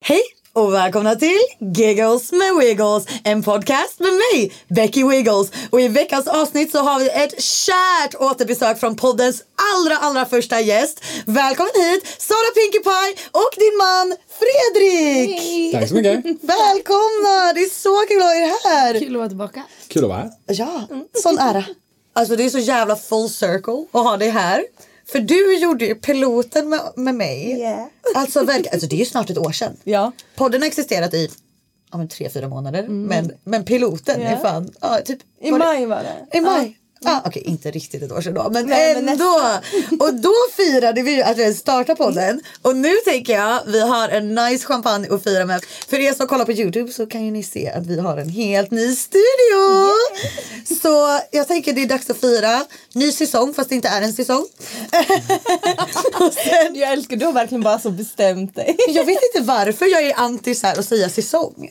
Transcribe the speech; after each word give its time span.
Hej 0.00 0.22
och 0.52 0.74
välkomna 0.74 1.14
till 1.14 1.38
Giggles 1.58 2.32
med 2.32 2.56
Wiggles, 2.60 3.06
en 3.24 3.42
podcast 3.42 4.00
med 4.00 4.12
mig, 4.12 4.52
Becky 4.68 5.04
Wiggles. 5.04 5.52
Och 5.70 5.80
i 5.80 5.88
veckans 5.88 6.26
avsnitt 6.26 6.70
så 6.70 6.78
har 6.78 7.00
vi 7.00 7.08
ett 7.10 7.42
kärt 7.42 8.14
återbesök 8.14 8.80
från 8.80 8.96
poddens 8.96 9.42
allra, 9.74 9.96
allra 9.96 10.24
första 10.26 10.60
gäst. 10.60 11.04
Välkommen 11.26 11.72
hit, 11.74 12.06
Sara 12.18 12.50
Pinkie 12.54 12.80
Pie 12.80 13.24
och 13.30 13.50
din 13.56 13.76
man 13.78 14.16
Fredrik! 14.38 15.72
Tack 15.72 15.88
så 15.88 15.94
mycket. 15.94 16.24
Välkomna! 16.42 17.52
Det 17.54 17.60
är 17.60 17.70
så 17.74 18.06
kul 18.08 18.18
att 18.18 18.24
ha 18.24 18.34
er 18.34 18.68
här. 18.68 19.00
Kul 19.00 19.14
att 19.14 19.18
vara 19.18 19.28
tillbaka. 19.28 19.62
Kul 19.88 20.04
att 20.04 20.08
vara 20.10 20.18
här. 20.18 20.30
Ja, 20.46 20.86
sån 21.22 21.38
ära. 21.38 21.64
Alltså 22.12 22.36
det 22.36 22.44
är 22.44 22.50
så 22.50 22.58
jävla 22.58 22.96
full 22.96 23.28
circle 23.28 23.86
att 23.92 24.04
ha 24.04 24.16
dig 24.16 24.28
här. 24.30 24.64
För 25.12 25.20
du 25.20 25.58
gjorde 25.58 25.84
ju 25.86 25.94
piloten 25.94 26.68
med, 26.68 26.80
med 26.96 27.14
mig. 27.14 27.58
Yeah. 27.58 27.86
Alltså, 28.14 28.40
alltså 28.40 28.86
det 28.88 28.96
är 28.96 28.98
ju 28.98 29.04
snart 29.04 29.30
ett 29.30 29.38
år 29.38 29.52
sedan. 29.52 29.76
Ja. 29.84 30.12
Podden 30.36 30.60
har 30.62 30.66
existerat 30.66 31.14
i 31.14 31.28
ja, 31.92 31.98
men 31.98 32.08
tre, 32.08 32.30
fyra 32.30 32.48
månader. 32.48 32.88
Men, 32.88 33.32
men 33.44 33.64
piloten 33.64 34.22
är 34.22 34.32
Ja. 34.32 34.38
fan... 34.38 34.70
Ja, 34.80 35.00
typ, 35.04 35.18
I 35.40 35.50
var 35.50 35.58
det- 35.58 35.64
maj 35.64 35.86
var 35.86 36.02
det. 36.30 36.38
I 36.38 36.40
maj. 36.40 36.78
Ja, 37.00 37.22
Okej, 37.26 37.42
inte 37.46 37.70
riktigt 37.70 38.02
ett 38.02 38.12
år 38.12 38.20
sedan 38.20 38.34
då, 38.34 38.50
men 38.50 38.66
Nej, 38.66 38.94
men 38.94 39.08
ändå. 39.08 39.40
och 40.04 40.14
då 40.14 40.32
firade 40.56 41.02
vi 41.02 41.22
att 41.22 41.38
vi 41.38 41.54
startade 41.54 41.96
podden. 41.96 42.40
Och 42.62 42.76
nu 42.76 42.94
tänker 43.04 43.32
jag, 43.32 43.60
vi 43.66 43.80
har 43.80 44.08
en 44.08 44.34
nice 44.34 44.66
champagne 44.66 45.08
att 45.14 45.24
fira 45.24 45.44
med. 45.44 45.64
För 45.88 45.96
er 45.96 46.12
som 46.12 46.26
kollar 46.26 46.44
på 46.44 46.52
Youtube 46.52 46.92
så 46.92 47.06
kan 47.06 47.24
ju 47.24 47.30
ni 47.30 47.42
se 47.42 47.70
att 47.70 47.86
vi 47.86 48.00
har 48.00 48.16
en 48.16 48.28
helt 48.28 48.70
ny 48.70 48.96
studio. 48.96 49.88
Så 50.82 51.20
jag 51.30 51.48
tänker 51.48 51.72
det 51.72 51.82
är 51.82 51.86
dags 51.86 52.10
att 52.10 52.20
fira. 52.20 52.64
Ny 52.94 53.12
säsong, 53.12 53.54
fast 53.54 53.68
det 53.68 53.74
inte 53.74 53.88
är 53.88 54.02
en 54.02 54.12
säsong. 54.12 54.46
sen, 56.32 56.74
Jag 56.74 56.92
älskar, 56.92 57.16
du 57.16 57.26
har 57.26 57.32
verkligen 57.32 57.62
bara 57.62 57.78
så 57.78 57.90
bestämt 57.90 58.54
dig. 58.54 58.76
jag 58.88 59.04
vet 59.04 59.18
inte 59.34 59.46
varför 59.46 59.86
jag 59.86 60.02
är 60.02 60.14
anti 60.16 60.54
så 60.54 60.66
här 60.66 60.78
att 60.78 60.86
säga 60.86 61.08
säsong. 61.08 61.68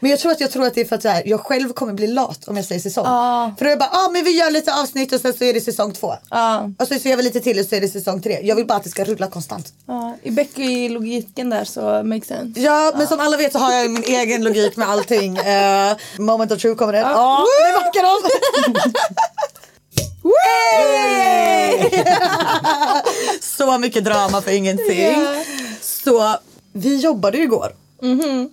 Men 0.00 0.10
jag 0.10 0.20
tror 0.20 0.32
att 0.32 0.40
jag 0.40 0.50
tror 0.50 0.66
att 0.66 0.74
det 0.74 0.80
är 0.80 0.84
för 0.84 0.96
att 0.96 1.04
här, 1.04 1.22
jag 1.26 1.40
själv 1.40 1.72
kommer 1.72 1.92
bli 1.92 2.06
lat 2.06 2.48
om 2.48 2.56
jag 2.56 2.64
säger 2.64 2.80
säsong. 2.80 3.04
För 3.58 3.64
då 3.64 3.66
är 3.66 3.70
jag 3.70 3.78
bara, 3.78 3.90
ah, 3.92 4.10
men 4.10 4.24
vi 4.24 4.30
gör 4.30 4.50
lite 4.50 4.61
avsnitt 4.68 5.12
och 5.12 5.20
sen 5.20 5.34
så 5.34 5.44
är 5.44 5.52
det 5.54 5.60
säsong 5.60 5.92
två. 5.92 6.14
Ja. 6.30 6.70
Och 6.78 6.88
så, 6.88 6.98
så 6.98 7.08
gör 7.08 7.16
vi 7.16 7.22
lite 7.22 7.40
till 7.40 7.58
och 7.58 7.66
så 7.66 7.74
är 7.74 7.80
det 7.80 7.88
säsong 7.88 8.22
tre. 8.22 8.40
Jag 8.42 8.56
vill 8.56 8.66
bara 8.66 8.78
att 8.78 8.84
det 8.84 8.90
ska 8.90 9.04
rulla 9.04 9.26
konstant. 9.26 9.72
Ja, 9.86 10.16
I 10.22 10.30
Becky-logiken 10.30 11.50
där 11.50 11.64
så 11.64 12.02
makes 12.04 12.28
sense. 12.28 12.60
Ja, 12.60 12.92
men 12.96 13.06
som 13.06 13.20
alla 13.20 13.36
vet 13.36 13.52
så 13.52 13.58
har 13.58 13.72
jag 13.72 13.90
min 13.90 14.04
egen 14.04 14.44
logik 14.44 14.76
med 14.76 14.88
allting. 14.88 15.38
Eh, 15.52 15.96
moment 16.18 16.52
of 16.52 16.62
truth 16.62 16.78
kommer 16.78 16.92
det. 16.92 16.98
Ja, 16.98 17.44
det 17.66 17.84
backar 17.84 18.04
om. 18.04 18.20
Yay! 20.24 22.04
så 23.40 23.78
mycket 23.78 24.04
drama 24.04 24.42
för 24.42 24.50
ingenting. 24.50 25.16
Så 25.80 26.36
vi 26.72 26.96
jobbade 26.96 27.36
ju 27.36 27.42
igår. 27.42 27.72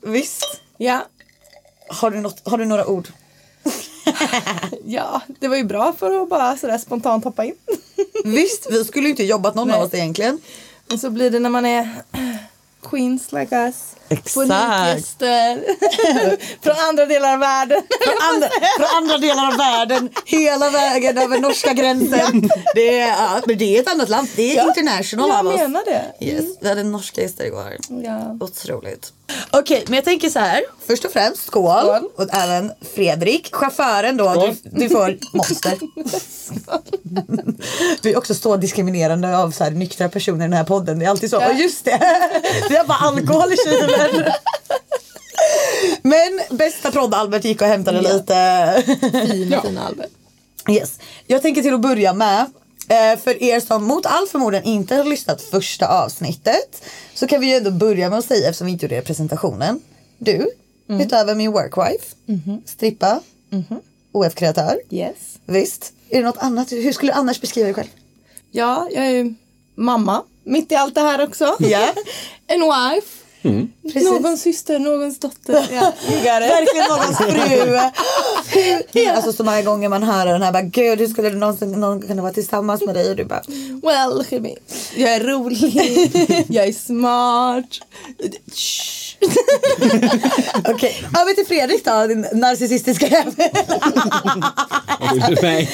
Visst? 0.01 0.61
Ja. 0.77 1.05
Har 1.89 2.11
du, 2.11 2.19
något, 2.19 2.41
har 2.49 2.57
du 2.57 2.65
några 2.65 2.85
ord? 2.87 3.07
ja, 4.85 5.21
det 5.39 5.47
var 5.47 5.55
ju 5.57 5.63
bra 5.63 5.93
för 5.99 6.21
att 6.21 6.29
bara 6.29 6.57
sådär 6.57 6.77
spontant 6.77 7.23
hoppa 7.23 7.45
in. 7.45 7.55
Visst, 8.25 8.67
vi 8.71 8.83
skulle 8.85 9.03
ju 9.05 9.09
inte 9.11 9.23
jobbat 9.23 9.55
någon 9.55 9.67
Nej. 9.67 9.77
av 9.77 9.83
oss 9.83 9.93
egentligen. 9.93 10.41
Men 10.87 10.99
så 10.99 11.09
blir 11.09 11.29
det 11.31 11.39
när 11.39 11.49
man 11.49 11.65
är 11.65 11.89
queens 12.89 13.31
like 13.31 13.55
us. 13.55 13.75
Exakt. 14.09 14.33
Politgäster. 14.33 15.63
Från 16.63 16.75
andra 16.89 17.05
delar 17.05 17.33
av 17.33 17.39
världen. 17.39 17.81
Från 18.03 18.15
andra, 18.33 18.49
från 18.77 18.87
andra 18.97 19.17
delar 19.17 19.47
av 19.47 19.57
världen, 19.57 20.09
hela 20.25 20.69
vägen 20.69 21.17
över 21.17 21.39
norska 21.39 21.73
gränsen. 21.73 22.49
Det 22.75 22.99
är, 22.99 23.07
ja, 23.07 23.41
men 23.45 23.57
det 23.57 23.77
är 23.77 23.81
ett 23.81 23.87
annat 23.91 24.09
land, 24.09 24.27
det 24.35 24.51
är 24.51 24.55
Ja. 24.57 24.67
international 24.67 25.29
Jag 25.29 25.39
av 25.39 25.47
oss. 25.47 25.55
menar 25.61 25.83
det. 25.85 26.25
Yes, 26.25 26.45
vi 26.61 26.69
hade 26.69 26.83
norska 26.83 27.21
gäster 27.21 27.45
igår. 27.45 27.77
Ja. 28.03 28.37
Otroligt. 28.39 29.13
Okej, 29.51 29.83
men 29.87 29.95
jag 29.95 30.05
tänker 30.05 30.29
så 30.29 30.39
här. 30.39 30.61
Först 30.87 31.05
och 31.05 31.11
främst 31.11 31.45
skål. 31.45 31.81
Skål. 31.81 32.09
Och 32.15 32.33
även 32.33 32.71
Fredrik, 32.95 33.55
chauffören 33.55 34.17
då. 34.17 34.33
Du, 34.63 34.69
du 34.79 34.89
får 34.89 35.17
monster. 35.33 35.77
Du 38.01 38.09
är 38.09 38.17
också 38.17 38.35
så 38.35 38.57
diskriminerande 38.57 39.37
av 39.37 39.51
så 39.51 39.63
här 39.63 39.71
nyktra 39.71 40.09
personer 40.09 40.39
i 40.39 40.49
den 40.49 40.53
här 40.53 40.63
podden. 40.63 40.99
Det 40.99 41.05
är 41.05 41.09
alltid 41.09 41.29
så. 41.29 41.35
Ja. 41.35 41.49
Och 41.49 41.55
just 41.55 41.85
det, 41.85 41.99
vi 42.69 42.75
har 42.75 42.85
bara 42.85 42.97
alkohol 42.97 43.53
i 43.53 43.55
kylen. 43.65 44.31
Men 46.01 46.57
bästa 46.57 46.91
prodd-Albert 46.91 47.45
gick 47.45 47.61
och 47.61 47.67
hämtade 47.67 48.01
lite. 48.01 48.83
Fina, 49.31 49.61
fina 49.61 49.87
Albert. 49.87 50.09
Yes. 50.69 50.99
Jag 51.27 51.41
tänker 51.41 51.61
till 51.61 51.73
att 51.73 51.81
börja 51.81 52.13
med. 52.13 52.45
Eh, 52.89 53.19
För 53.19 53.43
er 53.43 53.59
som 53.59 53.83
mot 53.83 54.05
all 54.05 54.27
förmodan 54.27 54.63
inte 54.63 54.95
har 54.95 55.03
lyssnat 55.03 55.41
första 55.41 55.87
avsnittet. 55.87 56.83
Så 57.13 57.27
kan 57.27 57.41
vi 57.41 57.47
ju 57.47 57.55
ändå 57.55 57.71
börja 57.71 58.09
med 58.09 58.19
att 58.19 58.25
säga 58.25 58.49
eftersom 58.49 58.65
vi 58.65 58.71
inte 58.73 58.85
gjorde 58.85 58.95
det 58.95 59.01
i 59.01 59.05
presentationen. 59.05 59.81
Du, 60.17 60.49
utöver 60.87 61.35
min 61.35 61.51
workwife, 61.51 62.05
strippa, 62.65 63.19
OF-kreatör. 64.11 64.79
Yes. 64.89 65.15
Visst. 65.45 65.93
Är 66.09 66.17
det 66.17 66.25
något 66.25 66.37
annat? 66.37 66.71
Hur 66.71 66.91
skulle 66.91 67.11
du 67.11 67.17
annars 67.17 67.41
beskriva 67.41 67.65
dig 67.65 67.73
själv? 67.73 67.87
Ja, 68.51 68.87
jag 68.91 69.05
är 69.05 69.09
ju 69.09 69.33
mamma. 69.75 70.23
Mitt 70.43 70.71
i 70.71 70.75
allt 70.75 70.95
det 70.95 71.01
här 71.01 71.23
också. 71.23 71.55
Ja. 71.59 71.93
En 72.47 72.59
wife. 72.61 73.18
Precis. 73.83 74.03
Någons 74.11 74.41
syster, 74.41 74.79
någons 74.79 75.19
dotter. 75.19 75.53
Ja. 75.71 75.93
Verkligen 76.39 76.89
någons 76.89 77.17
fru. 77.17 77.79
Alltså 79.15 79.33
så 79.33 79.43
många 79.43 79.61
gånger 79.61 79.89
man 79.89 80.03
hör 80.03 80.25
den 80.25 80.41
här 80.41 80.51
bara 80.51 80.61
gud 80.61 80.99
hur 80.99 81.07
skulle 81.07 81.29
någonsin 81.29 81.71
någon 81.71 82.01
kunna 82.01 82.21
vara 82.21 82.33
tillsammans 82.33 82.81
med 82.81 82.95
dig 82.95 83.09
och 83.09 83.15
du 83.15 83.25
bara 83.25 83.41
Well, 83.83 84.17
look 84.17 84.33
at 84.33 84.41
me. 84.41 84.55
Jag 84.95 85.13
är 85.15 85.19
rolig. 85.19 86.45
jag 86.49 86.67
är 86.67 86.73
smart. 86.73 87.65
Okej. 90.69 91.03
Över 91.21 91.33
till 91.33 91.45
Fredrik 91.45 91.85
då 91.85 92.07
din 92.07 92.25
narcissistiska 92.33 93.07
jävel. 93.07 93.33
Vad 94.99 95.13
vill 95.13 95.35
du 95.35 95.41
mig? 95.41 95.69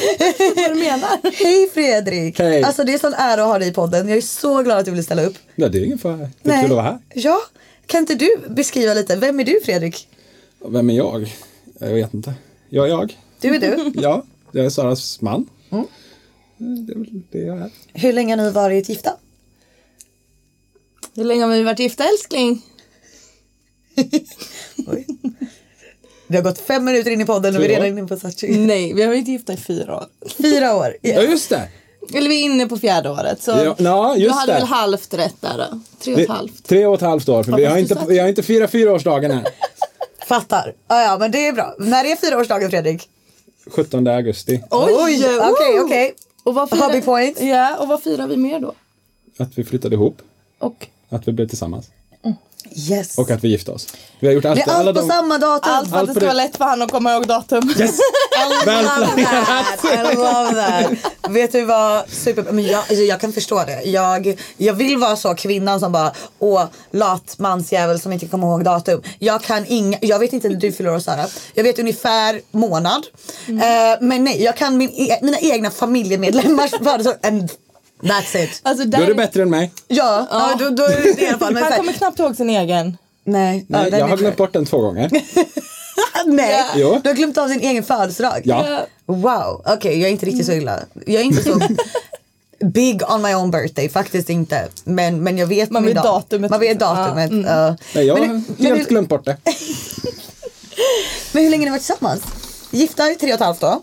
Vad 0.56 0.70
du 0.70 0.76
menar? 0.76 1.20
Hej 1.44 1.70
Fredrik! 1.74 2.40
Hej. 2.40 2.64
Alltså 2.64 2.84
det 2.84 2.94
är 2.94 2.98
sån 2.98 3.14
ära 3.14 3.42
att 3.42 3.48
ha 3.48 3.60
dig 3.60 3.68
i 3.68 3.72
podden. 3.72 4.10
Jag 4.10 4.18
är 4.18 4.22
så 4.22 4.62
glad 4.64 4.78
att 4.78 4.86
du 4.86 4.92
ville 4.92 5.04
ställa 5.04 5.24
upp. 5.24 5.36
Ja, 5.56 5.70
det 5.70 5.78
är 5.80 5.84
ingen 5.86 5.98
fara. 5.98 6.30
Det 6.42 6.52
är 6.52 6.62
kul 6.62 6.72
att 6.72 6.76
vara 6.76 6.82
här. 6.82 7.00
Ja, 7.14 7.38
kan 7.86 8.00
inte 8.00 8.16
du 8.16 8.30
beskriva 8.50 8.94
lite, 8.94 9.16
vem 9.16 9.40
är 9.40 9.44
du 9.44 9.60
Fredrik? 9.66 10.08
Vem 10.68 10.90
är 10.90 10.94
jag? 10.94 11.34
Jag 11.80 11.94
vet 11.94 12.14
inte. 12.14 12.34
Jag 12.70 12.86
är 12.86 12.90
jag. 12.90 13.18
Du 13.42 13.56
är 13.56 13.60
du. 13.60 13.92
Ja, 14.02 14.26
jag 14.52 14.66
är 14.66 14.70
Saras 14.70 15.22
man. 15.22 15.50
Det 16.58 16.94
är 16.94 16.98
väl 16.98 17.22
det 17.32 17.40
jag 17.40 17.58
är. 17.58 17.70
Hur 17.94 18.14
länge 18.14 18.36
har 18.36 18.44
ni 18.44 18.50
varit 18.52 18.90
gifta? 18.90 19.18
Hur 21.16 21.24
länge 21.24 21.44
har 21.44 21.52
vi 21.52 21.64
varit 21.64 21.80
gifta 21.80 22.04
älskling? 22.04 22.62
Det 26.28 26.36
har 26.36 26.44
gått 26.44 26.60
fem 26.60 26.86
minuter 26.86 27.12
in 27.12 27.22
i 27.22 27.26
podden 27.26 27.56
och 27.56 27.62
vi 27.62 27.66
är 27.66 27.70
redan 27.70 27.88
inne 27.88 28.08
på 28.08 28.18
Sachi. 28.18 28.58
Nej, 28.58 28.94
vi 28.94 29.02
har 29.02 29.10
varit 29.10 29.28
gifta 29.28 29.54
i 29.54 29.58
fyra 29.58 29.96
år. 29.98 30.06
Fyra 30.42 30.76
år. 30.76 30.98
Ja, 31.02 31.22
just 31.22 31.50
det. 31.50 31.70
Eller 32.14 32.30
vi 32.30 32.42
är 32.42 32.46
inne 32.46 32.66
på 32.68 32.78
fjärde 32.78 33.10
året. 33.10 33.44
Så 33.44 33.52
Ja, 33.52 33.76
ja, 33.78 34.16
du 34.18 34.30
hade 34.30 34.52
det. 34.54 34.58
väl 34.60 34.68
halvt 34.68 35.14
rätt 35.14 35.36
där 35.42 35.58
då? 35.58 35.80
Tre 36.00 36.14
och 36.14 36.20
ett 36.20 36.30
halvt. 36.30 36.64
Tre 36.68 36.86
och 36.86 36.96
ett 36.96 37.02
halvt 37.02 37.30
år, 37.30 37.44
för 37.44 37.52
vi 37.52 37.64
Ja, 37.64 37.70
har 37.70 37.80
fast 37.80 37.92
inte, 37.92 38.06
vi 38.08 38.20
har 38.20 38.28
inte 38.28 38.44
firat 38.44 38.72
fyraårsdagen 38.72 39.32
än. 39.32 39.46
Fattar. 40.28 40.74
Ja, 40.88 41.02
ja, 41.04 41.18
men 41.20 41.32
det 41.32 41.48
är 41.48 41.54
bra. 41.54 41.76
När 41.80 42.06
är 42.06 42.16
fyraårsdagen 42.16 42.70
Fredrik? 42.70 43.10
17 43.72 44.08
augusti. 44.08 44.64
Oj, 44.72 44.94
okej, 45.40 45.80
okej. 45.84 46.14
Och 46.44 46.56
vad 46.56 46.70
firar- 46.70 46.82
Hobby 46.88 47.02
point. 47.02 47.42
Ja, 47.42 47.78
och 47.78 47.88
vad 47.88 48.04
firar 48.04 48.28
vi 48.28 48.38
mer 48.38 48.60
då? 48.60 48.74
Att 49.38 49.58
vi 49.58 49.64
flyttade 49.64 49.96
ihop, 49.96 50.18
Och 50.60 50.88
att 51.10 51.28
vi 51.28 51.32
blev 51.32 51.48
tillsammans 51.48 51.86
Yes. 52.90 53.18
och 53.18 53.32
att 53.32 53.44
vi 53.44 53.48
gifte 53.48 53.72
oss. 53.72 53.88
Vi 54.20 54.28
har 54.28 54.34
gjort 54.34 54.46
allt. 54.46 54.66
det 54.66 54.72
är 54.72 54.76
allt 54.76 54.96
på 55.00 55.08
samma 55.08 55.38
datum. 55.38 55.74
allt 55.74 55.90
för 55.90 55.96
att 55.96 56.00
Allt 56.00 56.08
det 56.08 56.14
ska 56.14 56.20
det. 56.20 56.26
vara 56.26 56.34
lätt 56.36 56.58
för 56.58 56.66
han 56.66 56.82
att 56.82 56.92
komma 56.92 57.14
ihåg 57.14 57.28
datum. 57.28 57.70
Yes! 57.80 58.00
Väl 58.66 58.84
planerat. 58.86 59.84
I 59.84 60.16
love 60.16 60.54
that. 60.54 61.32
Vet 61.32 61.52
du 61.52 61.66
vad? 61.66 62.10
Super, 62.10 62.44
men 62.52 62.64
jag, 62.66 62.78
alltså 62.80 62.96
jag 62.96 63.20
kan 63.22 63.34
förstå 63.34 63.64
det. 63.64 63.82
Jag, 63.84 64.40
jag 64.58 64.74
vill 64.74 64.98
vara 64.98 65.16
så 65.16 65.36
kvinnan 65.36 65.80
som 65.80 65.92
bara, 65.92 66.12
åh, 66.40 66.64
lat 66.92 67.36
mansjävel 67.40 68.00
som 68.00 68.12
inte 68.14 68.26
kommer 68.28 68.48
ihåg 68.48 68.64
datum. 68.64 69.02
Jag 69.20 69.42
kan 69.42 69.66
inga, 69.68 69.98
jag 70.02 70.20
vet 70.20 70.34
inte 70.34 70.50
när 70.50 70.56
du 70.56 70.72
fyller 70.72 70.94
år 70.96 71.00
Sara. 71.00 71.26
Jag 71.54 71.64
vet 71.64 71.80
ungefär 71.80 72.42
månad. 72.52 73.04
Eh, 73.48 73.54
men 74.02 74.24
nej, 74.24 74.44
jag 74.44 74.58
kan 74.58 74.78
min, 74.78 74.90
e- 74.90 75.20
mina 75.22 75.40
egna 75.40 75.72
familjemedlemmars 75.72 76.72
födelsedag. 76.84 77.50
That's 78.02 78.44
it. 78.44 78.62
Alltså, 78.64 78.86
Då 78.86 78.98
är 78.98 79.02
där, 79.02 79.08
du 79.08 79.14
bättre 79.14 79.42
än 79.42 79.50
mig. 79.50 79.72
Ja, 79.88 80.28
ja. 80.32 80.56
då, 80.60 80.70
då 80.70 80.84
är 80.84 81.02
det 81.16 81.22
i 81.22 81.28
alla 81.28 81.38
fall. 81.38 81.54
Men 81.54 81.64
så 81.64 81.70
han 81.70 81.78
kommer 81.78 81.94
knappt 81.94 82.20
ihåg 82.20 82.36
sin 82.36 82.50
egen. 82.50 82.98
nej, 83.24 83.66
ja, 83.70 83.78
Nej, 83.82 83.92
den 83.92 84.00
jag 84.00 84.08
har 84.08 84.18
glömt 84.18 84.38
bort 84.38 84.54
den 84.54 84.66
två 84.66 84.78
gånger. 84.78 85.12
Nej, 86.26 86.66
Jo. 86.76 87.00
du 87.04 87.10
har 87.10 87.16
glömt 87.16 87.38
av 87.38 87.50
din 87.50 87.60
egen 87.60 87.84
födelsedag. 87.84 88.42
Ja. 88.44 88.86
Wow, 89.06 89.62
okej 89.66 90.00
jag 90.00 90.08
är 90.08 90.12
inte 90.12 90.26
riktigt 90.26 90.46
så 90.46 90.52
illa. 90.52 90.80
Jag 91.06 91.22
är 91.22 91.26
inte 91.26 91.44
så 91.44 91.60
big 92.66 93.02
on 93.10 93.22
my 93.22 93.34
own 93.36 93.52
birthday, 93.52 93.90
faktiskt 93.90 94.30
inte. 94.30 94.68
Men, 94.84 95.24
men 95.24 95.38
jag 95.38 95.48
vet 95.48 95.72
Man 95.72 95.84
min 95.84 95.94
vet 95.94 96.04
dag. 96.04 96.22
datumet. 96.22 96.52
Man 96.52 96.60
vet 96.60 96.80
datumet. 96.80 97.32
Ja, 97.32 97.38
mm. 97.38 97.46
ja. 97.46 97.76
Nej, 97.96 98.06
jag 98.06 98.16
har 98.16 98.28
men, 98.28 98.46
helt 98.60 98.80
hur, 98.80 98.86
glömt 98.86 99.10
bort 99.10 99.26
det. 99.26 99.38
men 101.32 101.44
hur 101.44 101.50
länge 101.50 101.62
har 101.62 101.66
ni 101.66 101.72
varit 101.72 101.86
tillsammans? 101.86 102.24
Gifta 102.72 103.12
i 103.12 103.16
tre 103.16 103.30
och 103.30 103.34
ett 103.36 103.40
halvt 103.46 103.60
då? 103.60 103.82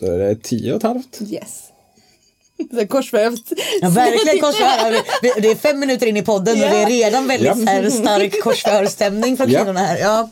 Då 0.00 0.06
är 0.06 0.18
det 0.18 0.34
tio 0.42 0.72
och 0.72 0.76
ett 0.76 0.82
halvt. 0.82 1.18
Yes. 1.20 1.62
Så 2.80 2.86
korsvävt. 2.86 3.52
Ja, 3.80 3.88
verkligen 3.88 4.38
korsförhör. 4.40 5.02
Det 5.40 5.48
är 5.50 5.54
fem 5.54 5.78
minuter 5.80 6.06
in 6.06 6.16
i 6.16 6.22
podden 6.22 6.54
och 6.54 6.70
det 6.70 6.76
är 6.76 6.86
redan 6.86 7.26
väldigt 7.28 7.46
Ja. 7.46 7.72
här, 7.72 7.90
stark 7.90 8.42
korsförhörsstämning 8.42 9.36
från 9.36 9.50
Ja. 9.50 9.58
kvinnorna 9.58 9.80
här. 9.80 9.98
Ja. 9.98 10.28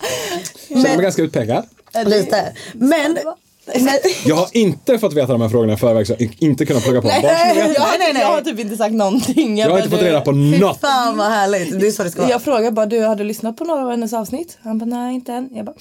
Känner 0.68 0.82
mig 0.82 1.02
ganska 1.02 1.22
utpekad. 1.22 1.64
lite. 2.06 2.52
Men, 2.74 3.18
Jag 4.24 4.36
har 4.36 4.48
inte 4.52 4.98
fått 4.98 5.12
veta 5.12 5.32
de 5.32 5.40
här 5.40 5.48
frågorna 5.48 5.72
i 5.72 5.76
förväg 5.76 6.06
så 6.06 6.14
jag 6.18 6.36
inte 6.38 6.66
kunnat 6.66 6.82
plugga 6.82 7.02
på 7.02 7.08
dem. 7.08 7.16
Ni 7.22 7.28
jag, 7.28 7.34
har, 7.80 7.98
nej, 7.98 8.12
nej. 8.12 8.22
jag 8.22 8.28
har 8.28 8.40
typ 8.40 8.58
inte 8.58 8.76
sagt 8.76 8.94
någonting. 8.94 9.58
Jag 9.58 9.70
har 9.70 9.78
inte 9.78 9.90
fått 9.90 10.02
reda 10.02 10.20
på 10.20 10.32
något. 10.32 10.80
fan 10.80 11.16
vad 11.16 11.26
härligt. 11.26 11.80
Det 11.80 11.86
är 11.86 11.90
så 11.90 12.02
det 12.02 12.10
ska 12.10 12.20
vara. 12.20 12.30
Jag 12.30 12.42
frågade 12.42 12.70
bara, 12.70 12.86
du 12.86 13.00
har 13.00 13.16
du 13.16 13.24
lyssnat 13.24 13.56
på 13.56 13.64
några 13.64 13.82
av 13.82 13.90
hennes 13.90 14.12
avsnitt? 14.12 14.58
Han 14.62 14.78
bara, 14.78 14.86
nej 14.86 15.14
inte 15.14 15.32
än. 15.32 15.48
Jag 15.52 15.64
bara, 15.64 15.74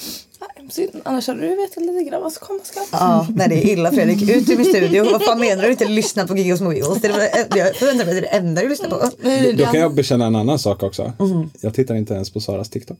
nej 0.57 0.69
synd. 0.69 1.01
Annars 1.03 1.27
hade 1.27 1.41
du 1.41 1.55
vetat 1.55 1.83
lite 1.83 2.09
grann 2.09 2.21
vad 2.21 2.33
som 2.33 2.47
komma 2.47 2.59
skall. 2.63 2.83
Ja, 2.91 3.27
nej 3.35 3.49
det 3.49 3.55
är 3.55 3.73
illa 3.73 3.91
Fredrik. 3.91 4.29
Ut 4.29 4.49
ur 4.49 4.57
min 4.57 4.65
studio. 4.65 5.11
Vad 5.11 5.23
fan 5.23 5.39
menar 5.39 5.63
du 5.63 5.71
inte 5.71 5.85
lyssna 5.85 6.27
på 6.27 6.37
Giggos 6.37 6.61
Mobiles? 6.61 7.01
Det 7.01 7.07
är 7.07 7.49
det, 7.49 7.59
jag 7.59 7.75
förväntar 7.75 8.05
mig 8.05 8.13
det 8.13 8.19
är 8.19 8.21
det 8.21 8.27
enda 8.27 8.61
du 8.61 8.69
lyssnar 8.69 8.89
på. 8.89 9.09
Då 9.57 9.65
kan 9.65 9.79
jag 9.79 9.93
bekänna 9.95 10.25
en 10.25 10.35
annan 10.35 10.59
sak 10.59 10.83
också. 10.83 11.13
Jag 11.61 11.73
tittar 11.73 11.95
inte 11.95 12.13
ens 12.13 12.29
på 12.29 12.39
Saras 12.39 12.69
TikTok. 12.69 12.97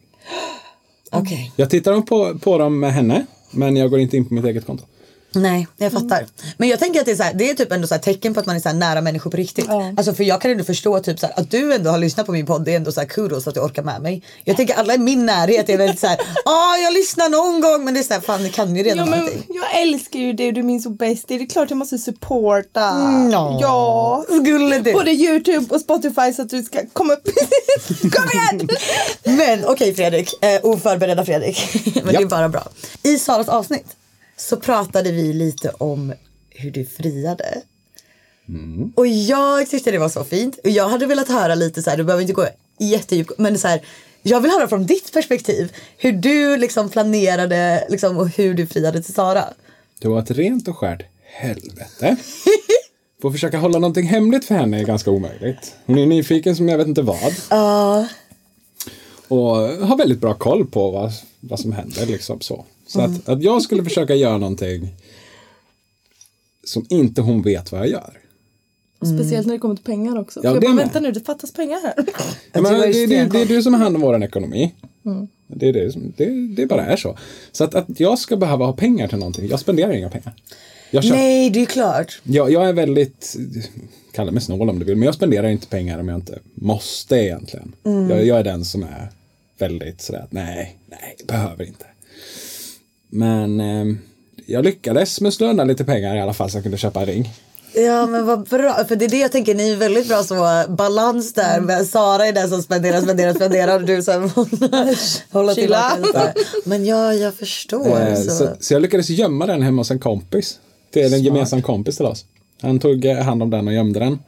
Okej. 1.12 1.52
Jag 1.56 1.70
tittar 1.70 2.02
på, 2.02 2.40
på 2.40 2.58
dem 2.58 2.80
med 2.80 2.94
henne, 2.94 3.26
men 3.52 3.76
jag 3.76 3.90
går 3.90 4.00
inte 4.00 4.18
in 4.18 4.26
på 4.26 4.34
mitt 4.34 4.46
eget 4.46 4.66
konto. 4.66 4.86
Nej, 5.36 5.68
jag 5.78 5.92
fattar. 5.92 6.26
Men 6.58 6.70
jag 6.70 6.80
tänker 6.80 7.00
att 7.00 7.06
det 7.06 7.12
är, 7.12 7.16
så 7.16 7.24
här, 7.24 7.34
det 7.34 7.50
är 7.50 7.54
typ 7.54 7.72
ändå 7.72 7.88
så 7.88 7.94
här 7.94 8.02
tecken 8.02 8.34
på 8.34 8.40
att 8.40 8.46
man 8.46 8.56
är 8.56 8.60
så 8.60 8.74
nära 8.74 9.02
människor 9.02 9.32
på 9.32 9.38
riktigt. 9.38 9.66
Ja. 9.68 9.94
Alltså 9.98 10.14
för 10.14 10.24
jag 10.24 10.42
kan 10.42 10.52
ändå 10.52 10.64
förstå 10.64 11.00
typ 11.00 11.20
så 11.20 11.26
här, 11.28 11.40
att 11.40 11.52
du 11.52 11.74
ändå 11.74 11.90
har 11.90 11.98
lyssnat 11.98 12.26
på 12.26 12.32
min 12.32 12.46
podd. 12.46 12.66
Det 12.66 12.72
är 12.72 12.76
ändå 12.76 12.92
så 12.92 13.00
här 13.00 13.08
kudos 13.08 13.48
att 13.48 13.54
du 13.54 13.60
orkar 13.60 13.84
med 13.84 14.02
mig. 14.02 14.24
Jag 14.44 14.58
tänker 14.58 14.76
alla 14.76 14.94
i 14.94 14.98
min 14.98 15.26
närhet 15.26 15.70
är 15.70 15.78
väldigt 15.78 16.00
så 16.00 16.08
här, 16.08 16.20
ja 16.46 16.78
jag 16.84 16.94
lyssnar 16.94 17.30
någon 17.30 17.62
gång 17.62 17.86
men 17.86 17.94
det 17.94 18.00
är 18.00 18.04
så 18.04 18.14
här, 18.14 18.22
fan 18.22 18.44
ni 18.44 18.50
kan 18.50 18.76
ju 18.76 18.84
redan 18.84 18.98
Ja, 18.98 19.06
men 19.06 19.30
jag 19.48 19.82
älskar 19.82 20.20
ju 20.20 20.34
det, 20.34 20.52
du 20.52 20.60
är 20.60 20.64
min 20.64 20.82
så 20.82 20.90
bäst. 20.90 21.26
Det 21.28 21.36
är 21.36 21.46
klart 21.50 21.70
jag 21.70 21.78
måste 21.78 21.98
supporta. 21.98 22.94
Nå. 23.10 23.58
Ja. 23.62 24.26
Skulle 24.42 24.80
du? 24.80 24.94
Både 24.94 25.12
Youtube 25.12 25.76
och 25.76 25.82
Spotify 25.82 26.34
så 26.36 26.42
att 26.42 26.50
du 26.50 26.64
ska 26.64 26.80
komma 26.94 27.14
upp. 27.14 27.24
Kom 28.02 28.30
igen! 28.34 28.70
Men 29.38 29.66
okej 29.66 29.96
Fredrik, 29.96 30.44
eh, 30.44 30.60
oförberedda 30.64 31.26
Fredrik. 31.26 31.86
Men 32.04 32.14
Ja. 32.14 32.20
det 32.20 32.26
är 32.26 32.30
bara 32.30 32.50
bra. 32.50 32.68
I 33.04 33.20
Saras 33.20 33.50
avsnitt 33.50 33.86
så 34.38 34.58
pratade 34.58 35.12
vi 35.12 35.34
lite 35.34 35.70
om 35.70 36.14
hur 36.50 36.72
du 36.72 36.86
friade. 36.86 37.62
Och 38.96 39.08
jag 39.08 39.70
tyckte 39.70 39.92
det 39.92 39.98
var 39.98 40.10
så 40.10 40.24
fint. 40.24 40.60
Och 40.64 40.70
jag 40.70 40.90
hade 40.90 41.06
velat 41.06 41.28
höra 41.28 41.56
lite 41.56 41.84
så 41.84 41.90
här, 41.90 41.98
du 41.98 42.04
behöver 42.04 42.22
inte 42.22 42.34
gå 42.34 42.48
jättedjupt, 42.80 43.32
men 43.38 43.58
så 43.60 43.68
här, 43.68 43.82
jag 44.22 44.42
vill 44.42 44.52
höra 44.52 44.68
från 44.68 44.86
ditt 44.86 45.14
perspektiv 45.14 45.74
hur 45.98 46.12
du 46.12 46.58
liksom 46.58 46.90
planerade 46.90 47.88
liksom, 47.90 48.18
och 48.18 48.28
hur 48.30 48.54
du 48.54 48.68
friade 48.68 49.04
till 49.04 49.14
Sara. 49.14 49.46
Det 50.00 50.08
var 50.08 50.20
ett 50.20 50.32
rent 50.32 50.68
och 50.68 50.78
skärt 50.78 51.04
helvete. 51.24 52.16
Får 53.22 53.32
försöka 53.32 53.58
hålla 53.58 53.80
någonting 53.80 54.08
hemligt 54.08 54.46
för 54.46 54.56
henne 54.56 54.80
är 54.80 54.84
ganska 54.86 55.12
omöjligt. 55.12 55.76
Hon 55.86 55.98
är 55.98 56.06
nyfiken 56.06 56.56
som 56.56 56.70
jag 56.70 56.78
vet 56.78 56.88
inte 56.88 57.02
vad. 57.02 57.36
Ja, 57.50 58.08
Och 59.28 59.56
har 59.88 59.98
väldigt 59.98 60.20
bra 60.20 60.34
koll 60.34 60.66
på 60.68 60.92
vad, 60.92 61.12
vad 61.40 61.60
som 61.60 61.72
händer 61.72 62.06
liksom 62.06 62.42
så. 62.42 62.66
Så 62.88 63.02
att, 63.02 63.30
att 63.30 63.44
jag 63.44 63.62
skulle 63.62 63.84
försöka 63.84 64.16
göra 64.16 64.38
någonting 64.38 64.96
som 66.64 66.86
inte 66.90 67.22
hon 67.22 67.42
vet 67.42 67.72
vad 67.72 67.82
jag 67.82 67.90
gör. 67.90 68.20
Speciellt 69.16 69.48
när 69.48 69.54
det 69.54 69.60
kommer 69.60 69.76
till 69.76 69.84
pengar 69.86 70.20
också. 70.20 70.40
Ja, 70.44 70.50
jag 70.50 70.62
det 70.62 70.68
bara, 70.68 70.74
med. 70.74 70.84
vänta 70.86 71.00
nu, 71.00 71.12
det 71.12 71.20
fattas 71.20 71.52
pengar 71.54 71.82
här. 71.82 71.94
Ja, 72.54 72.62
men 72.62 72.82
det, 72.82 72.88
ju 72.88 73.08
det, 73.08 73.26
det 73.26 73.42
är 73.42 73.46
du 73.46 73.64
som 73.64 73.74
har 73.74 73.82
hand 73.82 73.96
om 73.96 74.02
vår 74.02 74.24
ekonomi. 74.24 74.74
Det, 75.48 75.70
är 75.70 75.74
det, 75.74 75.92
som- 75.92 76.14
det, 76.18 76.56
det 76.56 76.66
bara 76.66 76.86
är 76.86 76.96
så. 76.98 77.18
Så 77.52 77.64
att, 77.64 77.76
att 77.76 78.00
jag 78.00 78.20
ska 78.20 78.38
behöva 78.38 78.66
ha 78.66 78.74
pengar 78.74 79.08
till 79.08 79.18
någonting, 79.18 79.48
jag 79.50 79.60
spenderar 79.60 79.94
inga 79.94 80.10
pengar. 80.10 80.34
Nej 80.92 81.50
det 81.50 81.62
är 81.62 81.66
klart. 81.66 82.22
jag, 82.24 82.52
jag 82.52 82.70
är 82.70 82.74
väldigt, 82.74 83.36
kalla 84.12 84.32
mig 84.32 84.42
snål 84.42 84.70
om 84.70 84.80
du 84.80 84.86
vill, 84.86 84.96
men 84.96 85.06
jag 85.06 85.16
spenderar 85.16 85.48
inte 85.50 85.68
pengar 85.68 86.00
om 86.00 86.08
jag 86.08 86.18
inte 86.18 86.40
måste 86.54 87.16
egentligen. 87.16 87.76
Jag, 87.84 88.26
jag 88.26 88.40
är 88.40 88.44
den 88.44 88.66
som 88.66 88.84
är 88.84 89.12
väldigt 89.58 90.02
sådär 90.02 90.28
nej, 90.30 90.78
nej, 90.90 91.16
behöver 91.28 91.66
inte. 91.66 91.86
Men 93.10 93.60
eh, 93.60 93.96
jag 94.46 94.66
lyckades 94.66 95.16
smussla 95.16 95.48
undan 95.48 95.68
lite 95.68 95.86
pengar 95.86 96.16
i 96.16 96.22
alla 96.22 96.34
fall 96.34 96.50
så 96.50 96.58
jag 96.58 96.64
kunde 96.64 96.78
köpa 96.78 97.00
en 97.00 97.06
ring. 97.06 97.30
Ja 97.76 98.06
men 98.06 98.26
vad 98.26 98.48
bra, 98.48 98.86
för 98.88 98.96
det 98.96 99.06
är 99.06 99.10
det 99.10 99.18
jag 99.18 99.32
tänker, 99.32 99.56
ni 99.56 99.72
är 99.72 99.76
väldigt 99.76 100.08
bra 100.08 100.24
så 100.24 100.64
balans 100.70 101.34
där. 101.34 101.62
Men 101.62 101.86
Sara 101.86 102.28
är 102.28 102.34
den 102.34 102.50
som 102.50 102.62
spenderar, 102.62 103.02
spenderar, 103.02 103.34
spenderar 103.34 103.80
och 103.80 103.86
du 103.86 104.02
som 104.02 104.24
håller 105.32 105.54
tillbaka 105.54 105.98
lite. 105.98 106.34
Men 106.64 106.86
ja, 106.86 107.14
jag 107.14 107.34
förstår. 107.34 108.02
Eh, 108.02 108.16
så. 108.16 108.32
så, 108.32 108.50
så 108.60 108.74
jag 108.74 108.82
lyckades 108.82 109.10
gömma 109.10 109.46
den 109.46 109.62
hemma 109.62 109.80
hos 109.80 109.92
en 109.92 110.00
kompis. 110.00 110.60
Till 110.94 111.14
en 111.14 111.24
gemensam 111.24 111.62
kompis 111.62 111.98
till 111.98 112.06
oss. 112.06 112.26
Han 112.62 112.80
tog 112.80 113.06
eh, 113.06 113.18
hand 113.18 113.44
om 113.44 113.50
den 113.50 113.68
och 113.68 113.74
gömde 113.74 114.00
den. 114.00 114.20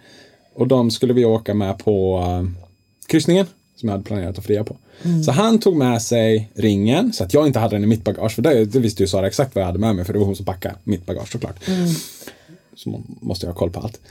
Och 0.55 0.67
de 0.67 0.91
skulle 0.91 1.13
vi 1.13 1.25
åka 1.25 1.53
med 1.53 1.77
på 1.77 2.17
uh, 2.17 2.50
kryssningen. 3.07 3.46
Som 3.79 3.89
jag 3.89 3.93
hade 3.93 4.03
planerat 4.03 4.38
att 4.38 4.46
fria 4.46 4.63
på. 4.63 4.77
Så 5.25 5.31
han 5.31 5.60
tog 5.60 5.75
med 5.75 6.01
sig 6.01 6.51
ringen. 6.55 7.13
Så 7.13 7.24
att 7.24 7.34
jag 7.34 7.48
inte 7.48 7.60
hade 7.60 7.75
den 7.75 7.84
i 7.84 7.88
mitt 7.88 8.03
bagage. 8.03 8.31
För 8.31 8.41
det, 8.41 8.65
det 8.65 8.79
visste 8.79 9.03
ju 9.03 9.07
Sara 9.07 9.27
exakt 9.27 9.55
vad 9.55 9.62
jag 9.62 9.67
hade 9.67 9.79
med 9.79 9.96
mig. 9.96 10.05
För 10.05 10.13
det 10.13 10.19
var 10.19 10.25
hon 10.25 10.36
som 10.36 10.46
packade 10.46 10.75
mitt 10.84 11.05
bagage 11.05 11.31
såklart. 11.31 11.55
Så 12.75 12.89
man 12.89 13.03
måste 13.22 13.46
jag 13.46 13.53
ha 13.53 13.60
koll 13.60 13.72
på 13.72 13.79
allt. 13.79 14.01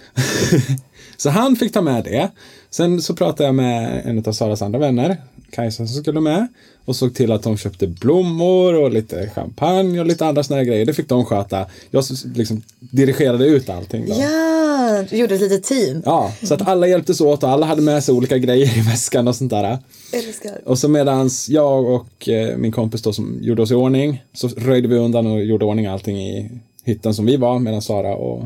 så 1.17 1.31
han 1.31 1.57
fick 1.57 1.73
ta 1.73 1.81
med 1.81 2.05
det. 2.05 2.31
Sen 2.71 3.03
så 3.03 3.17
pratade 3.17 3.45
jag 3.45 3.55
med 3.55 4.03
en 4.07 4.23
av 4.27 4.33
Saras 4.33 4.63
andra 4.63 4.79
vänner, 4.79 5.17
Kajsa 5.51 5.87
som 5.87 6.03
skulle 6.03 6.21
med. 6.21 6.47
Och 6.85 6.97
såg 6.97 7.15
till 7.15 7.33
att 7.33 7.43
de 7.43 7.57
köpte 7.57 7.87
blommor 7.87 8.75
och 8.75 8.93
lite 8.93 9.31
champagne 9.35 10.01
och 10.01 10.07
lite 10.07 10.27
andra 10.27 10.43
såna 10.43 10.57
här 10.57 10.65
grejer. 10.65 10.87
Det 10.87 10.95
fick 10.95 11.09
de 11.09 11.25
sköta. 11.25 11.67
Jag 11.91 12.05
liksom 12.35 12.63
dirigerade 12.79 13.47
ut 13.47 13.71
allting. 13.71 14.07
Då. 14.07 14.15
Ja, 14.19 15.05
du 15.11 15.17
gjorde 15.17 15.35
ett 15.35 15.41
litet 15.41 15.65
team. 15.65 16.03
Ja, 16.05 16.33
så 16.43 16.55
att 16.55 16.69
alla 16.69 16.87
hjälptes 16.87 17.21
åt 17.21 17.43
och 17.43 17.51
alla 17.51 17.67
hade 17.67 17.83
med 17.83 18.05
sig 18.05 18.15
olika 18.15 18.39
grejer 18.39 18.79
i 18.79 18.81
väskan 18.81 19.29
och 19.29 19.37
sånt 19.37 19.51
där. 19.51 19.79
Älskar. 20.13 20.61
Och 20.65 20.79
så 20.79 20.89
medans 20.89 21.49
jag 21.49 21.87
och 21.87 22.29
eh, 22.29 22.57
min 22.57 22.73
kompis 22.73 23.03
då 23.03 23.13
som 23.13 23.39
gjorde 23.41 23.63
oss 23.63 23.71
i 23.71 23.75
ordning 23.75 24.25
så 24.33 24.49
röjde 24.49 24.89
vi 24.89 24.97
undan 24.97 25.27
och 25.27 25.45
gjorde 25.45 25.65
ordning 25.65 25.87
allting 25.87 26.21
i 26.21 26.51
hytten 26.85 27.15
som 27.15 27.27
vi 27.27 27.37
var 27.37 27.59
medan 27.59 27.83
Sara 27.83 28.17
och 28.17 28.45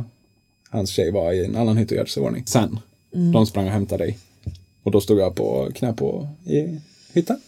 hans 0.70 0.90
tjej 0.90 1.10
var 1.10 1.32
i 1.32 1.44
en 1.44 1.56
annan 1.56 1.76
hytt 1.76 1.90
och 1.90 1.96
gjorde 1.96 2.10
sig 2.10 2.22
i 2.22 2.26
ordning. 2.26 2.42
Sen, 2.46 2.78
de 3.32 3.46
sprang 3.46 3.66
och 3.66 3.72
hämtade 3.72 4.04
dig. 4.04 4.18
Och 4.82 4.90
då 4.90 5.00
stod 5.00 5.18
jag 5.18 5.34
på 5.34 5.68
knä 5.74 5.92
på 5.92 6.28
i 6.44 6.80
hytten. 7.12 7.40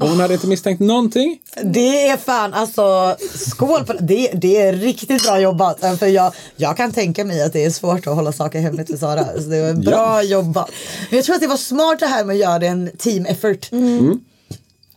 Och 0.00 0.08
hon 0.08 0.20
hade 0.20 0.34
inte 0.34 0.46
misstänkt 0.46 0.80
någonting. 0.80 1.38
Det 1.62 2.08
är 2.08 2.16
fan 2.16 2.54
alltså 2.54 3.16
skål 3.34 3.84
på 3.84 3.92
det. 3.92 4.30
Det, 4.34 4.56
är 4.56 4.72
riktigt 4.72 5.24
bra 5.24 5.40
jobbat. 5.40 5.98
För 5.98 6.06
jag, 6.06 6.34
jag 6.56 6.76
kan 6.76 6.92
tänka 6.92 7.24
mig 7.24 7.42
att 7.42 7.52
det 7.52 7.64
är 7.64 7.70
svårt 7.70 8.06
att 8.06 8.14
hålla 8.14 8.32
saker 8.32 8.60
hemligt 8.60 8.90
för 8.90 8.96
Sara. 8.96 9.24
Så 9.24 9.48
det 9.48 9.62
var 9.62 9.72
bra 9.72 10.22
jobbat. 10.22 10.70
Men 11.10 11.16
jag 11.16 11.24
tror 11.24 11.34
att 11.34 11.42
det 11.42 11.48
var 11.48 11.56
smart 11.56 12.00
det 12.00 12.06
här 12.06 12.24
med 12.24 12.34
att 12.34 12.40
göra 12.40 12.58
det 12.58 12.66
en 12.66 12.90
team 12.98 13.26
effort. 13.26 13.68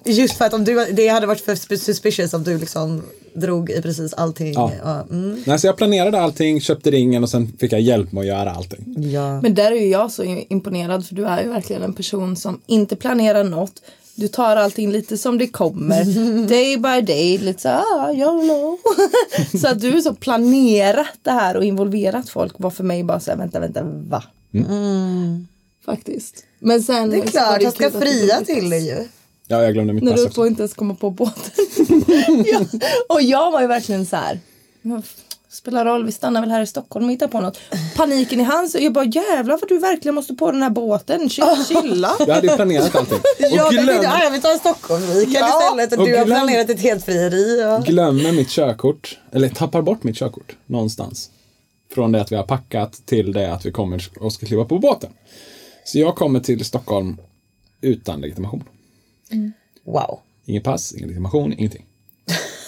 Just 0.05 0.37
för 0.37 0.45
att 0.45 0.53
om 0.53 0.63
du, 0.63 0.85
det 0.93 1.07
hade 1.07 1.27
varit 1.27 1.41
för 1.41 1.55
suspicious 1.75 2.33
om 2.33 2.43
du 2.43 2.57
liksom 2.57 3.03
drog 3.33 3.69
i 3.69 3.81
precis 3.81 4.13
allting. 4.13 4.53
Ja. 4.53 5.05
Mm. 5.11 5.43
Nej, 5.45 5.59
så 5.59 5.67
jag 5.67 5.77
planerade 5.77 6.21
allting, 6.21 6.61
köpte 6.61 6.91
ringen 6.91 7.23
och 7.23 7.29
sen 7.29 7.53
fick 7.59 7.73
jag 7.73 7.81
hjälp 7.81 8.11
med 8.11 8.21
att 8.21 8.27
göra 8.27 8.51
allting. 8.51 9.11
ja. 9.11 9.41
Men 9.41 9.55
där 9.55 9.71
är 9.71 9.75
ju 9.75 9.87
jag 9.87 10.11
så 10.11 10.23
imponerad 10.49 11.05
för 11.05 11.15
du 11.15 11.25
är 11.25 11.43
ju 11.43 11.49
verkligen 11.49 11.83
en 11.83 11.93
person 11.93 12.35
som 12.35 12.61
inte 12.65 12.95
planerar 12.95 13.43
något. 13.43 13.81
Du 14.15 14.27
tar 14.27 14.55
allting 14.55 14.91
lite 14.91 15.17
som 15.17 15.37
det 15.37 15.47
kommer. 15.47 16.03
Day 16.47 16.77
by 16.77 17.13
day. 17.13 17.37
Lite 17.37 17.61
så 17.61 17.69
ah, 17.69 18.11
YOLO. 18.11 18.77
så 19.61 19.67
att 19.67 19.81
du 19.81 20.01
så 20.01 20.13
planerat 20.13 21.19
det 21.23 21.31
här 21.31 21.57
och 21.57 21.63
involverat 21.63 22.29
folk 22.29 22.53
var 22.57 22.69
för 22.69 22.83
mig 22.83 23.03
bara 23.03 23.19
så 23.19 23.31
här, 23.31 23.37
vänta, 23.37 23.59
vänta, 23.59 23.83
va? 23.83 24.23
Faktiskt. 25.85 26.43
Men 26.59 26.83
sen 26.83 27.09
Det 27.09 27.17
är 27.17 27.27
klart, 27.27 27.61
jag 27.61 27.73
ska 27.73 27.91
fria 27.91 28.41
till 28.41 28.69
det 28.69 28.77
ju. 28.77 29.07
Ja, 29.47 29.63
jag 29.63 29.73
glömde 29.73 29.93
mitt 29.93 30.03
När 30.03 30.11
pass 30.11 30.19
du 30.21 30.25
också. 30.25 30.35
får 30.35 30.47
inte 30.47 30.61
ens 30.61 30.73
komma 30.73 30.95
på 30.95 31.09
båten. 31.09 31.51
ja. 32.45 32.59
Och 33.09 33.21
jag 33.21 33.51
var 33.51 33.61
ju 33.61 33.67
verkligen 33.67 34.05
så 34.05 34.15
här. 34.15 34.39
"Men 34.81 34.99
f- 34.99 35.15
Spelar 35.49 35.85
roll, 35.85 36.05
vi 36.05 36.11
stannar 36.11 36.41
väl 36.41 36.49
här 36.51 36.61
i 36.61 36.67
Stockholm 36.67 37.05
och 37.05 37.11
hittar 37.11 37.27
på 37.27 37.41
något. 37.41 37.59
Paniken 37.95 38.39
i 38.39 38.43
hans, 38.43 38.75
jag 38.75 38.93
bara 38.93 39.05
jävlar 39.05 39.57
vad 39.61 39.69
du 39.69 39.79
verkligen 39.79 40.15
måste 40.15 40.33
på 40.33 40.51
den 40.51 40.63
här 40.63 40.69
båten. 40.69 41.29
Chill, 41.29 41.45
chilla. 41.67 42.15
Jag 42.19 42.35
hade 42.35 42.47
ju 42.47 42.55
planerat 42.55 42.95
allting. 42.95 43.17
Jag 43.39 43.65
Och 43.65 43.71
tänkte 43.73 43.93
glöm, 43.93 44.05
ah, 44.11 44.23
jag 44.23 44.31
vill 44.31 44.41
ta 44.41 44.51
en 44.51 44.59
Stockholmsweekend 44.59 45.35
Ja. 45.35 45.61
istället 45.63 45.93
och, 45.93 45.99
Och 45.99 46.07
du 46.07 46.17
har 46.17 46.25
glöm- 46.25 46.35
planerat 46.45 46.69
ett 46.69 46.79
helt 46.79 47.05
frieri. 47.05 47.59
Ja. 47.61 47.77
glömmer 47.77 48.31
mitt 48.31 48.49
körkort, 48.49 49.17
eller 49.31 49.49
tappar 49.49 49.81
bort 49.81 50.03
mitt 50.03 50.15
körkort 50.17 50.55
någonstans. 50.65 51.29
Från 51.93 52.11
det 52.11 52.21
att 52.21 52.31
vi 52.31 52.35
har 52.35 52.43
packat 52.43 52.93
till 53.05 53.33
det 53.33 53.53
att 53.53 53.65
vi 53.65 53.71
kommer 53.71 54.07
och 54.19 54.33
ska 54.33 54.45
kliva 54.45 54.65
på 54.65 54.79
båten. 54.79 55.09
Så 55.85 55.99
jag 55.99 56.15
kommer 56.15 56.39
till 56.39 56.65
Stockholm 56.65 57.17
utan 57.81 58.21
legitimation. 58.21 58.63
Wow. 59.83 60.19
Ingen 60.45 60.63
pass, 60.63 60.93
ingen 60.93 61.07
legitimation, 61.07 61.53
ingenting. 61.53 61.85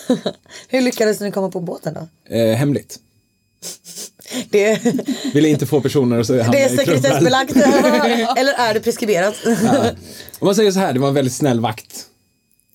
Hur 0.68 0.82
lyckades 0.82 1.20
ni 1.20 1.32
komma 1.32 1.52
på 1.52 1.60
båten 1.60 1.94
då? 1.94 2.36
Eh, 2.36 2.56
hemligt. 2.56 3.00
Det, 4.50 4.86
Ville 5.34 5.48
inte 5.48 5.66
få 5.66 5.82
personer 5.82 6.20
att 6.20 6.28
hamna 6.30 6.52
det 6.52 6.64
är 6.64 6.78
sekretessbelagt. 6.78 7.56
Eller 8.38 8.54
är 8.54 8.74
det 8.74 8.80
preskriberat? 8.80 9.36
Om 10.40 10.46
man 10.46 10.56
säger 10.56 10.72
så 10.72 10.80
här, 10.80 10.94
det 10.94 11.00
var 11.00 11.08
en 11.08 11.14
väldigt 11.14 11.34
snäll 11.34 11.60
vakt. 11.60 12.07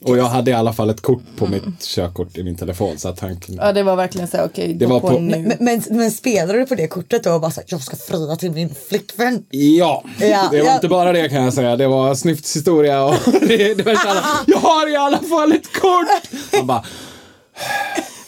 Och 0.05 0.17
jag 0.19 0.25
hade 0.25 0.51
i 0.51 0.55
alla 0.55 0.73
fall 0.73 0.91
ett 0.91 1.01
kort 1.01 1.23
på 1.37 1.47
mitt 1.47 1.81
körkort 1.83 2.39
i 2.39 2.43
min 2.43 2.57
telefon 2.57 2.99
så 2.99 3.09
att 3.09 3.21
han 3.21 3.41
kunde... 3.41 3.63
Ja 3.67 3.73
det 3.73 3.83
var 3.83 3.97
verkligen 3.97 4.29
så 4.29 4.37
här, 4.37 4.45
okej 4.45 4.75
Det 4.75 4.85
gå 4.87 4.93
var 4.93 5.01
på, 5.01 5.09
på- 5.09 5.19
nu. 5.19 5.39
Men, 5.39 5.57
men, 5.61 5.83
men 5.99 6.11
spelade 6.11 6.59
du 6.59 6.67
på 6.67 6.75
det 6.75 6.87
kortet 6.89 7.25
då 7.25 7.33
och 7.33 7.41
bara 7.41 7.51
så 7.51 7.61
här, 7.61 7.67
jag 7.69 7.81
ska 7.83 7.97
fria 7.97 8.37
till 8.37 8.51
min 8.53 8.75
flickvän? 8.89 9.45
Ja, 9.51 10.05
Ja, 10.21 10.49
det 10.51 10.59
var 10.63 10.67
ja. 10.69 10.75
inte 10.75 10.89
bara 10.89 11.13
det 11.13 11.29
kan 11.29 11.45
jag 11.45 11.55
säga. 11.55 11.77
Det 11.77 11.87
var 11.89 12.15
Snyfts 12.15 12.57
historia 12.57 13.05
och 13.05 13.15
det, 13.49 13.75
det 13.75 13.83
var 13.83 13.95
så 13.95 14.09
alla, 14.09 14.23
Jag 14.47 14.59
har 14.59 14.93
i 14.93 14.97
alla 14.97 15.19
fall 15.19 15.53
ett 15.53 15.73
kort! 15.81 16.31
Han 16.53 16.67
bara, 16.67 16.85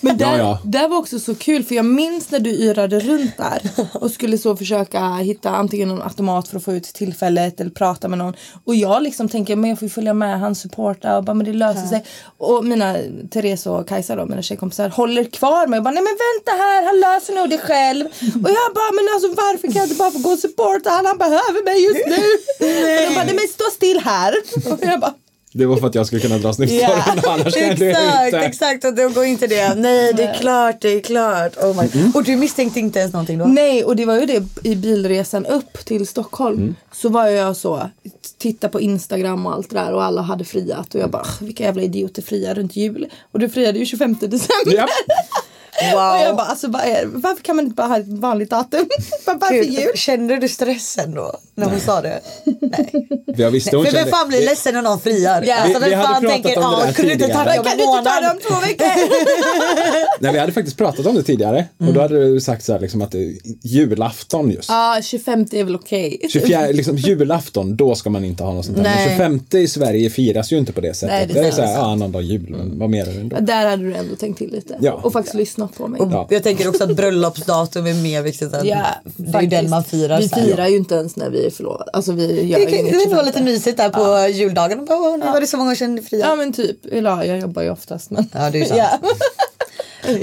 Men 0.04 0.16
där, 0.16 0.26
Ja, 0.26 0.38
ja. 0.38 0.58
där 0.64 0.88
var 0.88 0.96
också 0.98 1.18
så 1.18 1.34
kul 1.34 1.64
för 1.64 1.74
jag 1.74 1.84
minns 1.84 2.30
när 2.30 2.38
du 2.38 2.50
yrade 2.50 3.00
runt 3.00 3.36
där 3.36 3.70
och 3.92 4.10
skulle 4.10 4.38
så 4.38 4.56
försöka 4.56 5.00
hitta 5.08 5.50
antingen 5.50 5.88
någon 5.88 6.02
automat 6.02 6.48
för 6.48 6.56
att 6.56 6.64
få 6.64 6.72
ut 6.72 6.84
tillfället 6.84 7.60
eller 7.60 7.70
prata 7.70 8.08
med 8.08 8.18
någon. 8.18 8.34
Och 8.64 8.74
jag 8.74 9.02
liksom 9.02 9.28
tänker 9.28 9.56
men 9.56 9.70
jag 9.70 9.78
får 9.78 9.86
ju 9.86 9.90
följa 9.90 10.14
med 10.14 10.40
han 10.40 10.54
supporta 10.54 11.16
och 11.16 11.24
bara 11.24 11.34
men 11.34 11.46
det 11.46 11.52
löser 11.52 11.86
sig. 11.86 12.04
Och 12.38 12.64
mina 12.64 12.96
Therese 13.30 13.66
och 13.66 13.88
Kajsa 13.88 14.16
då, 14.16 14.26
mina 14.26 14.42
tjejkompisar 14.42 14.88
håller 14.88 15.24
kvar 15.24 15.66
mig 15.66 15.78
och 15.78 15.84
bara 15.84 15.94
nej 15.94 16.02
men 16.02 16.16
vänta 16.28 16.52
här 16.62 16.84
han 16.84 17.00
löser 17.00 17.34
nog 17.34 17.50
det 17.50 17.58
själv. 17.58 18.04
Och 18.44 18.50
jag 18.58 18.68
bara 18.78 18.92
men 18.98 19.04
alltså 19.14 19.28
varför 19.28 19.66
kan 19.68 19.76
jag 19.76 19.84
inte 19.84 19.94
bara 19.96 20.10
få 20.10 20.18
gå 20.18 20.30
och 20.30 20.38
supporta 20.38 20.90
han 20.90 21.06
han 21.06 21.18
behöver 21.18 21.64
mig 21.64 21.84
just 21.86 22.06
nu. 22.14 22.24
Och 23.04 23.08
de 23.08 23.14
bara 23.14 23.24
nej 23.24 23.34
men 23.34 23.48
stå 23.48 23.64
still 23.72 24.00
här. 24.04 24.34
Och 24.72 24.78
jag 24.82 25.00
bara 25.00 25.14
det 25.56 25.66
var 25.66 25.76
för 25.76 25.86
att 25.86 25.94
jag 25.94 26.06
skulle 26.06 26.20
kunna 26.22 26.38
dra 26.38 26.52
Snyftdörren 26.52 27.20
annars 27.26 27.54
kan 27.54 27.62
exakt, 27.62 27.82
inte. 28.26 28.38
exakt. 28.38 28.84
Och 28.84 28.94
då 28.94 29.08
går 29.08 29.24
inte 29.24 29.46
det. 29.46 29.74
Nej, 29.74 30.12
det 30.14 30.22
är 30.22 30.34
klart, 30.34 30.80
det 30.80 30.88
är 30.88 31.00
klart. 31.00 31.56
Oh 31.56 31.82
my. 31.82 31.88
Mm. 32.00 32.12
Och 32.14 32.24
du 32.24 32.36
misstänkte 32.36 32.80
inte 32.80 32.98
ens 32.98 33.12
någonting 33.12 33.38
då? 33.38 33.44
Nej 33.44 33.84
och 33.84 33.96
det 33.96 34.04
var 34.04 34.18
ju 34.20 34.26
det 34.26 34.42
i 34.68 34.76
bilresan 34.76 35.46
upp 35.46 35.84
till 35.84 36.06
Stockholm. 36.06 36.58
Mm. 36.58 36.74
Så 36.92 37.08
var 37.08 37.26
jag 37.26 37.56
så, 37.56 37.90
titta 38.38 38.68
på 38.68 38.80
Instagram 38.80 39.46
och 39.46 39.52
allt 39.52 39.70
det 39.70 39.76
där 39.76 39.92
och 39.92 40.04
alla 40.04 40.22
hade 40.22 40.44
friat 40.44 40.94
och 40.94 41.00
jag 41.00 41.10
bara 41.10 41.22
"Ah, 41.22 41.44
vilka 41.44 41.64
jävla 41.64 41.82
idioter 41.82 42.22
friar 42.22 42.54
runt 42.54 42.76
jul. 42.76 43.06
Och 43.32 43.38
du 43.38 43.48
friade 43.48 43.78
ju 43.78 43.86
25 43.86 44.16
december. 44.20 44.74
Japp. 44.74 44.88
Wow. 45.92 46.00
Och 46.14 46.20
jag 46.20 46.36
bara 46.36 46.46
alltså 46.46 46.68
varför 46.68 47.42
kan 47.42 47.56
man 47.56 47.64
inte 47.64 47.74
bara 47.74 47.86
ha 47.86 47.98
ett 47.98 48.08
vanligt 48.08 48.50
datum? 48.50 48.86
Varför 49.26 49.54
Gud, 49.54 49.64
jul? 49.72 49.92
Kände 49.94 50.36
du 50.36 50.48
stressen 50.48 51.14
då? 51.14 51.36
När 51.54 51.66
hon 51.70 51.80
sa 51.80 52.00
det? 52.00 52.20
Nej. 52.60 53.08
Jag 53.36 53.50
visste 53.50 53.76
hon 53.76 53.86
För 53.86 53.92
vem 53.92 54.08
fan 54.08 54.28
blir 54.28 54.40
ledsen 54.44 54.74
när 54.74 54.82
någon 54.82 55.00
friar? 55.00 55.44
Ja. 55.46 55.54
Alltså, 55.56 55.78
Vi- 55.78 55.88
vi 55.88 55.94
hade 55.94 56.06
pratat 56.20 56.30
tänker, 56.30 56.58
om 56.64 56.70
det 56.80 56.86
där 56.86 56.92
kunde 56.92 57.12
inte 57.12 57.24
tidigare. 57.24 57.44
tacka 57.44 57.60
om 57.60 57.66
Kan 57.66 57.76
du 57.78 57.84
inte 57.84 58.10
ta 58.10 58.20
det 58.20 58.30
om 58.30 58.38
två 58.48 58.60
veckor? 58.66 58.86
Nej, 60.20 60.32
vi 60.32 60.38
hade 60.38 60.52
faktiskt 60.52 60.76
pratat 60.78 61.06
om 61.06 61.14
det 61.14 61.22
tidigare. 61.22 61.64
Och 61.78 61.92
då 61.92 62.00
hade 62.00 62.24
du 62.24 62.40
sagt 62.40 62.64
så 62.64 62.72
här 62.72 62.80
liksom 62.80 63.02
att 63.02 63.10
det 63.10 63.18
är 63.24 63.34
julafton 63.62 64.50
just. 64.50 64.68
Ja 64.68 64.98
25 65.02 65.46
är 65.52 65.64
väl 65.64 65.74
okej. 65.74 66.20
24, 66.30 66.66
liksom 66.66 66.96
julafton, 66.96 67.76
då 67.76 67.94
ska 67.94 68.10
man 68.10 68.24
inte 68.24 68.42
ha 68.44 68.52
något 68.52 68.64
sånt 68.64 68.76
där. 68.76 68.84
Nej. 68.84 69.18
Men 69.18 69.38
25 69.48 69.60
i 69.62 69.68
Sverige 69.68 70.10
firas 70.10 70.52
ju 70.52 70.58
inte 70.58 70.72
på 70.72 70.80
det 70.80 70.94
sättet. 70.94 71.10
Nej, 71.14 71.26
det 71.26 71.38
är 71.38 71.42
det 71.42 71.48
är 71.48 71.52
så 71.52 71.60
här, 71.62 71.68
det 71.68 71.74
ja, 71.74 71.92
annandag 71.92 72.20
jul, 72.22 72.46
men 72.50 72.78
vad 72.78 72.90
mer 72.90 73.06
är 73.08 73.12
det 73.12 73.20
ändå? 73.20 73.36
Där 73.40 73.66
hade 73.70 73.82
du 73.84 73.94
ändå 73.94 74.16
tänkt 74.16 74.38
till 74.38 74.50
lite. 74.52 74.76
Ja. 74.80 74.92
Och 74.92 75.12
faktiskt 75.12 75.34
lyssnat 75.34 75.63
på 75.68 75.88
mig. 75.88 76.00
Och 76.00 76.12
Ja. 76.12 76.26
Jag 76.30 76.42
tänker 76.42 76.68
också 76.68 76.84
att 76.84 76.96
bröllopsdatum 76.96 77.86
är 77.86 77.94
mer 77.94 78.22
viktigt 78.22 78.52
än 78.54 78.66
Ja, 78.66 78.86
det 79.04 79.22
är 79.22 79.26
ju 79.26 79.32
faktiskt. 79.32 79.50
den 79.50 79.70
man 79.70 79.84
firar. 79.84 80.20
Vi 80.20 80.28
så 80.28 80.36
här. 80.36 80.44
firar 80.46 80.68
ju 80.68 80.76
inte 80.76 80.94
ens 80.94 81.16
när 81.16 81.30
vi 81.30 81.46
är 81.46 81.50
förlovade. 81.50 81.90
Alltså 81.92 82.12
vi 82.12 82.42
gör 82.42 82.58
Det 82.58 82.64
kan 82.64 82.74
inget 82.74 82.92
det 82.92 83.00
kan 83.04 83.10
vara 83.10 83.24
25. 83.24 83.26
lite 83.26 83.42
mysigt 83.42 83.76
där 83.76 83.90
på 83.90 84.28
juldagen. 84.32 84.80
Och 84.80 84.86
bara, 84.86 84.98
åh, 84.98 85.18
nu 85.18 85.26
var 85.26 85.40
det 85.40 85.46
så 85.46 85.56
många 85.56 85.70
år 85.70 85.74
sedan 85.74 86.00
Ja 86.10 86.34
men 86.36 86.52
typ, 86.52 86.86
eller 86.92 87.10
ja, 87.10 87.24
jag 87.24 87.38
jobbar 87.38 87.62
ju 87.62 87.70
oftast 87.70 88.10
men. 88.10 88.28
Ja, 88.32 88.50
det 88.50 88.58
är 88.58 88.60
ju 88.60 88.66
sant. 88.66 88.80
Ja. 88.80 88.98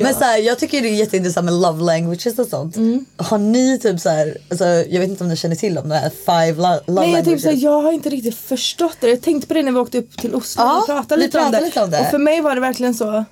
Men 0.01 0.13
så 0.13 0.19
här, 0.23 0.37
jag 0.37 0.59
tycker 0.59 0.81
det 0.81 0.87
är 0.89 0.93
jätteintressant 0.93 1.45
med 1.45 1.53
love 1.53 1.83
languages 1.83 2.39
och 2.39 2.47
sånt. 2.47 2.75
Mm. 2.75 3.05
Har 3.17 3.37
ni 3.37 3.79
typ 3.79 3.99
så 3.99 4.09
här, 4.09 4.37
alltså, 4.49 4.65
jag 4.65 4.99
vet 4.99 5.09
inte 5.09 5.23
om 5.23 5.29
ni 5.29 5.35
känner 5.35 5.55
till 5.55 5.77
om 5.77 5.89
det 5.89 5.95
här 5.95 6.09
five 6.25 6.61
lo- 6.61 6.67
love 6.67 6.81
Nej 6.87 6.95
jag 6.95 6.95
languages? 6.95 7.25
tänkte 7.25 7.41
såhär, 7.43 7.57
jag 7.57 7.81
har 7.81 7.91
inte 7.91 8.09
riktigt 8.09 8.35
förstått 8.35 8.97
det. 8.99 9.09
Jag 9.09 9.21
tänkte 9.21 9.47
på 9.47 9.53
det 9.53 9.63
när 9.63 9.71
vi 9.71 9.77
åkte 9.79 9.97
upp 9.97 10.17
till 10.17 10.35
Oslo 10.35 10.63
Ja, 10.63 10.79
och 10.79 10.85
pratade 10.85 11.15
vi 11.21 11.25
lite, 11.27 11.37
om, 11.39 11.43
pratade 11.43 11.59
det. 11.59 11.65
lite 11.65 11.81
om 11.83 11.89
det. 11.91 11.99
Och 11.99 12.05
för 12.05 12.17
mig 12.17 12.41
var 12.41 12.55
det 12.55 12.61
verkligen 12.61 12.93
så 12.93 13.25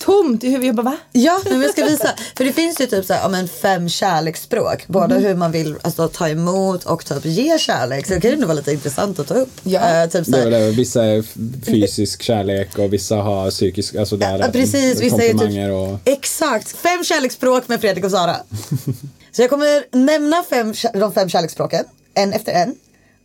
tomt 0.00 0.44
i 0.44 0.46
huvudet. 0.48 0.66
Jag 0.66 0.74
bara 0.74 0.82
va? 0.82 0.96
Ja, 1.12 1.40
men 1.44 1.60
jag 1.60 1.70
ska 1.70 1.84
visa. 1.84 2.14
För 2.36 2.44
det 2.44 2.52
finns 2.52 2.80
ju 2.80 2.86
typ 2.86 3.04
så 3.04 3.12
här, 3.12 3.20
ja, 3.22 3.28
men 3.28 3.48
fem 3.48 3.88
kärleksspråk. 3.88 4.86
Både 4.86 5.14
Mhm. 5.14 5.24
hur 5.24 5.34
man 5.34 5.52
vill 5.52 5.76
alltså, 5.82 6.08
ta 6.08 6.28
emot 6.28 6.84
och 6.84 7.04
typ 7.04 7.24
ge 7.24 7.58
kärlek. 7.58 8.06
Så 8.06 8.14
det 8.14 8.20
kan 8.20 8.30
ju 8.30 8.36
vara 8.44 8.52
lite 8.54 8.72
intressant 8.72 9.18
att 9.18 9.26
ta 9.26 9.34
upp. 9.34 9.50
Ja. 9.62 10.02
Eh, 10.02 10.08
typ 10.08 10.24
så 10.24 10.30
Det 10.30 10.38
är 10.38 10.42
här, 10.42 10.50
det, 10.50 10.70
vissa 10.70 11.04
är 11.04 11.22
fysisk 11.64 12.22
kärlek 12.22 12.78
och 12.78 12.92
vissa 12.92 13.16
har 13.16 13.50
psykisk, 13.50 13.94
alltså 13.94 14.16
där 14.16 14.38
Ja, 14.38 14.48
precis, 14.52 15.00
vissa 15.00 15.22
är 15.24 15.32
typ, 15.32 15.72
och... 16.04 16.12
Exakt, 16.12 16.72
fem 16.76 17.04
kärleksspråk 17.04 17.68
med 17.68 17.80
Fredrik 17.80 18.04
och 18.04 18.10
Sara. 18.10 18.36
så 19.32 19.42
jag 19.42 19.50
kommer 19.50 19.96
nämna 19.96 20.42
fem, 20.50 20.74
de 20.94 21.12
fem 21.12 21.28
kärleksspråken, 21.28 21.84
en 22.14 22.32
efter 22.32 22.52
en. 22.52 22.74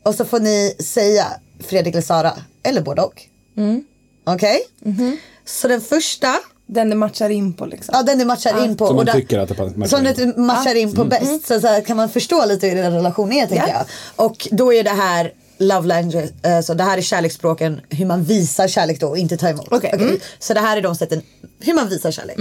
Och 0.04 0.16
så 0.16 0.26
får 0.26 0.40
ni 0.40 0.76
säga 0.80 1.26
Fredrik 1.68 1.94
eller 1.94 2.02
Sara, 2.06 2.34
eller 2.64 2.82
både 2.82 3.02
och. 3.02 3.22
Mm. 3.58 3.84
Okej? 4.24 4.60
Mhm. 4.80 5.18
Så 5.46 5.68
den 5.68 5.82
första, 5.82 6.36
Den 6.68 6.90
det 6.90 6.96
matchar 6.96 7.30
in 7.30 7.54
på 7.54 7.66
liksom. 7.66 7.94
ja 7.98 8.04
den 8.04 8.18
du 8.18 8.26
matchar 8.26 8.66
in 8.66 8.78
på. 8.78 8.86
Som 8.88 8.96
och 8.96 8.96
man 8.96 9.06
där- 9.06 9.14
tycker 9.14 9.40
att 9.40 9.50
det 9.50 9.78
matchar 9.78 9.98
Som 9.98 10.08
in. 10.08 10.14
det 10.18 10.38
matchar 10.38 10.76
in 10.76 10.96
på 10.96 11.06
bäst. 11.06 11.48
Så, 11.48 11.60
så 11.62 11.68
här, 11.68 11.82
kan 11.82 11.98
man 11.98 12.10
förstå 12.10 12.46
lite 12.46 12.68
hur 12.68 12.76
den 12.76 12.94
relationen 12.94 13.34
är 13.34 13.48
tänker 13.48 13.68
Ja. 13.68 13.74
jag. 14.18 14.26
Och 14.26 14.48
då 14.52 14.74
är 14.74 14.84
det 14.84 14.90
här 14.90 15.34
love 15.58 15.88
language, 15.88 16.30
eh, 16.44 16.62
så 16.62 16.74
det 16.74 16.84
här 16.84 16.98
är 16.98 17.02
kärleksspråken, 17.02 17.82
hur 17.90 18.06
man 18.06 18.24
visar 18.24 18.68
kärlek 18.68 19.00
då 19.00 19.08
och 19.08 19.18
inte 19.18 19.38
ta 19.38 19.50
emot. 19.50 19.68
Okej. 19.72 19.92
Mm. 19.94 20.20
Så 20.40 20.54
det 20.54 20.60
här 20.60 20.78
är 20.78 20.82
de 20.82 20.96
sätten, 20.96 21.22
hur 21.60 21.74
man 21.74 21.90
visar 21.90 22.12
kärlek. 22.12 22.38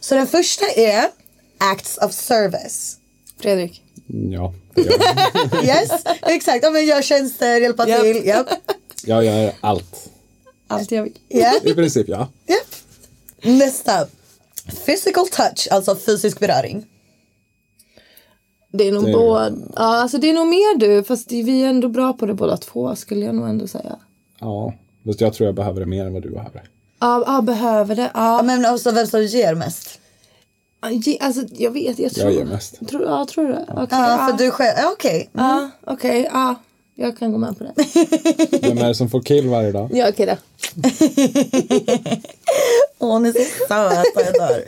Så 0.00 0.14
den 0.14 0.26
första 0.26 0.64
är 0.76 1.04
acts 1.58 1.98
of 1.98 2.12
service. 2.12 2.96
Fredrik. 3.40 3.82
Ja, 4.30 4.54
det. 4.74 4.82
Yes, 5.66 5.90
exakt. 6.22 6.58
Ja, 6.64 6.70
men 6.70 6.86
gör 6.86 7.02
tjänster, 7.02 7.60
hjälpa 7.60 7.88
Japp. 7.88 8.00
till. 8.02 8.26
Japp. 8.26 8.46
jag 9.04 9.24
gör 9.24 9.52
allt. 9.60 10.08
Allt 10.68 10.90
jag 10.90 11.02
vill. 11.02 11.12
Ja. 11.28 11.52
I 11.64 11.74
princip 11.74 12.08
ja. 12.08 12.28
Japp. 12.46 12.58
Nästa. 13.46 14.06
Physical 14.86 15.28
touch, 15.28 15.68
alltså 15.70 15.96
fysisk 15.96 16.40
beröring. 16.40 16.86
Det 18.72 18.88
är 18.88 18.92
nog 18.92 19.04
Det 19.04 19.10
är- 19.10 19.14
båda. 19.14 19.50
Ja, 19.76 19.96
alltså 19.96 20.18
det 20.18 20.30
är 20.30 20.34
nog 20.34 20.46
mer 20.46 20.78
du. 20.78 21.04
Fast 21.04 21.32
vi 21.32 21.62
är 21.62 21.68
ändå 21.68 21.88
bra 21.88 22.12
på 22.12 22.26
det 22.26 22.34
båda 22.34 22.56
två 22.56 22.96
skulle 22.96 23.26
jag 23.26 23.34
nog 23.34 23.48
ändå 23.48 23.66
säga. 23.66 23.96
Ja, 24.40 24.74
fast 25.06 25.20
jag 25.20 25.34
tror 25.34 25.46
jag 25.46 25.54
behöver 25.54 25.80
det 25.80 25.86
mer 25.86 26.06
än 26.06 26.12
vad 26.12 26.22
du 26.22 26.30
behöver. 26.30 26.62
Ja, 27.00 27.24
ja 27.26 27.42
behöver 27.42 27.96
det. 27.96 28.10
Ja, 28.14 28.36
Ja, 28.36 28.42
men 28.42 28.66
också 28.74 28.90
vem 28.90 29.06
som 29.06 29.22
ger 29.24 29.54
mest. 29.54 29.98
ge- 30.90 31.18
alltså 31.20 31.42
jag 31.52 31.70
vet. 31.70 31.98
Jag 31.98 32.14
tror. 32.14 32.30
ger 32.30 32.44
mest. 32.44 32.88
Tror, 32.88 33.02
ja, 33.02 33.26
tror 33.30 33.46
du 33.46 33.52
det? 33.52 33.64
Okej. 33.68 33.86
Ja, 33.90 34.28
för 34.30 34.38
du 34.44 34.50
själv, 34.50 34.76
okej. 34.92 35.30
Ja, 35.32 35.70
okej. 35.86 36.28
ja. 36.32 36.54
Jag 36.98 37.18
kan 37.18 37.32
gå 37.32 37.38
med 37.38 37.58
på 37.58 37.64
det. 37.64 37.74
Vem 38.62 38.78
är 38.78 38.88
det 38.88 38.94
som 38.94 39.10
får 39.10 39.22
kill 39.22 39.48
varje 39.48 39.72
dag? 39.72 39.90
Ja, 39.92 40.08
okej 40.08 40.26
då. 40.26 40.36
Åh, 42.98 43.12
hon 43.12 43.26
är 43.26 43.32
så 43.32 43.38
söt. 43.68 44.26
jag 44.26 44.34
dör. 44.34 44.64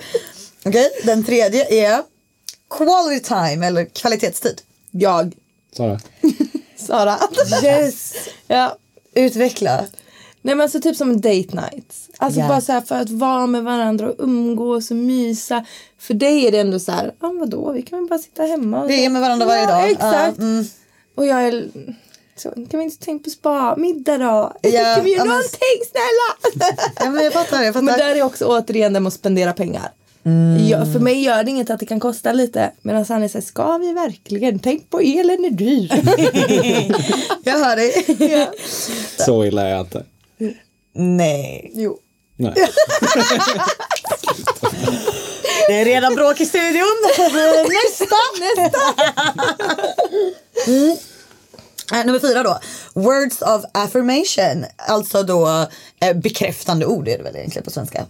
Okej, 0.65 0.91
den 1.05 1.25
tredje 1.25 1.87
är 1.89 2.03
quality 2.71 3.21
time 3.25 3.67
eller 3.67 3.85
kvalitetstid. 3.85 4.61
Jag. 4.91 5.35
Sara? 5.73 6.01
Sara. 6.77 7.19
Yes. 7.65 8.15
ja. 8.47 8.77
Utveckla. 9.15 9.85
Nej 10.43 10.55
men 10.55 10.61
alltså 10.61 10.81
typ 10.81 10.97
som 10.97 11.11
en 11.11 11.21
date 11.21 11.57
night. 11.57 11.95
Alltså 12.19 12.41
Ja. 12.41 12.49
bara 12.49 12.61
så 12.61 12.73
här 12.73 12.81
för 12.81 12.95
att 12.95 13.11
vara 13.11 13.47
med 13.47 13.65
varandra 13.65 14.09
och 14.11 14.15
umgås 14.19 14.91
och 14.91 14.97
mysa. 14.97 15.65
För 15.99 16.15
dig 16.15 16.47
är 16.47 16.53
det 16.53 16.59
ändå 16.59 16.79
så 16.79 16.93
här, 16.93 17.15
ja 17.21 17.35
vadå 17.41 17.73
vi 17.73 17.83
kan 17.83 17.99
väl 17.99 18.09
bara 18.09 18.19
sitta 18.19 18.43
hemma. 18.43 18.83
Och 18.83 18.91
Vi 18.91 19.05
är 19.05 19.11
med 19.11 19.23
varandra 19.23 19.47
varje 19.47 19.63
ja, 19.63 19.69
dag. 19.69 19.91
Exakt. 19.91 20.39
Ja, 20.39 20.45
mm. 20.45 20.65
Och 21.15 21.27
jag 21.27 21.43
är 21.43 21.69
så, 22.41 22.51
kan 22.51 22.79
vi 22.79 22.83
inte 22.85 23.05
tänka 23.05 23.25
på 23.25 23.31
spa, 23.31 23.77
middag 23.77 24.19
då? 24.19 24.53
Ja, 24.63 24.71
kan 24.95 25.05
vi 25.05 25.11
göra 25.15 25.25
någonting 25.25 25.79
snälla? 25.91 26.57
Ja, 27.01 27.11
men 27.11 27.25
jag 27.25 27.33
fattar, 27.33 27.63
jag 27.63 27.75
fattar. 27.75 27.83
men 27.85 27.99
där 27.99 28.15
är 28.15 28.23
också 28.23 28.45
återigen 28.47 28.93
det 28.93 29.01
med 29.01 29.09
att 29.09 29.15
spendera 29.15 29.53
pengar. 29.53 29.91
Ja, 30.71 30.85
för 30.93 30.99
mig 30.99 31.23
gör 31.23 31.45
det 31.45 31.51
inget 31.51 31.71
att 31.71 31.81
det 31.81 31.87
kan 31.87 32.01
kosta 32.01 32.33
lite. 32.33 32.73
Medan 32.83 33.05
han 33.09 33.23
är 33.23 33.29
såhär, 33.29 33.43
ska 33.43 33.79
vi 33.79 33.93
verkligen? 33.93 34.59
Tänk 34.59 34.91
på 34.91 35.01
elen 35.01 35.45
är 35.45 35.51
dyr. 35.51 35.89
Jag 37.45 37.59
hör 37.59 37.77
dig. 37.77 38.05
ja. 38.33 38.53
Så 39.19 39.45
illa 39.45 39.63
är 39.63 39.71
jag 39.71 39.81
inte. 39.81 40.05
Nej. 40.95 41.71
Jo. 41.75 41.99
Nej. 42.37 42.55
Det 45.69 45.81
är 45.81 45.85
redan 45.85 46.15
bråk 46.15 46.41
i 46.41 46.47
studion. 46.47 46.97
Nästa! 47.09 48.17
Nästa! 48.41 48.79
Mm. 50.67 50.97
Äh, 51.93 52.07
nummer 52.07 52.19
fyra 52.19 52.43
då. 52.43 52.59
Words 52.95 53.43
of 53.43 53.65
affirmation. 53.75 54.65
Alltså 54.77 55.23
då 55.23 55.67
eh, 56.01 56.17
bekräftande 56.17 56.87
ord 56.87 57.09
är 57.09 57.19
det 57.19 57.25
väl 57.25 57.37
egentligen 57.37 57.65
på 57.65 57.71
svenska. 57.71 58.07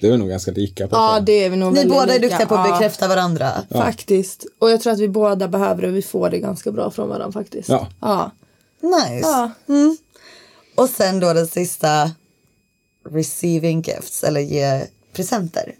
Det 0.00 0.06
är 0.06 0.10
vi 0.10 0.16
nog 0.18 0.28
ganska 0.28 0.50
lika 0.50 0.88
på. 0.88 0.96
Ja 0.96 1.20
det 1.20 1.32
är 1.44 1.50
vi 1.50 1.56
nog 1.56 1.72
Ni 1.72 1.78
väldigt 1.78 1.98
båda 1.98 2.14
är 2.14 2.18
lika. 2.20 2.28
duktiga 2.28 2.46
på 2.46 2.54
att 2.54 2.68
Ja. 2.68 2.72
bekräfta 2.74 3.08
varandra. 3.08 3.52
Faktiskt. 3.70 4.46
Och 4.58 4.70
jag 4.70 4.80
tror 4.80 4.92
att 4.92 4.98
vi 5.00 5.08
båda 5.08 5.48
behöver 5.48 5.82
det. 5.82 5.88
Vi 5.88 6.02
får 6.02 6.30
det 6.30 6.38
ganska 6.38 6.72
bra 6.72 6.90
från 6.90 7.08
varandra 7.08 7.32
faktiskt. 7.42 7.68
Ja. 7.68 7.88
Ja. 8.00 8.30
Nice. 8.82 9.28
Ja. 9.28 9.50
Och 10.76 10.88
sen 10.88 11.20
då 11.20 11.32
den 11.32 11.46
sista. 11.46 12.10
Receiving 13.10 13.82
gifts 13.82 14.24
eller 14.24 14.40
ge 14.40 14.86
presenter. 15.12 15.74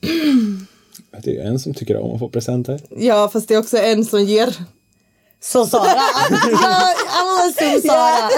Det 1.22 1.36
är 1.36 1.44
en 1.44 1.58
som 1.58 1.74
tycker 1.74 1.96
om 1.96 2.14
att 2.14 2.18
få 2.18 2.28
presenter. 2.28 2.80
ja 2.90 3.28
fast 3.32 3.48
det 3.48 3.54
är 3.54 3.58
också 3.58 3.78
en 3.78 4.04
som 4.04 4.24
ger. 4.24 4.54
Så 5.40 5.66
Sara. 5.70 5.84
ja, 6.52 6.94
så 7.58 7.80
Sara. 7.88 8.30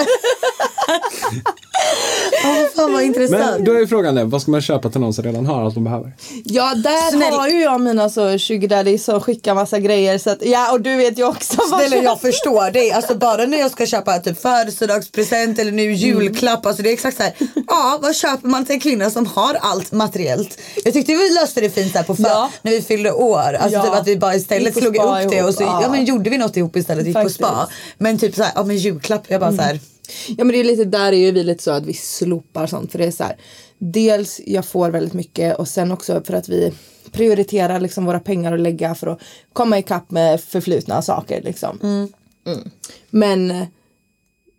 Åh, 2.49 2.67
fan 2.75 2.93
vad 2.93 3.03
intressant. 3.03 3.41
Men 3.55 3.63
då 3.63 3.71
är 3.73 3.85
frågan 3.85 4.15
det, 4.15 4.23
vad 4.23 4.41
ska 4.41 4.51
man 4.51 4.61
köpa 4.61 4.89
till 4.89 5.01
någon 5.01 5.13
som 5.13 5.23
redan 5.23 5.45
har 5.45 5.61
allt 5.65 5.73
de 5.75 5.83
behöver? 5.83 6.11
Ja 6.45 6.73
där 6.75 7.11
Snäll. 7.11 7.33
har 7.33 7.47
ju 7.49 7.61
jag 7.61 7.81
mina 7.81 8.09
så 8.09 8.39
sugar 8.39 8.67
daddy 8.67 8.97
som 8.97 9.21
skickar 9.21 9.53
massa 9.55 9.79
grejer. 9.79 10.17
Så 10.17 10.29
att, 10.29 10.45
ja 10.45 10.71
och 10.71 10.81
du 10.81 10.95
vet 10.95 11.19
ju 11.19 11.27
också. 11.27 11.57
vad- 11.57 11.79
Snälla 11.81 12.03
jag 12.03 12.21
förstår 12.21 12.71
dig. 12.71 12.91
Alltså 12.91 13.15
bara 13.15 13.45
när 13.45 13.57
jag 13.59 13.71
ska 13.71 13.85
köpa 13.85 14.19
typ 14.19 14.41
födelsedagspresent 14.41 15.59
eller 15.59 15.71
nu 15.71 15.91
julklapp. 15.93 16.65
Alltså 16.65 16.83
det 16.83 16.89
är 16.89 16.93
exakt 16.93 17.17
så 17.17 17.23
här. 17.23 17.33
Ja 17.67 17.99
vad 18.01 18.15
köper 18.15 18.47
man 18.47 18.65
till 18.65 18.73
en 18.73 18.79
kvinna 18.79 19.09
som 19.09 19.25
har 19.25 19.57
allt 19.61 19.91
materiellt? 19.91 20.57
Jag 20.83 20.93
tyckte 20.93 21.13
vi 21.15 21.29
löste 21.29 21.61
det 21.61 21.69
fint 21.69 21.91
så 21.91 21.97
här 21.97 22.05
på 22.05 22.15
för, 22.15 22.23
Ja. 22.23 22.49
när 22.61 22.71
vi 22.71 22.81
fyllde 22.81 23.11
år. 23.11 23.37
Alltså 23.53 23.69
Ja. 23.77 23.83
typ 23.83 23.93
att 23.93 24.07
vi 24.07 24.17
bara 24.17 24.35
istället 24.35 24.73
slog 24.77 24.95
upp 24.97 25.03
det 25.29 25.35
ihop, 25.35 25.47
och 25.47 25.53
så 25.53 25.63
ja. 25.63 25.79
ja. 25.83 25.89
men 25.91 26.05
gjorde 26.05 26.29
vi 26.29 26.37
något 26.37 26.57
ihop 26.57 26.75
istället. 26.75 27.05
Gick 27.05 27.13
Faktiskt. 27.15 27.39
på 27.39 27.45
spa. 27.45 27.67
Men 27.97 28.19
typ 28.19 28.35
så 28.35 28.43
här, 28.43 28.51
ja 28.55 28.63
men 28.63 28.77
julklapp. 28.77 29.23
Jag 29.27 29.39
bara 29.41 29.55
så 29.55 29.61
här. 29.61 29.79
Ja 30.27 30.43
men 30.43 30.47
det 30.47 30.59
är 30.59 30.63
lite 30.63 30.85
där 30.85 31.13
är 31.13 31.17
ju 31.17 31.31
vi 31.31 31.43
lite 31.43 31.63
så 31.63 31.71
att 31.71 31.85
vi 31.85 31.93
slopar 31.93 32.67
sånt 32.67 32.91
för 32.91 32.99
det 32.99 33.05
är 33.05 33.11
så 33.11 33.23
här. 33.23 33.37
Dels 33.77 34.41
jag 34.45 34.65
får 34.65 34.89
väldigt 34.89 35.13
mycket 35.13 35.59
och 35.59 35.67
sen 35.67 35.91
också 35.91 36.21
för 36.25 36.33
att 36.33 36.49
vi 36.49 36.73
prioriterar 37.11 37.79
liksom 37.79 38.05
våra 38.05 38.19
pengar 38.19 38.53
att 38.53 38.59
lägga 38.59 38.95
för 38.95 39.07
att 39.07 39.19
komma 39.53 39.79
ikapp 39.79 40.11
med 40.11 40.41
förflutna 40.41 41.01
saker 41.01 41.41
liksom. 41.41 41.79
Mm. 41.83 42.69
Men 43.09 43.51
eh, 43.51 43.67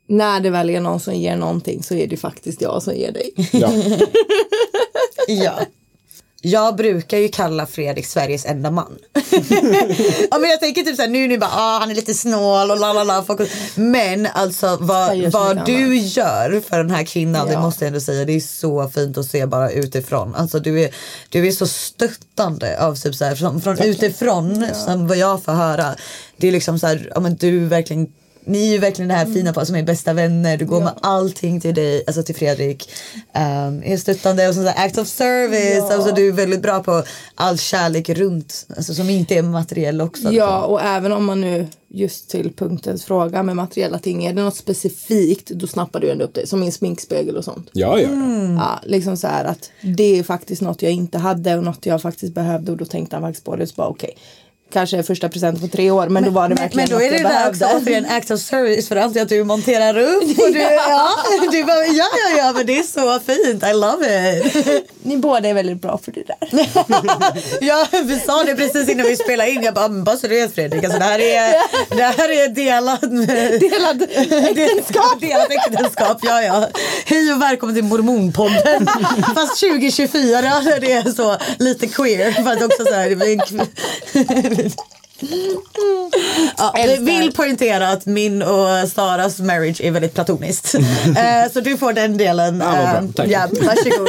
när 0.06 0.40
det 0.40 0.50
väl 0.50 0.70
är 0.70 0.80
någon 0.80 1.00
som 1.00 1.14
ger 1.14 1.36
någonting 1.36 1.82
så 1.82 1.94
är 1.94 2.06
det 2.06 2.16
faktiskt 2.16 2.60
jag 2.60 2.82
som 2.82 2.94
ger 2.94 3.12
dig. 3.12 3.32
Ja. 3.52 3.72
Ja. 5.28 5.58
Jag 6.42 6.76
brukar 6.76 7.18
ju 7.18 7.28
kalla 7.28 7.66
Fredrik 7.66 8.06
Sveriges 8.06 8.46
enda 8.46 8.70
man. 8.70 8.98
ja, 10.30 10.38
men 10.38 10.50
jag 10.50 10.60
tänker 10.60 10.82
typ 10.82 10.96
såhär 10.96 11.08
nu 11.08 11.28
ni 11.28 11.38
bara 11.38 11.50
ah, 11.52 11.78
han 11.78 11.90
är 11.90 11.94
lite 11.94 12.14
snål 12.14 12.70
och 12.70 12.78
la 12.80 12.92
la 12.92 13.04
la. 13.04 13.24
folk- 13.24 13.50
Men 13.74 14.26
alltså 14.34 14.76
vad, 14.80 15.18
vad 15.32 15.66
du 15.66 15.96
gör 15.96 16.62
för 16.68 16.76
den 16.78 16.90
här 16.90 17.04
kvinnan 17.04 17.46
det 17.46 17.52
Ja. 17.52 17.60
måste 17.60 17.84
jag 17.84 17.86
ändå 17.88 18.00
säga. 18.00 18.24
Det 18.24 18.32
är 18.32 18.40
så 18.40 18.88
fint 18.88 19.18
att 19.18 19.26
se 19.26 19.46
bara 19.46 19.70
utifrån. 19.70 20.34
Alltså 20.34 20.58
du 20.60 20.80
är, 20.80 20.90
du 21.28 21.46
är 21.46 21.52
så 21.52 21.66
stöttande 21.66 22.80
av 22.86 22.94
typ 22.94 23.14
såhär 23.14 23.34
från, 23.34 23.60
från 23.60 23.78
utifrån 23.82 24.66
som 24.74 25.08
vad 25.08 25.16
jag 25.16 25.44
får 25.44 25.52
höra. 25.52 25.94
Det 26.36 26.48
är 26.48 26.52
liksom 26.52 26.78
såhär, 26.78 27.12
ja 27.14 27.20
men 27.20 27.36
du 27.36 27.64
verkligen 27.66 28.06
ni 28.48 28.68
är 28.68 28.72
ju 28.72 28.78
verkligen 28.78 29.08
det 29.08 29.14
här 29.14 29.26
fina 29.26 29.52
par 29.52 29.64
som 29.64 29.76
är 29.76 29.82
bästa 29.82 30.12
vänner. 30.12 30.56
Du 30.56 30.66
går 30.66 30.80
med 30.80 30.92
allting 31.02 31.60
till 31.60 31.74
dig, 31.74 32.04
alltså 32.06 32.22
till 32.22 32.34
Fredrik. 32.34 32.90
Um, 33.14 33.82
är 33.82 33.96
stöttande 33.96 34.48
och 34.48 34.54
sån 34.54 34.64
där 34.64 34.74
act 34.76 34.98
of 34.98 35.08
service. 35.08 35.90
Alltså 35.90 36.14
du 36.14 36.28
är 36.28 36.32
väldigt 36.32 36.62
bra 36.62 36.82
på 36.82 37.02
all 37.34 37.58
kärlek 37.58 38.08
runt. 38.08 38.66
Alltså 38.76 38.94
som 38.94 39.10
inte 39.10 39.34
är 39.34 39.42
materiell 39.42 40.00
också. 40.00 40.32
Ja 40.32 40.64
och 40.64 40.82
även 40.82 41.12
om 41.12 41.24
man 41.24 41.40
nu 41.40 41.66
just 41.90 42.30
till 42.30 42.52
punktens 42.52 43.04
fråga 43.04 43.42
med 43.42 43.56
materiella 43.56 43.98
ting 43.98 44.24
är 44.24 44.34
det 44.34 44.42
något 44.42 44.56
specifikt 44.56 45.50
då 45.50 45.66
snappar 45.66 46.00
du 46.00 46.10
ändå 46.10 46.24
upp 46.24 46.34
det 46.34 46.46
som 46.46 46.60
min 46.60 46.72
sminkspegel 46.72 47.36
och 47.36 47.44
sånt. 47.44 47.70
Gör 47.72 47.96
det. 47.96 48.04
Mm. 48.04 48.56
Ja, 48.56 48.80
liksom 48.84 49.16
så 49.16 49.26
här 49.26 49.44
att 49.44 49.70
det 49.82 50.18
är 50.18 50.22
faktiskt 50.22 50.62
något 50.62 50.82
jag 50.82 50.92
inte 50.92 51.18
hade 51.18 51.56
och 51.56 51.64
något 51.64 51.86
jag 51.86 52.02
faktiskt 52.02 52.34
behövde 52.34 52.72
och 52.72 52.78
då 52.78 52.84
tänkte 52.84 53.16
han 53.16 53.22
faktiskt 53.22 53.44
på 53.44 53.56
det 53.56 53.66
så 53.66 53.74
bara 53.76 53.88
okej. 53.88 54.16
Kanske 54.72 55.02
första 55.02 55.28
presenten 55.28 55.68
på 55.70 55.76
tre 55.76 55.90
år 55.90 56.08
men, 56.08 56.24
då 56.24 56.30
var 56.30 56.42
det 56.48 56.54
men, 56.54 56.62
verkligen 56.64 56.88
men 56.90 56.98
då 56.98 57.04
är 57.04 57.10
det 57.10 57.16
jag 57.16 57.30
där 57.32 57.48
också 57.48 57.58
behövde. 57.58 57.84
återigen 57.84 58.06
act 58.06 58.30
of 58.30 58.40
service 58.40 58.88
för 58.88 58.96
alltid 58.96 59.22
att 59.22 59.28
du 59.28 59.44
monterar 59.44 59.98
upp. 59.98 60.22
Och 60.38 60.52
du, 60.52 60.58
ja. 60.62 61.10
du 61.52 61.64
bara, 61.64 61.86
ja 61.86 62.06
ja 62.30 62.38
ja 62.38 62.52
men 62.52 62.66
det 62.66 62.78
är 62.78 62.82
så 62.82 63.20
fint, 63.20 63.64
I 63.64 63.72
love 63.72 64.38
it. 64.38 64.84
Ni 65.02 65.16
båda 65.16 65.48
är 65.48 65.54
väldigt 65.54 65.82
bra 65.82 65.98
för 66.04 66.12
det 66.12 66.22
där. 66.26 66.38
Ja, 67.60 67.86
vi 68.04 68.20
sa 68.20 68.44
det 68.44 68.54
precis 68.54 68.88
innan 68.88 69.06
vi 69.06 69.16
spelade 69.16 69.50
in. 69.50 69.62
Jag 69.62 69.74
bara, 69.74 69.88
men 69.88 70.04
bara 70.04 70.16
så 70.16 70.26
du 70.26 70.34
vet 70.34 70.54
Fredrik, 70.54 70.84
alltså, 70.84 70.98
det 70.98 71.04
här 71.04 71.18
är, 71.18 71.54
det 71.96 72.02
här 72.02 72.28
är 72.28 72.48
delad, 72.48 73.00
Delad 73.60 74.02
äktenskap. 74.02 75.20
delat 75.20 75.50
äktenskap. 75.50 76.18
Ja, 76.22 76.42
ja. 76.42 76.68
Hej 77.04 77.32
och 77.32 77.42
välkommen 77.42 77.74
till 77.74 77.84
Mormonpodden. 77.84 78.86
Fast 79.34 79.60
2024 79.60 80.40
där 80.40 80.80
det 80.80 80.92
är 80.92 81.10
så 81.12 81.36
lite 81.58 81.86
queer. 81.86 82.32
För 82.32 82.52
att 82.52 82.62
också 82.62 82.84
så 82.84 82.94
här, 82.94 83.10
Ja, 86.56 86.74
Älskar. 86.78 87.04
vill 87.04 87.32
poängtera 87.32 87.88
att 87.88 88.06
min 88.06 88.42
och 88.42 88.88
Saras 88.94 89.38
marriage 89.38 89.80
är 89.80 89.90
väldigt 89.90 90.14
platoniskt. 90.14 90.74
Eh, 91.18 91.52
så 91.52 91.60
du 91.60 91.76
får 91.76 91.92
den 91.92 92.16
delen. 92.16 92.62
Ja, 92.64 92.70
bra. 92.72 92.80
Eh, 92.80 93.04
Tack. 93.16 93.28
Ja, 93.28 93.48
varsågod. 93.50 94.08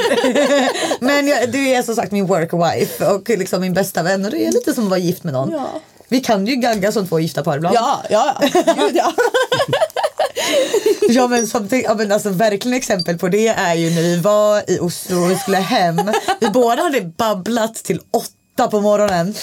Men 0.99 1.27
jag, 1.27 1.51
du 1.51 1.67
är 1.69 1.81
som 1.83 1.95
sagt 1.95 2.11
min 2.11 2.25
work 2.25 2.53
wife 2.53 3.05
och 3.05 3.29
liksom 3.29 3.61
min 3.61 3.73
bästa 3.73 4.03
vän 4.03 4.25
och 4.25 4.31
det 4.31 4.45
är 4.47 4.51
lite 4.51 4.73
som 4.73 4.83
att 4.83 4.89
vara 4.89 4.99
gift 4.99 5.23
med 5.23 5.33
någon. 5.33 5.51
Ja. 5.51 5.69
Vi 6.07 6.19
kan 6.19 6.47
ju 6.47 6.55
gagga 6.55 6.91
som 6.91 7.07
två 7.07 7.19
gifta 7.19 7.43
par 7.43 7.57
ibland. 7.57 7.75
Ja, 7.75 8.03
ja, 8.09 8.35
ja. 8.41 8.73
Gud, 8.77 8.95
ja. 8.95 9.13
Ja 11.09 11.27
men, 11.27 11.47
som, 11.47 11.67
ja, 11.71 11.93
men 11.93 12.11
alltså, 12.11 12.29
verkligen 12.29 12.77
exempel 12.77 13.17
på 13.17 13.27
det 13.27 13.47
är 13.47 13.73
ju 13.75 13.89
när 13.89 14.01
vi 14.01 14.17
var 14.17 14.71
i 14.71 14.79
Oslo 14.79 15.23
och 15.23 15.31
vi 15.31 15.35
skulle 15.35 15.57
hem. 15.57 16.01
Vi 16.39 16.49
båda 16.49 16.83
hade 16.83 17.01
babblat 17.01 17.75
till 17.75 18.01
åtta 18.13 18.33
på 18.67 18.81
morgonen. 18.81 19.35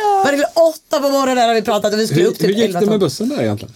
Ja. 0.00 0.22
Var 0.24 0.32
det 0.32 0.38
till 0.38 0.46
åtta 0.54 1.00
på 1.00 1.10
morgonen 1.10 1.38
hade 1.38 1.54
vi 1.54 1.62
pratat 1.62 1.92
och 1.92 1.98
vi 1.98 2.06
skulle 2.06 2.22
Hur, 2.22 2.30
upp 2.30 2.38
till 2.38 2.46
hur 2.46 2.54
gick 2.54 2.64
11 2.64 2.80
det 2.80 2.86
med 2.86 3.00
bussen 3.00 3.28
där 3.28 3.42
egentligen? 3.42 3.74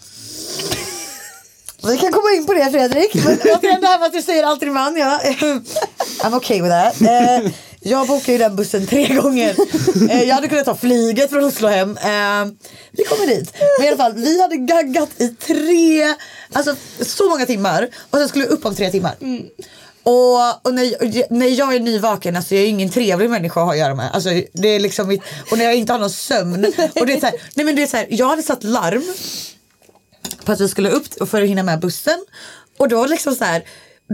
Vi 1.83 1.99
kan 1.99 2.12
komma 2.12 2.33
in 2.37 2.47
på 2.47 2.55
det 2.55 2.71
Fredrik. 2.71 3.14
Men 3.25 3.38
återigen 3.38 3.81
det 3.81 3.87
här 3.87 3.99
med 3.99 4.07
att 4.07 4.12
du 4.12 4.23
säger 4.23 4.45
allt 4.45 4.61
din 4.61 4.73
man. 4.73 4.97
Ja. 4.97 5.21
I'm 6.23 6.37
okay 6.37 6.62
with 6.62 6.75
that. 6.75 7.01
Eh, 7.01 7.53
jag 7.81 8.07
bokade 8.07 8.33
ju 8.33 8.38
den 8.38 8.57
bussen 8.57 8.87
tre 8.87 9.14
gånger. 9.14 9.55
Eh, 10.11 10.23
jag 10.23 10.35
hade 10.35 10.49
kunnat 10.49 10.64
ta 10.64 10.77
flyget 10.77 11.31
från 11.31 11.45
Oslo 11.45 11.69
hem. 11.69 11.97
Eh, 11.97 12.53
vi 12.93 13.05
kommer 13.05 13.27
dit. 13.27 13.55
Men 13.79 13.87
i 13.87 13.88
alla 13.88 13.97
fall, 13.97 14.12
vi 14.14 14.40
hade 14.40 14.57
gaggat 14.57 15.11
i 15.16 15.29
tre, 15.29 16.14
alltså 16.53 16.75
så 17.01 17.29
många 17.29 17.47
timmar. 17.47 17.88
Och 18.11 18.19
sen 18.19 18.29
skulle 18.29 18.45
vi 18.45 18.51
upp 18.51 18.66
om 18.66 18.75
tre 18.75 18.90
timmar. 18.90 19.16
Och, 20.03 20.67
och 20.67 20.75
när, 20.75 21.35
när 21.35 21.47
jag 21.47 21.75
är 21.75 21.81
nyvaken, 21.81 22.37
alltså 22.37 22.55
jag 22.55 22.65
är 22.65 22.69
ingen 22.69 22.91
trevlig 22.91 23.31
människa 23.31 23.61
att 23.61 23.67
ha 23.67 23.73
att 23.73 23.79
göra 23.79 23.95
med. 23.95 24.11
Alltså, 24.13 24.31
det 24.53 24.69
är 24.69 24.81
liksom 24.81 25.09
mitt, 25.09 25.23
och 25.51 25.59
när 25.59 25.65
jag 25.65 25.75
inte 25.75 25.93
har 25.93 26.01
någon 26.01 26.11
sömn. 26.11 26.65
Och 27.01 27.07
det 27.07 27.13
är 27.13 27.21
så 27.21 27.27
här, 27.27 27.35
nej 27.55 27.67
men 27.67 27.77
det 27.77 27.83
är 27.83 27.87
så 27.87 27.97
här, 27.97 28.07
jag 28.11 28.27
hade 28.27 28.43
satt 28.43 28.65
larm 28.65 29.15
på 30.45 30.53
att 30.53 30.61
vi 30.61 30.69
skulle 30.69 30.91
upp 30.91 31.29
för 31.29 31.43
att 31.43 31.49
hinna 31.49 31.63
med 31.63 31.81
bussen. 31.81 32.25
Och 32.79 32.89
då 32.89 33.07
liksom 33.07 33.35
så 33.35 33.45
här 33.45 33.63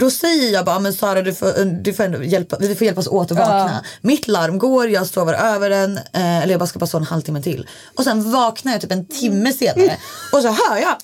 då 0.00 0.10
säger 0.10 0.52
jag 0.52 0.64
bara, 0.64 0.78
men 0.78 0.92
Sara 0.92 1.22
du 1.22 1.34
får, 1.34 1.64
du 1.64 1.94
får 1.94 2.04
ändå 2.04 2.22
hjälpa, 2.22 2.56
vi 2.60 2.74
får 2.74 2.84
hjälpas 2.84 3.06
åt 3.06 3.30
att 3.30 3.38
vakna. 3.38 3.84
Mitt 4.00 4.28
larm 4.28 4.58
går, 4.58 4.88
jag 4.88 5.06
sover 5.06 5.34
över 5.34 5.70
den, 5.70 5.96
eh, 5.96 6.42
eller 6.42 6.50
jag 6.50 6.60
bara 6.60 6.66
ska 6.66 6.78
bara 6.78 6.86
sova 6.86 7.02
en 7.02 7.06
halvtimme 7.06 7.42
till. 7.42 7.68
Och 7.96 8.04
sen 8.04 8.32
vaknar 8.32 8.72
jag 8.72 8.80
typ 8.80 8.92
en 8.92 9.06
timme 9.06 9.52
senare 9.52 9.96
och 10.32 10.42
så 10.42 10.48
hör 10.48 10.76
jag 10.76 10.96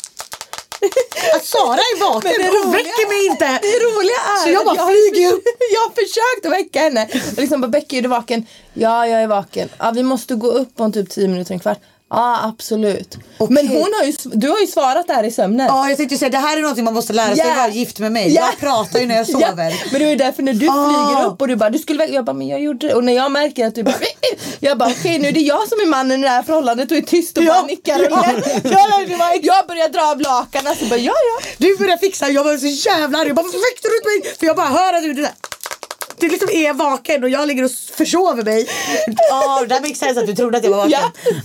att 1.36 1.44
Sara 1.44 1.74
är 1.74 2.00
vaken 2.00 2.30
Men 2.38 2.46
det 2.46 2.52
roliga- 2.58 2.72
väcker 2.72 3.08
mig 3.08 3.26
inte. 3.26 3.46
Det 3.62 3.78
roliga 3.86 4.14
är 4.32 4.36
Så 4.44 4.48
jag 4.50 4.64
bara 4.66 4.80
har 4.80 4.92
flyger 4.92 5.32
upp. 5.32 5.44
Jag 5.74 5.80
har 5.80 5.90
försökt 5.90 6.46
att 6.46 6.52
väcka 6.52 6.80
henne. 6.80 7.08
Och 7.36 7.38
liksom 7.42 7.60
bara 7.60 7.68
Becky 7.68 7.98
är 7.98 8.02
du 8.02 8.08
vaken? 8.08 8.46
Ja 8.74 9.06
jag 9.06 9.22
är 9.22 9.26
vaken. 9.26 9.68
Ja 9.78 9.90
vi 9.94 10.02
måste 10.02 10.34
gå 10.34 10.46
upp 10.50 10.80
om 10.80 10.92
typ 10.92 11.10
10 11.10 11.28
minuter, 11.28 11.54
en 11.54 11.60
kvart. 11.60 11.78
Ja 12.14 12.40
absolut. 12.44 13.16
Men 13.50 13.68
hon 13.68 13.92
har 13.98 14.04
ju, 14.04 14.12
du 14.24 14.48
har 14.48 14.60
ju 14.60 14.66
svarat 14.66 15.06
där 15.08 15.24
i 15.24 15.30
sömnen. 15.30 15.66
Ja, 15.66 15.88
jag 15.88 15.96
tänkte 15.98 16.16
säga 16.18 16.28
det 16.30 16.38
här 16.38 16.56
är 16.56 16.60
något 16.62 16.78
man 16.78 16.94
måste 16.94 17.12
lära 17.12 17.26
sig 17.36 17.44
Ja. 17.46 17.50
att 17.50 17.56
vara 17.58 17.68
gift 17.68 17.98
med 17.98 18.12
mig. 18.12 18.34
Ja. 18.34 18.40
Jag 18.46 18.58
pratar 18.60 19.00
ju 19.00 19.06
när 19.06 19.14
jag 19.16 19.26
Ja, 19.28 19.48
sover. 19.48 19.82
men 19.92 20.00
det 20.02 20.10
ju 20.10 20.16
därför 20.16 20.42
när 20.42 20.52
du 20.54 20.68
Ah. 20.68 21.06
flyger 21.06 21.26
upp 21.26 21.40
och 21.40 21.48
du 21.48 21.56
bara 21.56 21.70
du 21.70 21.78
skulle 21.78 22.04
jag 22.06 22.24
bara 22.24 22.32
men 22.32 22.48
jag 22.48 22.60
gjorde 22.60 22.88
det 22.88 22.94
och 22.94 23.04
när 23.04 23.12
jag 23.12 23.32
märker 23.32 23.66
att 23.66 23.74
du 23.74 23.82
bara 23.82 23.94
jag 24.60 24.78
bara 24.78 24.90
okej 24.90 25.18
nu 25.18 25.28
är 25.28 25.32
det 25.32 25.40
jag 25.40 25.68
som 25.68 25.80
är 25.80 25.86
mannen 25.86 26.20
i 26.20 26.22
det 26.22 26.28
här 26.28 26.42
förhållandet 26.42 26.90
och 26.90 26.96
är 26.96 27.02
tyst 27.02 27.38
och 27.38 27.44
Ja. 27.44 27.54
bara 27.54 27.66
nickar 27.66 28.00
och 28.00 28.06
Ja. 28.10 28.24
Ja, 28.64 29.00
det 29.08 29.16
var- 29.16 29.38
Jag 29.42 29.66
börjar 29.66 29.88
dra 29.88 30.02
av 30.10 30.20
lakanen 30.20 30.74
så 30.76 30.84
bara 30.84 30.98
ja 30.98 31.12
ja. 31.12 31.46
Du 31.58 31.76
börjar 31.76 31.96
fixa, 31.96 32.28
jag 32.28 32.44
var 32.44 32.56
så 32.58 32.66
jävla 32.88 33.18
arg. 33.18 33.26
Jag 33.26 33.36
bara, 33.36 33.42
varför 33.42 33.58
väckte 33.72 33.88
du 33.88 33.96
inte 33.96 34.28
mig? 34.28 34.36
För 34.38 34.46
jag 34.46 34.56
bara 34.56 34.66
hör 34.68 34.92
att 34.94 35.02
du 35.02 35.12
det 35.12 35.22
där. 35.22 35.32
Du 36.22 36.28
liksom 36.28 36.48
är 36.52 36.72
vaken 36.72 37.24
och 37.24 37.28
jag 37.30 37.48
ligger 37.48 37.64
och 37.64 37.70
försover 37.70 38.42
mig. 38.42 38.68
Ja, 39.30 39.64
det 39.68 39.80
makes 39.80 39.98
sense 39.98 40.20
att 40.20 40.26
du 40.26 40.34
trodde 40.34 40.58
att 40.58 40.64
jag 40.64 40.70
var 40.70 40.78
vaken. 40.78 41.00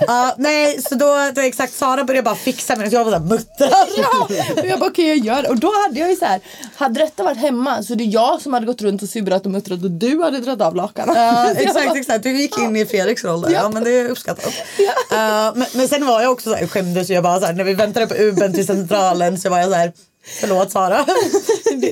Ja. 0.08 0.36
nej, 0.38 0.82
så 0.82 0.96
då, 0.96 1.32
då 1.36 1.42
exakt 1.42 1.74
Sara 1.74 2.04
började 2.04 2.26
bara 2.26 2.36
fixa. 2.36 2.76
Så 2.76 2.82
jag 2.92 3.04
var 3.06 3.12
såhär 3.12 3.26
muttrar. 3.26 3.70
Ja, 3.98 4.28
och 4.62 4.68
jag 4.68 4.80
bara 4.80 4.90
okej 4.90 5.08
jag 5.08 5.18
gör 5.18 5.42
det. 5.42 5.50
Och 5.50 5.58
då 5.60 5.72
hade 5.84 6.00
jag 6.00 6.10
ju 6.10 6.16
så 6.16 6.26
här, 6.26 6.40
hade 6.76 7.00
detta 7.00 7.24
varit 7.24 7.38
hemma 7.38 7.84
så 7.84 7.96
det 7.96 8.04
är 8.04 8.14
jag 8.14 8.42
som 8.42 8.54
hade 8.54 8.66
gått 8.66 8.82
runt 8.82 9.02
och 9.02 9.10
surat 9.10 9.46
och 9.46 9.52
muttrat 9.52 9.84
och 9.84 9.92
du 9.92 10.24
hade 10.24 10.40
dragit 10.40 10.62
av 10.62 10.76
lakanen. 10.76 11.16
Ja, 11.16 11.48
jag 11.54 11.62
exakt, 11.62 11.96
exakt. 11.96 12.24
Du 12.24 12.38
gick 12.42 12.58
in 12.60 12.76
i 12.76 12.86
Fredriks 12.86 13.24
roll 13.24 13.42
där. 13.42 13.50
Ja, 13.50 13.60
Ja. 13.64 13.70
men 13.74 13.84
det 13.84 13.92
är 13.92 14.10
uppskattat. 14.10 14.54
Ja, 15.12 15.54
men, 15.56 15.68
men 15.74 15.88
sen 15.88 16.06
var 16.06 16.22
jag 16.22 16.32
också 16.32 16.50
så 16.50 16.56
här, 16.56 16.68
skämdes 16.68 17.10
jag 17.10 17.24
bara 17.24 17.40
så 17.40 17.46
här, 17.46 17.54
när 17.54 17.64
vi 17.64 17.74
väntade 17.74 18.08
på 18.08 18.16
Ubern 18.16 18.54
till 18.54 18.66
centralen 18.68 19.40
så 19.40 19.50
var 19.50 19.60
jag 19.60 19.70
så 19.70 19.76
här, 19.76 19.92
förlåt 20.40 20.72
Sara. 20.72 21.06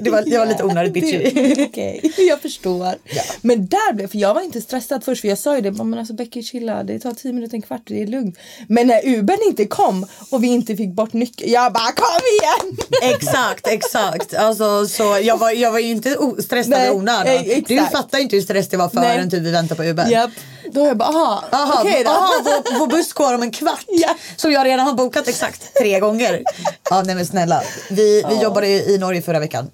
Det, 0.01 0.09
var, 0.09 0.21
det 0.21 0.37
var 0.37 0.45
lite 0.45 0.63
onödigt 0.63 0.93
bitchy. 0.93 1.65
Okej, 1.65 2.13
jag 2.29 2.41
förstår. 2.41 2.95
Men 3.41 3.67
där 3.67 3.93
blev, 3.93 4.07
för 4.07 4.17
jag 4.17 4.33
var 4.33 4.41
inte 4.41 4.61
stressad 4.61 5.03
först 5.03 5.21
för 5.21 5.27
jag 5.27 5.37
sa 5.37 5.55
ju 5.55 5.61
det, 5.61 5.71
men 5.71 5.99
alltså 5.99 6.13
Becky 6.13 6.43
chilla, 6.43 6.83
det 6.83 6.99
tar 6.99 7.11
10 7.11 7.33
minuter, 7.33 7.55
en 7.55 7.61
kvart, 7.61 7.81
det 7.85 8.01
är 8.01 8.07
lugnt. 8.07 8.37
Men 8.67 8.87
när 8.87 9.07
Ubern 9.07 9.39
inte 9.47 9.65
kom 9.65 10.07
och 10.29 10.43
vi 10.43 10.47
inte 10.47 10.75
fick 10.75 10.89
bort 10.89 11.13
nyckeln, 11.13 11.51
jag 11.51 11.73
bara 11.73 11.91
kom 11.91 12.21
igen! 12.41 12.77
Exakt, 13.15 13.67
exakt. 13.67 14.33
Alltså, 14.33 14.87
så 14.87 15.17
jag, 15.21 15.37
var, 15.37 15.51
jag 15.51 15.71
var 15.71 15.79
ju 15.79 15.91
inte 15.91 16.17
stressad 16.39 16.87
i 16.87 16.89
onödan. 16.89 17.27
exakt. 17.27 17.67
Du 17.67 17.77
fattar 17.77 18.19
inte 18.19 18.35
hur 18.35 18.43
stress 18.43 18.69
det 18.69 18.77
var 18.77 18.89
förrän 18.89 19.29
typ 19.29 19.43
vi 19.43 19.51
väntade 19.51 19.75
på 19.75 19.83
Uber. 19.89 20.09
Japp. 20.09 20.31
Då 20.71 20.85
jag 20.85 20.97
bara, 20.97 21.09
aha, 21.09 21.43
Aha, 21.51 21.81
okej 21.81 22.03
då. 22.03 22.09
aha 22.11 22.31
vår, 22.43 22.79
vår 22.79 22.87
buss 22.87 23.13
går 23.13 23.33
om 23.33 23.41
en 23.41 23.51
kvart. 23.51 23.85
Ja. 23.87 24.15
Som 24.35 24.51
jag 24.51 24.65
redan 24.65 24.87
har 24.87 24.93
bokat 24.93 25.27
exakt 25.27 25.73
tre 25.79 25.99
gånger. 25.99 26.43
Ja 26.89 27.03
nej 27.05 27.15
men 27.15 27.25
snälla. 27.25 27.61
Vi, 27.89 28.23
vi 28.29 28.41
jobbade 28.41 28.67
i 28.67 28.93
i 28.93 28.97
Norge 28.97 29.21
förra 29.21 29.39
veckan. 29.39 29.71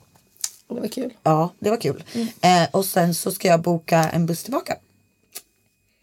Det 0.70 0.80
var 0.82 0.88
kul. 0.88 1.14
Ja 1.24 1.50
det 1.60 1.70
var 1.70 1.78
kul. 1.78 2.04
Mm. 2.14 2.28
Eh, 2.64 2.70
och 2.72 2.86
sen 2.86 3.16
så 3.16 3.32
ska 3.32 3.48
jag 3.48 3.62
boka 3.62 4.10
en 4.14 4.26
buss 4.26 4.44
tillbaka. 4.44 4.76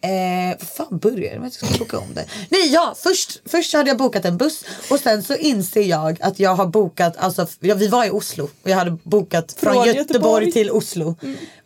Eh, 0.00 0.56
vad 0.58 0.68
fan 0.68 0.98
börjar 0.98 1.34
det 1.34 1.40
med 1.40 1.46
jag 1.46 1.52
ska 1.52 1.78
boka 1.78 1.98
om 1.98 2.14
det? 2.14 2.24
Nej 2.48 2.72
ja, 2.72 2.94
först, 2.96 3.40
först 3.44 3.72
hade 3.74 3.90
jag 3.90 3.98
bokat 3.98 4.24
en 4.24 4.36
buss 4.36 4.64
och 4.90 5.00
sen 5.00 5.22
så 5.22 5.34
inser 5.34 5.82
jag 5.82 6.22
att 6.22 6.38
jag 6.38 6.54
har 6.54 6.66
bokat, 6.66 7.16
alltså 7.16 7.46
ja, 7.60 7.74
vi 7.74 7.88
var 7.88 8.04
i 8.04 8.10
Oslo 8.10 8.44
och 8.44 8.70
jag 8.70 8.76
hade 8.76 8.90
bokat 9.02 9.52
från, 9.52 9.72
Från 9.72 9.86
Göteborg, 9.86 9.98
Göteborg. 9.98 10.44
Mm. 10.44 10.52
till 10.52 10.70
Oslo. 10.70 11.16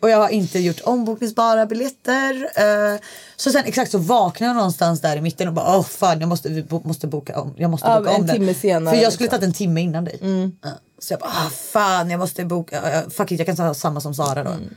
Och 0.01 0.11
jag 0.11 0.18
har 0.18 0.29
inte 0.29 0.59
gjort 0.59 0.81
ombokningsbara 0.85 1.66
biljetter. 1.66 2.51
Eh, 2.95 3.01
så 3.37 3.51
sen 3.51 3.64
exakt 3.64 3.90
så 3.90 3.99
vaknade 3.99 4.51
jag 4.51 4.57
någonstans 4.57 5.01
där 5.01 5.16
i 5.16 5.21
mitten 5.21 5.49
och 5.49 5.55
bara 5.55 5.77
åh 5.79 5.85
fan 5.85 6.21
jag 6.21 6.29
måste, 6.29 6.49
vi 6.49 6.64
måste 6.85 7.07
boka 7.07 7.40
om, 7.40 7.55
jag 7.57 7.71
måste 7.71 7.87
Ja, 7.87 8.01
boka 8.01 8.11
om 8.11 8.29
timme 8.29 8.55
senare, 8.55 8.97
För 8.97 9.03
jag 9.03 9.12
skulle 9.12 9.27
liksom. 9.27 9.40
tagit 9.40 9.49
en 9.49 9.55
timme 9.55 9.81
innan 9.81 10.05
dig. 10.05 10.18
Ja. 10.62 10.71
Så 10.99 11.12
jag 11.12 11.21
bara 11.21 11.31
ah, 11.31 11.51
fan 11.51 12.11
jag 12.11 12.18
måste 12.18 12.45
boka, 12.45 13.03
uh, 13.03 13.11
fuck 13.11 13.33
it 13.33 13.38
jag 13.38 13.47
kan 13.47 13.57
ta 13.57 13.75
samma 13.75 14.01
som 14.01 14.14
Sara 14.14 14.45
då. 14.45 14.51
Mm. 14.51 14.75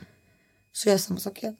Så 0.73 0.89
jag 0.89 0.91
gör 0.93 0.97
samma 0.97 1.19
sak 1.19 1.43
igen. 1.43 1.55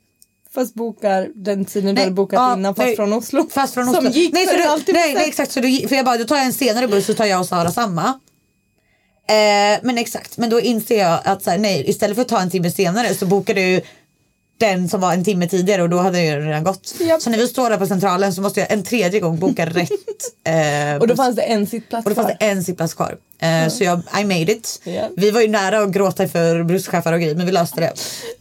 Fast 0.56 0.74
bokar 0.74 1.30
den 1.36 1.66
tiden 1.66 1.96
du 1.96 2.02
hade 2.02 2.14
bokat 2.14 2.38
ja, 2.38 2.54
innan 2.54 2.76
fast 2.76 2.86
nej, 2.86 2.96
från 2.96 3.14
Oslo. 3.14 3.48
Fast 3.52 3.74
från 3.74 3.86
Som 3.86 3.96
Oslo. 3.96 4.10
gick 4.10 4.34
nej, 4.34 4.48
för 4.48 4.58
så 4.58 4.70
halvtimme 4.70 5.00
nej, 5.00 5.14
nej 5.14 5.28
exakt 5.28 5.52
så 5.52 5.60
då, 5.60 5.68
för 5.88 5.96
jag 5.96 6.06
bara 6.06 6.18
då 6.18 6.24
tar 6.24 6.36
jag 6.36 6.46
en 6.46 6.54
senare 6.54 6.88
buss 6.88 7.06
så 7.06 7.14
tar 7.14 7.26
jag 7.26 7.40
och 7.40 7.46
Sara 7.46 7.72
samma. 7.72 8.20
Eh, 9.28 9.80
men 9.84 9.98
exakt, 9.98 10.38
men 10.38 10.50
då 10.50 10.62
inser 10.62 11.00
jag 11.00 11.20
att 11.24 11.44
så 11.44 11.50
här, 11.50 11.58
nej 11.58 11.90
istället 11.90 12.16
för 12.16 12.22
att 12.22 12.28
ta 12.28 12.40
en 12.40 12.50
timme 12.50 12.72
senare 12.72 13.14
så 13.14 13.26
bokar 13.26 13.54
du 13.54 13.82
den 14.58 14.90
som 14.90 15.02
var 15.02 15.14
en 15.14 15.24
timme 15.24 15.48
tidigare 15.48 15.84
och 15.84 15.90
då 15.90 15.98
hade 15.98 16.22
jag 16.24 16.40
ju 16.42 16.48
redan 16.48 16.64
gått. 16.64 16.94
Japp. 17.00 17.22
Så 17.22 17.30
när 17.30 17.38
vi 17.38 17.48
står 17.48 17.70
där 17.70 17.78
på 17.78 17.88
centralen 17.88 18.34
så 18.34 18.42
måste 18.42 18.60
jag 18.60 18.72
en 18.72 18.84
tredje 18.84 19.20
gång 19.20 19.40
boka 19.40 19.66
rätt. 19.70 19.90
Eh, 20.48 21.02
Och 21.02 21.08
då 21.08 21.16
fanns 21.16 21.36
det 21.36 21.42
en 21.42 21.68
sittplats 21.68 22.06
och 22.06 22.12
då 22.12 22.16
fanns 22.16 22.28
kvar. 22.28 22.38
det 22.40 22.46
en 22.46 22.64
sittplats 22.64 22.94
kvar. 22.94 23.16
Eh, 23.42 23.70
Så 23.70 23.84
jag, 23.84 24.02
I 24.22 24.24
made 24.26 24.52
it. 24.52 24.82
Ja. 24.84 25.10
Vi 25.18 25.32
var 25.32 25.42
ju 25.42 25.48
nära 25.48 25.80
att 25.80 25.90
gråta 25.92 26.28
för 26.28 26.64
busschefer 26.64 27.14
och 27.14 27.20
grejer 27.20 27.36
men 27.36 27.46
vi 27.46 27.52
löste 27.52 27.80
det. 27.82 27.88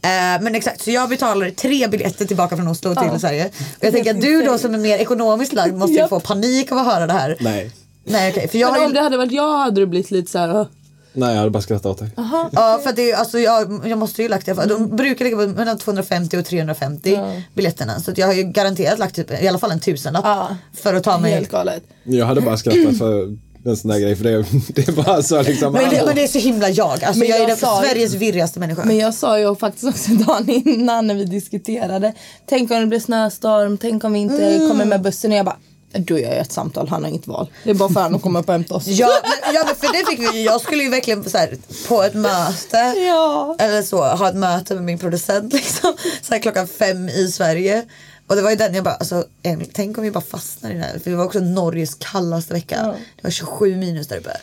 Eh, 0.07 0.41
men 0.41 0.55
exakt, 0.55 0.81
så 0.83 0.91
jag 0.91 1.09
betalade 1.09 1.51
tre 1.51 1.87
biljetter 1.87 2.25
tillbaka 2.25 2.55
från 2.55 2.67
Oslo 2.67 2.95
till 2.95 3.19
Sverige. 3.19 3.45
Och 3.45 3.85
jag 3.85 3.93
tänker 3.93 4.11
att 4.15 4.21
du 4.21 4.41
då 4.41 4.57
som 4.57 4.73
är 4.73 4.77
mer 4.79 4.97
ekonomiskt 4.97 5.53
lagd 5.53 5.75
måste 5.75 5.93
ju 5.93 5.99
Japp. 5.99 6.09
få 6.09 6.19
panik 6.19 6.71
av 6.71 6.77
att 6.77 6.85
höra 6.85 7.07
det 7.07 7.13
här. 7.13 7.37
Nej. 7.39 7.71
Nej 8.07 8.31
okej, 8.31 8.47
för 8.47 8.57
jag 8.57 8.67
har 8.67 8.71
Men 8.73 8.81
ju, 8.81 8.87
om 8.87 8.93
det 8.93 8.99
hade 9.01 9.17
varit 9.17 9.31
jag 9.31 9.57
hade 9.57 9.81
du 9.81 9.85
blivit 9.85 10.11
lite 10.11 10.31
såhär, 10.31 10.55
"Åh." 10.55 10.67
Nej, 11.15 11.29
jag 11.29 11.37
hade 11.37 11.49
bara 11.51 11.61
skrattat 11.61 11.85
åt 11.85 11.97
dig. 11.99 12.09
Ja 12.51 12.79
för 12.83 12.89
att 12.89 12.95
det 12.95 13.11
är, 13.11 13.15
alltså, 13.15 13.39
jag, 13.39 13.81
jag 13.85 13.97
måste 13.97 14.21
ju 14.21 14.27
lagt 14.29 14.45
det. 14.45 14.53
De 14.53 14.95
brukar 14.95 15.25
ligga 15.25 15.37
på 15.37 15.47
mellan 15.47 15.77
250 15.77 16.37
och 16.37 16.45
350 16.45 17.19
biljetterna. 17.53 17.99
Så 17.99 18.11
att 18.11 18.17
jag 18.17 18.27
har 18.27 18.33
ju 18.33 18.43
garanterat 18.43 18.99
lagt 18.99 19.15
typ, 19.15 19.41
i 19.43 19.47
alla 19.47 19.59
fall 19.59 19.71
en 19.71 19.79
tusenlapp. 19.79 20.25
Ja. 20.25 20.55
För 20.73 20.93
att 20.93 21.03
ta 21.03 21.17
mig. 21.17 21.31
helt 21.31 21.51
galet. 21.51 21.83
Jag 22.03 22.25
hade 22.25 22.41
bara 22.41 22.57
skrattat 22.57 22.97
för 22.97 23.37
en 23.65 23.77
sån 23.77 23.91
där 23.91 23.99
grej. 23.99 24.15
För 24.15 24.23
det, 24.23 24.45
det 24.75 24.87
är 24.87 24.91
bara 24.91 25.21
så 25.23 25.41
liksom. 25.41 25.73
Men 25.73 25.89
det, 25.89 26.03
men 26.05 26.15
det 26.15 26.23
är 26.23 26.27
så 26.27 26.39
himla 26.39 26.69
jag. 26.69 27.03
Alltså, 27.03 27.19
Men 27.19 27.27
jag 27.27 27.37
är 27.37 27.41
jag 27.41 27.49
den, 27.49 27.57
sa 27.57 27.81
Sveriges 27.83 28.13
virrigaste 28.13 28.59
människa. 28.59 28.85
Men 28.85 28.97
jag 28.97 29.13
sa 29.13 29.39
ju 29.39 29.55
faktiskt 29.55 29.83
också 29.87 30.11
dagen 30.27 30.49
innan 30.49 31.07
när 31.07 31.15
vi 31.15 31.25
diskuterade. 31.25 32.13
Tänk 32.49 32.71
om 32.71 32.79
det 32.79 32.85
blir 32.87 32.99
snöstorm, 32.99 33.77
tänk 33.77 34.03
om 34.03 34.13
vi 34.13 34.19
inte 34.19 34.45
Mm. 34.55 34.69
kommer 34.69 34.85
med 34.85 35.01
bussen. 35.01 35.31
Och 35.31 35.37
jag 35.37 35.45
bara, 35.45 35.57
då 35.97 36.19
gör 36.19 36.29
jag 36.29 36.37
ett 36.37 36.51
samtal, 36.51 36.87
han 36.87 37.03
har 37.03 37.09
inget 37.09 37.27
val. 37.27 37.47
Det 37.63 37.69
är 37.69 37.73
bara 37.73 37.89
för 37.89 38.01
honom 38.01 38.15
att 38.15 38.21
komma 38.21 38.39
upp 38.39 38.47
och 38.47 38.53
hämta 38.53 38.75
oss. 38.75 38.87
Ja, 38.87 39.09
men, 39.23 39.55
ja 39.55 39.63
men 39.65 39.75
för 39.75 39.93
det 39.93 40.05
fick 40.09 40.33
vi. 40.33 40.45
Jag 40.45 40.61
skulle 40.61 40.83
ju 40.83 40.89
verkligen 40.89 41.29
så 41.29 41.37
här, 41.37 41.57
på 41.87 42.03
ett 42.03 42.13
möte. 42.13 42.77
Ja. 42.97 43.55
Eller 43.59 43.81
så 43.81 44.03
ha 44.03 44.29
ett 44.29 44.35
möte 44.35 44.73
med 44.73 44.83
min 44.83 44.99
producent 44.99 45.53
liksom. 45.53 45.93
Så 46.21 46.33
här, 46.33 46.41
klockan 46.41 46.67
fem 46.67 47.09
i 47.09 47.27
Sverige. 47.27 47.85
Och 48.27 48.35
det 48.35 48.41
var 48.41 48.49
ju 48.49 48.55
den 48.55 48.73
jag 48.73 48.83
bara, 48.83 48.95
alltså, 48.95 49.25
en, 49.43 49.65
tänk 49.73 49.97
om 49.97 50.03
vi 50.03 50.11
bara 50.11 50.23
fastnar 50.23 50.69
i 50.69 50.73
den 50.73 50.83
här. 50.83 50.99
För 50.99 51.11
det 51.11 51.17
var 51.17 51.25
också 51.25 51.39
Norges 51.39 51.95
kallaste 51.95 52.53
vecka. 52.53 52.95
Det 53.15 53.23
var 53.23 53.31
27 53.31 53.75
minus 53.75 54.07
där 54.07 54.17
uppe. 54.17 54.37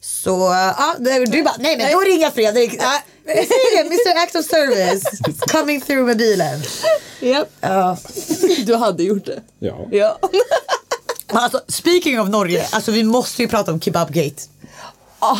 Så 0.00 0.30
ja, 0.78 0.94
du 0.98 1.42
bara, 1.42 1.54
nej 1.58 1.76
men 1.76 1.92
då 1.92 2.00
ringer 2.00 2.22
jag 2.22 2.34
Fredrik. 2.34 2.74
Ja, 2.80 3.02
det, 3.24 3.80
Mr 3.80 4.22
Act 4.22 4.36
of 4.36 4.46
Service. 4.46 5.04
Coming 5.40 5.80
through 5.80 6.04
med 6.06 6.16
bilen. 6.16 6.60
Japp. 7.20 7.48
Ja. 7.60 7.96
Du 8.66 8.74
hade 8.74 9.02
gjort 9.02 9.24
det. 9.24 9.40
Ja. 9.58 9.86
Ja. 9.90 10.18
Men 11.32 11.42
Alltså, 11.42 11.60
speaking 11.68 12.20
of 12.20 12.28
Norge, 12.28 12.66
alltså 12.70 12.90
vi 12.92 13.04
måste 13.04 13.42
ju 13.42 13.48
prata 13.48 13.72
om 13.72 13.80
Kebabgate. 13.80 14.42
Ah. 15.18 15.38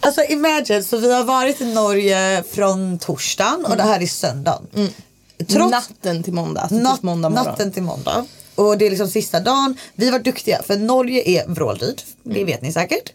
Alltså 0.00 0.22
imagine, 0.28 0.84
så 0.84 0.96
vi 0.96 1.12
har 1.12 1.24
varit 1.24 1.60
i 1.60 1.64
Norge 1.74 2.42
från 2.50 2.98
torsdagen 2.98 3.64
och 3.64 3.76
det 3.76 3.82
här 3.82 4.02
är 4.02 4.06
söndagen. 4.06 4.66
Trots 5.48 5.70
Natten 5.70 6.22
till 6.22 6.32
måndag. 6.32 6.60
Alltså 6.60 6.76
typ 6.94 7.02
måndag 7.02 7.28
morgon. 7.28 7.46
natten 7.46 7.72
till 7.72 7.82
måndag. 7.82 8.26
Och 8.54 8.78
det 8.78 8.86
är 8.86 8.90
liksom 8.90 9.08
sista 9.08 9.40
dagen. 9.40 9.76
Vi 9.94 10.10
var 10.10 10.18
duktiga 10.18 10.62
för 10.62 10.76
Norge 10.76 11.22
är 11.28 11.48
vråldyrt. 11.48 12.04
Det 12.22 12.44
vet 12.44 12.62
ni 12.62 12.72
säkert. 12.72 13.12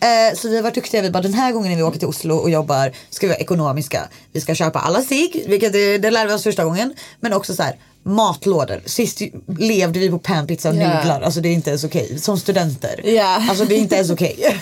Eh, 0.00 0.36
så 0.36 0.48
vi 0.48 0.56
har 0.56 0.62
varit 0.62 0.74
duktiga. 0.74 1.02
Vi 1.02 1.10
bara 1.10 1.22
den 1.22 1.34
här 1.34 1.52
gången 1.52 1.70
när 1.70 1.76
vi 1.76 1.82
åker 1.82 1.98
till 1.98 2.08
Oslo 2.08 2.34
och 2.36 2.50
jobbar 2.50 2.92
ska 3.10 3.26
vi 3.26 3.28
vara 3.28 3.40
ekonomiska. 3.40 4.08
Vi 4.32 4.40
ska 4.40 4.54
köpa 4.54 4.78
alla 4.78 5.02
sig, 5.02 5.44
vilket 5.46 5.72
det, 5.72 5.98
det 5.98 6.10
lärde 6.10 6.28
vi 6.28 6.34
oss 6.34 6.42
första 6.42 6.64
gången. 6.64 6.94
Men 7.20 7.32
också 7.32 7.54
så 7.54 7.62
här 7.62 7.76
matlådor. 8.04 8.82
Sist 8.86 9.20
levde 9.58 9.98
vi 9.98 10.10
på 10.10 10.18
panpizza 10.18 10.68
och 10.68 10.74
Ja. 10.76 10.96
nudlar. 10.98 11.20
Alltså 11.20 11.40
det 11.40 11.48
är 11.48 11.52
inte 11.52 11.70
ens 11.70 11.84
okej. 11.84 12.18
Som 12.20 12.38
studenter. 12.38 13.00
Ja. 13.04 13.42
Alltså 13.48 13.64
det 13.64 13.74
är 13.74 13.78
inte 13.78 13.94
ens 13.94 14.10
okej. 14.10 14.36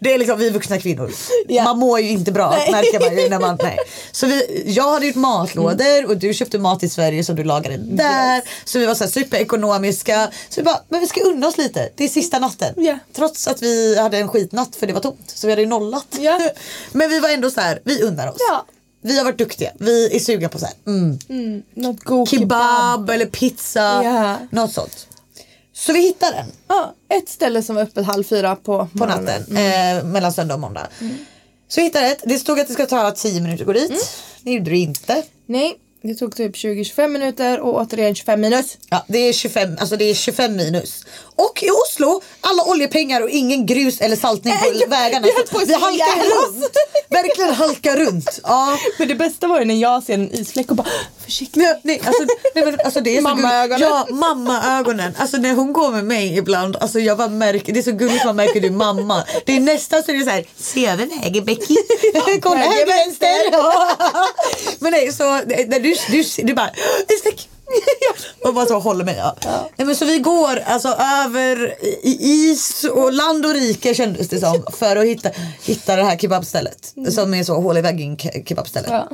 det 0.00 0.14
är 0.14 0.18
liksom 0.18 0.38
vi 0.38 0.50
vuxna 0.50 0.78
kvinnor. 0.78 1.10
Ja. 1.48 1.64
Man 1.64 1.78
mår 1.78 2.00
ju 2.00 2.08
inte 2.10 2.32
bra 2.32 2.50
Nej. 2.50 2.72
märker 2.72 3.00
man 3.00 3.18
ju 3.22 3.28
när 3.28 3.40
man, 3.40 3.58
nej. 3.62 3.78
Så 4.12 4.26
vi, 4.26 4.62
jag 4.66 4.92
hade 4.92 5.06
gjort 5.06 5.16
matlådor 5.16 6.06
och 6.08 6.16
du 6.16 6.34
köpte 6.34 6.58
mat 6.58 6.82
i 6.82 6.88
Sverige 6.88 7.24
som 7.24 7.36
du 7.36 7.44
lagade 7.44 7.76
där. 7.76 8.42
Så 8.64 8.78
vi 8.78 8.86
var 8.86 8.94
så 8.94 9.04
här 9.04 9.10
superekonomiska. 9.10 10.28
Så 10.48 10.60
vi 10.60 10.64
bara, 10.64 10.80
men 10.88 11.00
vi 11.00 11.06
ska 11.06 11.20
unna 11.20 11.46
oss 11.48 11.58
lite. 11.58 11.88
Det 11.96 12.04
är 12.04 12.08
sista 12.08 12.38
natten. 12.38 12.74
Ja. 12.76 12.98
Trots 13.12 13.48
att 13.48 13.62
vi 13.62 13.98
hade 13.98 14.18
en 14.18 14.28
skitnatt 14.28 14.76
för 14.76 14.86
det 14.86 14.92
var 14.92 15.00
tomt. 15.00 15.32
Så 15.34 15.46
vi 15.46 15.52
hade 15.52 15.62
ju 15.62 15.68
nollat. 15.68 16.06
Men 16.92 17.10
vi 17.10 17.20
var 17.20 17.28
ändå 17.28 17.50
så 17.50 17.60
här, 17.60 17.80
vi 17.84 18.02
unnar 18.02 18.28
oss. 18.28 18.36
Vi 19.06 19.18
har 19.18 19.24
varit 19.24 19.38
duktiga. 19.38 19.70
Vi 19.78 20.16
är 20.16 20.20
sugna 20.20 20.48
på 20.48 20.58
så 20.58 20.66
här, 20.66 20.74
mm, 20.86 21.62
Något 21.74 22.04
god 22.04 22.28
kebab, 22.28 23.10
eller 23.10 23.26
pizza. 23.26 24.04
Ja. 24.04 24.38
Något 24.50 24.72
sånt. 24.72 25.06
Så 25.72 25.92
vi 25.92 26.00
hittade 26.00 26.36
den 26.36 26.46
Ja, 26.68 26.94
ett 27.08 27.28
ställe 27.28 27.62
som 27.62 27.76
var 27.76 27.82
öppet 27.82 28.06
halv 28.06 28.24
fyra 28.24 28.56
på, 28.56 28.88
på 28.98 29.06
natten. 29.06 29.56
Eh, 29.56 30.04
mellan 30.04 30.32
söndag 30.32 30.54
och 30.54 30.60
måndag. 30.60 30.86
Så 31.68 31.80
jag 31.80 31.84
hittade 31.84 32.06
ett. 32.06 32.22
Det 32.24 32.38
stod 32.38 32.60
att 32.60 32.66
det 32.68 32.72
ska 32.72 32.86
ta 32.86 33.10
10 33.10 33.40
minuter 33.40 33.62
att 33.62 33.66
gå 33.66 33.72
dit. 33.72 33.90
Mm. 33.90 34.00
Det 34.42 34.52
gjorde 34.52 34.70
det 34.70 34.78
inte. 34.78 35.22
Nej, 35.46 35.76
det 36.02 36.14
tog 36.14 36.36
typ 36.36 36.54
20-25 36.54 37.08
minuter 37.08 37.60
och 37.60 37.74
återigen 37.74 38.14
25 38.14 38.40
minus. 38.40 38.78
Ja, 38.90 39.04
det 39.08 39.18
är 39.18 39.32
25, 39.32 39.76
alltså 39.80 39.96
det 39.96 40.04
är 40.04 40.14
25 40.14 40.56
minus. 40.56 41.04
Och 41.36 41.62
i 41.62 41.70
Oslo, 41.70 42.22
alla 42.40 42.64
oljepengar 42.64 43.20
och 43.20 43.30
ingen 43.30 43.66
grus 43.66 44.00
eller 44.00 44.16
saltning 44.16 44.54
på 44.58 44.90
vägarna. 44.90 45.26
vi 45.66 45.74
halkar 45.74 46.46
runt. 46.46 46.76
Verkligen 47.08 47.54
halkar 47.54 47.96
runt. 47.96 48.40
Ja. 48.42 48.78
Men 48.98 49.08
det 49.08 49.14
bästa 49.14 49.46
var 49.46 49.58
ju 49.58 49.64
när 49.64 49.74
jag 49.74 50.02
ser 50.02 50.14
en 50.14 50.34
isfläck 50.34 50.70
och 50.70 50.76
bara 50.76 50.86
försiktigt. 51.24 51.56
Nej, 51.56 51.80
nej, 51.82 52.02
alltså, 52.04 52.22
nej, 52.54 52.64
men, 52.64 52.80
alltså 52.84 53.00
det 53.00 53.16
är 53.16 53.16
så 53.16 53.22
Mammaögonen. 53.22 53.80
Ja, 53.80 54.06
mammaögonen. 54.10 55.12
Alltså 55.18 55.36
när 55.36 55.54
hon 55.54 55.72
går 55.72 55.90
med 55.90 56.04
mig 56.04 56.38
ibland, 56.38 56.76
alltså 56.76 57.00
jag 57.00 57.18
bara 57.18 57.28
märker, 57.28 57.72
det 57.72 57.78
är 57.78 57.82
så 57.82 57.92
gulligt 57.92 58.24
man 58.24 58.36
märker 58.36 58.60
du 58.60 58.70
mamma. 58.70 59.24
Det 59.44 59.56
är 59.56 59.60
nästan 59.60 60.02
så 60.02 60.12
det 60.12 60.18
är 60.18 60.22
så 60.22 60.30
här, 60.30 60.44
se 60.56 60.86
över 60.86 61.06
vägen 61.06 61.44
Becky. 61.44 61.76
Kolla 62.42 62.60
höger, 62.60 62.86
vänster. 62.86 63.50
Men 64.82 64.92
nej, 64.92 65.12
så 65.12 65.24
när 65.24 65.80
du, 65.80 65.94
du, 66.08 66.46
du 66.46 66.54
bara, 66.54 66.70
isfläck. 67.08 67.48
Och 68.44 68.54
bara 68.54 68.66
så 68.66 68.78
håller 68.78 69.04
mig. 69.04 69.16
Ja. 69.18 69.36
Nej, 69.76 69.86
men 69.86 69.96
så 69.96 70.04
vi 70.04 70.18
går 70.18 70.56
alltså 70.66 70.88
över 70.88 71.74
i 72.06 72.16
is 72.50 72.84
och 72.84 73.12
land 73.12 73.46
och 73.46 73.54
rike 73.54 73.94
kändes 73.94 74.28
det 74.28 74.40
som 74.40 74.64
för 74.72 74.96
att 74.96 75.04
hitta, 75.04 75.30
hitta 75.62 75.96
det 75.96 76.02
här 76.04 76.16
kebabstället. 76.16 76.94
Som 77.10 77.34
är 77.34 77.44
så 77.44 77.54
hål 77.60 77.76
i 77.78 77.80
väggen 77.80 78.16
ke- 78.16 78.44
kebabstället. 78.48 78.90
Ja. 78.90 79.08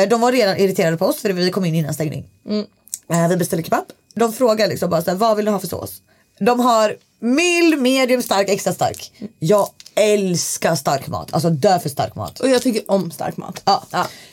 Eh, 0.00 0.08
De 0.08 0.20
var 0.20 0.32
redan 0.32 0.56
irriterade 0.56 0.96
på 0.96 1.06
oss 1.06 1.20
för 1.20 1.32
vi 1.32 1.50
kom 1.50 1.64
in 1.64 1.74
innan 1.74 1.94
stängning. 1.94 2.24
Eh, 3.12 3.28
Vi 3.28 3.36
beställde 3.36 3.62
kebab. 3.64 3.84
De 4.14 4.32
frågar 4.32 4.68
liksom 4.68 4.90
bara 4.90 5.02
så 5.02 5.10
här, 5.10 5.16
vad 5.18 5.36
vill 5.36 5.44
du 5.44 5.50
ha 5.50 5.58
för 5.58 5.66
sås? 5.66 5.92
De 6.40 6.60
har 6.60 6.96
mild, 7.20 7.80
medium, 7.82 8.22
stark, 8.22 8.48
extra 8.48 8.72
stark. 8.72 9.12
Jag 9.38 9.68
älskar 9.94 10.74
stark 10.76 11.06
mat. 11.06 11.34
Alltså 11.34 11.50
dö 11.50 11.78
för 11.78 11.88
stark 11.88 12.14
mat. 12.14 12.40
Och 12.40 12.48
jag 12.50 12.62
tycker 12.62 12.90
om 12.90 13.10
stark 13.10 13.36
mat. 13.36 13.62
Ja. 13.64 13.82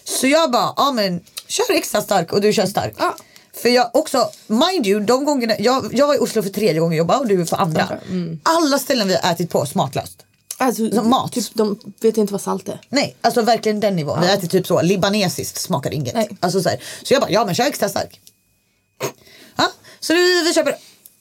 Så 0.04 0.28
jag 0.28 0.52
bara, 0.52 0.74
ja 0.78 0.92
men 0.92 1.22
kör 1.48 1.72
extra 1.74 2.02
stark 2.02 2.34
och 2.34 2.42
du 2.42 2.54
kör 2.54 2.66
stark. 2.66 2.94
Ja. 3.66 3.70
För 3.70 3.76
jag 3.76 3.90
också, 3.94 4.30
mind 4.48 4.88
you, 4.88 5.00
de 5.00 5.26
gångerna, 5.26 5.54
jag, 5.60 5.94
jag 5.94 6.08
var 6.08 6.16
i 6.16 6.18
Oslo 6.18 6.44
för 6.44 6.50
tredje 6.50 6.80
gången 6.80 6.98
jag 6.98 7.04
jobbade 7.04 7.20
och 7.20 7.28
du 7.28 7.46
för 7.46 7.58
andra. 7.58 8.00
Alla 8.44 8.80
ställen 8.80 9.08
vi 9.08 9.16
har 9.16 9.32
ätit 9.32 9.50
på 9.50 9.66
smaklöst. 9.66 10.26
Alltså, 10.58 10.92
Som 10.92 11.10
mat. 11.10 11.34
Typ, 11.34 11.46
de 11.54 11.80
vet 12.02 12.18
inte 12.18 12.34
vad 12.34 12.42
salt 12.42 12.70
är. 12.70 12.82
Nej, 12.90 13.16
alltså 13.22 13.42
verkligen 13.42 13.80
den 13.80 13.96
nivån. 13.96 14.22
Vi 14.22 14.28
har 14.28 14.34
ätit 14.34 14.52
typ 14.52 14.68
så, 14.68 14.82
libanesiskt 14.82 15.62
smakar 15.62 15.94
inget. 15.94 16.16
Nej. 16.16 16.30
Alltså, 16.40 16.62
så, 16.62 16.70
här. 16.70 16.80
så 17.04 17.14
jag 17.14 17.22
bara, 17.22 17.32
ja 17.32 17.46
men 17.46 17.56
kör 17.56 17.64
extra 17.66 17.90
stark. 17.90 18.22
Ja, 19.56 19.72
så 20.00 20.14
vi, 20.14 20.44
vi 20.44 20.54
köper 20.54 20.76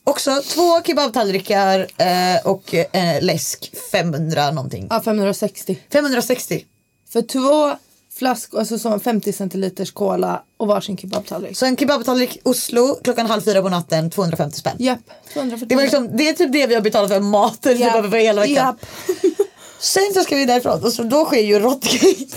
också 0.04 0.42
två 0.48 0.82
kebabtallrikar 0.82 1.88
eh, 1.96 2.46
och 2.46 2.74
eh, 2.74 3.22
läsk 3.22 3.72
500 3.92 4.50
någonting. 4.50 4.86
Ja, 4.90 5.02
560. 5.02 5.78
560. 5.92 6.64
För 7.12 7.22
två 7.22 7.76
flaskor, 8.14 8.58
alltså 8.58 8.78
som 8.78 9.00
50 9.00 9.32
centiliters 9.32 9.92
cola 9.92 10.42
och 10.56 10.66
varsin 10.66 10.96
kebabtallrik. 10.96 11.56
Så 11.58 11.66
en 11.66 11.76
kebabtallrik 11.76 12.38
Oslo 12.42 12.98
klockan 13.04 13.26
halv 13.26 13.42
fyra 13.42 13.62
på 13.62 13.68
natten 13.68 14.10
250 14.10 14.58
spänn. 14.58 14.76
Japp, 14.78 15.00
240. 15.32 15.68
Det, 15.68 15.74
var 15.74 15.82
liksom, 15.82 16.16
det 16.16 16.28
är 16.28 16.32
typ 16.32 16.52
det 16.52 16.66
vi 16.66 16.74
har 16.74 16.82
betalat 16.82 17.10
för 17.10 17.20
maten 17.20 17.78
Japp. 17.78 18.02
typ 18.02 18.10
för 18.10 18.18
hela 18.18 18.40
veckan. 18.40 18.54
Japp. 18.54 18.86
Sen 19.78 20.14
så 20.14 20.20
ska 20.20 20.36
vi 20.36 20.44
därifrån 20.44 20.84
och 20.84 20.92
så 20.92 21.02
då 21.02 21.24
sker 21.24 21.42
ju 21.42 21.58
råttgate. 21.58 22.36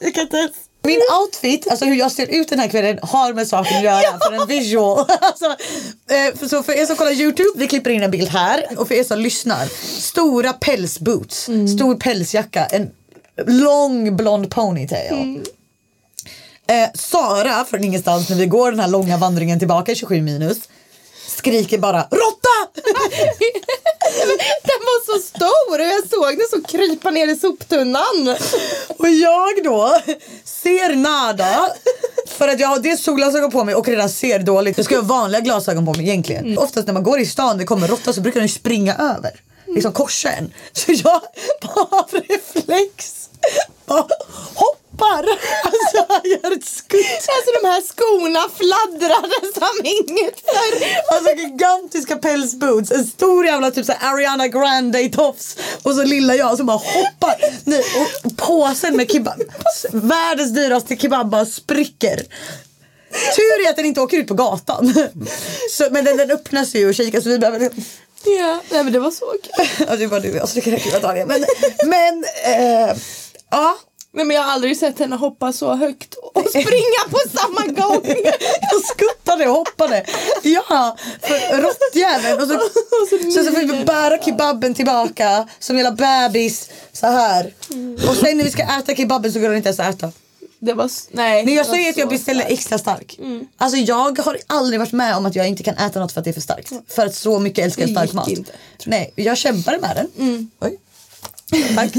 Jag 0.00 0.14
kan 0.14 0.22
inte 0.22 0.36
ens. 0.36 0.52
Min 0.86 1.00
outfit, 1.22 1.68
alltså 1.70 1.84
hur 1.84 1.94
jag 1.94 2.12
ser 2.12 2.26
ut 2.26 2.48
den 2.48 2.58
här 2.58 2.68
kvällen 2.68 2.98
har 3.02 3.32
med 3.32 3.48
saken 3.48 3.76
att 3.76 3.82
göra 3.82 4.18
för 4.18 4.32
en 4.32 4.46
visual. 4.46 5.06
Alltså, 5.20 5.44
eh, 6.10 6.38
för, 6.38 6.48
så 6.48 6.62
för 6.62 6.72
er 6.72 6.86
som 6.86 6.96
kollar 6.96 7.12
Youtube, 7.12 7.50
vi 7.56 7.68
klipper 7.68 7.90
in 7.90 8.02
en 8.02 8.10
bild 8.10 8.28
här 8.28 8.66
och 8.76 8.88
för 8.88 8.94
er 8.94 9.04
som 9.04 9.18
lyssnar. 9.18 9.66
Stora 10.00 10.52
pälsboots, 10.52 11.48
stor 11.76 11.94
pälsjacka, 11.94 12.64
en 12.66 12.90
lång 13.46 14.16
blond 14.16 14.50
ponytail. 14.50 15.42
Eh, 16.68 16.88
Sara 16.94 17.64
från 17.64 17.84
ingenstans 17.84 18.28
när 18.28 18.36
vi 18.36 18.46
går 18.46 18.70
den 18.70 18.80
här 18.80 18.88
långa 18.88 19.16
vandringen 19.16 19.58
tillbaka 19.58 19.94
27 19.94 20.22
minus 20.22 20.58
skriker 21.28 21.78
bara 21.78 22.02
råtta! 22.02 22.80
Den 24.62 24.80
var 24.80 25.04
så 25.06 25.22
stor 25.22 25.80
och 25.80 25.86
jag 25.86 26.08
såg 26.10 26.38
den 26.38 26.46
så 26.50 26.68
krypa 26.68 27.10
ner 27.10 27.28
i 27.28 27.36
soptunnan. 27.36 28.36
Och 28.98 29.08
jag 29.08 29.64
då 29.64 30.00
ser 30.44 30.94
nada 30.94 31.70
för 32.28 32.48
att 32.48 32.60
jag 32.60 32.68
har 32.68 32.78
dels 32.78 33.04
solglasögon 33.04 33.50
på 33.50 33.64
mig 33.64 33.74
och 33.74 33.88
redan 33.88 34.08
ser 34.08 34.38
dåligt. 34.38 34.76
Jag 34.76 34.84
ska 34.86 34.96
ha 34.96 35.02
vanliga 35.02 35.40
glasögon 35.40 35.86
på 35.86 35.92
mig 35.94 36.02
egentligen. 36.08 36.58
Oftast 36.58 36.86
när 36.86 36.94
man 36.94 37.02
går 37.02 37.20
i 37.20 37.26
stan 37.26 37.58
det 37.58 37.64
kommer 37.64 37.88
råtta 37.88 38.12
så 38.12 38.20
brukar 38.20 38.40
den 38.40 38.48
springa 38.48 38.94
över. 38.94 39.40
Liksom 39.74 39.92
korsa 39.92 40.30
en. 40.30 40.52
Så 40.72 40.92
jag 40.92 41.20
bara 41.62 41.98
av 41.98 42.10
reflex 42.28 43.28
bara 43.86 44.06
hoppar. 44.96 45.28
Alltså 45.62 46.06
jag 46.08 46.26
gör 46.26 46.56
ett 46.56 46.64
skutt. 46.64 47.28
Alltså 47.28 47.50
de 47.62 47.68
här 47.68 47.82
skorna 47.82 48.40
fladdrade 48.56 49.52
som 49.54 49.86
inget 49.86 50.40
förr. 50.40 50.86
Alltså 51.14 51.32
gigantiska 51.32 52.16
pälsboots, 52.16 52.90
en 52.90 53.04
stor 53.04 53.46
jävla 53.46 53.70
typ 53.70 53.86
så 53.86 53.92
Ariana 54.00 54.48
Grande 54.48 55.08
tofs 55.08 55.56
och 55.82 55.94
så 55.94 56.04
lilla 56.04 56.34
jag 56.34 56.56
som 56.56 56.66
bara 56.66 56.76
hoppar. 56.76 57.36
Nej, 57.64 57.84
och 58.24 58.36
påsen 58.36 58.96
med 58.96 59.10
kebab, 59.10 59.42
världens 59.92 60.54
dyraste 60.54 60.96
kebab 60.96 61.30
bara 61.30 61.46
spricker. 61.46 62.22
Tur 63.36 63.66
är 63.66 63.70
att 63.70 63.76
den 63.76 63.86
inte 63.86 64.00
åker 64.00 64.18
ut 64.18 64.28
på 64.28 64.34
gatan. 64.34 64.94
Så, 65.70 65.88
men 65.90 66.04
den, 66.04 66.16
den 66.16 66.30
öppnar 66.30 66.64
sig 66.64 66.80
ju 66.80 66.88
och 66.88 66.94
kikar 66.94 67.20
så 67.20 67.28
vi 67.28 67.38
behöver... 67.38 67.70
Ja, 68.24 68.60
nej 68.70 68.84
men 68.84 68.92
det 68.92 68.98
var 68.98 69.10
så 69.10 69.34
kul. 69.42 69.66
Ja, 69.88 69.96
det 69.96 70.06
var 70.06 70.20
du 70.20 70.30
och 70.30 70.36
jag 70.36 70.48
så 70.48 70.54
det 70.54 70.60
kan 70.60 70.72
räcka 70.72 70.96
antagligen. 70.96 71.28
Men, 71.28 71.44
men 71.84 72.24
eh, 72.44 72.96
ja. 73.50 73.78
Nej 74.16 74.24
men 74.24 74.36
jag 74.36 74.42
har 74.42 74.52
aldrig 74.52 74.76
sett 74.76 74.98
henne 74.98 75.16
hoppa 75.16 75.52
så 75.52 75.74
högt 75.74 76.14
och 76.14 76.48
springa 76.48 77.02
på 77.10 77.18
samma 77.38 77.60
gång. 77.66 78.00
Jag 78.60 78.80
skuttade 78.94 79.48
och 79.48 79.54
hoppade. 79.54 80.04
Ja, 80.42 80.96
för 81.20 81.62
råttjäveln. 81.62 82.40
Och 82.42 82.48
så, 82.48 82.58
så, 83.34 83.44
så 83.44 83.52
fick 83.52 83.72
vi 83.72 83.84
bära 83.84 84.18
kebaben 84.22 84.74
tillbaka 84.74 85.48
som 85.58 85.76
hela 85.76 85.90
bebis 85.92 86.70
så 86.92 87.06
här. 87.06 87.54
Och 88.08 88.16
sen 88.16 88.36
när 88.36 88.44
vi 88.44 88.50
ska 88.50 88.62
äta 88.62 88.94
kebaben 88.94 89.32
så 89.32 89.40
går 89.40 89.48
det 89.48 89.56
inte 89.56 89.68
ens 89.68 89.80
att 89.80 89.94
äta. 89.94 90.12
Det 90.58 90.72
var, 90.72 90.90
nej. 91.10 91.44
Men 91.44 91.54
jag 91.54 91.66
säger 91.66 91.90
att 91.90 91.96
jag 91.96 92.08
beställer 92.08 92.44
extra 92.48 92.78
stark. 92.78 93.18
Alltså 93.56 93.78
jag 93.78 94.18
har 94.18 94.38
aldrig 94.46 94.80
varit 94.80 94.92
med 94.92 95.16
om 95.16 95.26
att 95.26 95.36
jag 95.36 95.48
inte 95.48 95.62
kan 95.62 95.74
äta 95.74 96.00
något 96.00 96.12
för 96.12 96.20
att 96.20 96.24
det 96.24 96.30
är 96.30 96.32
för 96.32 96.40
starkt. 96.40 96.72
För 96.88 97.06
att 97.06 97.14
så 97.14 97.38
mycket 97.38 97.64
älskar 97.64 97.82
jag 97.82 97.90
stark 97.90 98.12
mat. 98.12 98.28
inte, 98.28 98.52
Nej, 98.86 99.12
jag 99.16 99.36
kämpade 99.38 99.78
med 99.78 99.96
den. 99.96 100.50
Oj. 100.60 100.78
Tack. 101.50 101.94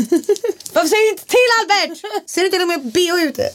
Varför 0.73 0.87
säger 0.87 1.05
du 1.05 1.09
inte 1.09 1.25
till 1.25 1.49
Albert? 1.61 1.97
Ser 2.25 2.41
du 2.41 2.49
till 2.49 2.61
och 2.61 2.67
med 2.67 2.91
bh 2.91 3.23
ute? 3.27 3.49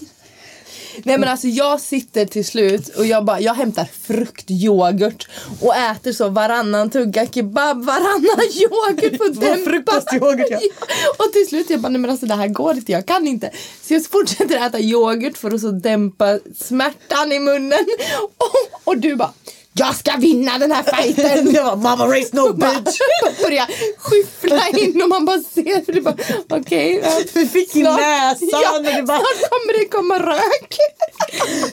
Nej 1.05 1.19
men 1.19 1.29
alltså 1.29 1.49
jag 1.49 1.81
sitter 1.81 2.27
till 2.27 2.45
slut 2.45 2.89
och 2.89 3.07
jag 3.07 3.25
bara, 3.25 3.41
jag 3.41 3.55
hämtar 3.55 3.89
fruktyoghurt 4.03 5.29
och 5.61 5.77
äter 5.77 6.13
så 6.13 6.29
varannan 6.29 6.91
tugga 6.91 7.27
kebab, 7.27 7.85
varannan 7.85 8.41
yoghurt 8.55 9.19
på 9.19 9.25
frukostyoghurt, 9.71 10.47
ja. 10.51 10.61
Och 11.19 11.33
till 11.33 11.49
slut 11.49 11.71
jag 11.71 11.81
bara, 11.81 11.89
nej 11.89 12.01
men 12.01 12.11
alltså 12.11 12.27
det 12.27 12.35
här 12.35 12.49
går 12.49 12.75
inte, 12.75 12.93
jag 12.93 13.07
kan 13.07 13.27
inte. 13.27 13.51
Så 13.83 13.95
jag 13.95 14.07
fortsätter 14.07 14.67
äta 14.67 14.81
yoghurt 14.81 15.39
för 15.39 15.55
att 15.55 15.61
så 15.61 15.71
dämpa 15.71 16.39
smärtan 16.59 17.33
i 17.33 17.39
munnen. 17.39 17.87
Och, 18.37 18.89
och 18.89 18.99
du 18.99 19.17
bara, 19.17 19.33
jag 19.75 19.97
ska 19.97 20.17
vinna 20.17 20.59
den 20.59 20.73
här 20.73 20.83
fighten. 20.83 21.51
Jag 21.55 21.65
bara, 21.65 21.77
mamma 21.77 22.07
race 22.07 22.29
no 22.33 22.53
bitch. 22.53 22.99
börja 23.43 23.67
skyffla 23.99 24.69
in 24.69 25.03
och 25.03 25.09
man 25.09 25.25
bara 25.25 25.39
ser 25.39 25.85
för 25.85 25.93
det 25.93 26.01
bara 26.01 26.15
okej. 26.51 27.01
ja, 27.05 27.11
Vi 27.35 27.47
fick 27.47 27.77
i 27.77 27.83
näsan 27.83 28.49
Ja, 28.53 28.77
och 28.79 28.85
det 28.85 29.03
bara... 29.03 29.19
snart 29.19 29.51
kommer 29.51 29.79
det 29.79 29.89
komma 29.89 30.19
rök. 30.19 30.77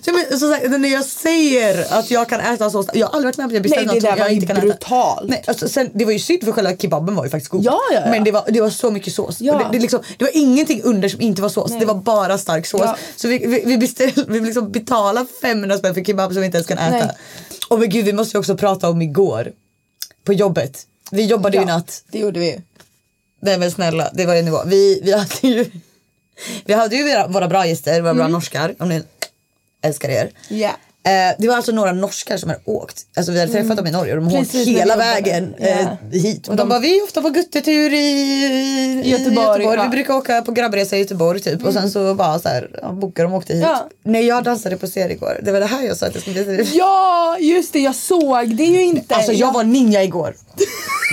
Så, 0.06 0.12
men, 0.12 0.40
så 0.40 0.54
sagt, 0.54 0.80
när 0.80 0.90
jag 0.90 1.06
säger 1.06 1.94
att 2.00 2.12
jag 2.12 2.30
kan 2.30 2.40
äta 2.40 2.70
så 2.70 2.86
jag 2.94 3.08
har 3.08 3.14
aldrig 3.14 3.28
varit 3.28 3.38
med 3.38 3.44
om 3.44 3.50
att 3.50 3.54
jag 3.54 3.64
beställer 3.64 3.86
Nej, 3.86 4.00
det 4.00 4.10
något 4.10 4.18
som 4.18 4.26
jag 4.26 4.34
inte 4.34 4.48
kan 4.48 4.60
brutalt. 4.60 5.22
äta. 5.22 5.28
Nej, 5.28 5.44
alltså, 5.48 5.70
sen, 5.70 5.90
det 5.94 6.06
var 6.06 6.12
ju 6.12 6.20
synd 6.20 6.44
för 6.44 6.52
själva 6.52 6.78
kebaben 6.78 7.16
var 7.16 7.24
ju 7.24 7.30
faktiskt 7.30 7.52
god. 7.52 7.64
Ja, 7.66 7.80
ja, 7.92 8.02
ja. 8.06 8.12
Men 8.12 8.24
det 8.24 8.32
var, 8.32 8.44
det 8.48 8.62
var 8.62 8.70
så 8.70 8.92
mycket 8.92 9.14
sås. 9.14 9.42
Ja. 9.42 9.58
Det, 9.58 9.78
det, 9.78 9.80
liksom, 9.80 10.00
det 10.18 10.24
var 10.26 10.32
ingenting 10.34 10.82
under 10.84 11.10
som 11.10 11.22
inte 11.22 11.42
var 11.42 11.50
sås. 11.50 11.72
Det 11.80 11.86
var 11.86 11.96
bara 11.96 12.38
stark 12.38 12.66
sås. 12.66 12.82
Ja. 12.84 12.98
Så 13.16 13.28
vi, 13.28 13.38
vi, 13.38 13.62
vi, 13.66 13.78
beställ, 13.78 14.26
vi 14.28 14.40
liksom 14.40 14.72
betalade 14.72 15.28
500 15.42 15.78
spänn 15.78 15.94
för 15.94 16.04
kebab 16.04 16.34
som 16.34 16.40
vi 16.42 16.46
inte 16.46 16.58
ens 16.58 16.68
kan 16.68 16.78
äta. 16.78 17.06
Nej. 17.06 17.16
Och 17.70 17.80
men 17.80 17.90
gud 17.90 18.06
vi 18.06 18.14
måste 18.14 18.38
ju 18.38 18.40
också 18.40 18.58
prata 18.58 18.90
om 18.90 19.02
igår. 19.02 19.52
På 20.24 20.34
jobbet. 20.34 20.88
Vi 21.12 21.26
jobbade 21.26 21.58
ju 21.58 21.64
i 21.64 21.66
natt. 21.66 22.04
Det 22.12 22.20
gjorde 22.20 22.40
vi. 22.40 22.62
Nej 23.42 23.58
men 23.58 23.72
snälla, 23.72 24.10
det 24.14 24.26
var 24.26 24.36
ju 24.36 24.42
nivå. 24.42 24.64
Vi, 24.66 25.02
vi 25.04 25.12
hade 25.12 25.48
ju 25.48 25.72
Vi 26.66 26.74
hade 26.74 26.96
ju 26.96 27.04
våra, 27.04 27.28
våra 27.28 27.48
bra 27.48 27.66
gäster, 27.66 28.02
våra 28.02 28.14
bra 28.14 28.28
norskar. 28.28 28.76
Om 28.80 28.90
ni 28.90 29.04
älskar 29.82 30.10
er. 30.10 30.32
Ja. 30.48 30.72
Eh, 31.04 31.36
det 31.40 31.48
var 31.48 31.56
alltså 31.56 31.72
några 31.72 31.92
norskar 31.92 32.38
som 32.38 32.50
hade 32.50 32.62
åkt. 32.66 33.02
Alltså 33.18 33.32
vi 33.32 33.40
hade 33.40 33.52
träffat 33.52 33.78
dem 33.78 33.88
i 33.88 33.92
Norge 33.92 34.18
och 34.18 34.22
de 34.24 34.30
Precis, 34.30 34.54
när 34.54 34.66
vi 34.66 34.72
hela 34.80 34.94
jobbade. 34.94 35.12
vägen 35.14 35.54
eh, 35.60 35.82
Ja. 35.82 35.98
hit. 36.12 36.48
Och, 36.48 36.56
de, 36.56 36.70
bara, 36.70 36.80
vi 36.80 37.00
är 37.00 37.04
ofta 37.04 37.22
på 37.22 37.30
guttetur 37.30 37.94
i, 37.94 37.98
i 39.06 39.10
Göteborg, 39.10 39.68
Vi 39.84 39.90
brukar 39.90 40.14
åka 40.14 40.42
på 40.42 40.52
grabbresa 40.52 40.96
i 40.96 41.00
Göteborg 41.00 41.40
typ. 41.40 41.66
Och 41.66 41.74
sen 41.74 41.92
så 41.92 42.14
bara 42.14 42.40
så 42.40 42.50
här, 42.50 42.70
ja, 42.82 42.92
bokade 42.92 43.28
de 43.28 43.32
och 43.34 43.38
åkte 43.38 43.54
hit. 43.54 43.64
Ja. 43.64 43.90
Nej 44.04 44.26
jag 44.26 44.44
dansade 44.44 44.78
på 44.78 44.88
scen 44.88 45.12
igår. 45.12 45.40
Det 45.44 45.52
var 45.52 45.60
det 45.60 45.66
här 45.66 45.84
jag 45.84 45.98
sa 45.98 46.06
att 46.06 46.14
jag 46.16 46.22
skulle 46.22 46.44
visa. 46.44 46.76
Ja, 46.78 47.38
just 47.40 47.74
det. 47.74 47.80
Jag 47.80 47.96
såg 47.96 48.56
det 48.56 48.64
ju 48.66 48.84
inte. 48.86 49.16
Alltså 49.16 49.34
jag 49.34 49.54
var 49.54 49.64
ninja 49.64 50.04
igår. 50.04 50.36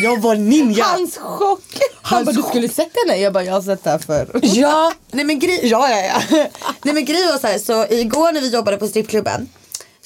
Jag 0.02 0.20
var 0.20 0.34
ninja. 0.34 0.84
Hans 0.84 1.16
chock. 1.18 1.62
Han 2.02 2.24
bara, 2.24 2.32
du 2.32 2.42
skulle 2.42 2.68
sett 2.68 2.88
henne? 3.06 3.20
Jag 3.20 3.32
bara, 3.32 3.44
jag 3.44 3.52
har 3.52 3.62
sett 3.62 3.84
det 3.84 3.90
här 3.90 3.98
förr. 3.98 4.40
Ja, 4.42 4.92
nej 5.12 5.24
men 5.24 5.38
grej, 5.38 5.60
ja, 5.62 5.88
ja, 5.90 6.02
ja. 6.30 6.36
nej 6.84 6.94
men 6.94 7.04
grej 7.04 7.26
var 7.32 7.38
så 7.38 7.46
här, 7.46 7.58
så 7.58 7.86
igår 7.94 8.32
när 8.32 8.40
vi 8.40 8.48
jobbade 8.50 8.76
på 8.76 8.86
strippklubben 8.88 9.48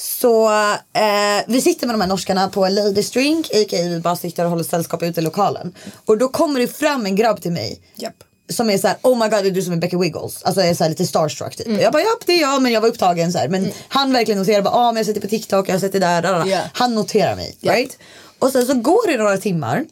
så 0.00 0.50
eh, 0.92 1.44
vi 1.46 1.60
sitter 1.60 1.86
med 1.86 1.94
de 1.94 2.00
här 2.00 2.08
norskarna 2.08 2.48
på 2.48 2.64
en 2.64 2.74
ladies 2.74 3.10
drink, 3.10 3.46
a.k.a. 3.46 3.88
vi 3.88 4.00
bara 4.00 4.16
sitter 4.16 4.44
och 4.44 4.50
håller 4.50 4.64
sällskap 4.64 5.02
ute 5.02 5.20
i 5.20 5.24
lokalen. 5.24 5.74
Och 6.06 6.18
då 6.18 6.28
kommer 6.28 6.60
det 6.60 6.66
fram 6.66 7.06
en 7.06 7.16
grabb 7.16 7.42
till 7.42 7.52
mig. 7.52 7.80
Japp. 7.94 8.14
Som 8.48 8.70
är 8.70 8.78
så 8.78 8.88
här, 8.88 8.96
oh 9.02 9.18
my 9.18 9.28
god 9.28 9.44
det 9.44 9.48
är 9.48 9.50
du 9.50 9.62
som 9.62 9.72
är 9.72 9.76
Becky 9.76 9.96
Wiggles. 9.96 10.42
Alltså 10.42 10.60
jag 10.60 10.70
är 10.70 10.74
så 10.74 10.88
lite 10.88 11.06
starstruck 11.06 11.56
typ. 11.56 11.66
Mm. 11.66 11.80
Jag 11.80 11.92
bara, 11.92 12.02
ja 12.02 12.08
det 12.26 12.32
är 12.32 12.40
jag 12.40 12.62
men 12.62 12.72
jag 12.72 12.80
var 12.80 12.88
upptagen 12.88 13.32
så 13.32 13.38
här. 13.38 13.48
Men 13.48 13.72
han 13.88 14.12
verkligen 14.12 14.38
noterar 14.38 14.62
bara, 14.62 14.74
ah 14.74 14.92
men 14.92 14.96
jag 14.96 15.06
sitter 15.06 15.20
på 15.20 15.26
TikTok, 15.26 15.68
jag 15.68 15.74
har 15.74 15.80
sett 15.80 15.92
det 15.92 15.98
där. 15.98 16.22
där, 16.22 16.32
där. 16.32 16.46
Yeah. 16.46 16.66
Han 16.72 16.94
noterar 16.94 17.36
mig. 17.36 17.56
Ja. 17.60 17.72
Right? 17.72 17.98
Och 18.38 18.52
sen 18.52 18.66
så 18.66 18.74
går 18.74 19.06
det 19.06 19.16
några 19.16 19.36
timmar, 19.36 19.84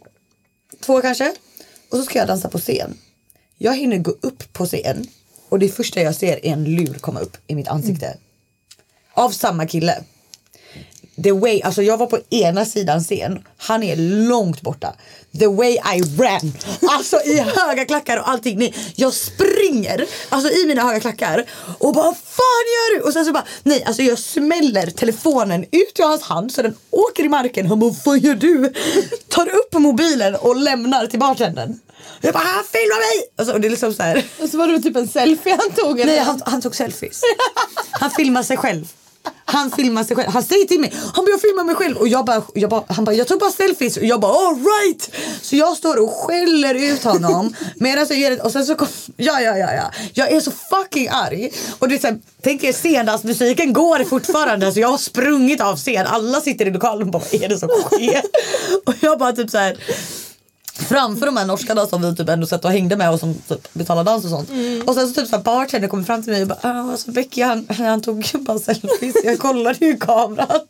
två 0.80 1.00
kanske. 1.00 1.34
Och 1.90 1.98
så 1.98 2.04
ska 2.04 2.18
jag 2.18 2.28
dansa 2.28 2.48
på 2.48 2.58
scen. 2.58 2.98
Jag 3.58 3.76
hinner 3.76 3.98
gå 3.98 4.10
upp 4.10 4.52
på 4.52 4.66
scen 4.66 5.06
och 5.48 5.58
det 5.58 5.68
första 5.68 6.00
jag 6.00 6.14
ser 6.14 6.46
är 6.46 6.52
en 6.52 6.64
lur 6.64 6.94
komma 6.94 7.20
upp 7.20 7.36
i 7.46 7.54
mitt 7.54 7.68
ansikte. 7.68 8.06
Mm. 8.06 8.18
Av 9.18 9.30
samma 9.30 9.66
kille. 9.66 10.04
The 11.22 11.32
way, 11.32 11.60
alltså 11.62 11.82
jag 11.82 11.96
var 11.96 12.06
på 12.06 12.18
ena 12.30 12.64
sidan 12.64 13.00
scen, 13.00 13.44
han 13.56 13.82
är 13.82 13.96
långt 14.28 14.60
borta. 14.60 14.94
The 15.38 15.46
way 15.46 15.72
I 15.72 16.02
ran, 16.18 16.52
alltså 16.90 17.20
i 17.24 17.38
höga 17.38 17.84
klackar 17.84 18.16
och 18.16 18.28
allting. 18.28 18.58
Nej, 18.58 18.74
jag 18.94 19.12
springer 19.14 20.06
alltså 20.28 20.52
i 20.52 20.66
mina 20.66 20.82
höga 20.82 21.00
klackar 21.00 21.44
och 21.78 21.94
bara 21.94 22.04
vad 22.04 22.16
fan 22.16 22.64
gör 22.74 22.96
du? 22.96 23.02
Och 23.02 23.12
sen 23.12 23.24
så 23.24 23.32
bara 23.32 23.44
nej, 23.62 23.84
alltså 23.84 24.02
jag 24.02 24.18
smäller 24.18 24.86
telefonen 24.90 25.62
ut 25.62 25.98
ur 26.00 26.04
hans 26.04 26.22
hand 26.22 26.52
så 26.52 26.62
den 26.62 26.74
åker 26.90 27.24
i 27.24 27.28
marken. 27.28 27.66
Han 27.66 27.80
bara 27.80 27.94
vad 28.04 28.18
gör 28.18 28.34
du? 28.34 28.72
Tar 29.28 29.48
upp 29.48 29.72
mobilen 29.72 30.34
och 30.34 30.56
lämnar 30.56 31.06
till 31.06 31.18
bartendern. 31.18 31.78
Jag 32.20 32.34
bara 32.34 32.44
han 32.44 32.64
filmar 32.64 32.98
mig! 32.98 33.28
Alltså, 33.36 33.54
och 33.54 33.60
det 33.60 33.68
är 33.68 33.70
liksom 33.70 33.94
så 33.94 34.02
här. 34.02 34.24
Och 34.42 34.48
så 34.48 34.58
var 34.58 34.68
det 34.68 34.80
typ 34.80 34.96
en 34.96 35.08
selfie 35.08 35.56
han 35.60 35.70
tog. 35.70 36.00
eller? 36.00 36.12
Nej, 36.12 36.22
han, 36.24 36.42
han 36.46 36.60
tog 36.60 36.76
selfies. 36.76 37.22
Han 37.90 38.10
filmar 38.10 38.42
sig 38.42 38.56
själv. 38.56 38.92
Han 39.44 39.70
filmar 39.70 40.04
sig 40.04 40.16
själv. 40.16 40.28
Han 40.28 40.42
säger 40.42 40.64
till 40.64 40.80
mig, 40.80 40.92
han 41.14 41.24
bara 41.24 41.30
jag 41.30 41.40
filmar 41.40 41.64
mig 41.64 41.74
själv. 41.74 41.96
Och 41.96 42.08
jag 42.08 42.24
bara, 42.24 42.42
jag 42.54 42.70
bara, 42.70 42.82
han 42.88 43.04
bara 43.04 43.14
jag 43.14 43.26
tog 43.26 43.40
bara 43.40 43.50
selfies. 43.50 43.96
Och 43.96 44.04
jag 44.04 44.20
bara 44.20 44.32
all 44.32 44.54
right. 44.54 45.10
Så 45.42 45.56
jag 45.56 45.76
står 45.76 46.02
och 46.02 46.10
skäller 46.10 46.74
ut 46.74 47.04
honom. 47.04 47.54
Medan 47.76 48.06
jag 48.08 48.18
ger 48.18 48.30
det, 48.30 48.40
och 48.40 48.52
sen 48.52 48.66
så 48.66 48.74
kom, 48.74 48.88
ja 49.16 49.40
ja 49.40 49.56
ja 49.56 49.74
ja. 49.74 49.90
Jag 50.12 50.32
är 50.32 50.40
så 50.40 50.50
fucking 50.50 51.08
arg. 51.08 51.52
Och 51.78 51.88
det 51.88 51.94
är 51.94 51.98
så 51.98 52.06
här, 52.06 52.18
tänk 52.42 52.64
er 52.64 52.72
scendansmusiken 52.72 53.72
går 53.72 54.04
fortfarande. 54.04 54.72
Så 54.72 54.80
jag 54.80 54.88
har 54.88 54.98
sprungit 54.98 55.60
av 55.60 55.76
scen. 55.76 56.06
Alla 56.06 56.40
sitter 56.40 56.66
i 56.66 56.70
lokalen 56.70 57.02
och 57.02 57.12
bara 57.12 57.22
vad 57.32 57.42
är 57.42 57.48
det 57.48 57.58
som 57.58 57.68
sker? 57.68 58.22
Och 58.86 58.94
jag 59.00 59.18
bara 59.18 59.32
typ 59.32 59.50
så 59.50 59.58
här 59.58 59.76
framför 60.78 61.26
de 61.26 61.36
här 61.36 61.46
norskarna 61.46 61.86
som 61.86 62.02
vi 62.02 62.16
typ 62.16 62.28
ändå 62.28 62.46
satt 62.46 62.64
och 62.64 62.70
hängde 62.70 62.96
med 62.96 63.10
och 63.12 63.20
som 63.20 63.34
typ 63.34 63.72
betalade 63.74 64.10
dans 64.10 64.24
och 64.24 64.30
sånt. 64.30 64.50
Och 64.86 64.94
sen 64.94 65.08
så 65.08 65.14
typ 65.14 65.28
så 65.28 65.36
här 65.36 65.42
bartender 65.42 65.88
kommer 65.88 66.04
fram 66.04 66.22
till 66.22 66.32
mig 66.32 66.42
och 66.42 66.48
bara 66.48 66.58
ah, 66.62 66.90
alltså 66.92 67.10
Becky 67.10 67.42
han, 67.42 67.66
han 67.78 68.00
tog 68.00 68.30
bara 68.40 68.58
selfies. 68.58 69.16
Jag 69.24 69.38
kollade 69.38 69.86
ju 69.86 69.96
kameran. 69.96 70.60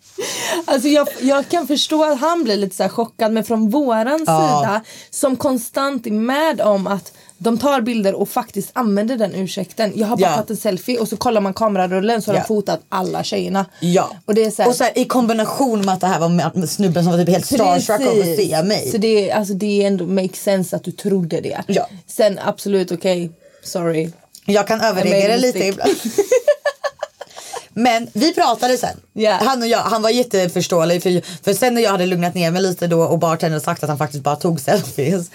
Alltså 0.65 0.89
jag, 0.89 1.09
jag 1.21 1.49
kan 1.49 1.67
förstå 1.67 2.05
att 2.05 2.21
han 2.21 2.45
blir 2.45 2.57
lite 2.57 2.77
så 2.77 2.83
här 2.83 2.91
chockad 2.91 3.33
men 3.33 3.45
från 3.45 3.71
våran 3.71 4.25
Ja. 4.27 4.59
sida 4.61 4.81
som 5.11 5.37
konstant 5.37 6.07
är 6.07 6.11
med 6.11 6.61
om 6.61 6.87
att 6.87 7.13
de 7.39 7.59
tar 7.59 7.81
bilder 7.81 8.15
och 8.15 8.29
faktiskt 8.29 8.71
använder 8.73 9.17
den 9.17 9.35
ursäkten. 9.35 9.93
Jag 9.95 10.07
har 10.07 10.17
bara 10.17 10.31
Ja. 10.31 10.35
tagit 10.37 10.51
en 10.51 10.57
selfie 10.57 10.99
och 10.99 11.09
så 11.09 11.17
kollar 11.17 11.41
man 11.41 11.55
kamerarullen 11.55 12.23
så 12.23 12.31
har 12.31 12.37
Ja. 12.37 12.41
de 12.43 12.47
fotat 12.47 12.81
alla 12.89 13.25
tjejerna. 13.25 13.67
Ja. 13.81 14.11
Och 14.25 14.35
det 14.35 14.45
är 14.45 14.51
så 14.51 14.63
här, 14.63 14.69
och 14.69 14.77
så 14.77 14.85
här, 14.85 14.99
i 14.99 15.05
kombination 15.05 15.85
med 15.85 15.95
att 15.95 16.01
det 16.01 16.07
här 16.07 16.21
var 16.21 16.67
snubben 16.67 17.05
som 17.05 17.13
var 17.13 17.19
typ 17.19 17.29
helt 17.29 17.47
starstruck 17.47 18.01
av 18.01 18.19
att 18.21 18.37
se 18.37 18.63
mig. 18.63 18.91
Så 18.91 18.97
det, 18.99 19.31
är- 19.31 19.35
alltså 19.37 19.55
det 19.55 19.83
är 19.83 19.87
ändå 19.87 20.07
make 20.07 20.37
sense 20.37 20.77
att 20.77 20.85
du 20.85 20.91
trodde 20.93 21.41
det. 21.41 21.63
Ja. 21.67 21.89
Sen 22.07 22.39
absolut 22.45 22.93
okej, 22.93 23.31
sorry. 23.65 24.11
Jag 24.47 24.67
kan 24.67 24.81
överreagera 24.81 25.37
lite 25.37 25.65
ibland. 25.67 25.91
Men 27.75 28.09
vi 28.13 28.35
pratade 28.35 28.79
sen. 28.79 28.97
Ja. 29.13 29.33
Han 29.43 29.63
och 29.63 29.69
jag, 29.69 29.79
han 29.79 30.03
var 30.03 30.11
jätteförståelig 30.11 31.03
för, 31.03 31.45
för 31.45 31.55
sen 31.55 31.75
när 31.75 31.83
jag 31.83 31.91
hade 31.91 32.07
lugnat 32.07 32.35
ner 32.35 32.51
mig 32.51 32.63
lite 32.63 32.87
då 32.87 33.03
och 33.03 33.19
bartendern 33.19 33.61
sagt 33.61 33.83
att 33.83 33.89
han 33.89 33.99
faktiskt 33.99 34.23
bara 34.25 34.37
tog 34.37 34.61
selfies. 34.61 35.31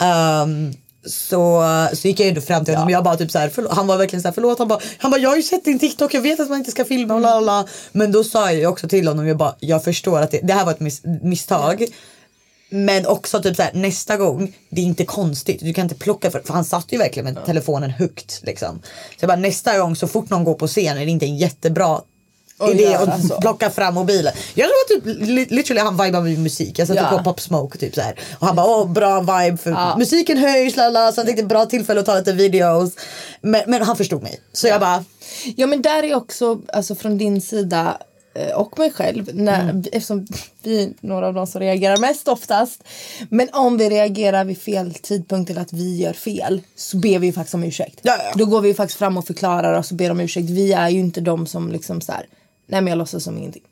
ehm, 0.00 0.72
så, 1.06 1.64
så 1.92 2.08
gick 2.08 2.20
jag 2.20 2.28
ändå 2.28 2.40
fram 2.40 2.64
till 2.64 2.74
honom 2.74 2.86
och 2.86 2.92
jag 2.92 3.04
bara 3.04 3.16
typ 3.16 3.30
så 3.30 3.38
här, 3.38 3.48
förlåt, 3.48 3.72
han 3.72 3.86
var 3.86 3.96
verkligen 3.96 4.22
så 4.22 4.28
här, 4.28 4.32
förlåt 4.32 4.58
han 4.58 4.68
bara, 4.68 4.80
han 4.98 5.10
bara 5.10 5.20
jag 5.20 5.30
har 5.30 5.36
ju 5.36 5.42
sett 5.42 5.64
din 5.64 5.78
TikTok 5.78 6.14
jag 6.14 6.20
vet 6.20 6.40
att 6.40 6.48
man 6.48 6.58
inte 6.58 6.70
ska 6.70 6.84
filma 6.84 7.14
och 7.14 7.20
la, 7.20 7.40
la, 7.40 7.40
la. 7.40 7.68
Men 7.92 8.12
då 8.12 8.24
sa 8.24 8.52
jag 8.52 8.72
också 8.72 8.88
till 8.88 9.08
honom 9.08 9.26
jag 9.26 9.36
bara 9.36 9.54
jag 9.60 9.84
förstår 9.84 10.20
att 10.20 10.30
det, 10.30 10.40
det 10.42 10.52
här 10.52 10.64
var 10.64 10.72
ett 10.72 10.80
mis, 10.80 11.02
misstag. 11.22 11.84
Men 12.68 13.06
också 13.06 13.42
typ 13.42 13.56
så 13.56 13.62
här, 13.62 13.72
nästa 13.74 14.16
gång, 14.16 14.54
det 14.70 14.80
är 14.80 14.84
inte 14.84 15.04
konstigt. 15.04 15.60
Du 15.60 15.74
kan 15.74 15.82
inte 15.82 15.94
plocka 15.94 16.30
för, 16.30 16.40
för 16.40 16.54
han 16.54 16.64
satt 16.64 16.92
ju 16.92 16.98
verkligen 16.98 17.34
med 17.34 17.44
telefonen 17.44 17.90
högt. 17.90 18.40
Liksom. 18.42 18.80
Så 18.82 19.16
jag 19.20 19.28
bara, 19.28 19.36
nästa 19.36 19.78
gång 19.78 19.96
så 19.96 20.08
fort 20.08 20.30
någon 20.30 20.44
går 20.44 20.54
på 20.54 20.66
scen 20.66 20.98
är 20.98 21.04
det 21.04 21.10
inte 21.10 21.26
en 21.26 21.36
jättebra 21.36 22.00
Och 22.58 22.70
idé 22.70 22.82
göra 22.82 23.12
att 23.12 23.26
så. 23.28 23.40
plocka 23.40 23.70
fram 23.70 23.94
mobilen. 23.94 24.32
Jag 24.54 24.68
tror 24.68 25.00
typ 25.00 25.28
li- 25.28 25.46
literally 25.50 25.80
han 25.80 25.96
vibar 26.04 26.20
med 26.20 26.38
musik. 26.38 26.78
Jag 26.78 26.88
satte 26.88 27.00
Ja. 27.12 27.18
på 27.18 27.24
Pop 27.24 27.40
Smoke 27.40 27.78
typ 27.78 27.94
så 27.94 28.00
här. 28.00 28.18
Och 28.38 28.46
han 28.46 28.56
bara 28.56 28.66
åh 28.66 28.92
bra 28.92 29.20
vibe 29.20 29.56
för 29.56 29.70
Ja. 29.70 29.96
musiken 29.98 30.36
höjs 30.38 30.76
lala. 30.76 31.12
Så 31.12 31.20
han 31.20 31.26
tänkte 31.26 31.44
bra 31.44 31.66
tillfälle 31.66 32.00
att 32.00 32.06
ta 32.06 32.14
lite 32.14 32.32
videos. 32.32 32.92
Men, 33.40 33.62
men 33.66 33.82
han 33.82 33.96
förstod 33.96 34.22
mig. 34.22 34.40
Så 34.52 34.66
jag 34.68 34.80
bara 34.80 35.04
Ja 35.56 35.66
men 35.66 35.82
där 35.82 36.02
är 36.02 36.14
också 36.14 36.60
alltså 36.72 36.94
från 36.94 37.18
din 37.18 37.40
sida 37.40 37.98
eh, 38.34 38.56
och 38.56 38.78
mig 38.78 38.90
själv 38.92 39.30
när, 39.34 39.62
Mm. 39.62 39.84
eftersom 39.92 40.26
vi 40.62 40.82
är 40.84 40.90
några 41.00 41.26
av 41.26 41.34
de 41.34 41.46
som 41.46 41.60
reagerar 41.60 41.96
mest 41.96 42.28
oftast. 42.28 42.80
Men 43.30 43.48
om 43.52 43.78
vi 43.78 43.90
reagerar 43.90 44.44
vid 44.44 44.60
fel 44.62 44.94
tidpunkt 44.94 45.50
eller 45.50 45.60
att 45.60 45.72
vi 45.72 45.96
gör 45.96 46.12
fel 46.12 46.60
så 46.76 46.96
ber 46.96 47.18
vi 47.18 47.26
ju 47.26 47.32
faktiskt 47.32 47.54
om 47.54 47.64
ursäkt. 47.64 47.98
Ja, 48.02 48.16
ja. 48.24 48.32
Då 48.34 48.44
går 48.46 48.60
vi 48.60 48.68
ju 48.68 48.74
faktiskt 48.74 48.98
fram 48.98 49.16
och 49.18 49.26
förklarar 49.26 49.78
oss 49.78 49.90
och 49.90 49.96
ber 49.96 50.10
om 50.10 50.20
ursäkt. 50.20 50.50
Vi 50.50 50.72
är 50.72 50.88
ju 50.88 50.98
inte 50.98 51.20
de 51.20 51.46
som 51.46 51.72
liksom 51.72 52.00
så 52.00 52.12
här, 52.12 52.26
nej 52.66 52.80
men 52.80 52.86
jag 52.86 52.98
låtsas 52.98 53.24
som 53.24 53.38
ingenting. 53.38 53.62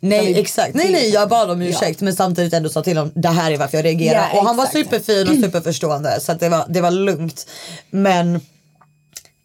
Nej 0.00 0.26
vi- 0.34 0.40
exakt, 0.40 0.74
nej 0.74 0.92
nej 0.92 1.10
jag 1.10 1.28
bad 1.28 1.50
om 1.50 1.62
ursäkt 1.62 2.00
men 2.00 2.16
samtidigt 2.16 2.52
ändå 2.52 2.68
sa 2.68 2.82
till 2.82 2.96
honom 2.96 3.12
det 3.14 3.28
här 3.28 3.50
är 3.52 3.56
varför 3.56 3.78
jag 3.78 3.84
reagerar. 3.84 4.28
Ja, 4.32 4.38
och 4.40 4.46
han 4.46 4.56
var 4.56 4.66
superfin 4.66 5.28
och 5.28 5.34
superförstående 5.34 6.20
så 6.20 6.34
det, 6.34 6.48
var, 6.48 6.64
det 6.68 6.80
var 6.80 6.90
lugnt. 6.90 7.46
Men 7.90 8.40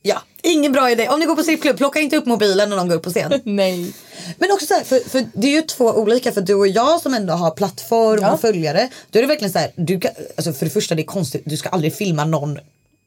ja, 0.01 0.21
ingen 0.43 0.71
bra 0.71 0.91
idé. 0.91 1.07
Om 1.09 1.19
ni 1.19 1.25
går 1.25 1.35
på 1.35 1.43
strippklubb, 1.43 1.77
plocka 1.77 1.99
inte 1.99 2.17
upp 2.17 2.25
mobilen 2.25 2.69
när 2.69 2.77
de 2.77 2.87
går 2.89 2.95
upp 2.95 3.03
på 3.03 3.09
scen. 3.09 3.33
Nej. 3.43 3.93
Men 4.37 4.51
också 4.51 4.65
så 4.65 4.73
här, 4.73 4.83
för, 4.83 5.09
för 5.09 5.25
det 5.33 5.47
är 5.47 5.51
ju 5.51 5.61
två 5.61 5.85
olika 5.85 6.31
för 6.31 6.41
du 6.41 6.53
och 6.53 6.67
jag 6.67 7.01
som 7.01 7.13
ändå 7.13 7.33
har 7.33 7.51
plattform 7.51 8.21
Ja. 8.21 8.31
och 8.31 8.41
följare. 8.41 8.89
Då 9.09 9.19
är 9.19 9.23
det 9.23 9.27
verkligen 9.27 9.51
så 9.53 9.59
här, 9.59 9.71
du 9.75 9.99
kan, 9.99 10.11
alltså 10.37 10.53
för 10.53 10.65
det 10.65 10.71
första 10.71 10.95
det 10.95 11.01
är 11.01 11.05
konstigt, 11.05 11.41
du 11.45 11.57
ska 11.57 11.69
aldrig 11.69 11.95
filma 11.95 12.25
någon 12.25 12.59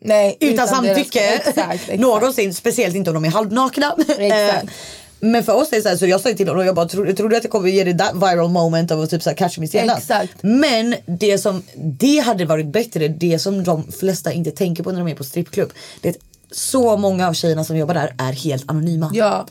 Nej, 0.06 0.36
utan, 0.40 0.56
deras- 0.66 0.70
samtycke. 0.70 1.20
Exakt, 1.34 1.56
exakt. 1.74 2.00
Någonsin, 2.00 2.54
speciellt 2.54 2.96
inte 2.96 3.10
om 3.10 3.14
de 3.14 3.24
är 3.24 3.28
halvnakna. 3.30 3.96
Exakt. 4.18 4.66
Men 5.24 5.44
för 5.44 5.52
oss 5.52 5.72
är 5.72 5.76
det 5.76 5.82
så 5.82 5.88
här, 5.88 5.96
så 5.96 6.06
jag 6.06 6.20
sa 6.20 6.32
till 6.32 6.48
honom 6.48 6.66
jag 6.66 6.74
bara 6.74 6.88
trodde, 6.88 7.14
trodde 7.14 7.36
att 7.36 7.42
det 7.42 7.48
kommer 7.48 7.68
ge 7.68 7.84
dig 7.84 7.98
that 7.98 8.14
viral 8.14 8.50
moment 8.50 8.90
av 8.90 9.00
att 9.00 9.10
typ 9.10 9.22
så 9.22 9.30
här 9.30 9.36
catch 9.36 9.58
me 9.58 9.68
senast. 9.68 9.98
Exakt. 9.98 10.34
Men 10.42 10.94
det 11.06 11.38
som, 11.38 11.62
det 11.76 12.18
hade 12.18 12.44
varit 12.44 12.66
bättre, 12.66 13.08
det 13.08 13.38
som 13.38 13.64
de 13.64 13.92
flesta 13.92 14.32
inte 14.32 14.50
tänker 14.50 14.82
på 14.82 14.92
när 14.92 14.98
de 14.98 15.08
är 15.08 15.14
på 15.14 15.24
strippklubb. 15.24 15.72
Det 16.00 16.08
är 16.08 16.14
så 16.50 16.96
många 16.96 17.28
av 17.28 17.32
tjejerna 17.32 17.64
som 17.64 17.76
jobbar 17.76 17.94
där 17.94 18.14
är 18.18 18.32
helt 18.32 18.70
anonyma. 18.70 19.10
Ja. 19.14 19.46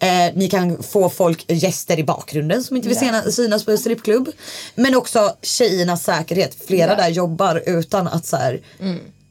Eh, 0.00 0.34
ni 0.34 0.48
kan 0.48 0.82
få 0.82 1.08
folk, 1.10 1.44
gäster 1.48 1.98
i 1.98 2.04
bakgrunden 2.04 2.64
som 2.64 2.76
inte 2.76 2.88
vill 2.88 2.98
sena- 2.98 3.30
synas 3.30 3.64
på 3.64 3.70
en 3.70 3.78
strippklubb. 3.78 4.28
Men 4.74 4.94
också 4.94 5.32
tjejernas 5.42 6.04
säkerhet. 6.04 6.56
Flera. 6.66 6.92
Mm. 6.92 6.96
där 7.04 7.08
jobbar 7.08 7.62
utan 7.66 8.08
att 8.08 8.26
så 8.26 8.36
här, 8.36 8.60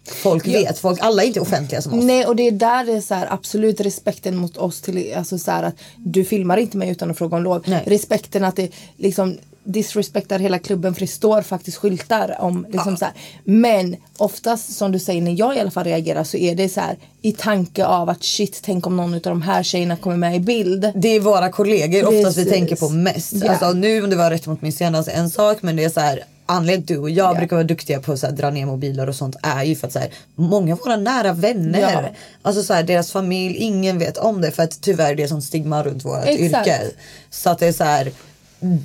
folk 0.10 0.48
vet. 0.48 0.80
Folk, 0.80 1.00
alla 1.02 1.24
är 1.24 1.28
inte 1.28 1.40
offentliga 1.40 1.82
som 1.82 1.94
oss. 1.94 2.06
Nej 2.06 2.26
och 2.26 2.36
det 2.36 2.48
är 2.48 2.52
där 2.52 2.86
det 2.86 2.94
är 2.94 3.02
så 3.02 3.14
här, 3.14 3.28
absolut 3.30 3.82
respekten 3.82 4.38
mot 4.38 4.58
oss 4.58 4.82
till 4.82 5.14
alltså 5.18 5.38
så 5.38 5.52
här 5.52 5.64
att 5.64 5.76
du 5.98 6.26
filmar 6.26 6.58
inte 6.58 6.78
mig 6.78 6.90
utan 6.90 7.12
att 7.12 7.18
fråga 7.18 7.38
om 7.38 7.44
lov. 7.44 7.64
Nej. 7.66 7.84
Respekten 7.86 8.44
att 8.44 8.56
det 8.56 8.72
liksom 8.98 9.38
disrespektar 9.68 10.40
hela 10.40 10.60
klubben 10.60 10.94
för 10.94 11.02
det 11.02 11.08
står 11.08 11.42
faktiskt 11.42 11.78
skyltar 11.78 12.36
om 12.40 12.66
liksom 12.72 12.98
så 12.98 13.06
här. 13.06 13.14
Men 13.44 13.96
oftast 14.18 14.74
som 14.78 14.92
du 14.92 15.00
säger 15.00 15.22
när 15.22 15.40
jag 15.40 15.58
i 15.58 15.60
alla 15.60 15.72
fall 15.72 15.84
reagerar 15.84 16.24
så 16.24 16.38
är 16.38 16.56
det 16.56 16.70
så 16.70 16.80
här 16.80 16.98
i 17.22 17.32
tanke 17.32 17.86
av 17.86 18.10
att 18.10 18.24
shit 18.24 18.60
tänk 18.64 18.88
om 18.88 18.98
någon 18.98 19.14
av 19.14 19.20
de 19.22 19.42
här 19.42 19.64
tjejerna 19.64 19.96
kommer 19.96 20.18
med 20.18 20.36
i 20.36 20.40
bild. 20.40 20.92
Det 20.96 21.08
är 21.08 21.20
våra 21.20 21.50
kollegor 21.50 22.04
oftast 22.04 22.38
vi 22.38 22.44
Precis. 22.44 22.54
tänker 22.54 22.76
på 22.76 22.90
mest. 22.90 23.34
Ja. 23.34 23.52
Alltså, 23.52 23.72
nu 23.72 24.04
om 24.04 24.10
det 24.10 24.16
var 24.16 24.30
rätt 24.30 24.48
mot 24.48 24.62
min 24.62 24.74
senaste 24.74 25.12
en 25.12 25.30
sak 25.30 25.58
men 25.62 25.76
det 25.76 25.84
är 25.84 25.90
så 25.90 26.00
här 26.00 26.24
anledningen 26.48 26.86
du 26.86 26.98
och 26.98 27.10
jag 27.10 27.36
Ja. 27.36 27.40
brukar 27.40 27.56
vara 27.56 27.64
duktiga 27.68 28.00
på 28.02 28.12
att 28.12 28.20
så 28.20 28.26
här, 28.26 28.34
dra 28.34 28.50
ner 28.50 28.66
mobiler 28.66 29.10
och 29.10 29.16
sånt 29.16 29.36
är 29.44 29.64
ju 29.64 29.76
för 29.76 29.88
att 29.88 29.94
så 29.94 30.00
här, 30.00 30.10
många 30.36 30.74
av 30.74 30.80
våra 30.80 30.96
nära 30.98 31.34
vänner, 31.34 31.80
Ja. 31.82 32.04
alltså 32.42 32.64
så 32.64 32.74
här, 32.74 32.84
deras 32.84 33.12
familj, 33.12 33.56
ingen 33.58 34.00
vet 34.00 34.18
om 34.18 34.42
det 34.42 34.52
för 34.52 34.64
att 34.64 34.82
tyvärr 34.82 35.16
det 35.16 35.24
är 35.24 35.28
sånt 35.28 35.44
stigma 35.44 35.84
runt 35.84 36.06
vårt 36.06 36.26
Exakt. 36.26 36.68
yrke. 36.68 36.82
Så 37.30 37.50
att 37.50 37.60
det 37.60 37.68
är 37.68 37.72
så 37.74 37.84
här, 37.84 38.12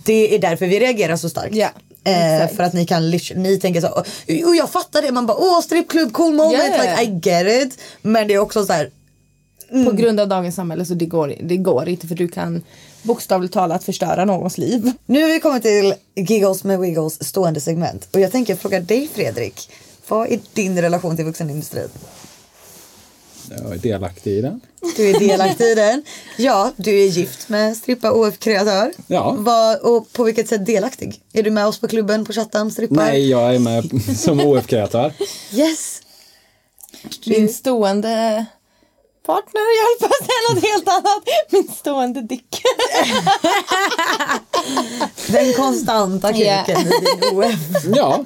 det 0.05 0.35
är 0.35 0.39
därför 0.39 0.67
vi 0.67 0.81
reagerar 0.81 1.17
så 1.17 1.29
starkt. 1.29 1.55
Ja, 1.55 1.69
Eh, 2.05 2.49
för 2.49 2.63
att 2.63 2.73
ni 2.73 2.87
kan 2.87 3.11
ni 3.37 3.59
tänker 3.63 3.81
så 3.81 3.89
och 4.49 4.57
jag 4.57 4.71
fattar 4.71 5.03
det 5.03 5.13
man 5.13 5.27
bara 5.27 5.37
åh 5.37 5.61
strippklubb 5.61 6.13
cool 6.13 6.33
moment 6.35 6.55
Yeah. 6.55 7.01
like 7.01 7.03
I 7.03 7.21
get 7.31 7.67
it 7.67 7.79
men 8.03 8.29
det 8.29 8.35
är 8.35 8.39
också 8.39 8.65
så 8.67 8.73
här 8.73 8.91
Mm. 9.71 9.85
På 9.85 9.93
grund 9.93 10.21
av 10.21 10.29
dagens 10.29 10.55
samhälle 10.55 10.85
så 10.85 10.95
det 10.95 11.07
går, 11.07 11.35
det 11.43 11.57
går 11.57 11.89
inte 11.89 12.07
för 12.07 12.15
du 12.15 12.29
kan 12.29 12.63
bokstavligt 13.03 13.55
talat 13.55 13.85
förstöra 13.85 14.25
någons 14.25 14.59
liv. 14.59 14.93
Nu 15.07 15.23
har 15.23 15.29
vi 15.29 15.41
kommit 15.41 15.63
till 15.63 15.95
Giggles 16.15 16.65
med 16.65 16.81
Wiggles 16.81 17.29
stående 17.29 17.61
segment 17.61 18.09
och 18.13 18.21
jag 18.21 18.33
tänker 18.33 18.57
fråga 18.57 18.81
dig 18.81 19.09
Fredrik. 19.15 19.71
Vad 20.09 20.33
är 20.33 20.41
din 20.53 20.83
relation 20.83 21.17
till 21.17 21.25
vuxenindustrin? 21.25 21.89
Jag 23.51 23.73
är 23.73 23.79
delaktig 23.79 24.33
i 24.33 24.41
den. 24.41 24.61
Du 24.97 25.11
är 25.11 25.19
delaktig 25.19 25.65
i 25.65 25.75
den. 25.75 26.05
Ja, 26.37 26.73
du 26.77 27.01
är 27.01 27.07
gift 27.07 27.49
med 27.49 27.77
strippa 27.77 28.13
OF-kreatör. 28.13 28.93
Ja. 29.07 29.37
Vad, 29.39 29.79
och 29.79 30.13
på 30.13 30.25
vilket 30.25 30.49
sätt 30.49 30.67
delaktig? 30.67 31.21
Är 31.33 31.43
du 31.43 31.51
med 31.51 31.67
oss 31.67 31.79
på 31.79 31.89
klubben 31.89 32.25
på 32.25 32.33
chatten, 32.33 32.71
strippar? 32.71 32.97
Nej, 32.97 33.31
jag 33.31 33.55
är 33.55 33.59
med 33.59 33.91
som 34.19 34.41
OF-kreatör. 34.41 35.13
Yes! 35.53 36.03
Min 37.27 37.49
stående 37.49 38.47
partner, 39.27 39.63
jag 39.79 39.85
höll 39.89 39.99
på 40.01 40.15
att 40.15 40.27
säga 40.27 40.55
något 40.55 40.65
helt 40.65 40.89
annat. 40.89 41.23
Min 41.51 41.69
stående 41.77 42.23
dick. 42.23 42.63
Den 45.27 45.55
konstanta 45.55 46.29
kuken 46.33 46.65
Ja. 46.67 46.81
i 46.81 46.85
din 46.85 47.39
OF. 47.39 47.85
Ja, 47.97 48.25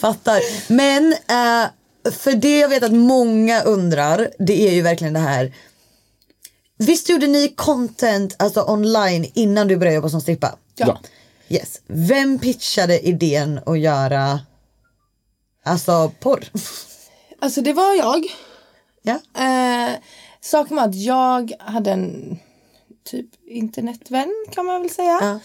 Fattar. 0.00 0.40
Men 0.72 1.12
eh, 1.12 1.68
för 2.12 2.32
det 2.34 2.58
jag 2.58 2.68
vet 2.68 2.82
att 2.82 2.92
många 2.92 3.62
undrar, 3.62 4.30
det 4.38 4.68
är 4.68 4.72
ju 4.72 4.82
verkligen 4.82 5.12
det 5.14 5.20
här. 5.20 5.54
Visst 6.78 7.08
gjorde 7.08 7.26
ni 7.26 7.48
content 7.56 8.36
alltså 8.38 8.64
online 8.64 9.30
innan 9.34 9.68
du 9.68 9.76
började 9.76 9.94
jobba 9.96 10.08
som 10.08 10.20
strippa? 10.20 10.54
ja. 10.76 11.00
Yes. 11.48 11.80
Vem 11.86 12.38
pitchade 12.38 13.00
idén 13.00 13.60
att 13.66 13.78
göra 13.78 14.40
alltså 15.64 16.12
porr? 16.20 16.44
Alltså 17.40 17.60
det 17.60 17.72
var 17.72 17.94
jag. 17.94 18.24
Ja. 19.06 19.20
Eh, 19.42 19.94
saken 20.40 20.76
var 20.76 20.84
att 20.84 20.94
jag 20.94 21.52
hade 21.58 21.90
en 21.90 22.38
typ 23.04 23.26
internetvän 23.46 24.34
kan 24.52 24.66
man 24.66 24.82
väl 24.82 24.90
säga. 24.90 25.40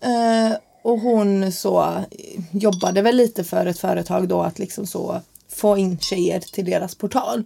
Eh, 0.00 0.56
och 0.82 0.98
hon 0.98 1.52
så 1.52 2.04
jobbade 2.52 3.02
väl 3.02 3.16
lite 3.16 3.44
för 3.44 3.66
ett 3.66 3.78
företag 3.78 4.28
då 4.28 4.40
att 4.40 4.58
liksom 4.58 4.86
så 4.86 5.20
få 5.48 5.76
in 5.78 5.98
tjejer 5.98 6.40
till 6.40 6.64
deras 6.64 6.94
portal. 6.94 7.44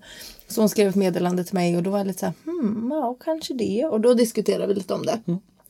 Så 0.49 0.61
hon 0.61 0.69
skrev 0.69 0.89
ett 0.89 0.95
meddelande 0.95 1.45
till 1.45 1.55
mig 1.55 1.77
och 1.77 1.83
då 1.83 1.91
var 1.91 1.99
jag 1.99 2.07
lite 2.07 2.19
så 2.19 2.27
här, 2.27 2.35
hmm, 2.45 2.89
ja 2.91 3.17
kanske 3.25 3.55
det. 3.55 3.85
Och 3.85 4.01
då 4.01 4.15
diskuterade 4.15 4.67
vi 4.67 4.75
lite 4.75 4.95
om 4.95 5.07
det. 5.07 5.21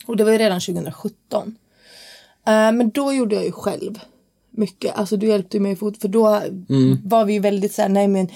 Och 0.07 0.17
det 0.17 0.25
var 0.25 0.33
ju 0.33 0.39
redan 0.39 0.61
2017. 0.61 1.57
Eh, 2.47 2.53
men 2.53 2.91
då 2.91 3.13
gjorde 3.13 3.35
jag 3.35 3.45
ju 3.45 3.53
själv 3.53 4.01
mycket. 4.51 4.99
Alltså 4.99 5.17
du 5.17 5.27
hjälpte 5.27 5.61
mig 5.61 5.77
fort 5.77 5.97
för 5.97 6.09
då 6.09 6.43
var 7.05 7.25
vi 7.25 7.33
ju 7.33 7.41
väldigt 7.41 7.75
så 7.75 7.83
här, 7.83 7.89
nej 7.89 8.09
men 8.09 8.29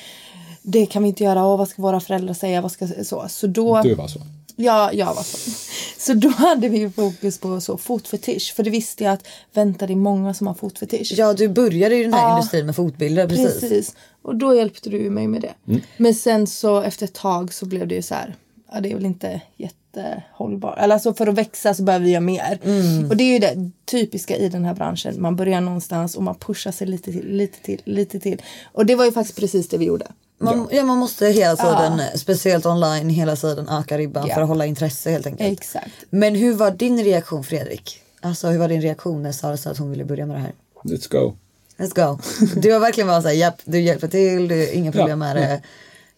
det 0.67 0.87
kan 0.87 1.03
vi 1.03 1.09
inte 1.09 1.25
göra, 1.25 1.45
och 1.45 1.59
vad 1.59 1.69
ska 1.69 1.83
våra 1.83 2.01
föräldrar 2.01 2.35
säga, 2.35 2.61
vad 2.61 2.73
ska 2.73 2.89
så. 3.05 3.25
Så 3.29 3.47
då, 3.47 3.83
Du 3.83 3.95
var 3.95 4.09
så. 4.09 4.21
ja, 4.57 4.93
jag 4.93 5.15
var 5.15 5.23
så. 5.23 5.51
Så 5.99 6.15
då 6.15 6.29
hade 6.29 6.69
vi 6.69 6.79
ju 6.79 6.91
fokus 6.91 7.39
på 7.39 7.61
så 7.61 7.79
fotfetisch, 7.79 8.53
för 8.57 8.63
det 8.63 8.71
visste 8.71 9.05
jag 9.05 9.13
att 9.13 9.27
vänta 9.53 9.87
det 9.87 9.93
är 9.93 9.97
många 9.97 10.35
som 10.35 10.47
har 10.47 10.55
fotfetisch. 10.55 11.13
Ja, 11.17 11.33
du 11.33 11.49
började 11.49 11.97
ju 11.97 12.03
den 12.03 12.15
här 12.15 12.29
Ja. 12.29 12.37
industrin 12.37 12.67
med 12.67 12.77
fotbilder. 12.77 13.29
Precis. 13.29 13.61
Precis. 13.61 13.95
Och 14.23 14.37
då 14.37 14.55
hjälpte 14.55 14.91
du 14.91 15.11
mig 15.11 15.27
med 15.29 15.43
det. 15.43 15.55
Mm. 15.69 15.81
Men 15.97 16.15
sen 16.15 16.47
så 16.47 16.81
efter 16.81 17.05
ett 17.05 17.15
tag 17.15 17.55
så 17.55 17.67
blev 17.67 17.89
det 17.89 17.95
ju 17.95 18.03
så 18.03 18.15
här, 18.15 18.37
ja 18.73 18.81
det 18.81 18.91
är 18.91 18.95
väl 18.95 19.05
inte 19.07 19.41
jättehållbart. 19.57 20.79
Eller 20.79 20.95
alltså 20.95 21.15
för 21.15 21.27
att 21.27 21.35
växa 21.35 21.75
så 21.75 21.83
behöver 21.83 22.05
vi 22.05 22.11
göra 22.13 22.21
mer. 22.21 22.59
Mm. 22.65 23.11
Och 23.11 23.17
det 23.17 23.25
är 23.25 23.33
ju 23.33 23.39
det 23.39 23.71
typiska 23.85 24.37
i 24.37 24.49
den 24.49 24.65
här 24.65 24.75
branschen. 24.75 25.23
Man 25.23 25.37
börjar 25.37 25.61
någonstans 25.61 26.15
och 26.17 26.23
man 26.23 26.35
pushar 26.35 26.73
sig 26.73 26.87
lite 26.87 27.13
till, 27.13 27.27
lite 27.29 27.59
till, 27.63 27.81
lite 27.85 28.21
till. 28.21 28.43
Och 28.73 28.87
det 28.87 28.95
var 28.95 29.05
ju 29.05 29.13
faktiskt 29.13 29.39
precis 29.39 29.69
det 29.69 29.79
vi 29.79 29.85
gjorde. 29.85 30.07
Man, 30.45 30.69
ja. 30.71 30.85
man 30.85 30.99
måste 30.99 31.27
hela 31.27 31.57
tiden, 31.57 32.03
speciellt 32.19 32.67
online, 32.67 33.09
hela 33.09 33.37
tiden 33.37 33.69
öka 33.69 33.99
ribban 33.99 34.27
Ja. 34.29 34.35
för 34.35 34.43
att 34.43 34.49
hålla 34.49 34.67
intresse 34.67 35.11
helt 35.11 35.27
enkelt. 35.27 35.61
Exakt. 35.61 35.91
Men 36.11 36.35
hur 36.35 36.55
var 36.55 36.71
din 36.71 37.05
reaktion 37.05 37.45
Fredrik? 37.45 38.01
Alltså 38.21 38.49
hur 38.49 38.59
var 38.59 38.69
din 38.69 38.81
reaktion 38.83 39.23
när 39.23 39.33
Sara 39.33 39.57
sa 39.57 39.71
att 39.71 39.79
hon 39.79 39.91
ville 39.91 40.05
börja 40.05 40.27
med 40.27 40.37
det 40.37 40.41
här? 40.41 40.53
Let's 40.85 41.11
go. 41.11 41.35
Let's 41.77 41.95
go. 42.07 42.19
Du 42.61 42.73
har 42.73 42.81
verkligen 42.81 43.09
varit 43.09 43.23
såhär, 43.23 43.37
japp, 43.37 43.61
du 43.65 43.81
hjälper 43.81 44.09
till, 44.09 44.49
du 44.49 44.71
inga 44.71 44.93
problem 44.93 45.09
Ja, 45.11 45.17
med 45.17 45.37
det. 45.37 45.63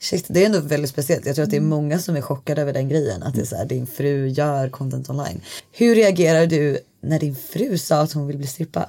Shit, 0.00 0.24
det 0.28 0.42
är 0.42 0.46
ändå 0.46 0.60
väldigt 0.60 0.90
speciellt. 0.90 1.26
Jag 1.26 1.34
tror 1.34 1.42
att 1.44 1.50
det 1.50 1.56
är 1.56 1.60
många 1.60 1.98
som 1.98 2.16
är 2.16 2.20
chockade 2.20 2.62
över 2.62 2.72
den 2.72 2.88
grejen. 2.88 3.22
Att 3.22 3.34
det 3.34 3.40
är 3.40 3.44
såhär, 3.44 3.64
din 3.64 3.86
fru 3.86 4.28
gör 4.28 4.68
content 4.68 5.10
online. 5.10 5.40
Hur 5.72 5.94
reagerar 5.94 6.46
du 6.46 6.78
när 7.00 7.18
din 7.18 7.36
fru 7.36 7.78
sa 7.78 8.00
att 8.00 8.12
hon 8.12 8.26
vill 8.26 8.36
bli 8.38 8.46
strippa? 8.46 8.88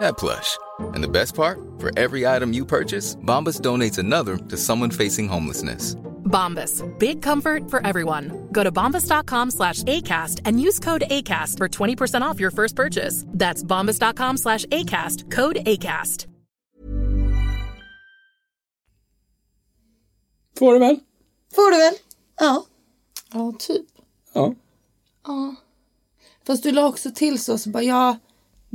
that 0.00 0.16
plush. 0.16 0.58
And 0.94 1.02
the 1.02 1.08
best 1.08 1.34
part? 1.34 1.58
For 1.78 1.90
every 1.98 2.26
item 2.26 2.52
you 2.52 2.64
purchase, 2.64 3.16
Bombas 3.16 3.60
donates 3.60 3.98
another 3.98 4.36
to 4.36 4.56
someone 4.56 4.90
facing 4.90 5.28
homelessness. 5.28 5.96
Bombas. 6.24 6.82
Big 6.98 7.22
comfort 7.22 7.70
for 7.70 7.86
everyone. 7.86 8.48
Go 8.52 8.64
to 8.64 8.72
bombas.com 8.72 9.50
slash 9.50 9.82
ACAST 9.84 10.40
and 10.44 10.60
use 10.60 10.78
code 10.80 11.04
ACAST 11.10 11.58
for 11.58 11.68
20% 11.68 12.22
off 12.22 12.40
your 12.40 12.50
first 12.50 12.74
purchase. 12.76 13.24
That's 13.28 13.62
bombas.com 13.62 14.38
slash 14.38 14.64
ACAST. 14.66 15.30
Code 15.30 15.56
ACAST. 15.66 16.26
Får 20.58 20.72
du 20.72 20.78
väl? 20.78 21.00
Får 21.54 21.70
du 21.70 21.76
väl? 21.78 21.94
Ja. 22.40 22.64
Ja, 23.32 23.52
typ. 23.58 23.86
Ja. 24.32 24.54
Ja. 25.26 25.54
Fast 26.46 26.62
du 26.62 26.72
la 26.72 26.86
också 26.86 27.10
till 27.10 27.42
så, 27.42 27.58
så 27.58 27.70
bara 27.70 27.82
ja, 27.82 28.16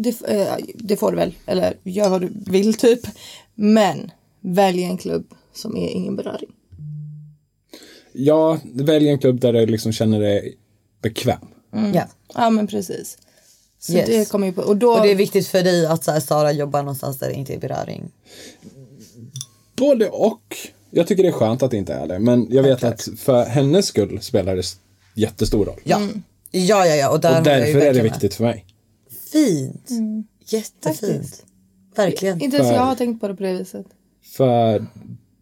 det, 0.04 0.22
eh, 0.28 0.56
det 0.76 0.98
får 0.98 1.12
du 1.12 1.18
väl. 1.18 1.34
Eller 1.46 1.74
gör 1.84 2.10
vad 2.10 2.22
du 2.22 2.30
vill 2.46 2.74
typ. 2.74 3.00
Men 3.56 4.12
välj 4.42 4.84
en 4.84 4.98
klubb 4.98 5.28
som 5.54 5.78
är 5.78 5.90
ingen 5.90 6.16
beröring. 6.16 6.50
Ja, 8.14 8.60
välj 8.74 9.10
en 9.10 9.20
klubb 9.20 9.40
där 9.40 9.54
du 9.54 9.66
liksom 9.66 9.92
känner 9.92 10.20
dig 10.20 10.58
bekväm. 11.02 11.40
ja. 11.94 12.08
Ja 12.34 12.50
men 12.50 12.68
precis. 12.68 13.18
Så 13.80 13.94
Yes. 13.94 14.06
det 14.08 14.30
kommer 14.30 14.48
ju 14.48 14.54
på. 14.54 14.62
Och 14.62 14.78
då, 14.78 14.92
Och 14.92 15.02
det 15.04 15.12
är 15.12 15.16
viktigt 15.16 15.48
för 15.48 15.64
dig 15.64 15.86
att 15.86 16.04
så 16.04 16.12
här, 16.12 16.20
Sara 16.20 16.52
jobbar 16.52 16.80
någonstans 16.80 17.18
där 17.20 17.28
det 17.28 17.34
inte 17.34 17.54
är 17.54 17.60
beröring. 17.60 18.12
Både 19.76 20.10
och. 20.10 20.58
Jag 20.92 21.08
tycker 21.08 21.24
det 21.24 21.30
är 21.30 21.34
skönt 21.34 21.64
att 21.64 21.72
det 21.72 21.78
inte 21.78 21.94
är 21.94 22.08
det. 22.08 22.20
Men 22.20 22.48
jag 22.52 22.64
vet 22.64 22.84
att 22.84 23.08
för 23.18 23.46
hennes 23.46 23.86
skull 23.86 24.22
spelar 24.22 24.56
det 24.56 24.64
jättestor 25.16 25.66
roll. 25.66 25.80
Ja. 25.84 26.02
Ja, 26.52 26.86
ja, 26.86 26.96
ja. 26.96 27.10
Och, 27.10 27.20
där 27.20 27.38
Och 27.38 27.44
därför 27.44 27.62
är 27.64 27.68
det 27.68 27.74
verkligen 27.74 27.96
med. 27.96 28.04
viktigt 28.04 28.34
för 28.36 28.44
mig. 28.44 28.66
Fint. 29.32 29.90
Jättefint. 30.46 31.00
Faktiskt. 31.00 31.46
Verkligen. 31.96 32.42
inte 32.42 32.58
ens 32.58 32.70
för- 32.70 32.76
jag 32.76 32.84
har 32.86 32.96
tänkt 32.96 33.22
på 33.22 33.28
det 33.28 33.36
på 33.36 33.44
det 33.44 33.54
viset. 33.54 33.86
För 34.38 34.86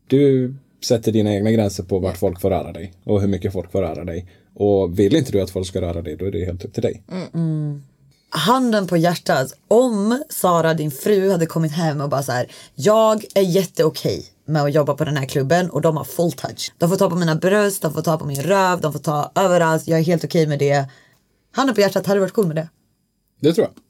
du 0.08 0.56
sätter 0.86 1.12
dina 1.12 1.34
egna 1.34 1.52
gränser 1.52 1.84
på 1.84 2.00
vart 2.00 2.18
folk 2.18 2.42
får 2.42 2.50
röra 2.50 2.72
dig. 2.72 2.94
Och 3.04 3.22
hur 3.22 3.28
mycket 3.28 3.54
folk 3.54 3.72
får 3.72 3.82
röra 3.82 4.04
dig. 4.06 4.30
Och 4.56 5.00
vill 5.00 5.16
inte 5.16 5.32
du 5.32 5.42
att 5.42 5.50
folk 5.50 5.68
ska 5.68 5.82
röra 5.82 6.02
dig, 6.02 6.16
då 6.18 6.26
är 6.26 6.32
det 6.32 6.46
helt 6.46 6.66
upp 6.66 6.74
till 6.74 6.84
dig. 6.84 7.04
Handen 8.30 8.88
på 8.88 8.98
hjärtat. 8.98 9.54
Om 9.68 10.24
Sara, 10.30 10.74
din 10.74 10.92
fru, 10.92 11.32
hade 11.32 11.46
kommit 11.46 11.72
hem 11.72 12.02
och 12.02 12.10
bara 12.10 12.24
så 12.24 12.32
här. 12.32 12.52
Jag 12.76 13.26
är 13.36 13.42
jätteokej 13.42 14.26
med 14.46 14.62
att 14.64 14.74
jobba 14.74 14.94
på 14.94 15.06
den 15.06 15.18
här 15.18 15.26
klubben 15.26 15.70
och 15.70 15.82
de 15.82 15.98
har 15.98 16.04
full 16.04 16.32
touch. 16.32 16.72
De 16.78 16.90
får 16.90 16.96
ta 16.96 17.10
på 17.10 17.16
mina 17.16 17.36
bröst, 17.36 17.82
de 17.82 17.94
får 17.94 18.02
ta 18.02 18.18
på 18.18 18.26
min 18.26 18.42
röv, 18.42 18.82
de 18.82 18.94
får 18.94 19.00
ta 19.00 19.32
överallt. 19.36 19.88
Jag 19.88 20.00
är 20.00 20.04
helt 20.04 20.24
okej 20.24 20.48
med 20.48 20.60
det. 20.60 20.86
Handen 21.52 21.76
på 21.76 21.82
hjärtat, 21.82 22.06
hade 22.06 22.18
du 22.18 22.22
varit 22.22 22.34
cool 22.34 22.48
med 22.48 22.56
det? 22.56 22.70
Det 23.40 23.54
tror 23.54 23.68
jag. 23.68 23.84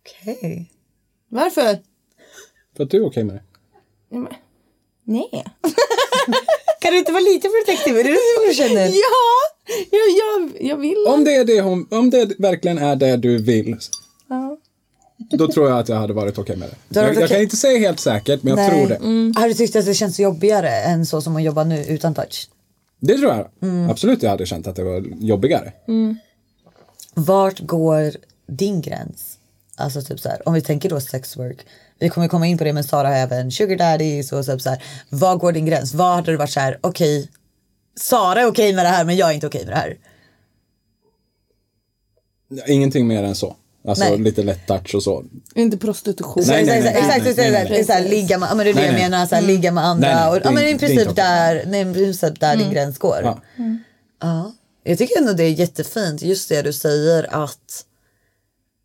Okej. 0.00 0.70
Varför? 1.28 1.78
För 2.76 2.84
att 2.84 2.90
du 2.90 2.96
är 2.96 3.06
okej 3.06 3.24
med 3.24 3.34
det. 3.34 3.42
Nej. 5.04 5.30
Kan 6.80 6.92
du 6.92 6.98
inte 6.98 7.12
vara 7.12 7.22
lite 7.22 7.48
protective? 7.48 8.00
Är 8.00 8.04
det 8.04 8.10
det 8.10 8.48
du 8.48 8.54
känner? 8.54 8.86
Ja, 8.86 9.56
jag, 9.90 10.08
jag, 10.18 10.70
jag 10.70 10.76
vill. 10.76 11.04
Om 11.08 11.24
det, 11.24 11.34
är 11.34 11.44
det, 11.44 11.60
hon, 11.60 11.86
om 11.90 12.10
det 12.10 12.38
verkligen 12.38 12.78
är 12.78 12.96
det 12.96 13.16
du 13.16 13.38
vill. 13.38 13.76
Ja. 14.28 14.58
Då 15.18 15.48
tror 15.48 15.68
jag 15.68 15.78
att 15.78 15.88
jag 15.88 15.96
hade 15.96 16.12
varit 16.12 16.38
okej 16.38 16.56
med 16.56 16.68
det. 16.88 17.00
Jag, 17.00 17.14
jag 17.14 17.28
kan 17.28 17.40
inte 17.40 17.56
säga 17.56 17.78
helt 17.78 18.00
säkert, 18.00 18.42
men 18.42 18.58
jag 18.58 18.70
tror 18.70 18.88
det. 18.88 19.40
Har 19.40 19.48
du 19.48 19.54
tyckt 19.54 19.76
att 19.76 19.86
det 19.86 19.94
känns 19.94 20.20
jobbigare 20.20 20.70
än 20.70 21.06
så 21.06 21.20
som 21.20 21.36
att 21.36 21.42
jobba 21.42 21.64
nu 21.64 21.84
utan 21.84 22.14
touch? 22.14 22.48
Det 23.00 23.18
tror 23.18 23.32
jag. 23.32 23.50
Absolut, 23.90 24.22
jag 24.22 24.30
hade 24.30 24.46
känt 24.46 24.66
att 24.66 24.76
det 24.76 24.84
var 24.84 25.04
jobbigare. 25.20 25.72
Vart 27.14 27.60
går 27.60 28.12
din 28.46 28.80
gräns? 28.80 29.38
Alltså 29.76 30.02
typ 30.02 30.20
så 30.20 30.28
här, 30.28 30.48
om 30.48 30.54
vi 30.54 30.60
tänker 30.60 30.90
då 30.90 31.00
sex 31.00 31.36
work. 31.36 31.66
Vi 31.98 32.08
kommer 32.08 32.28
komma 32.28 32.46
in 32.46 32.58
på 32.58 32.64
det 32.64 32.72
men 32.72 32.84
Sara 32.84 33.08
har 33.08 33.14
även 33.14 33.50
sugar 33.50 33.76
daddies 33.76 34.32
och 34.32 34.46
typ 34.46 34.60
så 34.60 34.70
här. 34.70 34.82
Vad 35.08 35.38
går 35.38 35.52
din 35.52 35.66
gräns? 35.66 35.94
Vad 35.94 36.14
hade 36.14 36.30
du 36.30 36.36
varit 36.36 36.50
så 36.50 36.60
här, 36.60 36.78
okej. 36.80 37.30
Sara 38.00 38.40
är 38.40 38.46
okej 38.46 38.72
med 38.72 38.84
det 38.84 38.88
här 38.88 39.04
men 39.04 39.16
jag 39.16 39.30
är 39.30 39.34
inte 39.34 39.46
okej 39.46 39.64
med 39.64 39.74
det 39.74 39.78
här. 39.78 39.96
Ingenting 42.66 43.06
mer 43.06 43.22
än 43.22 43.34
så. 43.34 43.56
Alltså 43.88 44.04
Nej. 44.04 44.18
lite 44.18 44.42
lätt 44.42 44.66
touch 44.66 44.94
och 44.94 45.02
så. 45.02 45.24
Inte 45.54 45.78
prostitution. 45.78 46.44
Nej, 46.46 46.64
nej, 46.64 46.82
nej, 46.82 46.94
exakt, 46.96 47.36
nej, 47.36 47.50
nej, 47.50 47.84
nej, 47.88 48.08
ligga 48.08 48.38
med, 48.38 48.48
men 48.56 48.58
det 48.58 48.70
är 48.70 48.74
det 48.74 48.80
Nej, 48.80 48.86
jag 48.86 48.94
nej. 48.94 49.10
menar, 49.10 49.26
så 49.26 49.34
här, 49.34 49.42
ligga 49.42 49.72
med 49.72 49.84
andra. 49.84 50.08
Nej, 50.08 50.16
nej, 50.16 50.30
och, 50.30 50.46
ja, 50.46 50.50
men 50.50 50.62
det 50.62 50.70
är 50.70 50.74
i 50.74 50.78
princip 50.78 51.16
där, 51.16 51.74
i 51.74 51.94
princip 51.94 52.40
där 52.40 52.56
din 52.56 52.70
gräns 52.70 52.98
går. 52.98 53.20
Ja. 53.22 53.40
Ja. 54.20 54.52
Jag 54.84 54.98
tycker 54.98 55.18
ändå 55.18 55.32
det 55.32 55.44
är 55.44 55.50
jättefint 55.50 56.22
just 56.22 56.48
det 56.48 56.62
du 56.62 56.72
säger 56.72 57.44
att 57.44 57.84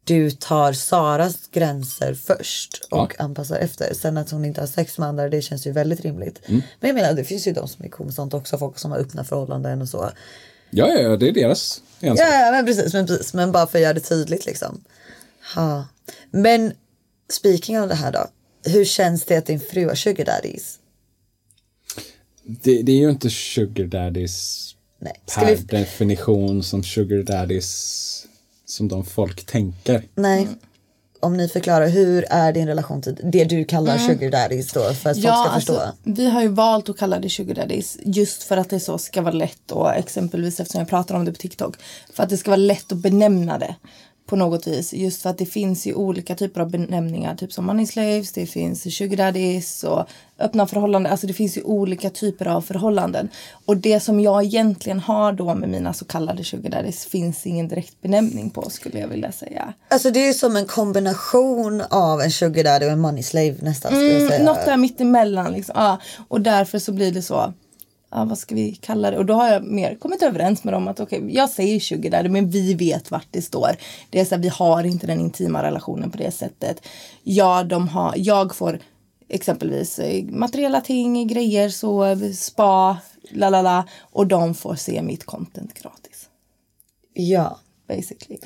du 0.04 0.32
tar 0.32 0.74
Saras 0.74 1.36
gränser 1.52 2.14
först 2.14 2.88
och 2.92 3.16
Ja. 3.20 3.24
anpassar 3.24 3.56
efter. 3.56 3.94
Sen 3.94 4.18
att 4.18 4.32
hon 4.32 4.46
inte 4.46 4.62
har 4.62 4.68
sex 4.68 4.98
med 4.98 5.10
andra 5.10 5.30
det 5.30 5.42
känns 5.42 5.68
ju 5.68 5.72
väldigt 5.72 6.02
rimligt. 6.02 6.42
Mm. 6.46 6.62
Men 6.80 6.88
jag 6.88 6.96
menar 6.96 7.14
det 7.14 7.24
finns 7.24 7.48
ju 7.48 7.54
de 7.54 7.68
som 7.68 7.86
är 7.86 8.12
sånt 8.12 8.34
också. 8.34 8.58
Folk 8.58 8.80
som 8.80 8.92
har 8.92 8.98
öppna 8.98 9.24
förhållanden 9.24 9.82
och 9.82 9.90
så. 9.90 10.12
Ja, 10.70 10.88
ja, 10.88 11.18
det 11.18 11.28
är 11.28 11.32
deras 11.32 11.82
ensak. 12.00 12.28
Ja, 12.28 12.46
ja 12.46 12.52
men 12.52 12.66
precis, 12.66 12.94
men 12.94 13.08
precis. 13.08 13.34
Men 13.34 13.52
bara 13.52 13.68
för 13.68 13.78
att 13.78 13.84
göra 13.84 13.94
det 13.94 14.00
tydligt 14.00 14.46
liksom. 14.46 14.84
Ha. 15.56 15.86
Men 16.32 16.74
speaking 17.32 17.80
av 17.80 17.88
det 17.88 17.96
här 17.96 18.12
då. 18.12 18.28
Hur 18.64 18.86
känns 18.86 19.26
det 19.26 19.38
att 19.38 19.46
din 19.46 19.60
fru 19.60 19.88
har 19.88 19.96
sugar 19.96 20.26
daddies? 20.26 20.80
Det, 22.44 22.82
det 22.82 22.92
är 22.92 22.98
ju 22.98 23.10
inte 23.10 23.30
sugar 23.30 23.86
daddies 23.86 24.68
Nej. 25.00 25.22
Per 25.36 25.56
vi... 25.56 25.64
definition 25.64 26.64
som 26.64 26.84
sugar 26.84 27.24
daddies 27.24 28.11
som 28.72 28.88
de 28.88 29.06
folk 29.06 29.46
tänker. 29.46 30.04
Nej. 30.16 30.48
Om 31.20 31.38
ni 31.38 31.48
förklarar, 31.48 31.88
hur 31.88 32.26
är 32.30 32.54
din 32.54 32.68
relation 32.68 33.02
till 33.02 33.18
det 33.24 33.44
du 33.44 33.64
kallar 33.64 33.98
sugar 33.98 34.32
daddies 34.32 34.74
då? 34.74 34.80
För 34.80 34.88
att 34.90 35.02
folk 35.04 35.20
ska 35.20 35.52
förstå. 35.54 35.74
alltså, 35.74 35.96
vi 36.04 36.30
har 36.30 36.42
ju 36.42 36.48
valt 36.48 36.90
att 36.90 36.98
kalla 36.98 37.20
det 37.20 37.30
sugar 37.30 37.56
daddies 37.56 37.98
just 38.06 38.44
för 38.44 38.58
att 38.58 38.70
det 38.70 38.80
så 38.80 38.98
ska 38.98 39.22
vara 39.22 39.34
lätt 39.34 39.72
och 39.72 39.96
exempelvis 39.96 40.60
eftersom 40.60 40.80
jag 40.80 40.90
pratar 40.90 41.16
om 41.16 41.26
det 41.26 41.32
på 41.32 41.38
TikTok. 41.38 41.76
För 42.14 42.24
att 42.24 42.30
det 42.30 42.38
ska 42.38 42.52
vara 42.52 42.58
lätt 42.58 42.92
att 42.92 42.98
benämna 42.98 43.58
det 43.58 43.76
på 44.32 44.36
något 44.36 44.68
vis. 44.68 44.94
Just 44.94 45.22
för 45.22 45.30
att 45.30 45.38
det 45.38 45.46
finns 45.46 45.88
ju 45.88 45.94
olika 45.94 46.36
typer 46.36 46.62
av 46.62 46.70
benämningar. 46.70 47.36
Typ 47.36 47.54
som 47.54 47.66
money 47.66 47.86
slaves, 47.86 48.32
det 48.32 48.46
finns 48.46 48.96
sugar 48.96 49.18
daddies 49.18 49.84
och 49.84 50.06
öppna 50.40 50.68
förhållanden. 50.68 51.12
Alltså 51.12 51.28
det 51.28 51.34
finns 51.34 51.58
ju 51.58 51.62
olika 51.62 52.10
typer 52.10 52.48
av 52.48 52.62
förhållanden. 52.62 53.30
Och 53.66 53.78
det 53.78 54.00
som 54.00 54.20
jag 54.20 54.44
egentligen 54.44 55.00
har 55.00 55.34
då 55.34 55.56
med 55.56 55.70
mina 55.70 55.94
så 55.94 56.06
kallade 56.06 56.44
sugar 56.44 56.70
daddies 56.70 57.06
finns 57.06 57.46
ingen 57.46 57.68
direkt 57.68 58.02
benämning 58.02 58.50
på 58.50 58.70
skulle 58.70 59.00
jag 59.00 59.08
vilja 59.08 59.32
säga. 59.32 59.74
Alltså 59.88 60.12
det 60.12 60.28
är 60.28 60.34
som 60.34 60.56
en 60.56 60.66
kombination 60.66 61.82
av 61.90 62.22
en 62.22 62.32
sugar 62.32 62.64
daddy 62.64 62.86
och 62.86 62.92
en 62.92 63.00
money 63.00 63.24
slave 63.24 63.56
nästan. 63.60 63.94
Mm, 63.94 64.46
något 64.46 64.66
där 64.66 64.78
mittemellan. 64.78 65.54
Liksom. 65.54 65.76
Ja, 65.78 65.98
och 66.28 66.42
därför 66.42 66.80
så 66.80 66.92
blir 66.92 67.12
det 67.12 67.22
så. 67.22 67.54
Ja, 68.12 68.26
vad 68.26 68.38
ska 68.38 68.56
vi 68.56 68.72
kalla 68.76 69.12
det? 69.12 69.18
Och 69.18 69.26
då 69.26 69.34
har 69.34 69.50
jag 69.50 69.64
mer 69.64 69.96
kommit 69.96 70.22
överens 70.22 70.64
med 70.64 70.74
dem 70.74 70.88
att 70.88 71.00
okej, 71.00 71.36
jag 71.36 71.50
säger 71.50 71.80
20 71.80 72.10
där, 72.10 72.30
men 72.30 72.50
vi 72.50 72.74
vet 72.74 73.12
vart 73.12 73.28
det 73.32 73.42
står. 73.42 73.76
Det 74.10 74.20
är 74.20 74.26
så 74.26 74.36
här, 74.36 74.42
vi 74.42 74.48
har 74.50 74.84
inte 74.84 75.08
den 75.08 75.20
intima 75.20 75.64
relationen 75.64 76.12
på 76.12 76.18
det 76.18 76.32
sättet. 76.32 76.82
Ja, 77.24 77.64
de 77.64 77.88
har, 77.88 78.14
jag 78.18 78.56
får 78.56 78.80
exempelvis 79.30 80.00
eh, 80.00 80.24
materiella 80.26 80.82
ting, 80.82 81.28
grejer, 81.28 81.70
så 81.70 82.18
spa, 82.36 82.98
la 83.32 83.50
la 83.50 83.62
la. 83.62 83.84
Och 84.02 84.28
de 84.28 84.54
får 84.56 84.76
se 84.76 85.02
mitt 85.02 85.26
content 85.26 85.74
gratis. 85.82 86.30
Ja, 87.14 87.60
Basically. 87.88 88.40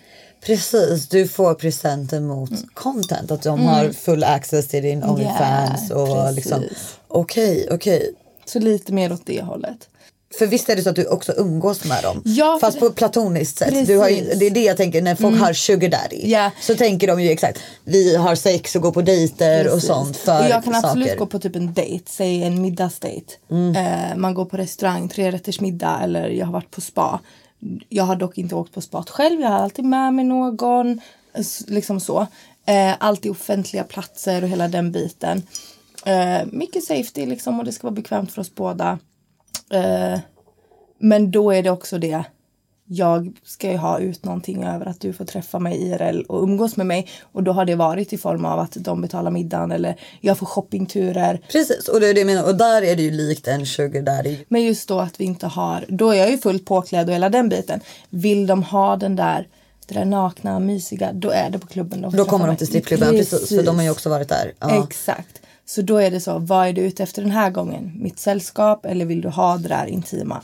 precis. 0.45 1.09
Du 1.09 1.27
får 1.27 1.53
presenten 1.53 2.27
mot 2.27 2.49
Mm. 2.51 2.63
content. 2.73 3.31
Att 3.31 3.41
de 3.43 3.59
har 3.65 3.89
full 3.89 4.23
access 4.23 4.67
till 4.67 4.83
din 4.83 5.03
Onlyfans. 5.03 5.91
och 5.91 6.07
precis. 6.07 6.35
liksom, 6.35 6.63
Okej, 7.07 7.67
okej. 7.71 8.13
Så 8.45 8.59
lite 8.59 8.93
mer 8.93 9.11
åt 9.13 9.25
det 9.25 9.41
hållet. 9.41 9.89
För 10.37 10.47
visst 10.47 10.69
är 10.69 10.75
det 10.75 10.81
så 10.81 10.89
att 10.89 10.95
du 10.95 11.05
också 11.05 11.33
umgås 11.37 11.83
med 11.83 12.03
dem? 12.03 12.21
Ja, 12.25 12.57
Fast 12.61 12.79
på 12.79 12.89
platoniskt 12.89 13.57
sätt. 13.57 13.87
Du 13.87 13.97
har 13.97 14.09
ju. 14.09 14.19
Mm. 14.19 14.39
det 14.39 14.45
är 14.45 14.51
det 14.51 14.63
jag 14.63 14.77
tänker 14.77 15.01
när 15.01 15.15
folk 15.15 15.39
har 15.39 15.53
sugar 15.53 15.89
daddy. 15.89 16.21
Ja. 16.29 16.51
Så 16.61 16.75
tänker 16.75 17.07
de 17.07 17.21
ju 17.21 17.29
exakt. 17.29 17.59
Vi 17.83 18.15
har 18.15 18.35
sex 18.35 18.75
och 18.75 18.81
går 18.81 18.91
på 18.91 19.01
dejter 19.01 19.65
och 19.65 19.73
Precis. 19.73 19.87
sånt 19.87 20.17
för 20.17 20.39
och 20.39 20.49
jag 20.49 20.63
kan 20.63 20.75
absolut 20.75 21.07
saker. 21.07 21.19
gå 21.19 21.25
på 21.25 21.39
typ 21.39 21.55
en 21.55 21.73
dejt, 21.73 22.05
säg 22.11 22.43
en 22.43 22.61
middagsdejt. 22.61 23.33
Eh, 23.75 24.15
man 24.15 24.33
går 24.33 24.45
på 24.45 24.57
restaurang, 24.57 25.09
tre 25.09 25.31
rätters 25.31 25.59
middag 25.61 25.99
eller 26.03 26.29
jag 26.29 26.45
har 26.45 26.53
varit 26.53 26.71
på 26.71 26.81
spa. 26.81 27.19
Jag 27.89 28.03
har 28.03 28.15
dock 28.15 28.37
inte 28.37 28.55
åkt 28.55 28.73
på 28.73 28.81
spat 28.81 29.09
själv, 29.09 29.41
jag 29.41 29.49
har 29.49 29.59
alltid 29.59 29.85
med 29.85 30.13
mig 30.13 30.25
någon. 30.25 31.01
Liksom 31.67 31.99
så. 31.99 32.27
Eh, 32.65 32.93
alltid 32.99 33.31
offentliga 33.31 33.83
platser 33.83 34.43
och 34.43 34.49
hela 34.49 34.67
den 34.67 34.91
biten. 34.91 35.43
Eh, 36.05 36.45
mycket 36.51 36.83
safety 36.83 37.25
liksom 37.25 37.59
och 37.59 37.65
det 37.65 37.71
ska 37.71 37.87
vara 37.87 37.95
bekvämt 37.95 38.31
för 38.31 38.41
oss 38.41 38.55
båda. 38.55 38.99
Eh, 39.69 40.19
men 40.99 41.31
då 41.31 41.51
är 41.51 41.63
det 41.63 41.69
också 41.69 41.97
det. 41.97 42.23
Jag 42.87 43.33
ska 43.43 43.71
ju 43.71 43.77
ha 43.77 43.99
ut 43.99 44.23
någonting 44.25 44.63
över 44.63 44.85
att 44.85 45.01
du 45.01 45.13
får 45.13 45.25
träffa 45.25 45.59
mig 45.59 45.81
IRL 45.81 46.21
och 46.21 46.43
umgås 46.43 46.77
med 46.77 46.85
mig. 46.85 47.07
Och 47.21 47.43
då 47.43 47.51
har 47.51 47.65
det 47.65 47.75
varit 47.75 48.13
i 48.13 48.17
form 48.17 48.45
av 48.45 48.59
att 48.59 48.71
de 48.71 49.01
betalar 49.01 49.31
middagen 49.31 49.71
eller 49.71 49.99
jag 50.21 50.37
får 50.37 50.45
shoppingturer. 50.45 51.41
Precis, 51.51 51.87
och 51.87 51.99
det 51.99 52.07
är 52.07 52.13
det 52.13 52.19
jag 52.19 52.27
menar. 52.27 52.43
Och 52.43 52.55
där 52.55 52.81
är 52.81 52.95
det 52.95 53.01
ju 53.01 53.11
likt 53.11 53.47
en 53.47 53.65
sugar 53.65 54.01
daddy. 54.01 54.37
Men 54.47 54.63
just 54.63 54.87
då 54.87 54.99
att 54.99 55.19
vi 55.19 55.23
inte 55.25 55.47
har, 55.47 55.85
då 55.87 56.09
är 56.09 56.15
jag 56.15 56.31
ju 56.31 56.37
fullt 56.37 56.65
påklädd 56.65 57.07
och 57.07 57.13
hela 57.13 57.29
den 57.29 57.49
biten. 57.49 57.79
Vill 58.09 58.47
de 58.47 58.63
ha 58.63 58.95
den 58.95 59.15
där, 59.15 59.47
det 59.87 59.93
där 59.93 60.05
nakna, 60.05 60.59
mysiga, 60.59 61.13
då 61.13 61.29
är 61.29 61.49
det 61.49 61.59
på 61.59 61.67
klubben. 61.67 62.01
De 62.01 62.15
Då 62.15 62.25
kommer 62.25 62.47
de 62.47 62.57
till 62.57 62.67
strippklubben, 62.67 63.09
precis. 63.09 63.49
För 63.49 63.63
de 63.63 63.75
har 63.75 63.83
ju 63.83 63.89
också 63.89 64.09
varit 64.09 64.29
där. 64.29 64.53
Ja. 64.59 64.83
Exakt. 64.83 65.41
Så 65.67 65.81
då 65.81 65.97
är 65.97 66.11
det 66.11 66.19
så, 66.19 66.39
vad 66.39 66.67
är 66.67 66.73
du 66.73 66.81
ute 66.81 67.03
efter 67.03 67.21
den 67.21 67.31
här 67.31 67.49
gången? 67.49 67.91
Mitt 67.95 68.19
sällskap 68.19 68.85
eller 68.85 69.05
vill 69.05 69.21
du 69.21 69.29
ha 69.29 69.57
det 69.57 69.67
där 69.69 69.85
intima? 69.85 70.41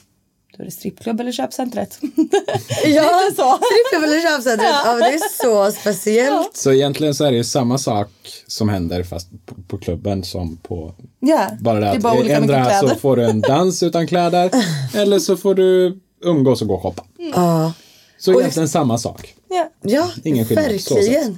Då 0.58 0.64
är 0.64 0.66
det 0.66 0.72
strippklubb 0.72 1.20
eller 1.20 1.32
köpcentret. 1.32 2.00
Ja, 2.86 3.10
så. 3.36 3.58
strippklubb 3.58 4.04
eller 4.04 4.32
köpcentret. 4.32 4.72
Ja, 4.86 4.96
det 4.96 5.14
är 5.14 5.44
så 5.44 5.72
speciellt. 5.72 6.58
Så 6.58 6.74
egentligen 6.74 7.16
så 7.16 7.24
är 7.26 7.32
det 7.32 7.38
ju 7.38 7.44
samma 7.44 7.78
sak 7.78 8.10
som 8.48 8.70
händer 8.70 9.04
fast 9.04 9.30
på, 9.46 9.56
på 9.68 9.78
klubben 9.78 10.24
som 10.24 10.58
på 10.58 10.94
Ja, 11.20 11.48
bara 11.60 11.80
det 11.80 11.82
det 11.82 11.88
är 11.88 11.96
att 11.96 12.02
bara 12.02 12.24
ändra 12.24 12.74
så 12.74 12.96
får 12.96 13.16
du 13.16 13.26
en 13.26 13.42
dans 13.42 13.84
utan 13.84 14.08
kläder 14.08 14.52
eller 14.96 15.20
så 15.20 15.38
får 15.38 15.56
du 15.56 16.00
umgås 16.24 16.62
och 16.62 16.68
gå 16.68 16.74
och 16.74 16.82
shoppa. 16.82 17.04
Ja, 17.36 17.74
Så 18.22 18.40
egentligen 18.40 18.70
samma 18.70 18.98
sak. 18.98 19.36
Ja. 19.50 19.70
ja 19.82 20.12
Ingen 20.24 20.46
skillnad, 20.46 20.82
så 20.82 20.96
verkligen. 20.96 21.38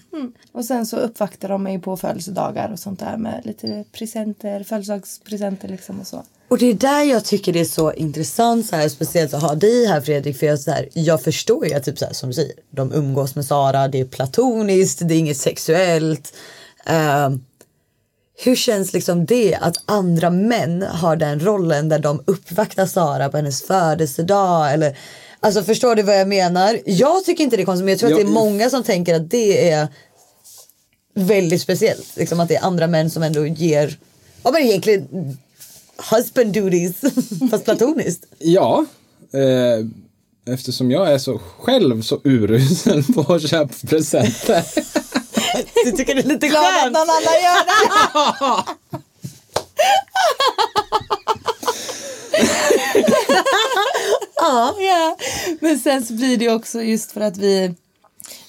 Och 0.51 0.65
sen 0.65 0.85
så 0.85 0.97
uppvaktar 0.97 1.49
de 1.49 1.63
mig 1.63 1.79
på 1.79 1.97
födelsedagar 1.97 2.71
och 2.71 2.79
sånt 2.79 2.99
där 2.99 3.17
med 3.17 3.41
lite 3.43 3.83
presenter, 3.91 4.63
födelsedagspresenter 4.63 5.67
liksom 5.67 5.99
och 5.99 6.07
så. 6.07 6.23
Och 6.47 6.57
det 6.57 6.65
är 6.65 6.73
där 6.73 7.03
jag 7.03 7.25
tycker 7.25 7.53
det 7.53 7.59
är 7.59 7.65
så 7.65 7.93
intressant 7.93 8.65
så 8.65 8.75
här, 8.75 8.89
speciellt 8.89 9.33
att 9.33 9.41
ha 9.41 9.55
dig 9.55 9.85
här 9.85 10.01
Fredrik. 10.01 10.37
För 10.37 10.45
jag, 10.45 10.59
så 10.59 10.71
här, 10.71 10.89
jag 10.93 11.23
förstår 11.23 11.67
ju 11.67 11.73
att 11.73 11.83
typ 11.83 11.99
så 11.99 12.05
här, 12.05 12.13
som 12.13 12.29
du 12.29 12.33
säger, 12.33 12.53
de 12.69 12.93
umgås 12.93 13.35
med 13.35 13.45
Sara, 13.45 13.87
det 13.87 13.99
är 13.99 14.05
platoniskt, 14.05 14.99
det 15.07 15.13
är 15.13 15.19
inget 15.19 15.37
sexuellt. 15.37 16.33
Ehm, 16.85 17.43
hur 18.43 18.55
känns 18.55 18.93
liksom 18.93 19.25
det 19.25 19.55
att 19.55 19.77
andra 19.85 20.29
män 20.29 20.81
har 20.81 21.15
den 21.15 21.39
rollen 21.39 21.89
där 21.89 21.99
de 21.99 22.23
uppvaktar 22.25 22.85
Sara 22.85 23.29
på 23.29 23.37
hennes 23.37 23.63
födelsedag 23.63 24.73
eller 24.73 24.97
Alltså 25.43 25.63
förstår 25.63 25.95
du 25.95 26.03
vad 26.03 26.19
jag 26.19 26.27
menar? 26.27 26.79
Jag 26.85 27.25
tycker 27.25 27.43
inte 27.43 27.55
det 27.57 27.63
är 27.63 27.65
konstigt 27.65 27.85
men 27.85 27.91
jag 27.91 27.99
tror 27.99 28.09
att 28.11 28.17
Ja, 28.19 28.23
det 28.25 28.29
är 28.29 28.33
många 28.33 28.69
som 28.69 28.83
tänker 28.83 29.15
att 29.15 29.29
det 29.29 29.69
är 29.69 29.87
väldigt 31.15 31.61
speciellt. 31.61 32.15
Liksom 32.17 32.39
att 32.39 32.47
det 32.47 32.55
är 32.55 32.63
andra 32.63 32.87
män 32.87 33.09
som 33.09 33.23
ändå 33.23 33.45
ger, 33.45 33.97
ja 34.43 34.51
men 34.51 34.61
egentligen 34.61 35.37
husband 36.11 36.53
duties 36.53 36.95
fast 37.51 37.65
platoniskt. 37.65 38.25
Ja, 38.39 38.85
eh, 39.33 40.53
eftersom 40.53 40.91
jag 40.91 41.11
är 41.13 41.17
så 41.17 41.39
själv 41.59 42.01
så 42.01 42.21
urusel 42.23 43.03
på 43.03 43.33
att 43.33 43.49
köpa 43.49 43.73
presenter. 43.87 44.63
Du 45.85 45.91
tycker 45.91 46.15
det 46.15 46.21
är 46.21 46.27
lite 46.27 46.47
Glad 46.47 46.63
att 46.65 46.81
skönt? 46.81 46.93
någon 46.93 47.01
annan 47.09 47.33
gör 47.43 47.65
det! 47.65 48.63
ja. 54.43 54.75
ja. 54.79 55.17
Men 55.59 55.79
sen 55.79 56.05
så 56.05 56.13
blir 56.13 56.37
det 56.37 56.49
också 56.49 56.81
just 56.81 57.11
för 57.11 57.21
att 57.21 57.37
vi 57.37 57.75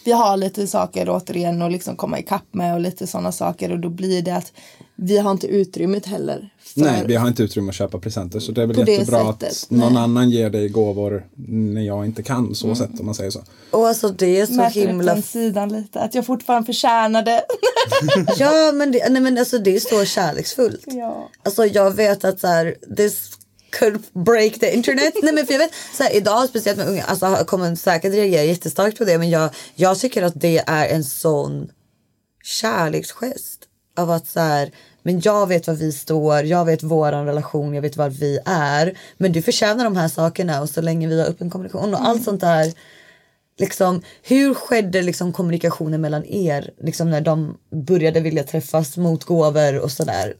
vi 0.05 0.12
har 0.12 0.36
lite 0.36 0.66
saker 0.66 1.09
återigen 1.09 1.62
att 1.62 1.72
liksom 1.72 1.97
komma 1.97 2.18
ikapp 2.18 2.55
med 2.55 2.74
och 2.74 2.80
lite 2.80 3.07
sådana 3.07 3.32
saker 3.32 3.72
och 3.72 3.78
då 3.78 3.88
blir 3.88 4.22
det 4.22 4.36
att 4.36 4.53
vi 4.97 5.18
har 5.18 5.30
inte 5.30 5.47
utrymmet 5.47 6.07
heller. 6.07 6.51
För, 6.59 6.80
Nej, 6.80 7.05
vi 7.07 7.14
har 7.14 7.28
inte 7.28 7.42
utrymme 7.42 7.68
att 7.68 7.74
köpa 7.74 7.99
presenter 7.99 8.40
så 8.40 8.53
det 8.53 8.62
är 8.62 8.66
väl 8.66 8.84
det 8.86 8.92
jättebra 8.92 9.32
sättet, 9.32 9.49
att 9.49 9.70
någon 9.70 9.92
nej. 9.92 10.03
annan 10.03 10.30
ger 10.30 10.51
dig 10.51 10.68
gåvor 10.68 11.26
när 11.49 11.82
jag 11.82 12.05
inte 12.05 12.22
kan 12.22 12.55
så 12.55 12.74
sätt 12.74 13.01
om 13.01 13.07
man 13.07 13.14
säger 13.14 13.30
så. 13.30 13.40
Och 13.70 13.88
alltså 13.88 14.09
det 14.09 14.40
är 14.40 14.47
så 14.47 14.53
Mäter 14.53 14.86
himla... 14.86 15.22
sidan 15.22 15.68
lite, 15.68 16.01
att 16.01 16.14
jag 16.14 16.26
fortfarande 16.26 16.66
förtjänar 16.66 17.22
det. 17.22 17.45
Ja 18.38 18.72
men 18.74 18.92
det, 18.92 19.09
nej, 19.09 19.22
men 19.22 19.38
alltså, 19.38 19.59
det 19.59 19.76
är 19.76 19.80
så 19.80 20.05
kärleksfullt. 20.05 20.84
ja. 20.86 21.30
Alltså 21.42 21.66
jag 21.66 21.90
vet 21.90 22.24
att 22.24 22.40
så 22.40 22.47
här, 22.47 22.74
this 22.97 23.30
could 23.79 24.03
break 24.12 24.59
the 24.61 24.75
internet. 24.75 25.14
Nej 25.22 25.33
men 25.33 25.47
för 25.47 25.53
jag 25.53 25.59
vet 25.59 25.75
så 25.95 26.03
här, 26.03 26.16
idag 26.16 26.49
speciellt 26.49 26.79
med 26.79 26.89
unga, 26.89 27.05
alltså 27.05 27.45
kommer 27.47 27.75
säkert 27.75 28.12
reagera 28.12 28.43
jättestarkt 28.43 28.99
på 28.99 29.05
det 29.05 29.18
men 29.18 29.31
jag, 29.31 29.51
jag 29.75 29.99
tycker 29.99 30.22
att 30.22 30.41
det 30.41 30.59
är 30.66 30.89
en 30.89 31.05
sån 31.05 31.70
kärleksgest 32.43 33.61
av 33.97 34.11
att 34.11 34.27
så 34.27 34.41
här, 34.41 34.72
men 35.03 35.20
jag 35.20 35.47
vet 35.47 35.66
var 35.66 35.75
vi 35.75 35.93
står, 35.93 36.45
jag 36.45 36.64
vet 36.64 36.83
våran 36.83 37.27
relation, 37.27 37.75
jag 37.75 37.83
vet 37.83 37.97
var 37.97 38.11
vi 38.11 38.39
är. 38.45 38.99
Men 39.16 39.33
du 39.33 39.43
förtjänar 39.43 39.85
de 39.85 39.97
här 39.97 40.09
sakerna 40.09 40.62
och 40.62 40.70
så 40.70 40.81
länge 40.81 41.09
vi 41.09 41.20
har 41.20 41.29
öppen 41.29 41.51
kommunikation 41.51 41.95
och 41.95 42.07
allt 42.07 42.25
sånt 42.25 42.41
där. 42.41 42.72
Liksom, 43.59 44.03
hur 44.22 44.55
skedde 44.55 45.03
liksom 45.03 45.33
kommunikationen 45.33 46.01
mellan 46.01 46.25
er 46.25 46.70
liksom 46.81 47.11
när 47.11 47.20
de 47.20 47.59
började 47.70 48.20
vilja 48.20 48.45
träffas 48.45 48.97
mot 48.97 49.25
gåvor 49.25 49.79
och 49.79 49.91
sådär? 49.91 50.35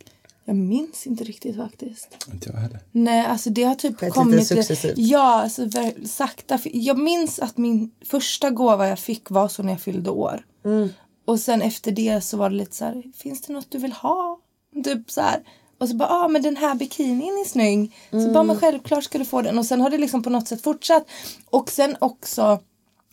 Jag 0.45 0.57
minns 0.57 1.07
inte 1.07 1.25
riktigt 1.25 1.57
faktiskt. 1.57 2.09
Inte 2.33 2.51
jag 2.51 2.57
heller. 2.59 2.81
Nej, 2.93 3.27
alltså 3.27 3.51
det 3.51 3.63
har 3.65 3.75
typ 3.75 3.93
Skett 3.95 4.03
lite 4.03 4.15
kommit... 4.15 4.47
successivt. 4.47 4.95
Ja, 4.97 5.43
alltså 5.43 5.63
sakta. 6.07 6.59
Jag 6.65 6.99
minns 6.99 7.39
att 7.39 7.57
min 7.57 7.91
första 8.05 8.51
gåva 8.51 8.89
jag 8.89 8.99
fick 8.99 9.31
var 9.31 9.49
så 9.49 9.63
när 9.63 9.73
jag 9.73 9.81
fyllde 9.81 10.11
år. 10.11 10.45
Mm. 10.65 10.89
Och 11.25 11.41
sen 11.41 11.63
efter 11.63 11.93
det 11.93 12.21
så 12.21 12.37
var 12.37 12.51
det 12.51 12.57
lite 12.57 12.77
så 12.77 12.85
här, 12.85 13.03
finns 13.17 13.41
det 13.43 13.53
något 13.53 13.71
du 13.71 13.79
vill 13.79 13.93
ha? 13.93 14.39
Typ 14.85 15.11
så 15.11 15.21
här. 15.21 15.43
Och 15.79 15.89
så 15.89 15.97
bara, 15.97 16.09
ah 16.09 16.29
men 16.29 16.43
den 16.43 16.57
här 16.57 16.75
bikinin 16.75 17.23
är 17.45 17.49
snygg. 17.49 17.93
Så 18.11 18.17
bara, 18.17 18.29
Mm. 18.29 18.47
men 18.47 18.57
självklart 18.57 19.05
ska 19.05 19.19
du 19.19 19.25
få 19.25 19.43
den. 19.43 19.59
Och 19.59 19.67
sen 19.67 19.81
har 19.81 19.91
det 19.91 19.99
liksom 19.99 20.23
på 20.23 20.31
något 20.31 20.49
sätt 20.49 20.63
fortsatt. 20.63 21.07
Och 21.51 21.71
sen 21.71 21.97
också, 21.99 22.59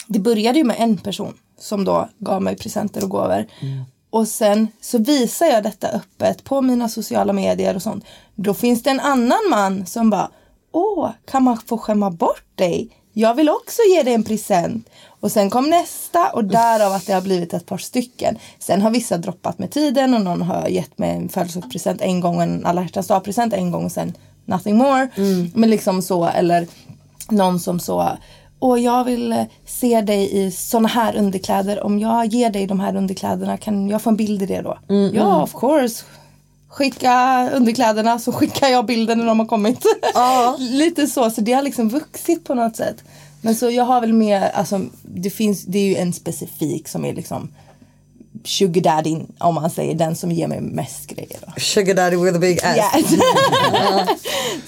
det 0.07 0.19
började 0.19 0.57
ju 0.57 0.63
med 0.63 0.75
en 0.79 0.97
person 0.97 1.33
som 1.59 1.85
då 1.85 2.09
gav 2.17 2.41
mig 2.41 2.55
presenter 2.57 3.03
och 3.03 3.09
gåvor. 3.09 3.45
Och 4.11 4.27
sen 4.27 4.67
så 4.81 4.97
visar 4.97 5.45
jag 5.45 5.63
detta 5.63 5.87
öppet 5.87 6.43
på 6.43 6.61
mina 6.61 6.89
sociala 6.89 7.33
medier 7.33 7.75
och 7.75 7.81
sånt. 7.81 8.05
Då 8.35 8.53
finns 8.53 8.83
det 8.83 8.89
en 8.89 8.99
annan 8.99 9.39
man 9.49 9.85
som 9.85 10.09
bara, 10.09 10.29
åh, 10.71 11.09
kan 11.25 11.43
man 11.43 11.57
få 11.65 11.77
skämma 11.77 12.11
bort 12.11 12.45
dig? 12.55 12.89
Jag 13.13 13.33
vill 13.33 13.49
också 13.49 13.81
ge 13.95 14.03
dig 14.03 14.13
en 14.13 14.23
present. 14.23 14.89
Och 15.07 15.31
sen 15.31 15.49
kom 15.49 15.69
nästa 15.69 16.31
och 16.31 16.45
därav 16.45 16.93
att 16.93 17.05
det 17.05 17.13
har 17.13 17.21
blivit 17.21 17.53
ett 17.53 17.65
par 17.65 17.77
stycken. 17.77 18.37
Sen 18.59 18.81
har 18.81 18.91
vissa 18.91 19.17
droppat 19.17 19.59
med 19.59 19.71
tiden 19.71 20.13
och 20.13 20.21
någon 20.21 20.41
har 20.41 20.67
gett 20.67 20.97
mig 20.97 21.09
en 21.09 21.29
födelsedagspresent 21.29 22.01
en 22.01 22.19
gång 22.19 22.35
och 22.35 22.43
en 22.43 22.65
alla 22.65 22.81
hjärtans 22.81 23.07
dag-present 23.07 23.53
en 23.53 23.71
gång 23.71 23.85
och 23.85 23.91
sen 23.91 24.13
nothing 24.45 24.77
more. 24.77 25.09
Men 25.53 25.69
liksom 25.69 26.01
så 26.01 26.25
eller 26.25 26.67
någon 27.29 27.59
som 27.59 27.79
så 27.79 28.17
och 28.61 28.79
jag 28.79 29.03
vill 29.03 29.31
eh, 29.31 29.43
se 29.65 30.01
dig 30.01 30.45
i 30.45 30.51
såna 30.51 30.87
här 30.87 31.15
underkläder. 31.15 31.83
Om 31.83 31.99
jag 31.99 32.25
ger 32.25 32.49
dig 32.49 32.67
de 32.67 32.79
här 32.79 32.95
underkläderna 32.95 33.57
kan 33.57 33.89
jag 33.89 34.01
få 34.01 34.09
en 34.09 34.15
bild 34.15 34.41
i 34.41 34.45
det 34.45 34.61
då? 34.61 34.77
Ja, 35.13 35.43
of 35.43 35.53
course. 35.53 36.03
Skicka 36.67 37.49
underkläderna 37.53 38.19
så 38.19 38.31
skickar 38.31 38.67
jag 38.67 38.85
bilden 38.85 39.17
när 39.17 39.25
de 39.25 39.39
har 39.39 39.45
kommit. 39.45 39.85
Lite 40.59 41.07
så, 41.07 41.29
så 41.29 41.41
det 41.41 41.53
har 41.53 41.61
liksom 41.61 41.89
vuxit 41.89 42.43
på 42.43 42.53
något 42.53 42.75
sätt. 42.75 43.03
Men 43.41 43.55
så 43.55 43.69
jag 43.69 43.83
har 43.83 44.01
väl 44.01 44.13
mer, 44.13 44.41
alltså 44.41 44.81
det 45.03 45.29
finns, 45.29 45.63
det 45.63 45.79
är 45.79 45.85
ju 45.85 45.95
en 45.95 46.13
specifik 46.13 46.87
som 46.87 47.05
är 47.05 47.13
liksom 47.13 47.49
sugar 48.43 48.81
daddy 48.81 49.19
om 49.37 49.55
man 49.55 49.69
säger 49.69 49.95
den 49.95 50.15
som 50.15 50.31
ger 50.31 50.47
mig 50.47 50.61
mest 50.61 51.07
grejer 51.07 51.37
då. 51.45 51.61
Sugar 51.61 51.93
daddy 51.93 52.15
with 52.17 52.35
a 52.35 52.39
big 52.39 52.59
ass. 52.63 52.77
Yes. 52.77 53.19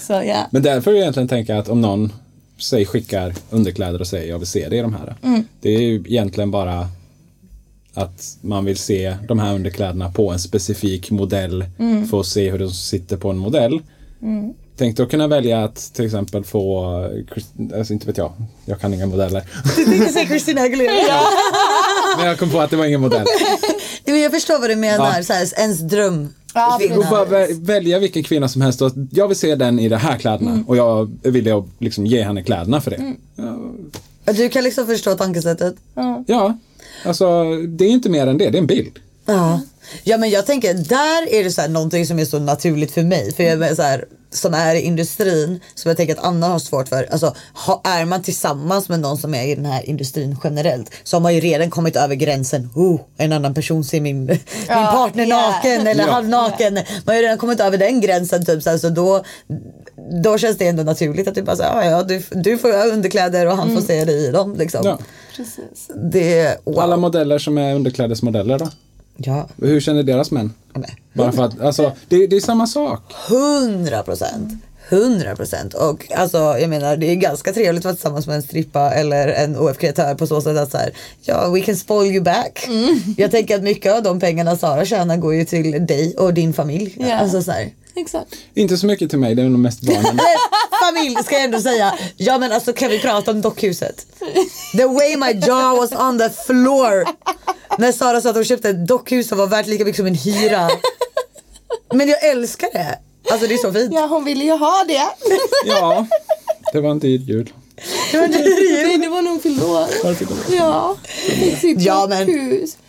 så 0.06 0.12
ja. 0.12 0.46
Men 0.50 0.62
därför 0.62 0.90
jag 0.90 1.00
egentligen 1.00 1.28
tänka 1.28 1.58
att 1.58 1.68
om 1.68 1.80
någon 1.80 2.12
säg 2.58 2.84
skickar 2.86 3.34
underkläder 3.50 4.00
och 4.00 4.06
säger 4.06 4.28
jag 4.30 4.38
vill 4.38 4.48
se 4.48 4.68
det 4.68 4.76
i 4.76 4.80
de 4.80 4.94
här. 4.94 5.16
Mm. 5.22 5.44
Det 5.60 5.70
är 5.74 5.80
ju 5.80 5.94
egentligen 5.94 6.50
bara 6.50 6.88
att 7.94 8.36
man 8.40 8.64
vill 8.64 8.76
se 8.78 9.16
de 9.28 9.38
här 9.38 9.54
underkläderna 9.54 10.12
på 10.12 10.30
en 10.30 10.38
specifik 10.38 11.10
modell 11.10 11.64
Mm. 11.78 12.08
för 12.08 12.20
att 12.20 12.26
se 12.26 12.50
hur 12.50 12.58
de 12.58 12.70
sitter 12.70 13.16
på 13.16 13.30
en 13.30 13.38
modell. 13.38 13.80
Tänk 14.76 14.96
då 14.96 15.06
kunna 15.06 15.26
välja 15.26 15.64
att 15.64 15.76
till 15.94 16.04
exempel 16.04 16.44
få, 16.44 16.86
alltså 17.74 17.92
inte 17.92 18.06
vet 18.06 18.16
jag, 18.18 18.32
jag 18.64 18.80
kan 18.80 18.94
inga 18.94 19.06
modeller. 19.06 19.42
Du 19.76 19.84
tänkte 19.84 20.12
säga 20.12 20.26
Christina 20.26 20.60
Aguilera. 20.60 21.20
Men 22.18 22.26
jag 22.26 22.38
kom 22.38 22.50
på 22.50 22.60
att 22.60 22.70
det 22.70 22.76
var 22.76 22.84
ingen 22.86 23.00
modell. 23.00 23.26
Jag 24.04 24.32
förstår 24.32 24.60
vad 24.60 24.70
du 24.70 24.76
menar, 24.76 25.16
Ja. 25.16 25.22
så 25.22 25.32
här, 25.32 25.60
ens 25.60 25.78
dröm. 25.80 26.28
Ja, 26.54 26.80
Och 26.98 27.04
bara 27.10 27.24
vä- 27.24 27.64
välja 27.66 27.98
vilken 27.98 28.22
kvinna 28.22 28.48
som 28.48 28.62
helst 28.62 28.82
och 28.82 28.92
jag 29.10 29.28
vill 29.28 29.36
se 29.36 29.54
den 29.54 29.78
i 29.78 29.88
de 29.88 29.96
här 29.96 30.18
kläderna 30.18 30.50
Mm. 30.50 30.62
och 30.68 30.76
jag 30.76 31.10
vill 31.22 31.46
jag 31.46 31.68
liksom 31.78 32.06
ge 32.06 32.22
henne 32.22 32.42
kläderna 32.42 32.80
för 32.80 32.90
det. 32.90 33.14
Du 34.32 34.48
kan 34.48 34.64
liksom 34.64 34.86
förstå 34.86 35.14
tankesättet. 35.14 35.74
Ja, 36.26 36.58
alltså 37.04 37.44
det 37.68 37.84
är 37.84 37.88
inte 37.90 38.08
mer 38.10 38.26
än 38.26 38.38
det, 38.38 38.50
det 38.50 38.58
är 38.58 38.60
en 38.60 38.66
bild. 38.66 38.98
Ja. 39.26 39.60
ja 40.04 40.18
men 40.18 40.30
jag 40.30 40.46
tänker 40.46 40.74
där 40.74 41.32
är 41.34 41.44
det 41.44 41.50
så 41.50 41.60
här 41.60 41.68
någonting 41.68 42.06
som 42.06 42.18
är 42.18 42.24
så 42.24 42.38
naturligt 42.38 42.90
för 42.92 43.02
mig. 43.02 43.32
För 43.32 43.42
jag 43.42 43.62
är 43.62 43.74
så 43.74 43.82
här, 43.82 44.04
som 44.34 44.54
är 44.54 44.74
i 44.74 44.80
industrin 44.80 45.60
som 45.74 45.88
jag 45.88 45.96
tänker 45.96 46.14
att 46.14 46.24
Anna 46.24 46.48
har 46.48 46.58
svårt 46.58 46.88
för. 46.88 47.08
Alltså 47.12 47.34
ha, 47.66 47.80
är 47.84 48.04
man 48.04 48.22
tillsammans 48.22 48.88
med 48.88 49.00
någon 49.00 49.18
som 49.18 49.34
är 49.34 49.46
i 49.46 49.54
den 49.54 49.66
här 49.66 49.88
industrin 49.88 50.36
generellt 50.44 50.90
så 51.04 51.16
har 51.16 51.20
man 51.20 51.34
ju 51.34 51.40
redan 51.40 51.70
kommit 51.70 51.96
över 51.96 52.14
gränsen. 52.14 52.70
Oh, 52.74 53.00
en 53.16 53.32
annan 53.32 53.54
person 53.54 53.84
ser 53.84 54.00
min, 54.00 54.24
min 54.26 54.38
partner 54.68 55.26
yeah. 55.26 55.52
naken 55.52 55.86
eller 55.86 56.04
Ja. 56.04 56.12
halvnaken. 56.12 56.74
Man 56.74 56.84
har 57.06 57.14
ju 57.14 57.22
redan 57.22 57.38
kommit 57.38 57.60
över 57.60 57.78
den 57.78 58.00
gränsen 58.00 58.44
typ 58.44 58.62
så, 58.62 58.70
här, 58.70 58.78
så 58.78 58.88
då, 58.88 59.24
då 60.22 60.38
känns 60.38 60.58
det 60.58 60.68
ändå 60.68 60.82
naturligt 60.82 61.28
att 61.28 61.34
du 61.34 61.42
bara 61.42 61.56
säger 61.56 61.70
ja, 61.70 61.84
ja 61.84 62.02
du, 62.02 62.22
du 62.30 62.58
får 62.58 62.72
ha 62.72 62.84
underkläder 62.84 63.46
och 63.46 63.56
han 63.56 63.74
får 63.74 63.80
se 63.80 64.04
dig 64.04 64.24
i 64.24 64.30
dem 64.30 64.54
liksom. 64.54 64.80
Ja. 64.84 64.98
Precis. 65.36 65.90
Det, 66.12 66.58
wow. 66.64 66.78
Alla 66.80 66.96
modeller 66.96 67.38
som 67.38 67.58
är 67.58 67.74
underklädesmodeller 67.74 68.58
då? 68.58 68.68
Ja. 69.16 69.48
Hur 69.56 69.80
känner 69.80 70.02
deras 70.02 70.30
män? 70.30 70.52
Nej. 70.74 70.96
Bara 71.12 71.32
för 71.32 71.42
att, 71.42 71.60
alltså 71.60 71.92
det, 72.08 72.26
det 72.26 72.36
är 72.36 72.40
samma 72.40 72.66
sak. 72.66 73.00
Hundra 73.28 74.02
procent. 74.02 74.52
Hundra 74.88 75.36
procent. 75.36 75.74
Och 75.74 76.12
alltså 76.16 76.38
jag 76.38 76.70
menar 76.70 76.96
det 76.96 77.06
är 77.10 77.14
ganska 77.14 77.52
trevligt 77.52 77.80
att 77.80 77.84
vara 77.84 77.94
tillsammans 77.94 78.26
med 78.26 78.36
en 78.36 78.42
strippa 78.42 78.90
eller 78.90 79.28
en 79.28 79.56
OF-kreatör 79.56 80.14
på 80.14 80.26
så 80.26 80.40
sätt 80.40 80.56
att 80.56 80.70
så 80.70 80.78
här, 80.78 80.90
ja 81.22 81.50
we 81.50 81.60
can 81.60 81.76
spoil 81.76 82.12
you 82.12 82.24
back. 82.24 82.68
Jag 83.16 83.30
tänker 83.30 83.56
att 83.56 83.62
mycket 83.62 83.92
av 83.94 84.02
de 84.02 84.20
pengarna 84.20 84.56
Sara 84.56 84.84
tjänar 84.84 85.16
går 85.16 85.34
ju 85.34 85.44
till 85.44 85.86
dig 85.86 86.14
och 86.18 86.34
din 86.34 86.52
familj. 86.52 86.96
Ja. 86.98 87.14
Alltså 87.14 87.42
så 87.42 87.50
här. 87.50 87.70
Exakt. 87.96 88.34
Inte 88.54 88.76
så 88.76 88.86
mycket 88.86 89.10
till 89.10 89.18
mig, 89.18 89.34
det 89.34 89.42
är 89.42 89.46
nog 89.48 89.58
mest 89.60 89.80
barnen. 89.80 90.18
Familj 90.84 91.16
ska 91.24 91.34
jag 91.34 91.44
ändå 91.44 91.60
säga. 91.60 91.94
Ja 92.16 92.38
men 92.38 92.52
alltså 92.52 92.72
kan 92.72 92.90
vi 92.90 92.98
prata 93.00 93.30
om 93.30 93.40
dockhuset? 93.40 94.06
The 94.76 94.84
way 94.86 95.16
my 95.16 95.32
jaw 95.46 95.76
was 95.80 95.92
on 95.92 96.18
the 96.18 96.30
floor. 96.30 97.04
När 97.78 97.92
Sara 97.92 98.20
sa 98.20 98.28
att 98.30 98.34
hon 98.36 98.44
köpte 98.44 98.68
ett 98.70 98.86
dockhus 98.86 99.28
som 99.28 99.38
var 99.38 99.46
värt 99.46 99.66
lika 99.66 99.84
mycket 99.84 99.96
som 99.96 100.06
en 100.06 100.14
hyra. 100.14 100.70
Men 101.94 102.08
jag 102.08 102.24
älskar 102.24 102.68
det. 102.72 102.98
Alltså 103.30 103.46
det 103.46 103.54
är 103.54 103.58
så 103.58 103.72
fint. 103.72 103.94
Ja, 103.94 104.06
hon 104.06 104.24
ville 104.24 104.44
ju 104.44 104.50
ha 104.52 104.84
det. 104.88 105.08
Ja, 105.66 106.06
det 106.72 106.80
var 106.80 106.90
en 106.90 106.98
dyr 106.98 107.18
jul. 107.18 107.52
Nej, 108.12 108.98
det 108.98 109.08
var 109.08 109.22
nog 109.22 109.40
år. 109.70 109.86
Ja, 110.56 110.96
Ja, 111.78 112.06
men-. 112.08 112.26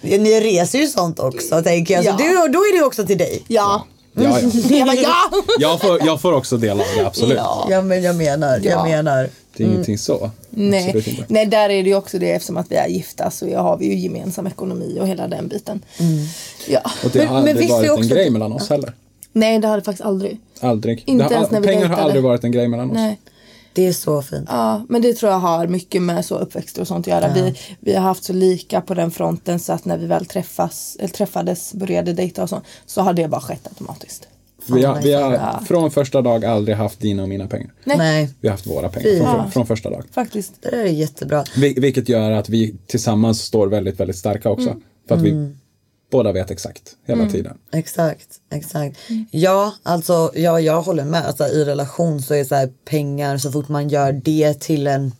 Ni 0.01 0.39
reser 0.41 0.79
ju 0.79 0.87
sånt 0.87 1.19
också 1.19 1.63
tänker 1.63 1.93
jag. 1.93 2.03
Så 2.03 2.09
Ja. 2.09 2.15
du, 2.17 2.33
då 2.53 2.59
är 2.59 2.77
det 2.79 2.85
också 2.85 3.05
till 3.05 3.17
dig. 3.17 3.43
Ja. 3.47 3.85
Ja, 4.15 4.39
ja. 4.39 4.49
Jag 4.77 4.85
bara, 4.87 4.95
ja. 4.95 5.15
Jag, 5.59 5.81
får, 5.81 6.05
jag 6.05 6.21
får 6.21 6.33
också 6.33 6.57
del 6.57 6.71
av 6.79 6.85
det, 6.97 7.05
absolut. 7.07 7.37
Ja. 7.37 7.67
Ja 7.69 7.81
men 7.81 8.03
jag 8.03 8.15
menar, 8.15 8.59
jag 8.63 8.65
Ja. 8.65 8.83
menar. 8.85 9.29
Det 9.57 9.63
är 9.63 9.67
ingenting 9.67 9.97
så. 9.97 10.31
Nej. 10.49 10.91
Inte. 10.95 11.23
Nej, 11.27 11.45
där 11.45 11.69
är 11.69 11.83
det 11.83 11.89
ju 11.89 11.95
också 11.95 12.19
det 12.19 12.31
eftersom 12.31 12.57
att 12.57 12.71
vi 12.71 12.75
är 12.75 12.87
gifta 12.87 13.31
så 13.31 13.55
har 13.57 13.77
vi 13.77 13.85
ju 13.85 13.95
gemensam 13.95 14.47
ekonomi 14.47 14.97
och 15.01 15.07
hela 15.07 15.27
den 15.27 15.47
biten. 15.47 15.81
Ja. 16.67 16.81
Och 17.03 17.09
det 17.13 17.19
Men- 17.19 17.27
har 17.27 17.33
men 17.35 17.39
aldrig 17.49 17.57
visst 17.57 17.69
är 17.71 17.75
varit 17.77 17.89
också- 17.89 18.01
en 18.03 18.07
grej 18.09 18.29
mellan 18.29 18.53
oss 18.53 18.69
heller. 18.69 18.93
Nej, 19.33 19.59
det 19.59 19.67
har 19.67 19.77
det 19.77 19.83
faktiskt 19.83 20.05
aldrig. 20.05 20.39
Aldrig. 20.59 21.03
Inte 21.05 21.23
det 21.23 21.27
har, 21.27 21.33
ens 21.35 21.51
när 21.51 21.59
vi 21.61 21.67
pengar 21.67 21.79
har 21.81 21.87
dejtade. 21.87 22.03
aldrig 22.03 22.23
varit 22.23 22.43
en 22.43 22.51
grej 22.51 22.67
mellan 22.67 22.89
oss. 22.91 22.95
Nej. 22.95 23.19
Det 23.75 23.87
är 23.87 23.93
så 23.93 24.21
fint. 24.21 24.45
Ja, 24.51 24.85
men 24.89 25.01
det 25.01 25.13
tror 25.13 25.31
jag 25.31 25.39
har 25.39 25.67
mycket 25.67 26.01
med 26.01 26.25
så 26.25 26.37
uppväxt 26.37 26.77
och 26.77 26.87
sånt 26.87 27.07
att 27.07 27.13
göra. 27.13 27.33
Vi, 27.33 27.53
vi 27.79 27.93
har 27.93 28.01
haft 28.01 28.23
så 28.23 28.33
lika 28.33 28.81
på 28.81 28.93
den 28.93 29.11
fronten 29.11 29.59
så 29.59 29.73
att 29.73 29.85
när 29.85 29.97
vi 29.97 30.05
väl 30.05 30.25
träffas, 30.25 30.95
eller 30.99 31.09
träffades, 31.09 31.73
började 31.73 32.13
dejta 32.13 32.43
och 32.43 32.49
så, 32.49 32.61
så 32.85 33.01
har 33.01 33.13
det 33.13 33.27
bara 33.27 33.41
skett 33.41 33.67
automatiskt. 33.67 34.27
Vi 34.67 34.83
har, 34.83 35.01
vi 35.01 35.13
har 35.13 35.33
Ja. 35.33 35.59
från 35.67 35.91
första 35.91 36.21
dag 36.21 36.45
aldrig 36.45 36.77
haft 36.77 36.99
dina 36.99 37.23
och 37.23 37.29
mina 37.29 37.47
pengar. 37.47 37.73
Nej. 37.83 38.29
Vi 38.41 38.47
har 38.47 38.53
haft 38.53 38.67
våra 38.67 38.89
pengar 38.89 39.17
från, 39.23 39.35
Ja. 39.35 39.49
från 39.53 39.67
första 39.67 39.89
dag. 39.89 40.03
Faktiskt. 40.11 40.53
Det 40.61 40.69
där 40.69 40.77
är 40.77 40.85
jättebra. 40.85 41.43
Vil- 41.55 41.81
Vilket 41.81 42.09
gör 42.09 42.31
att 42.31 42.49
vi 42.49 42.75
tillsammans 42.87 43.41
står 43.41 43.67
väldigt, 43.67 43.99
väldigt 43.99 44.17
starka 44.17 44.49
också. 44.49 44.69
Mm. 44.69 44.81
För 45.07 45.15
att 45.15 45.21
vi 45.21 45.55
båda 46.15 46.31
vet 46.31 46.51
exakt 46.51 46.95
hela 47.05 47.29
tiden. 47.29 47.57
Exakt, 47.71 48.27
exakt. 48.51 48.97
Ja, 49.31 49.73
alltså 49.83 50.31
ja, 50.35 50.59
jag 50.59 50.81
håller 50.81 51.05
med. 51.05 51.25
Alltså, 51.25 51.47
I 51.47 51.65
relation 51.65 52.21
så 52.21 52.33
är 52.33 52.43
så 52.43 52.55
här, 52.55 52.69
pengar, 52.89 53.37
så 53.37 53.51
fort 53.51 53.69
man 53.69 53.89
gör 53.89 54.11
det 54.11 54.53
till 54.53 54.87
en 54.87 55.11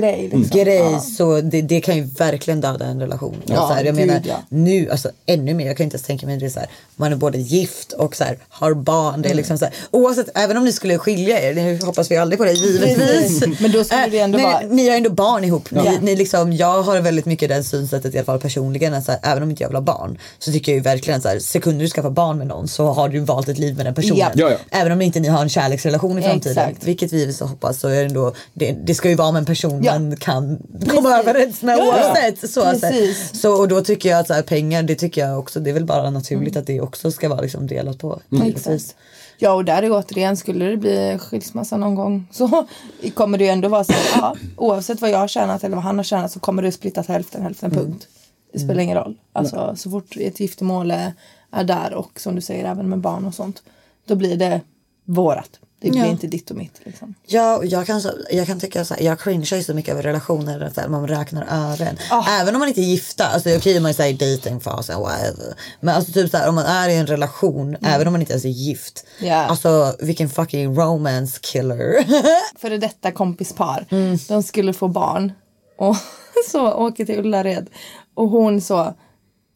Grej 0.00 0.30
liksom. 0.32 0.58
grej 0.60 1.00
så 1.16 1.40
det, 1.40 1.62
det 1.62 1.80
kan 1.80 1.96
ju 1.96 2.02
verkligen 2.02 2.60
döda 2.60 2.84
en 2.86 3.00
relation. 3.00 3.36
Ja, 3.46 3.56
så 3.56 3.74
här, 3.74 3.84
jag 3.84 3.96
gud, 3.96 4.06
menar 4.06 4.22
ja. 4.24 4.36
nu, 4.48 4.90
alltså 4.90 5.10
ännu 5.26 5.54
mer, 5.54 5.66
jag 5.66 5.76
kan 5.76 5.84
inte 5.84 5.94
ens 5.94 6.06
tänka 6.06 6.26
mig 6.26 6.36
det 6.38 6.50
så 6.50 6.58
här, 6.60 6.68
man 6.96 7.12
är 7.12 7.16
både 7.16 7.38
gift 7.38 7.92
och 7.92 8.16
så 8.16 8.24
här, 8.24 8.38
har 8.48 8.74
barn. 8.74 9.22
Det 9.22 9.28
är 9.28 9.30
Mm. 9.30 9.36
liksom 9.36 9.58
så 9.58 9.64
här, 9.64 9.74
oavsett, 9.90 10.28
även 10.34 10.56
om 10.56 10.64
ni 10.64 10.72
skulle 10.72 10.98
skilja 10.98 11.40
er, 11.50 11.54
nu 11.54 11.78
hoppas 11.84 12.10
vi 12.10 12.16
aldrig 12.16 12.38
på 12.38 12.44
det 12.44 12.52
givetvis. 12.52 13.44
Men 13.60 13.72
då 13.72 13.84
skulle 13.84 14.06
det 14.06 14.18
ändå 14.18 14.38
Äh, 14.38 14.44
vara- 14.44 14.60
ni, 14.60 14.74
ni 14.74 14.88
har 14.88 14.96
ändå 14.96 15.10
barn 15.10 15.44
ihop. 15.44 15.70
Ni, 15.70 15.80
Ja. 15.84 15.92
ni 16.02 16.16
liksom, 16.16 16.52
jag 16.52 16.82
har 16.82 17.00
väldigt 17.00 17.26
mycket 17.26 17.48
det 17.48 17.62
synsättet 17.64 18.14
i 18.14 18.18
alla 18.18 18.24
fall 18.24 18.40
personligen. 18.40 18.94
Att 18.94 19.04
så 19.04 19.12
här, 19.12 19.20
även 19.22 19.42
om 19.42 19.50
inte 19.50 19.62
jag 19.62 19.68
vill 19.68 19.76
ha 19.76 19.82
barn 19.82 20.18
så 20.38 20.52
tycker 20.52 20.72
jag 20.72 20.76
ju 20.76 20.82
verkligen 20.82 21.20
så 21.22 21.28
här, 21.28 21.38
sekunder 21.38 21.84
du 21.84 21.88
skaffar 21.90 22.10
barn 22.10 22.38
med 22.38 22.46
någon 22.46 22.68
så 22.68 22.86
har 22.86 23.08
du 23.08 23.20
valt 23.20 23.48
ett 23.48 23.58
liv 23.58 23.76
med 23.76 23.86
den 23.86 23.94
personen. 23.94 24.18
Ja. 24.18 24.30
Ja, 24.34 24.50
ja. 24.50 24.56
Även 24.70 24.92
om 24.92 25.02
inte 25.02 25.20
ni 25.20 25.28
har 25.28 25.42
en 25.42 25.48
kärleksrelation 25.48 26.18
i 26.18 26.22
framtiden. 26.22 26.68
Exakt. 26.68 26.84
Vilket 26.86 27.12
vi 27.12 27.32
så 27.32 27.44
hoppas 27.46 27.80
så 27.80 27.88
är 27.88 27.94
det 27.94 28.04
ändå, 28.06 28.32
det, 28.54 28.72
det 28.84 28.94
ska 28.94 29.08
ju 29.08 29.14
vara 29.14 29.32
med 29.32 29.38
en 29.40 29.46
person 29.46 29.83
relation 29.84 30.10
Ja. 30.10 30.16
man 30.16 30.16
kan 30.16 30.58
komma 30.88 31.18
överens 31.18 31.62
med 31.62 31.78
Ja, 31.78 31.86
oavsett. 31.86 32.50
Så, 32.50 32.60
att. 32.60 32.80
Precis. 32.80 33.40
så, 33.40 33.60
och 33.60 33.68
då 33.68 33.80
tycker 33.80 34.08
jag 34.08 34.20
att 34.20 34.26
så 34.26 34.34
här, 34.34 34.42
pengar, 34.42 34.82
det 34.82 34.94
tycker 34.94 35.20
jag 35.20 35.38
också, 35.38 35.60
det 35.60 35.70
är 35.70 35.74
väl 35.74 35.84
bara 35.84 36.10
naturligt 36.10 36.56
att 36.56 36.66
det 36.66 36.80
också 36.80 37.10
ska 37.10 37.28
vara 37.28 37.40
liksom 37.40 37.66
delat 37.66 37.98
på. 37.98 38.20
givetvis. 38.30 38.66
Exakt. 38.66 38.96
Ja 39.38 39.52
och 39.52 39.64
där 39.64 39.82
är 39.82 39.92
återigen, 39.92 40.36
skulle 40.36 40.64
det 40.64 40.76
bli 40.76 41.18
skilsmässa 41.20 41.76
någon 41.76 41.94
gång 41.94 42.28
så 42.32 42.66
kommer 43.14 43.38
det 43.38 43.44
ju 43.44 43.50
ändå 43.50 43.68
vara 43.68 43.84
så 43.84 43.92
här, 43.92 44.02
ja, 44.20 44.36
oavsett 44.56 45.00
vad 45.00 45.10
jag 45.10 45.18
har 45.18 45.28
tjänat 45.28 45.64
eller 45.64 45.76
vad 45.76 45.84
han 45.84 45.96
har 45.96 46.04
tjänat 46.04 46.32
så 46.32 46.40
kommer 46.40 46.62
det 46.62 46.72
splittat 46.72 47.06
hälften, 47.06 47.42
hälften 47.42 47.70
punkt. 47.70 48.06
Det 48.52 48.58
spelar 48.58 48.80
ingen 48.82 48.96
roll. 48.98 49.14
Alltså 49.32 49.74
så 49.76 49.90
fort 49.90 50.16
ett 50.16 50.40
giftermål 50.40 50.90
är, 50.90 51.12
är 51.52 51.64
där 51.64 51.94
och 51.94 52.20
som 52.20 52.34
du 52.34 52.40
säger 52.40 52.64
även 52.64 52.88
med 52.88 52.98
barn 52.98 53.24
och 53.24 53.34
sånt. 53.34 53.62
Då 54.06 54.14
blir 54.14 54.36
det 54.36 54.60
vårat. 55.04 55.50
Det 55.84 55.90
blir 55.90 56.00
Ja. 56.00 56.06
inte 56.10 56.26
ditt 56.26 56.50
och 56.50 56.56
mitt. 56.56 56.80
Liksom. 56.84 57.14
Ja, 57.26 57.56
och 57.56 57.66
jag 57.66 57.86
kan, 57.86 58.02
jag 58.30 58.46
kan 58.46 58.60
tycka 58.60 58.84
så 58.84 58.94
här, 58.94 59.02
jag 59.02 59.20
cringear 59.20 59.56
ju 59.56 59.62
så 59.62 59.74
mycket 59.74 59.92
över 59.92 60.02
relationer 60.02 60.70
så 60.74 60.80
här, 60.80 60.88
man 60.88 61.08
räknar 61.08 61.46
ören. 61.50 61.98
Även 62.28 62.54
om 62.54 62.58
man 62.58 62.68
inte 62.68 62.80
är 62.80 62.84
gifta, 62.84 63.26
alltså 63.26 63.56
okej 63.56 63.76
om 63.76 63.82
man 63.82 63.90
är 63.98 64.06
i 64.06 64.12
datingfasen, 64.12 65.00
whatever. 65.00 65.54
Men 65.80 65.94
alltså 65.94 66.12
typ 66.12 66.30
så 66.30 66.36
här, 66.36 66.48
om 66.48 66.54
man 66.54 66.64
är 66.66 66.88
i 66.88 66.96
en 66.96 67.06
relation, 67.06 67.76
även 67.82 68.06
om 68.06 68.12
man 68.12 68.20
inte 68.20 68.32
ens 68.32 68.44
är 68.44 68.48
gift. 68.48 69.06
Ja. 69.20 69.34
Alltså 69.46 69.94
vilken 70.00 70.28
fucking 70.28 70.74
romance 70.76 71.38
killer. 71.42 72.04
Före 72.58 72.78
detta 72.78 73.12
kompispar. 73.12 73.86
De 74.28 74.42
skulle 74.42 74.72
få 74.72 74.88
barn. 74.88 75.32
Och 75.78 75.96
så 76.50 76.72
åker 76.72 77.04
till 77.06 77.18
Ullared. 77.18 77.70
Och 78.14 78.28
hon 78.28 78.60
så. 78.60 78.94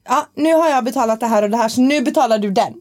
Ja, 0.08 0.26
nu 0.34 0.54
har 0.54 0.68
jag 0.70 0.84
betalat 0.84 1.20
det 1.20 1.26
här 1.26 1.42
och 1.42 1.50
det 1.50 1.56
här 1.56 1.68
så 1.68 1.80
nu 1.80 2.00
betalar 2.00 2.38
du 2.38 2.50
den. 2.50 2.74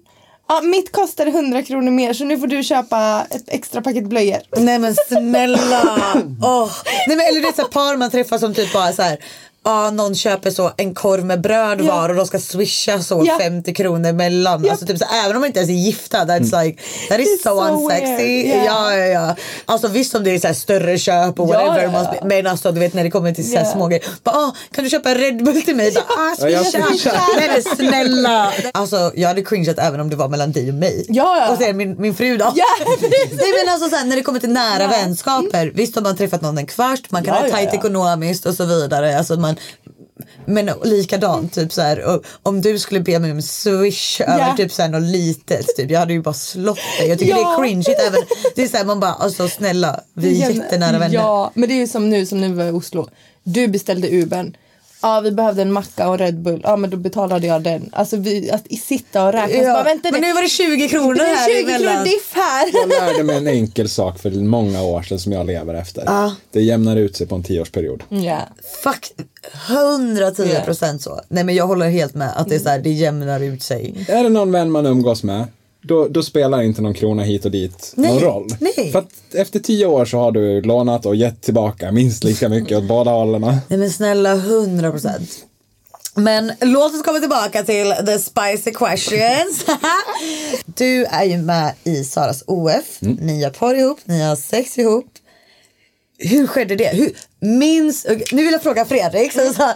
Ja, 0.48 0.62
mitt 0.62 0.92
kostade 0.92 1.32
100 1.32 1.64
kronor 1.64 1.92
mer 1.92 2.14
så 2.14 2.24
nu 2.26 2.38
får 2.40 2.48
du 2.48 2.64
köpa 2.64 3.26
ett 3.30 3.44
extra 3.48 3.82
paket 3.82 4.04
blöjor. 4.10 4.40
Nej 4.58 4.80
men 4.80 4.96
snälla! 5.08 5.84
Åh. 6.44 6.72
Nej, 7.08 7.18
men, 7.18 7.28
eller 7.28 7.42
det 7.42 7.48
är 7.48 7.54
så 7.54 7.68
par 7.68 7.98
man 7.98 8.12
träffar 8.12 8.38
som 8.38 8.54
typ 8.54 8.74
bara 8.74 8.94
så 8.94 9.02
här. 9.02 9.18
Ja, 9.68 9.92
någon 9.92 10.16
köper 10.16 10.50
så 10.52 10.72
en 10.78 10.96
korv 10.96 11.26
med 11.26 11.42
bröd 11.42 11.82
Ja. 11.82 11.96
var 11.96 12.10
och 12.10 12.16
de 12.16 12.26
ska 12.28 12.40
swisha 12.40 13.02
så 13.02 13.24
Ja. 13.26 13.38
50 13.40 13.74
kronor 13.74 14.14
mellan. 14.14 14.64
Ja. 14.66 14.72
Alltså, 14.72 14.86
typ 14.86 14.98
så, 14.98 15.06
även 15.24 15.36
om 15.36 15.42
man 15.42 15.48
inte 15.48 15.60
ens 15.60 15.70
är 15.70 15.74
gifta. 15.74 16.18
That's 16.26 16.64
like, 16.64 16.82
that 17.10 17.20
is 17.20 17.28
It's 17.28 17.44
so, 17.44 17.50
so 17.68 17.84
unsexy. 17.84 18.48
Ja, 18.66 18.96
ja, 18.96 19.06
ja. 19.06 19.36
Alltså 19.66 19.88
visst 19.88 20.16
om 20.16 20.24
det 20.24 20.32
är 20.36 20.40
så 20.40 20.48
här 20.48 20.54
större 20.54 20.98
köp 20.98 21.40
och 21.40 21.50
Ja, 21.50 21.66
whatever. 21.66 21.84
ja, 21.84 21.92
ja. 21.94 22.20
sp- 22.22 22.26
Men 22.28 22.48
alltså 22.48 22.72
du 22.72 22.80
vet 22.80 22.94
när 22.94 23.04
det 23.04 23.12
kommer 23.12 23.32
till 23.34 23.52
så 23.52 23.58
här 23.58 23.66
Ja. 23.66 23.72
små 23.72 23.88
grejer. 23.88 24.06
Bara, 24.24 24.36
ah, 24.36 24.56
kan 24.72 24.84
du 24.84 24.90
köpa 24.90 25.10
en 25.12 25.18
Red 25.18 25.44
Bull 25.44 25.62
till 25.62 25.76
mig? 25.76 25.92
Bara, 25.94 26.04
ah, 26.44 26.48
Ja, 26.50 26.64
swisha. 26.64 27.12
Nej 27.38 27.50
men 27.66 27.76
snälla. 27.76 28.52
Alltså 28.74 29.12
jag 29.16 29.28
hade 29.28 29.42
cringeat 29.42 29.80
även 29.80 30.00
om 30.00 30.10
det 30.10 30.16
var 30.16 30.28
mellan 30.30 30.52
dig 30.52 30.70
och 30.70 30.76
mig. 30.76 31.06
Ja, 31.10 31.38
ja. 31.40 31.52
Och 31.52 31.58
sen 31.58 31.78
min, 31.78 32.02
min 32.02 32.16
fru 32.16 32.38
då. 32.38 32.52
Ja. 32.56 32.66
Nej 33.32 33.54
men 33.66 33.74
alltså 33.74 33.90
så 33.90 33.96
här, 33.96 34.06
när 34.06 34.16
det 34.16 34.22
kommer 34.22 34.40
till 34.40 34.50
nära 34.54 34.84
Ja. 34.84 34.88
vänskaper. 34.90 35.72
Visst 35.76 35.98
om 35.98 36.04
man 36.04 36.16
träffat 36.18 36.42
någon 36.42 36.58
en 36.58 36.66
kvart, 36.66 37.02
man 37.12 37.24
kan 37.24 37.34
Ja, 37.36 37.40
ha 37.42 37.48
ja, 37.48 37.54
tajt 37.54 37.70
ja. 37.72 37.80
ekonomiskt 37.80 38.46
och 38.46 38.54
så 38.54 38.66
vidare. 38.66 39.18
Alltså 39.18 39.36
man, 39.36 39.56
men 40.46 40.72
likadant 40.84 41.54
typ 41.54 41.74
så 41.74 41.82
här, 41.82 42.06
och, 42.06 42.26
om 42.44 42.62
du 42.62 42.80
skulle 42.80 43.00
be 43.00 43.20
mig 43.20 43.32
om 43.32 43.42
swish 43.42 44.22
över 44.22 44.54
typ 44.58 44.72
så 44.72 44.82
här 44.82 44.90
något 44.90 45.04
litet 45.04 45.66
typ, 45.78 45.92
jag 45.92 46.00
hade 46.00 46.14
ju 46.14 46.22
bara 46.22 46.34
slått 46.34 46.80
dig. 47.00 47.10
Jag 47.10 47.20
tycker 47.20 47.32
Ja. 47.32 47.38
det 47.38 47.64
är 47.64 47.64
cringeigt 47.68 48.02
även, 48.08 48.20
det 48.56 48.64
är 48.64 48.68
så 48.68 48.78
här, 48.78 48.86
man 48.86 49.00
bara 49.00 49.14
alltså 49.14 49.48
snälla 49.48 50.02
vi 50.14 50.42
är 50.42 50.50
Ja, 50.50 50.56
jättenära 50.56 51.00
vänner. 51.00 51.16
Ja, 51.16 51.52
men 51.54 51.70
det 51.70 51.76
är 51.76 51.80
ju 51.80 51.88
som 51.88 52.10
nu 52.10 52.26
som 52.26 52.42
nu 52.42 52.54
var 52.54 52.66
i 52.66 52.72
Oslo. 52.72 53.10
Du 53.44 53.68
beställde 53.68 54.08
Ubern. 54.12 54.56
Ja, 55.02 55.20
vi 55.20 55.32
behövde 55.32 55.62
en 55.62 55.72
macka 55.72 56.10
och 56.10 56.18
Red 56.20 56.40
Bull. 56.42 56.62
Ja, 56.64 56.76
men 56.76 56.90
då 56.90 56.98
betalade 56.98 57.48
jag 57.48 57.62
den. 57.62 57.90
Alltså 57.94 58.18
vi, 58.18 58.52
att 58.52 58.72
sitta 58.82 59.26
och 59.26 59.34
räkna. 59.34 59.56
Ja, 59.64 59.74
Bara, 59.74 59.84
vänta, 59.84 60.12
men 60.12 60.22
nu 60.22 60.34
var 60.34 60.42
det 60.42 60.48
20 60.50 60.90
kronor 60.90 61.16
det 61.16 61.24
här 61.24 61.50
är 61.50 61.56
20 61.56 61.64
kronor 61.64 61.76
emellan. 61.82 62.04
diff 62.04 62.32
här. 62.34 62.70
Jag 62.74 62.90
lärde 62.90 63.24
mig 63.24 63.38
en 63.38 63.48
enkel 63.48 63.90
sak 63.90 64.20
för 64.20 64.32
många 64.32 64.84
år 64.84 65.02
sedan 65.02 65.20
som 65.20 65.32
jag 65.32 65.46
lever 65.48 65.74
efter. 65.74 66.32
Det 66.52 66.62
jämnar 66.62 66.96
ut 66.96 67.16
sig 67.16 67.28
på 67.28 67.36
en 67.36 67.44
tioårsperiod. 67.44 68.04
Ja. 68.10 68.40
Fuck, 68.84 69.12
110 69.70 70.62
procent 70.66 71.02
så. 71.02 71.22
Nej 71.28 71.44
men 71.44 71.56
jag 71.56 71.68
håller 71.68 71.90
helt 71.90 72.16
med 72.16 72.32
att 72.38 72.50
det 72.50 72.56
är 72.56 72.60
så 72.60 72.70
här, 72.70 72.80
det 72.80 72.90
jämnar 72.90 73.40
ut 73.40 73.64
sig. 73.64 74.06
Är 74.08 74.24
det 74.24 74.30
någon 74.30 74.52
vän 74.52 74.72
man 74.72 74.86
umgås 74.86 75.24
med, 75.24 75.46
då, 75.88 76.08
då 76.08 76.24
spelar 76.24 76.62
inte 76.62 76.82
någon 76.82 76.94
krona 76.94 77.24
hit 77.24 77.46
och 77.46 77.52
dit 77.52 77.94
någon 77.96 78.16
Nej, 78.16 78.24
roll. 78.24 78.48
nej. 78.60 78.92
För 78.92 79.00
att 79.00 79.36
efter 79.36 79.60
tio 79.60 79.86
år 79.86 80.06
så 80.06 80.18
har 80.18 80.32
du 80.32 80.62
lånat 80.62 81.06
och 81.06 81.16
gett 81.16 81.42
tillbaka 81.42 81.92
minst 81.92 82.24
lika 82.24 82.50
mycket 82.50 82.78
åt 82.78 82.84
båda 82.84 83.12
hållen. 83.12 83.42
Nej 83.68 83.80
men 83.80 83.92
snälla 83.92 84.34
100 84.34 84.92
procent. 84.92 85.30
Men 86.14 86.52
låt 86.62 86.94
oss 86.94 87.04
komma 87.04 87.20
tillbaka 87.20 87.64
till 87.64 87.94
the 88.06 88.20
spicy 88.20 88.72
questions. 88.72 89.66
du 90.66 91.06
är 91.06 91.24
ju 91.24 91.38
med 91.38 91.74
i 91.84 92.04
Saras 92.04 92.44
OF. 92.48 92.98
Ni 93.00 93.44
har 93.44 93.52
porr 93.52 93.76
ihop, 93.76 94.00
ni 94.06 94.22
har 94.22 94.36
sex 94.36 94.78
ihop. 94.78 95.06
Hur 96.18 96.48
skedde 96.48 96.76
det? 96.76 96.88
Hur, 96.88 97.12
minns, 97.40 98.06
nu 98.32 98.44
vill 98.44 98.52
jag 98.52 98.64
fråga 98.64 98.86
Fredrik. 98.86 99.34
Så, 99.34 99.54
så, 99.54 99.74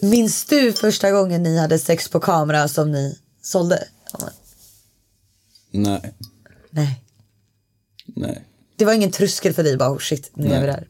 minns 0.00 0.44
du 0.44 0.72
första 0.72 1.10
gången 1.10 1.42
ni 1.42 1.58
hade 1.58 1.78
sex 1.78 2.08
på 2.08 2.20
kamera 2.20 2.68
som 2.68 2.92
ni 2.92 3.18
sålde? 3.42 3.84
Nej, 5.70 6.00
Nej. 6.70 7.00
nej. 8.04 8.44
Det 8.76 8.84
var 8.84 8.92
ingen 8.92 9.10
tröskel 9.10 9.52
för 9.54 9.62
dig 9.62 9.76
bara 9.76 9.90
oh 9.92 9.98
shit 9.98 10.30
nu 10.34 10.52
är 10.52 10.60
vi 10.60 10.66
där. 10.66 10.88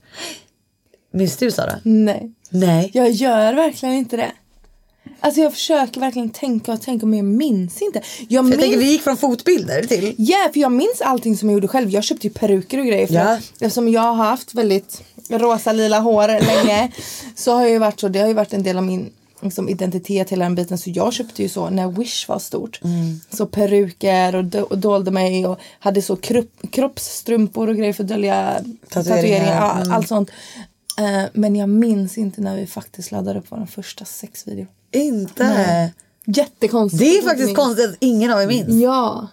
Minns 1.13 1.37
du 1.37 1.51
Sara? 1.51 1.81
Nej. 1.85 2.33
Nej. 2.51 2.91
Jag 2.95 3.11
gör 3.11 3.55
verkligen 3.55 3.95
inte 3.95 4.17
det. 4.17 4.33
Alltså 5.21 5.41
jag 5.41 5.53
försöker 5.53 6.01
verkligen 6.01 6.31
tänka 6.31 6.73
och 6.73 6.83
tänka 6.83 7.07
men 7.07 7.19
jag 7.19 7.27
minns 7.27 7.83
inte. 7.83 7.99
Jag 8.19 8.27
Jag 8.29 8.45
minns... 8.45 8.61
tänker 8.61 8.79
vi 8.79 8.91
gick 8.91 9.03
från 9.03 9.17
fotbilder 9.17 9.83
till 9.83 10.15
Ja, 10.19 10.49
för 10.53 10.61
jag 10.61 10.73
minns 10.73 11.01
allting 11.01 11.37
som 11.37 11.49
jag 11.49 11.55
gjorde 11.55 11.69
själv. 11.69 11.91
Jag 11.91 12.05
köpte 12.05 12.27
ju 12.27 12.33
peruker 12.33 12.79
och 12.79 12.87
grejer. 12.87 13.07
För 13.07 13.15
Ja. 13.15 13.33
att, 13.33 13.53
eftersom 13.61 13.89
jag 13.89 14.01
har 14.01 14.15
haft 14.25 14.55
väldigt 14.55 15.03
rosa 15.31 15.73
lila 15.73 15.99
hår 16.01 16.29
länge 16.29 16.93
så 17.35 17.53
har 17.53 17.61
jag 17.63 17.71
ju 17.71 17.79
varit 17.79 18.01
så. 18.01 18.09
Det 18.09 18.19
har 18.19 18.29
ju 18.29 18.35
varit 18.35 18.53
en 18.53 18.63
del 18.63 18.77
av 18.77 18.83
min 18.85 19.11
liksom, 19.43 19.69
identitet 19.69 20.31
hela 20.31 20.45
den 20.45 20.55
biten. 20.55 20.79
Så 20.79 20.91
jag 20.91 21.13
köpte 21.13 21.43
ju 21.43 21.49
så 21.49 21.71
när 21.71 21.89
Wish 21.89 22.29
var 22.29 22.39
stort. 22.39 22.81
Mm. 22.85 23.21
Så 23.31 23.47
peruker 23.47 24.35
och, 24.35 24.45
do- 24.45 24.61
och 24.63 24.79
dolde 24.79 25.11
mig 25.11 25.47
och 25.47 25.59
hade 25.79 26.03
så 26.03 26.17
kropp, 26.17 26.53
kroppsstrumpor 26.73 27.69
och 27.69 27.77
grejer 27.77 27.93
för 27.93 28.03
att 28.05 28.09
dölja 28.09 28.65
Tatueringar. 28.89 29.17
tatueringar. 29.17 29.81
Mm. 29.81 29.93
Allt 29.93 30.09
sånt. 30.09 30.31
Eh, 30.99 31.23
men 31.33 31.57
jag 31.57 31.69
minns 31.69 32.19
inte 32.19 32.41
när 32.41 32.57
vi 32.57 32.67
faktiskt 32.67 33.13
laddade 33.13 33.39
upp 33.39 33.47
vår 33.49 33.67
första 33.67 34.05
sexvideo. 34.05 34.67
Inte. 34.93 35.45
Nej. 35.45 35.93
Jättekonstigt. 36.27 37.01
Det 37.03 37.19
är 37.19 37.23
faktiskt 37.23 37.57
konstigt 37.57 37.91
att 37.91 37.97
ingen 38.01 38.31
av 38.31 38.43
er 38.43 38.47
minns. 38.47 38.83
Ja. 38.83 39.29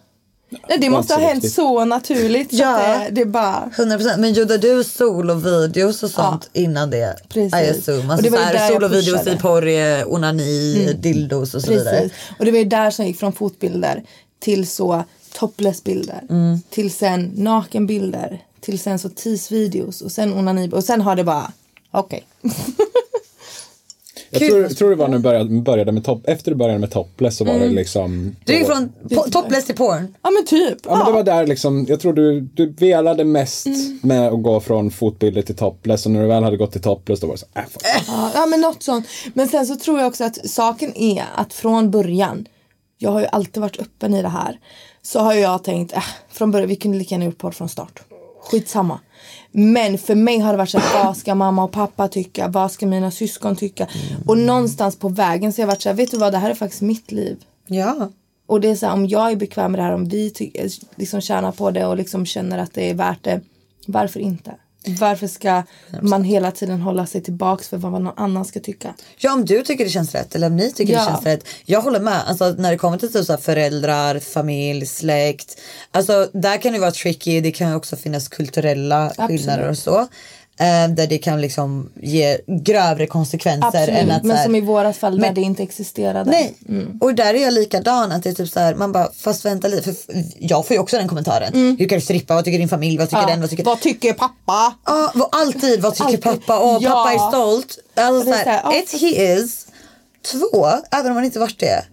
Nej, 0.50 0.78
det 0.82 0.90
måste 0.90 1.14
ha 1.14 1.22
hänt 1.22 1.36
riktigt. 1.36 1.54
så 1.54 1.86
naturligt. 1.86 2.50
Så 2.50 2.56
Ja. 2.62 2.78
att 2.78 3.06
det, 3.06 3.12
det 3.12 3.22
är 3.22 3.26
bara... 3.26 3.70
100% 3.76 4.18
men 4.18 4.34
gjorde 4.34 4.58
du 4.58 4.84
solovideos 4.84 6.04
och 6.04 6.10
sånt 6.10 6.50
innan 6.54 6.90
det? 6.90 7.16
Precis. 7.30 7.88
Och 7.88 7.96
Alltså 7.96 8.22
det 8.22 8.30
var 8.30 8.40
där 8.40 8.68
solovideos 8.74 9.28
i 9.28 9.38
porr, 9.38 9.68
eh, 9.68 10.08
onani, 10.14 10.94
dildos 11.00 11.54
och 11.54 11.62
så 11.62 11.70
vidare. 11.72 12.00
Precis. 12.02 12.18
Och 12.40 12.46
det 12.46 12.52
var 12.52 12.60
ju 12.60 12.66
där 12.66 12.92
som 12.92 13.06
gick 13.06 13.20
från 13.20 13.34
fotbilder 13.34 14.04
till 14.40 14.68
så 14.68 15.04
topless-bilder. 15.34 16.22
Mm. 16.30 16.60
Till 16.70 16.92
sen 16.94 17.32
nakenbilder. 17.36 18.44
Till 18.62 18.80
sen 18.80 19.00
så 19.00 19.10
tease-videos 19.10 20.02
och 20.02 20.12
sen 20.12 20.34
onani. 20.34 20.70
Och 20.72 20.84
sen 20.84 21.02
har 21.02 21.16
det 21.16 21.24
bara, 21.24 21.52
okej. 21.92 22.24
Jag 24.30 24.42
tror, 24.42 24.68
tror 24.68 24.90
det 24.90 24.96
var 24.96 25.08
när 25.08 25.18
du 25.18 25.24
började, 25.24 25.62
började 25.62 25.92
med 25.92 26.06
topp, 26.06 26.22
efter 26.24 26.52
du 26.52 26.58
började 26.58 26.80
med 26.80 26.92
topless 26.92 27.38
så 27.38 27.46
var 27.46 27.54
det 27.60 27.68
liksom. 27.70 28.36
Du 28.46 28.54
gick 28.54 28.66
från 28.66 28.92
po- 29.04 29.32
topless 29.32 29.66
till 29.66 29.76
porn. 29.76 30.16
Ja 30.22 30.30
men 30.32 30.46
typ. 30.46 30.78
Ja 30.86 30.96
men 30.98 31.06
det 31.06 31.12
var 31.12 31.24
där 31.24 31.48
liksom, 31.48 31.86
jag 31.90 32.00
tror 32.00 32.14
du, 32.14 32.42
du 32.42 32.70
velade 32.72 33.24
mest 33.24 33.68
med 34.02 34.28
att 34.28 34.44
gå 34.44 34.60
från 34.60 34.92
fotbilder 34.92 35.42
till 35.42 35.56
topless 35.56 36.06
och 36.06 36.12
när 36.12 36.22
du 36.22 36.28
väl 36.28 36.44
hade 36.44 36.58
gått 36.58 36.72
till 36.72 36.82
topless 36.82 37.20
då 37.20 37.28
var 37.28 37.34
det 37.34 37.40
så, 37.40 37.46
äh, 37.56 37.62
fuck. 37.72 37.82
Ja, 38.08 38.32
ja 38.34 38.46
men 38.46 38.62
något 38.62 38.84
sånt. 38.84 39.08
Men 39.34 39.48
sen 39.48 39.66
så 39.68 39.76
tror 39.76 40.00
jag 40.00 40.08
också 40.08 40.24
att 40.24 40.50
saken 40.50 40.98
är 40.98 41.24
att 41.36 41.54
från 41.54 41.92
början, 41.92 42.46
jag 42.98 43.12
har 43.12 43.20
ju 43.20 43.28
alltid 43.32 43.62
varit 43.62 43.80
öppen 43.80 44.14
i 44.14 44.22
det 44.22 44.30
här, 44.30 44.60
så 45.02 45.20
har 45.20 45.34
jag 45.34 45.64
tänkt, 45.64 45.94
äh, 45.94 46.04
från 46.32 46.52
början, 46.52 46.70
vi 46.70 46.76
kunde 46.76 46.98
lika 46.98 47.16
gärna 47.16 47.26
gjort 47.26 47.38
podd 47.38 47.56
från 47.56 47.70
start. 47.70 48.02
Skitsamma. 48.42 49.00
Men 49.60 49.98
för 49.98 50.16
mig 50.16 50.40
har 50.40 50.52
det 50.52 50.58
varit 50.58 50.70
så 50.70 50.80
här, 50.80 51.04
vad 51.06 51.18
ska 51.18 51.36
mamma 51.36 51.64
och 51.64 51.72
pappa 51.72 52.08
tycka? 52.08 52.48
Vad 52.48 52.72
ska 52.72 52.88
mina 52.88 53.12
syskon 53.12 53.56
tycka? 53.56 53.88
Och 54.26 54.38
någonstans 54.38 54.96
på 54.96 55.10
vägen 55.10 55.54
så 55.54 55.62
har 55.62 55.64
jag 55.64 55.68
varit 55.68 55.82
så 55.82 55.90
här, 55.90 55.96
vet 55.96 56.12
du 56.12 56.18
vad, 56.18 56.34
det 56.34 56.38
här 56.38 56.50
är 56.50 56.54
faktiskt 56.56 56.82
mitt 56.82 57.12
liv. 57.12 57.38
Ja. 57.68 58.10
Och 58.46 58.62
det 58.62 58.70
är 58.70 58.76
så 58.76 58.86
här, 58.86 58.94
om 58.94 59.08
jag 59.08 59.32
är 59.32 59.36
bekväm 59.36 59.72
med 59.72 59.80
det 59.80 59.84
här, 59.84 59.94
om 59.94 60.10
vi 60.10 60.30
ty- 60.30 60.52
liksom 60.96 61.22
tjänar 61.22 61.52
på 61.52 61.72
det 61.72 61.86
och 61.86 61.98
liksom 61.98 62.26
känner 62.26 62.58
att 62.58 62.74
det 62.74 62.90
är 62.90 62.94
värt 62.94 63.24
det, 63.24 63.42
varför 63.88 64.20
inte? 64.20 64.56
Varför 64.88 65.28
ska 65.28 65.64
man 66.02 66.24
hela 66.24 66.52
tiden 66.52 66.82
hålla 66.82 67.06
sig 67.06 67.24
tillbaks 67.24 67.70
för 67.70 67.78
vad 67.78 67.92
någon 67.92 68.14
annan 68.18 68.46
ska 68.46 68.60
tycka? 68.60 68.94
Ja 69.18 69.34
om 69.34 69.46
du 69.46 69.62
tycker 69.64 69.84
det 69.84 69.90
känns 69.90 70.16
rätt 70.16 70.36
eller 70.36 70.48
om 70.48 70.56
ni 70.56 70.72
tycker 70.72 70.94
Ja. 70.94 71.00
det 71.00 71.06
känns 71.06 71.26
rätt. 71.26 71.44
Jag 71.66 71.82
håller 71.82 72.00
med. 72.00 72.22
Alltså 72.28 72.50
när 72.58 72.72
det 72.72 72.78
kommer 72.78 72.98
till 72.98 73.14
typ 73.14 73.26
så 73.26 73.38
föräldrar, 73.38 74.20
familj, 74.20 74.86
släkt. 74.86 75.60
Alltså 75.92 76.30
där 76.34 76.58
kan 76.58 76.74
det 76.74 76.80
vara 76.80 76.92
tricky. 76.92 77.42
Det 77.42 77.52
kan 77.52 77.74
också 77.76 77.96
finnas 77.96 78.28
kulturella 78.28 79.06
Absolut. 79.06 79.28
skillnader 79.30 79.70
och 79.70 79.78
så. 79.78 80.08
Eh, 80.60 80.88
där 80.90 81.08
det 81.08 81.18
kan 81.18 81.42
liksom 81.42 81.90
ge 82.02 82.38
grövre 82.48 83.08
konsekvenser. 83.08 83.88
än 83.88 84.12
Absolut, 84.12 84.12
att, 84.12 84.22
så 84.22 84.28
men 84.28 84.38
här- 84.38 84.44
som 84.46 84.56
i 84.56 84.62
vårat 84.62 84.98
fall 84.98 85.14
där 85.16 85.22
Men- 85.22 85.34
det 85.34 85.42
inte 85.42 85.64
existerade. 85.64 86.32
Nej, 86.32 86.54
Mm. 86.70 86.98
och 87.02 87.16
där 87.16 87.34
är 87.34 87.44
jag 87.44 87.54
likadan. 87.54 88.12
Att 88.12 88.24
det 88.24 88.30
är 88.30 88.34
typ 88.34 88.50
så 88.50 88.60
här, 88.60 88.76
man 88.76 88.92
bara, 88.92 89.12
fast 89.18 89.46
vänta 89.46 89.68
lite. 89.68 89.84
För 89.94 89.96
jag 90.40 90.68
får 90.68 90.74
ju 90.76 90.80
också 90.80 90.98
den 90.98 91.08
kommentaren. 91.08 91.76
Hur 91.80 91.88
kan 91.90 91.98
du 92.00 92.02
strippa? 92.06 92.36
Vad 92.36 92.46
tycker 92.46 92.60
din 92.60 92.70
familj? 92.70 92.98
Vad 92.98 93.10
tycker 93.10 93.18
Mm. 93.18 93.30
Ja. 93.30 93.34
den? 93.36 93.42
Vad 93.42 93.50
tycker... 93.50 93.64
Vad 93.64 93.80
tycker 93.82 94.14
pappa? 94.14 94.74
Ja, 94.86 95.12
vad- 95.16 95.30
alltid. 95.32 95.82
Vad 95.82 95.94
tycker 95.94 96.06
Alltid. 96.06 96.24
pappa? 96.24 96.60
Åh, 96.64 96.78
Ja. 96.82 96.90
pappa 96.90 97.14
är 97.14 97.30
stolt. 97.30 97.78
Alltså, 97.96 98.32
så 98.32 98.38
här, 98.38 98.80
ett, 98.80 99.02
he 99.02 99.34
is. 99.34 99.68
Två, 100.32 100.68
även 100.92 101.08
om 101.08 101.14
man 101.16 101.26
inte 101.26 101.40
varit 101.40 101.60
det. 101.60 101.84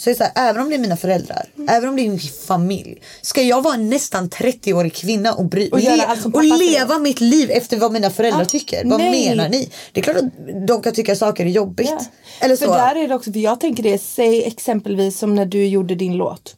Så 0.00 0.14
så 0.14 0.24
här, 0.24 0.32
även 0.50 0.62
om 0.62 0.68
det 0.68 0.74
är 0.74 0.78
mina 0.78 0.96
föräldrar, 0.96 1.46
Mm. 1.56 1.68
även 1.68 1.88
om 1.88 1.96
det 1.96 2.02
är 2.02 2.08
min 2.08 2.18
familj. 2.46 3.02
Ska 3.22 3.42
jag 3.42 3.62
vara 3.62 3.74
en 3.74 3.90
nästan 3.90 4.28
30-årig 4.30 4.94
kvinna 4.94 5.34
och, 5.34 5.44
bry, 5.44 5.68
Och 5.70 5.80
le- 5.80 6.06
och 6.32 6.44
leva 6.44 6.98
mitt 6.98 7.20
liv 7.20 7.50
efter 7.50 7.76
vad 7.76 7.92
mina 7.92 8.10
föräldrar 8.10 8.40
Ja, 8.40 8.44
tycker? 8.44 8.84
Vad 8.84 9.00
nej. 9.00 9.28
menar 9.28 9.48
ni? 9.48 9.70
Det 9.92 10.00
är 10.00 10.04
klart 10.04 10.16
att 10.16 10.66
de 10.66 10.82
kan 10.82 10.92
tycka 10.94 11.16
saker 11.16 11.46
är 11.46 11.50
jobbigt. 11.50 11.90
Ja. 11.90 12.00
Eller 12.40 12.56
För 12.56 12.66
så. 12.66 12.72
där 12.72 12.96
är 12.96 13.08
det 13.08 13.14
också, 13.14 13.32
för 13.32 13.40
jag 13.40 13.60
tänker 13.60 13.82
det, 13.82 13.98
säg 13.98 14.44
exempelvis 14.44 15.18
som 15.18 15.34
när 15.34 15.46
du 15.46 15.66
gjorde 15.66 15.94
din 15.94 16.12
låt. 16.16 16.56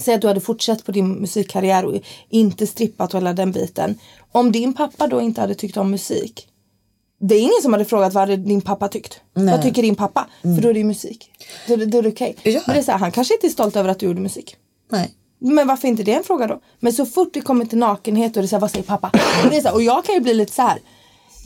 Säg 0.00 0.14
att 0.14 0.20
du 0.20 0.28
hade 0.28 0.40
fortsatt 0.40 0.84
på 0.84 0.92
din 0.92 1.08
musikkarriär 1.12 1.84
och 1.84 1.94
inte 2.30 2.66
strippat 2.66 3.14
och 3.14 3.20
hela 3.20 3.32
den 3.32 3.52
biten. 3.52 3.98
Om 4.32 4.52
din 4.52 4.74
pappa 4.74 5.06
då 5.06 5.20
inte 5.20 5.40
hade 5.40 5.54
tyckt 5.54 5.76
om 5.76 5.90
musik. 5.90 6.46
Det 7.20 7.34
är 7.34 7.40
ingen 7.40 7.62
som 7.62 7.72
hade 7.72 7.84
frågat 7.84 8.14
vad 8.14 8.20
hade 8.20 8.36
din 8.36 8.60
pappa 8.60 8.88
tyckt. 8.88 9.20
Vad 9.32 9.62
tycker 9.62 9.82
din 9.82 9.94
pappa? 9.94 10.26
För 10.42 10.62
då 10.62 10.68
är 10.68 10.72
det 10.72 10.78
ju 10.78 10.84
musik. 10.84 11.30
Då, 11.68 11.76
då 11.76 11.98
är 11.98 12.02
det 12.02 12.08
okej. 12.08 12.36
Ja. 12.42 12.60
Men 12.66 12.74
det 12.74 12.80
är 12.80 12.84
så 12.84 12.92
här, 12.92 12.98
han 12.98 13.12
kanske 13.12 13.34
inte 13.34 13.46
är 13.46 13.50
stolt 13.50 13.76
över 13.76 13.88
att 13.88 13.98
du 13.98 14.06
gjorde 14.06 14.20
musik. 14.20 14.56
Nej. 14.90 15.14
Men 15.38 15.68
varför 15.68 15.88
inte 15.88 16.02
det 16.02 16.12
en 16.12 16.24
fråga 16.24 16.46
då? 16.46 16.60
Men 16.80 16.92
så 16.92 17.06
fort 17.06 17.30
det 17.32 17.40
kommer 17.40 17.64
till 17.64 17.78
nakenhet 17.78 18.36
och 18.36 18.42
det 18.42 18.46
är 18.46 18.48
så 18.48 18.56
här, 18.56 18.60
vad 18.60 18.70
säger 18.70 18.84
pappa? 18.84 19.10
Och, 19.44 19.50
det 19.50 19.56
är 19.56 19.60
så 19.60 19.68
här, 19.68 19.74
och 19.74 19.82
jag 19.82 20.04
kan 20.04 20.14
ju 20.14 20.20
bli 20.20 20.34
lite 20.34 20.52
så 20.52 20.62
här. 20.62 20.78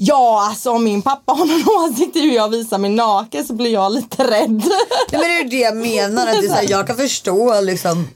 Ja, 0.01 0.47
alltså 0.51 0.71
om 0.71 0.85
min 0.85 1.03
pappa 1.03 1.33
har 1.33 1.47
någon 1.47 1.91
åsikt 1.93 2.17
i 2.17 2.21
hur 2.21 2.33
jag 2.35 2.49
visar 2.49 2.79
mig 2.79 2.91
naken 2.91 3.45
så 3.45 3.53
blir 3.53 3.73
jag 3.73 3.93
lite 3.93 4.31
rädd. 4.31 4.51
Nej, 4.51 4.71
men 5.11 5.21
det 5.21 5.27
är 5.27 5.43
ju 5.43 5.49
det 5.49 5.57
jag 5.57 5.77
menar. 5.77 6.27
Att 6.27 6.33
det 6.41 6.47
är 6.47 6.49
så 6.49 6.55
här, 6.55 6.67
jag 6.71 6.87
kan 6.87 6.97
förstå 6.97 7.61
liksom, 7.61 8.09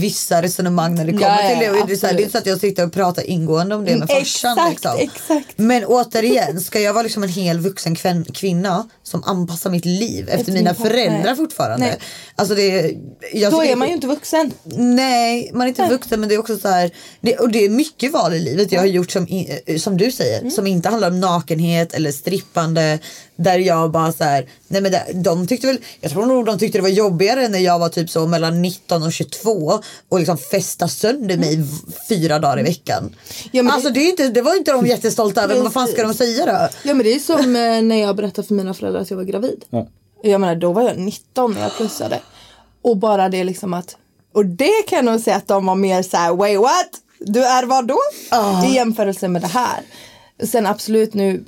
vissa 0.00 0.42
resonemang 0.42 0.94
när 0.94 1.04
det 1.04 1.12
kommer 1.12 1.24
Ja, 1.26 1.42
ja, 1.42 1.48
till 1.48 1.58
det. 1.58 1.80
Och 1.80 1.86
det, 1.86 1.92
är 1.92 1.96
så 1.96 2.06
här, 2.06 2.14
det 2.14 2.20
är 2.20 2.22
inte 2.22 2.32
så 2.32 2.38
att 2.38 2.46
jag 2.46 2.60
sitter 2.60 2.86
och 2.86 2.92
pratar 2.92 3.22
ingående 3.30 3.74
om 3.74 3.84
det 3.84 3.96
med 3.96 4.10
Mm, 4.10 4.24
farsan. 4.24 4.58
exakt, 4.58 4.70
liksom. 4.70 4.96
exakt. 4.98 5.58
Men 5.58 5.84
återigen, 5.84 6.60
ska 6.60 6.80
jag 6.80 6.92
vara 6.92 7.02
liksom 7.02 7.22
en 7.22 7.28
hel 7.28 7.58
vuxen 7.60 7.96
kvän- 7.96 8.32
kvinna 8.32 8.88
som 9.10 9.24
anpassar 9.24 9.70
mitt 9.70 9.84
liv 9.84 10.28
efter, 10.28 10.40
Efter 10.40 10.52
mina 10.52 10.74
föräldrar 10.74 11.24
Nej. 11.24 11.36
fortfarande? 11.36 11.86
Nej. 11.86 11.98
Alltså 12.34 12.54
det, 12.54 12.94
jag 13.32 13.52
Då 13.52 13.64
är 13.64 13.76
man 13.76 13.88
ju 13.88 13.94
inte 13.94 14.06
vuxen. 14.06 14.52
Nej, 14.76 15.50
man 15.54 15.62
är 15.62 15.68
inte 15.68 15.88
vuxen 15.88 16.20
men 16.20 16.28
det 16.28 16.34
är 16.34 16.38
också 16.38 16.58
så 16.58 16.68
här. 16.68 16.90
Det, 17.20 17.36
och 17.36 17.48
det 17.48 17.64
är 17.64 17.70
mycket 17.70 18.12
val 18.12 18.34
i 18.34 18.38
livet 18.38 18.72
jag 18.72 18.80
har 18.80 18.86
gjort 18.86 19.10
som, 19.10 19.26
eh, 19.66 19.76
som 19.76 19.96
du 19.96 20.12
säger. 20.12 20.38
Mm. 20.38 20.50
Som 20.50 20.66
inte 20.66 20.88
handlar 20.88 21.08
om 21.08 21.20
nakenhet 21.20 21.94
eller 21.94 22.12
strippande. 22.12 22.98
Där 23.42 23.58
jag 23.58 23.90
bara 23.90 24.12
så 24.12 24.24
här. 24.24 24.46
Nej 24.68 24.80
men 24.80 24.92
det, 24.92 25.04
de 25.14 25.46
tyckte 25.46 25.66
väl. 25.66 25.78
Jag 26.00 26.12
tror 26.12 26.26
nog 26.26 26.46
de 26.46 26.58
tyckte 26.58 26.78
det 26.78 26.82
var 26.82 26.88
jobbigare 26.88 27.48
när 27.48 27.58
jag 27.58 27.78
var 27.78 27.88
typ 27.88 28.10
så 28.10 28.26
mellan 28.26 28.62
19 28.62 29.02
och 29.02 29.12
22. 29.12 29.80
Och 30.08 30.18
liksom 30.18 30.38
festa 30.38 30.88
sönder 30.88 31.36
mig 31.36 31.56
v- 31.56 31.92
fyra 32.08 32.38
dagar 32.38 32.60
i 32.60 32.62
veckan. 32.62 32.98
Mm. 32.98 33.14
Ja, 33.52 33.62
men 33.62 33.66
det- 33.66 33.72
alltså 33.72 33.90
det, 33.90 34.00
är 34.00 34.10
inte, 34.10 34.28
det 34.28 34.42
var 34.42 34.56
inte 34.56 34.72
de 34.72 34.86
jättestolta 34.86 35.42
över. 35.42 35.54
Men 35.54 35.62
vad 35.64 35.72
fan 35.72 35.88
ska 35.88 36.02
de 36.02 36.14
säga 36.14 36.46
då? 36.46 36.52
Ja 36.88 36.94
men 36.94 36.98
det 36.98 37.14
är 37.14 37.18
som 37.18 37.38
eh, 37.56 37.82
när 37.82 37.96
jag 38.02 38.16
berättade 38.16 38.48
för 38.48 38.54
mina 38.54 38.74
föräldrar 38.74 39.00
att 39.00 39.10
jag 39.10 39.16
var 39.16 39.24
gravid. 39.24 39.64
Ja. 39.70 39.86
Jag 40.22 40.40
menar 40.40 40.54
då 40.54 40.72
var 40.72 40.82
jag 40.82 40.98
19 40.98 41.52
när 41.54 41.62
jag 41.62 41.76
plussade. 41.76 42.20
Och 42.82 42.96
bara 42.96 43.28
det 43.28 43.44
liksom 43.44 43.74
att, 43.74 43.96
och 44.34 44.46
det 44.46 44.82
kan 44.88 44.96
jag 44.96 45.04
nog 45.04 45.20
säga 45.20 45.36
att 45.36 45.48
de 45.48 45.66
var 45.66 45.74
mer 45.74 46.02
så 46.02 46.16
här: 46.16 46.34
wait 46.34 46.60
what? 46.60 46.90
Du 47.18 47.44
är 47.44 47.66
vad 47.66 47.86
då? 47.86 47.98
I 48.70 48.74
jämförelse 48.74 49.28
med 49.28 49.42
det 49.42 49.48
här. 49.48 49.80
Sen 50.44 50.66
absolut 50.66 51.14
nu 51.14 51.44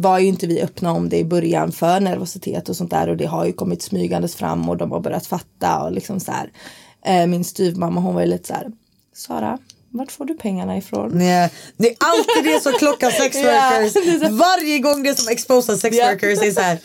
var 0.00 0.18
ju 0.18 0.26
inte 0.26 0.46
vi 0.46 0.62
öppna 0.62 0.92
om 0.92 1.08
det 1.08 1.16
i 1.18 1.24
början 1.24 1.72
för 1.72 2.00
nervositet 2.00 2.68
och 2.68 2.76
sånt 2.76 2.90
där 2.90 3.08
och 3.08 3.16
det 3.16 3.26
har 3.26 3.46
ju 3.46 3.52
kommit 3.52 3.82
smygandes 3.82 4.34
fram 4.36 4.68
och 4.68 4.76
de 4.76 4.92
har 4.92 5.00
börjat 5.00 5.26
fatta 5.26 5.82
och 5.82 5.92
liksom 5.92 6.20
så 6.20 6.32
här. 6.32 6.50
Eh, 7.04 7.26
min 7.26 7.44
styvmamma 7.44 8.00
hon 8.00 8.14
var 8.14 8.20
ju 8.20 8.26
lite 8.26 8.46
så 8.46 8.54
här, 8.54 8.66
Sara, 9.14 9.58
vart 9.90 10.12
får 10.12 10.24
du 10.24 10.34
pengarna 10.34 10.76
ifrån? 10.76 11.10
Nej, 11.14 11.50
det 11.76 11.88
är 11.88 11.96
alltid 11.98 12.52
det 12.52 12.60
som 12.60 12.72
klockar 12.72 13.10
sex 13.10 13.36
Ja, 13.44 13.50
är 13.50 14.30
Varje 14.30 14.78
gång 14.78 15.02
det 15.02 15.18
som 15.18 15.28
exposar 15.32 15.76
sex 15.76 15.96
Ja. 15.96 16.06
workers 16.10 16.42
är 16.42 16.50
så 16.50 16.60
här. 16.60 16.78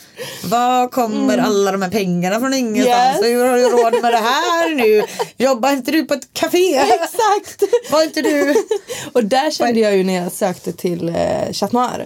Var 0.44 0.88
kommer 0.88 1.38
alla 1.38 1.72
de 1.72 1.82
här 1.82 1.90
pengarna 1.90 2.40
från 2.40 2.54
ingenstans? 2.54 3.18
Mm. 3.20 3.32
Yes. 3.32 3.38
Hur 3.38 3.46
har 3.46 3.58
du 3.58 3.64
råd 3.64 4.02
med 4.02 4.14
det 4.14 4.18
här 4.18 4.76
nu? 4.76 5.04
Jobbar 5.38 5.72
inte 5.72 5.92
du 5.92 6.06
på 6.06 6.14
ett 6.14 6.34
café? 6.34 6.76
Exakt! 6.76 7.64
Var 7.92 8.04
inte 8.04 8.22
du? 8.22 8.56
Och 9.14 9.24
där 9.24 9.52
kände 9.52 9.80
jag 9.80 9.98
ju 9.98 10.04
när 10.04 10.14
jag 10.24 10.32
sökte 10.32 10.74
till 10.74 11.10
eh, 11.10 11.52
Chat 11.52 11.72
Noir. 11.72 12.06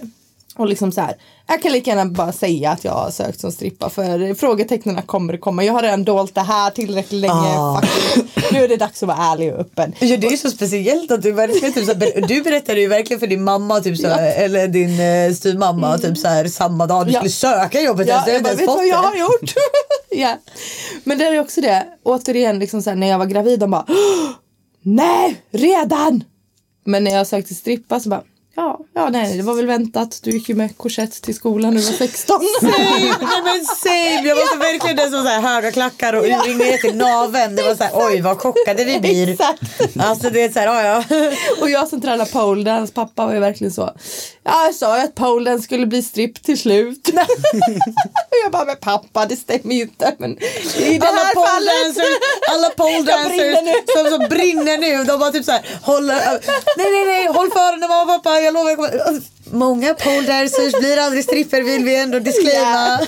Och 0.58 0.66
liksom 0.68 0.92
så 0.92 1.00
här, 1.00 1.16
jag 1.46 1.62
kan 1.62 1.72
lika 1.72 1.90
gärna 1.90 2.06
bara 2.06 2.32
säga 2.32 2.70
att 2.70 2.84
jag 2.84 2.92
har 2.92 3.10
sökt 3.10 3.40
som 3.40 3.52
strippa 3.52 3.90
för 3.90 4.34
frågetecknen 4.34 5.02
kommer 5.02 5.36
komma. 5.36 5.64
Jag 5.64 5.72
har 5.72 5.82
redan 5.82 6.04
dolt 6.04 6.34
det 6.34 6.40
här 6.40 6.70
tillräckligt 6.70 7.20
länge. 7.20 7.32
Ah. 7.58 7.82
Nu 8.52 8.64
är 8.64 8.68
det 8.68 8.76
dags 8.76 9.02
att 9.02 9.06
vara 9.06 9.18
ärlig 9.18 9.52
och 9.54 9.60
öppen. 9.60 9.92
Ja, 9.98 10.16
det 10.16 10.26
är 10.26 10.36
så 10.36 10.50
speciellt 10.50 11.10
att 11.10 11.22
du 11.22 11.32
verkligen 11.32 11.72
typ 11.74 11.84
så 11.86 11.92
här, 11.94 12.26
du 12.28 12.42
berättade 12.42 12.80
ju 12.80 12.88
verkligen 12.88 13.20
för 13.20 13.26
din 13.26 13.44
mamma 13.44 13.80
typ 13.80 13.98
så 13.98 14.08
här, 14.08 14.32
eller 14.44 14.68
din 14.68 15.00
eh, 15.00 15.32
styvmamma 15.34 15.98
typ 15.98 16.18
så 16.18 16.28
här 16.28 16.44
samma 16.48 16.86
dag 16.86 17.06
du 17.06 17.12
Ja. 17.12 17.18
skulle 17.18 17.30
söka 17.30 17.80
jobbet. 17.80 18.08
Ja, 18.08 18.14
har 18.16 18.28
jag 18.28 18.36
inte 18.36 18.50
bara, 18.50 18.54
vet 18.56 18.66
vad 18.66 18.86
jag 18.86 18.96
har 19.02 19.16
gjort? 19.16 19.54
ja. 20.10 20.36
Men 21.04 21.18
det 21.18 21.24
är 21.24 21.40
också 21.40 21.60
det, 21.60 21.86
återigen 22.02 22.58
liksom 22.58 22.82
så 22.82 22.90
här, 22.90 22.96
när 22.96 23.06
jag 23.08 23.18
var 23.18 23.26
gravid 23.26 23.60
de 23.60 23.70
bara 23.70 23.84
"Åh, 23.88 24.30
Nej, 24.82 25.42
redan! 25.50 26.24
Men 26.84 27.04
när 27.04 27.10
jag 27.10 27.26
sökte 27.26 27.54
strippa 27.54 28.00
så 28.00 28.08
bara 28.08 28.22
Ja, 28.58 28.80
ja 28.94 29.08
nej 29.10 29.36
det 29.36 29.42
var 29.42 29.54
väl 29.54 29.66
väntat. 29.66 30.20
Du 30.22 30.30
gick 30.30 30.48
ju 30.48 30.54
med 30.54 30.76
korsett 30.76 31.22
till 31.22 31.34
skolan 31.34 31.74
när 31.74 31.80
du 31.80 31.86
var 31.86 31.92
16. 31.92 32.40
Same, 32.60 32.74
nej 33.20 33.42
men 33.44 33.64
same. 33.64 34.28
Jag 34.28 34.36
var 34.36 34.54
så 34.54 34.58
verkligen 34.58 34.96
den 34.96 35.10
som 35.10 35.22
så 35.22 35.28
här, 35.28 35.40
höga 35.40 35.72
klackar 35.72 36.12
och 36.12 36.24
urring 36.24 36.58
ner 36.58 36.76
till 36.76 36.96
naveln. 36.96 37.56
Det 37.56 37.62
var 37.62 37.74
så 37.74 37.84
här, 37.84 37.92
oj 37.94 38.20
vad 38.20 38.38
chockade 38.38 38.84
vi 38.84 39.00
blir. 39.00 39.28
Exakt. 39.28 39.62
Alltså 39.98 40.30
det 40.30 40.42
är 40.42 40.48
så 40.48 40.58
här, 40.58 40.66
ja 40.66 41.04
ja. 41.10 41.18
Och 41.60 41.70
jag 41.70 41.88
som 41.88 42.00
tränar 42.00 42.24
pole 42.24 42.64
dance, 42.64 42.92
pappa 42.92 43.26
var 43.26 43.34
ju 43.34 43.40
verkligen 43.40 43.72
så. 43.72 43.90
Ja, 44.48 44.64
jag 44.64 44.74
sa 44.74 44.98
ju 44.98 45.04
att 45.04 45.14
pole 45.14 45.50
dance 45.50 45.64
skulle 45.64 45.86
bli 45.86 46.02
stripp 46.02 46.42
till 46.42 46.58
slut. 46.58 47.10
jag 48.44 48.52
bara, 48.52 48.64
men 48.64 48.76
pappa 48.76 49.26
det 49.26 49.36
stämmer 49.36 49.74
ju 49.74 49.82
inte. 49.82 50.14
Men 50.18 50.38
i 50.78 50.98
det 50.98 51.06
alla 51.06 51.20
här 51.20 51.34
fallet. 51.34 52.06
alla 52.50 52.70
pole 52.70 53.10
Jag 53.12 53.28
brinner 53.28 53.62
nu. 53.62 53.72
dancers 53.72 54.10
som, 54.10 54.18
som 54.18 54.28
brinner 54.28 54.78
nu. 54.78 55.04
De 55.04 55.20
bara 55.20 55.32
typ 55.32 55.44
så 55.44 55.52
här, 55.52 55.62
håller, 55.82 56.14
nej 56.76 56.90
nej 56.92 57.04
nej, 57.06 57.26
håll 57.26 57.50
för 57.50 57.70
den 57.70 57.80
mamma 57.80 58.02
och 58.02 58.08
pappa, 58.08 58.40
jag 58.40 58.54
lovar. 58.54 58.70
Jag 58.70 58.76
kommer. 58.76 59.20
Många 59.50 59.94
pole 59.94 60.26
dancers 60.26 60.78
blir 60.80 60.98
aldrig 60.98 61.24
stripper 61.24 61.62
vill 61.62 61.84
vi 61.84 61.96
ändå 61.96 62.18
disclaima. 62.18 63.00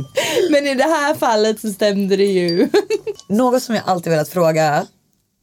Men 0.50 0.66
i 0.66 0.74
det 0.74 0.84
här 0.84 1.14
fallet 1.14 1.60
så 1.60 1.72
stämde 1.72 2.16
det 2.16 2.24
ju. 2.24 2.68
Något 3.28 3.62
som 3.62 3.74
jag 3.74 3.84
alltid 3.86 4.12
velat 4.12 4.28
fråga 4.28 4.86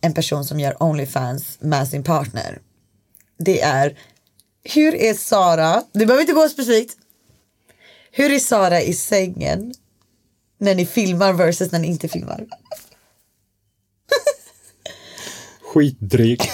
en 0.02 0.14
person 0.14 0.46
som 0.46 0.60
gör 0.60 0.84
Onlyfans 0.84 1.58
med 1.60 1.88
sin 1.88 2.04
partner. 2.04 2.60
Det 3.40 3.62
är 3.62 3.98
hur 4.64 4.96
är 4.96 5.14
Sara, 5.14 5.84
det 5.94 6.06
behöver 6.06 6.22
inte 6.22 6.34
gå 6.34 6.50
specifikt. 6.50 6.98
Hur 8.12 8.32
är 8.32 8.40
Sara 8.40 8.82
i 8.82 8.94
sängen 8.94 9.74
när 10.58 10.76
ni 10.76 10.86
filmar 10.86 11.34
versus 11.34 11.72
när 11.72 11.80
ni 11.80 11.88
inte 11.88 12.08
filmar? 12.08 12.46
Skitdryg. 15.74 16.42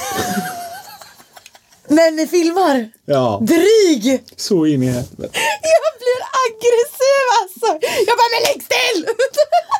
När 1.91 2.11
ni 2.11 2.27
filmar? 2.27 2.89
Ja, 3.05 3.39
Dryg! 3.41 4.23
så 4.35 4.65
in 4.65 4.83
i 4.83 4.85
helvete. 4.85 5.39
Jag 5.61 5.93
blir 5.99 6.21
aggressiv 6.45 7.25
alltså. 7.41 7.87
Jag 8.07 8.17
bara, 8.17 8.29
men 8.33 8.41
lägg 8.47 8.63
still! 8.63 9.05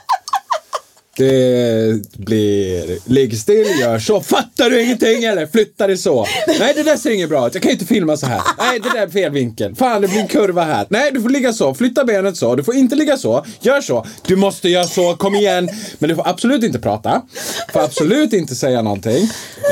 Det 1.20 2.02
blir 2.18 3.00
ligg 3.10 3.38
still, 3.40 3.80
gör 3.80 4.00
så. 4.00 4.22
Fattar 4.22 4.70
du 4.70 4.82
ingenting 4.82 5.24
eller? 5.24 5.48
Flytta 5.48 5.88
dig 5.88 5.98
så. 5.98 6.26
Nej, 6.60 6.74
det 6.76 6.84
där 6.84 6.98
ser 6.98 7.12
inget 7.12 7.30
bra 7.30 7.48
ut. 7.48 7.54
Jag 7.54 7.64
kan 7.64 7.70
ju 7.70 7.74
inte 7.74 7.86
filma 7.86 8.18
så 8.18 8.26
här. 8.26 8.42
Nej, 8.58 8.80
det 8.80 8.90
där 8.90 9.08
är 9.08 9.10
fel 9.10 9.32
vinkel. 9.32 9.76
Fan, 9.76 10.02
det 10.02 10.08
blir 10.08 10.20
en 10.20 10.28
kurva 10.28 10.64
här. 10.64 10.86
Nej, 10.90 11.12
du 11.12 11.22
får 11.22 11.30
ligga 11.30 11.54
så. 11.54 11.74
Flytta 11.74 12.06
benet 12.06 12.38
så. 12.38 12.56
Du 12.56 12.64
får 12.64 12.76
inte 12.76 12.96
ligga 12.96 13.18
så. 13.18 13.46
Gör 13.62 13.82
så. 13.82 14.06
Du 14.28 14.36
måste 14.36 14.70
göra 14.70 14.88
så. 14.88 15.16
Kom 15.16 15.36
igen. 15.36 15.70
Men 16.00 16.10
du 16.10 16.16
får 16.16 16.28
absolut 16.28 16.64
inte 16.64 16.80
prata. 16.80 17.22
Får 17.74 17.80
absolut 17.80 18.34
inte 18.34 18.56
säga 18.56 18.82
någonting. 18.82 19.24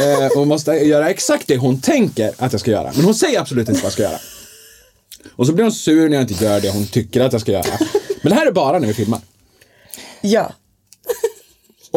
Eh, 0.02 0.30
hon 0.36 0.48
måste 0.48 0.72
göra 0.72 1.10
exakt 1.10 1.48
det 1.48 1.58
hon 1.58 1.82
tänker 1.82 2.32
att 2.38 2.52
jag 2.52 2.62
ska 2.62 2.72
göra. 2.72 2.92
Men 2.96 3.06
hon 3.06 3.16
säger 3.16 3.40
absolut 3.40 3.70
inte 3.70 3.82
vad 3.82 3.86
jag 3.86 3.94
ska 3.94 4.04
göra. 4.04 4.20
Och 5.36 5.48
så 5.48 5.54
blir 5.54 5.64
hon 5.64 5.72
sur 5.74 6.10
när 6.10 6.18
jag 6.18 6.24
inte 6.32 6.44
gör 6.44 6.62
det 6.62 6.70
hon 6.70 6.88
tycker 6.88 7.22
att 7.22 7.32
jag 7.32 7.42
ska 7.42 7.52
göra. 7.52 7.80
Men 8.22 8.30
det 8.30 8.36
här 8.36 8.48
är 8.48 8.52
bara 8.52 8.80
när 8.80 8.88
vi 8.88 8.94
filmar. 8.94 9.20
Ja. 10.22 10.52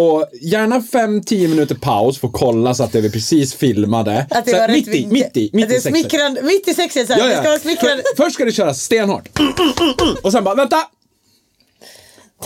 Och 0.00 0.26
gärna 0.40 0.80
5-10 0.80 1.48
minuter 1.48 1.74
paus 1.74 2.18
för 2.18 2.28
att 2.28 2.34
kolla 2.34 2.74
så 2.74 2.82
att 2.84 2.92
det 2.92 3.00
vi 3.00 3.10
precis 3.10 3.54
filmade. 3.54 4.26
Att 4.30 4.44
det 4.44 4.52
var 4.52 4.68
mitt 4.68 4.88
i, 4.88 5.06
mitt 5.06 5.36
i, 5.36 5.50
mitt 5.52 5.66
Att 5.66 5.72
i 5.72 5.80
sexet. 5.80 6.44
mitt 6.44 6.68
i 6.68 6.74
sexet 6.74 7.06
så 7.06 7.12
här. 7.12 7.20
Ja, 7.20 7.26
Det 7.26 7.34
ska 7.34 7.44
ja. 7.44 7.50
vara 7.50 7.60
smickrande. 7.60 8.02
För, 8.16 8.24
först 8.24 8.34
ska 8.34 8.44
det 8.44 8.52
köras 8.52 8.82
stenhårt. 8.82 9.38
Mm, 9.38 9.52
mm, 9.58 9.72
mm, 9.80 9.94
mm. 10.02 10.16
Och 10.22 10.32
sen 10.32 10.44
bara, 10.44 10.54
vänta! 10.54 10.76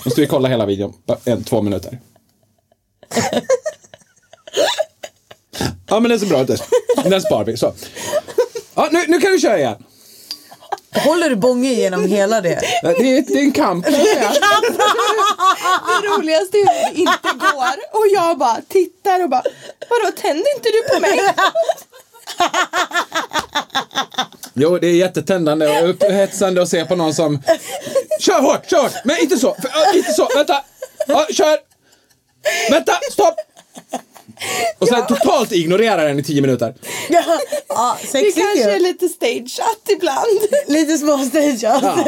Måste 0.05 0.21
vi 0.21 0.27
kolla 0.27 0.49
hela 0.49 0.67
videon, 0.67 0.93
en, 1.25 1.45
två 1.45 1.63
minuter. 1.63 2.01
Ja 5.89 6.01
men 6.01 6.11
den 6.11 6.21
ser 6.21 6.27
bra 6.27 6.43
ut. 6.43 6.63
Den 7.05 7.21
sparar 7.21 7.45
vi. 7.45 7.57
Så. 7.57 7.75
Ja, 8.75 8.89
nu, 8.93 9.05
nu 9.09 9.21
kan 9.21 9.33
vi 9.33 9.41
köra 9.41 9.59
igen. 9.59 9.85
Håller 10.95 11.31
du 11.31 11.37
bånge 11.37 11.73
genom 11.73 12.07
hela 12.07 12.41
det? 12.41 12.61
Det 12.83 12.89
är, 12.89 13.23
det 13.23 13.35
är 13.35 13.39
en 13.39 13.53
kamp. 13.53 13.87
Det 13.87 13.93
roligaste 16.09 16.57
är 16.59 16.67
hur 16.67 16.95
det 16.95 17.01
inte 17.01 17.29
går 17.39 17.99
och 17.99 18.07
jag 18.15 18.39
bara 18.39 18.61
tittar 18.69 19.23
och 19.23 19.29
bara 19.31 19.43
vadå 19.89 20.11
tänder 20.17 20.57
inte 20.57 20.69
du 20.69 20.95
på 20.95 21.01
mig? 21.01 21.21
Jo, 24.55 24.79
det 24.79 24.87
är 24.87 24.95
jättetändande 24.95 25.83
och 25.83 25.89
upphetsande 25.89 26.63
att 26.63 26.69
se 26.69 26.85
på 26.85 26.97
någon 26.97 27.15
som 27.15 27.43
Kör 28.21 28.41
hårt, 28.41 28.71
kör 28.71 28.83
hårt! 28.83 28.93
Men 29.05 29.19
inte 29.19 29.37
så, 29.37 29.57
inte 29.95 30.13
så, 30.13 30.29
vänta! 30.37 30.65
Ja, 31.07 31.27
kör! 31.33 31.59
Vänta, 32.71 32.93
stopp! 33.13 33.35
Och 34.79 34.89
sen 34.89 35.07
totalt 35.07 35.53
ignorerar 35.53 36.09
den 36.09 36.19
i 36.19 36.23
tio 36.23 36.41
minuter. 36.43 36.75
Ja, 37.69 37.97
Det 38.03 38.07
sexigt 38.09 38.37
kanske 38.39 38.71
är 38.71 38.77
ju. 38.77 38.83
lite 38.83 39.09
stageat 39.09 39.89
ibland. 39.89 40.39
Lite 40.67 40.99
småstageat. 40.99 41.83
Ja. 41.83 42.05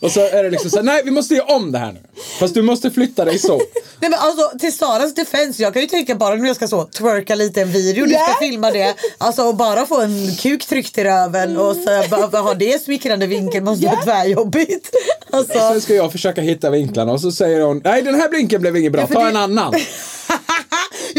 Och 0.00 0.10
så 0.12 0.20
är 0.20 0.42
det 0.44 0.50
liksom 0.50 0.70
så 0.70 0.76
här, 0.76 0.82
nej 0.84 1.02
vi 1.04 1.10
måste 1.10 1.34
göra 1.34 1.46
om 1.56 1.72
det 1.72 1.78
här 1.78 1.92
nu. 1.92 2.00
Fast 2.38 2.54
du 2.54 2.62
måste 2.62 2.90
flytta 2.90 3.24
dig 3.24 3.38
så. 3.38 3.56
Nej 4.00 4.10
men 4.10 4.14
alltså 4.14 4.58
till 4.58 4.76
Saras 4.76 5.14
defense, 5.14 5.62
jag 5.62 5.72
kan 5.72 5.82
ju 5.82 5.88
tänka 5.88 6.14
bara 6.14 6.34
när 6.34 6.46
jag 6.46 6.56
ska 6.56 6.68
så 6.68 6.84
twerka 6.84 7.34
lite 7.34 7.62
en 7.62 7.72
video, 7.72 8.06
du 8.06 8.12
Ja. 8.12 8.18
ska 8.20 8.38
filma 8.38 8.70
det. 8.70 8.94
Alltså 9.18 9.42
och 9.42 9.54
bara 9.56 9.86
få 9.86 10.00
en 10.00 10.36
kuk 10.36 10.66
tryckt 10.66 10.98
i 10.98 11.04
röven 11.04 11.56
och 11.56 11.76
så 11.76 12.02
bara 12.10 12.40
ha 12.40 12.54
det 12.54 12.82
smickrande 12.82 13.26
vinkel 13.26 13.62
måste 13.62 13.86
vara 13.86 14.02
tvärjobbigt. 14.02 14.90
Alltså, 15.30 15.52
Sen 15.58 15.80
ska 15.80 15.94
jag 15.94 16.12
försöka 16.12 16.40
hitta 16.40 16.70
vinklarna 16.70 17.12
och 17.12 17.20
så 17.20 17.32
säger 17.32 17.60
hon, 17.60 17.80
nej 17.84 18.02
den 18.02 18.14
här 18.14 18.28
blinken 18.28 18.60
blev 18.60 18.76
inget 18.76 18.92
bra, 18.92 19.06
för 19.06 19.14
ta 19.14 19.22
det- 19.22 19.28
en 19.28 19.36
annan. 19.36 19.74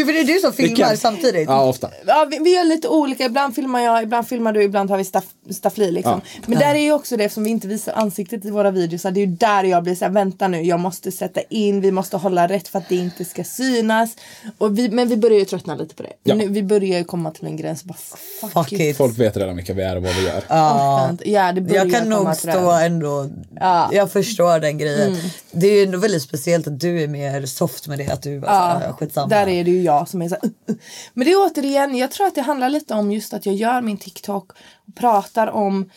För 0.04 0.12
det 0.12 0.20
är 0.20 0.24
du 0.24 0.38
som 0.38 0.52
filmar 0.52 0.68
Vilken? 0.68 0.96
samtidigt. 0.96 1.48
Ja, 1.48 1.64
ofta. 1.68 1.90
Ja, 2.06 2.26
vi, 2.30 2.38
vi 2.38 2.54
gör 2.54 2.64
lite 2.64 2.88
olika. 2.88 3.24
Ibland 3.24 3.54
filmar 3.54 3.80
jag, 3.80 4.02
ibland 4.02 4.28
filmar 4.28 4.52
du, 4.52 4.62
ibland 4.62 4.90
har 4.90 4.98
vi 4.98 5.04
staff, 5.04 5.24
staffli 5.54 5.90
liksom. 5.90 6.20
Men 6.46 6.58
där 6.58 6.74
är 6.74 6.78
ju 6.78 6.92
också 6.92 7.16
det 7.16 7.24
eftersom 7.24 7.44
vi 7.44 7.50
inte 7.50 7.68
visar 7.68 7.92
ansiktet 7.92 8.44
i 8.44 8.50
våra 8.50 8.70
videos. 8.70 9.02
Det 9.02 9.08
är 9.08 9.14
ju 9.14 9.26
där 9.26 9.64
jag 9.64 9.82
blir 9.82 9.94
såhär, 9.94 10.12
vänta 10.12 10.48
nu, 10.48 10.62
jag 10.62 10.80
måste 10.80 11.12
sätta 11.12 11.40
in, 11.40 11.80
vi 11.80 11.90
måste 11.90 12.16
hålla 12.16 12.48
rätt 12.48 12.68
för 12.68 12.78
att 12.78 12.88
det 12.88 12.96
inte 12.96 13.24
ska 13.24 13.44
synas. 13.44 14.16
Och 14.58 14.78
vi, 14.78 14.88
men 14.88 15.08
vi 15.08 15.16
börjar 15.16 15.38
ju 15.38 15.44
tröttna 15.44 15.74
lite 15.74 15.94
på 15.94 16.02
det. 16.02 16.12
Ja. 16.24 16.34
Nu, 16.34 16.48
vi 16.48 16.62
börjar 16.62 16.98
ju 16.98 17.04
komma 17.04 17.30
till 17.30 17.46
en 17.46 17.56
gräns. 17.56 17.84
Bara, 17.84 17.98
fuck, 18.40 18.52
Fuck 18.52 18.72
it. 18.72 18.80
it. 18.80 18.96
Folk 18.96 19.18
vet 19.18 19.36
redan 19.36 19.56
vilka 19.56 19.72
vi 19.74 19.82
är 19.82 19.96
och 19.96 20.02
vad 20.02 20.14
vi 20.14 20.24
gör. 20.26 20.44
Ja. 20.48 21.10
ja, 21.24 21.52
det 21.52 21.60
börjar 21.60 21.84
Jag 21.84 21.94
kan 21.94 22.08
nog 22.08 22.36
stå 22.36 22.72
det. 22.72 22.84
ändå, 22.86 23.30
Ja. 23.60 23.84
Mm. 23.84 23.96
jag 23.96 24.12
förstår 24.12 24.58
den 24.58 24.78
grejen. 24.78 25.16
Det 25.52 25.66
är 25.66 25.74
ju 25.76 25.82
ändå 25.82 25.98
väldigt 25.98 26.22
speciellt 26.22 26.66
att 26.66 26.80
du 26.80 27.02
är 27.02 27.08
mer 27.08 27.46
soft 27.46 27.86
med 27.88 27.98
det. 27.98 28.08
Att 28.12 28.22
du 28.22 28.40
bara 28.40 28.50
Ja, 28.52 28.82
ja, 28.86 28.92
skitsamma. 28.92 29.26
där 29.26 29.48
är 29.48 29.64
det 29.64 29.70
ju 29.70 29.82
jag 29.82 30.08
som 30.08 30.22
är 30.22 30.28
så 30.28 30.34
här, 30.34 30.44
"Uh, 30.44 30.50
uh." 30.70 30.76
Men 31.14 31.24
det 31.26 31.32
är 31.32 31.46
återigen, 31.50 31.96
jag 31.96 32.10
tror 32.10 32.26
att 32.26 32.34
det 32.34 32.40
handlar 32.40 32.68
lite 32.68 32.94
om 32.94 33.12
just 33.12 33.34
att 33.34 33.46
jag 33.46 33.54
gör 33.54 33.80
min 33.82 33.96
TikTok 33.96 34.50
pratar 34.94 35.46
om 35.46 35.90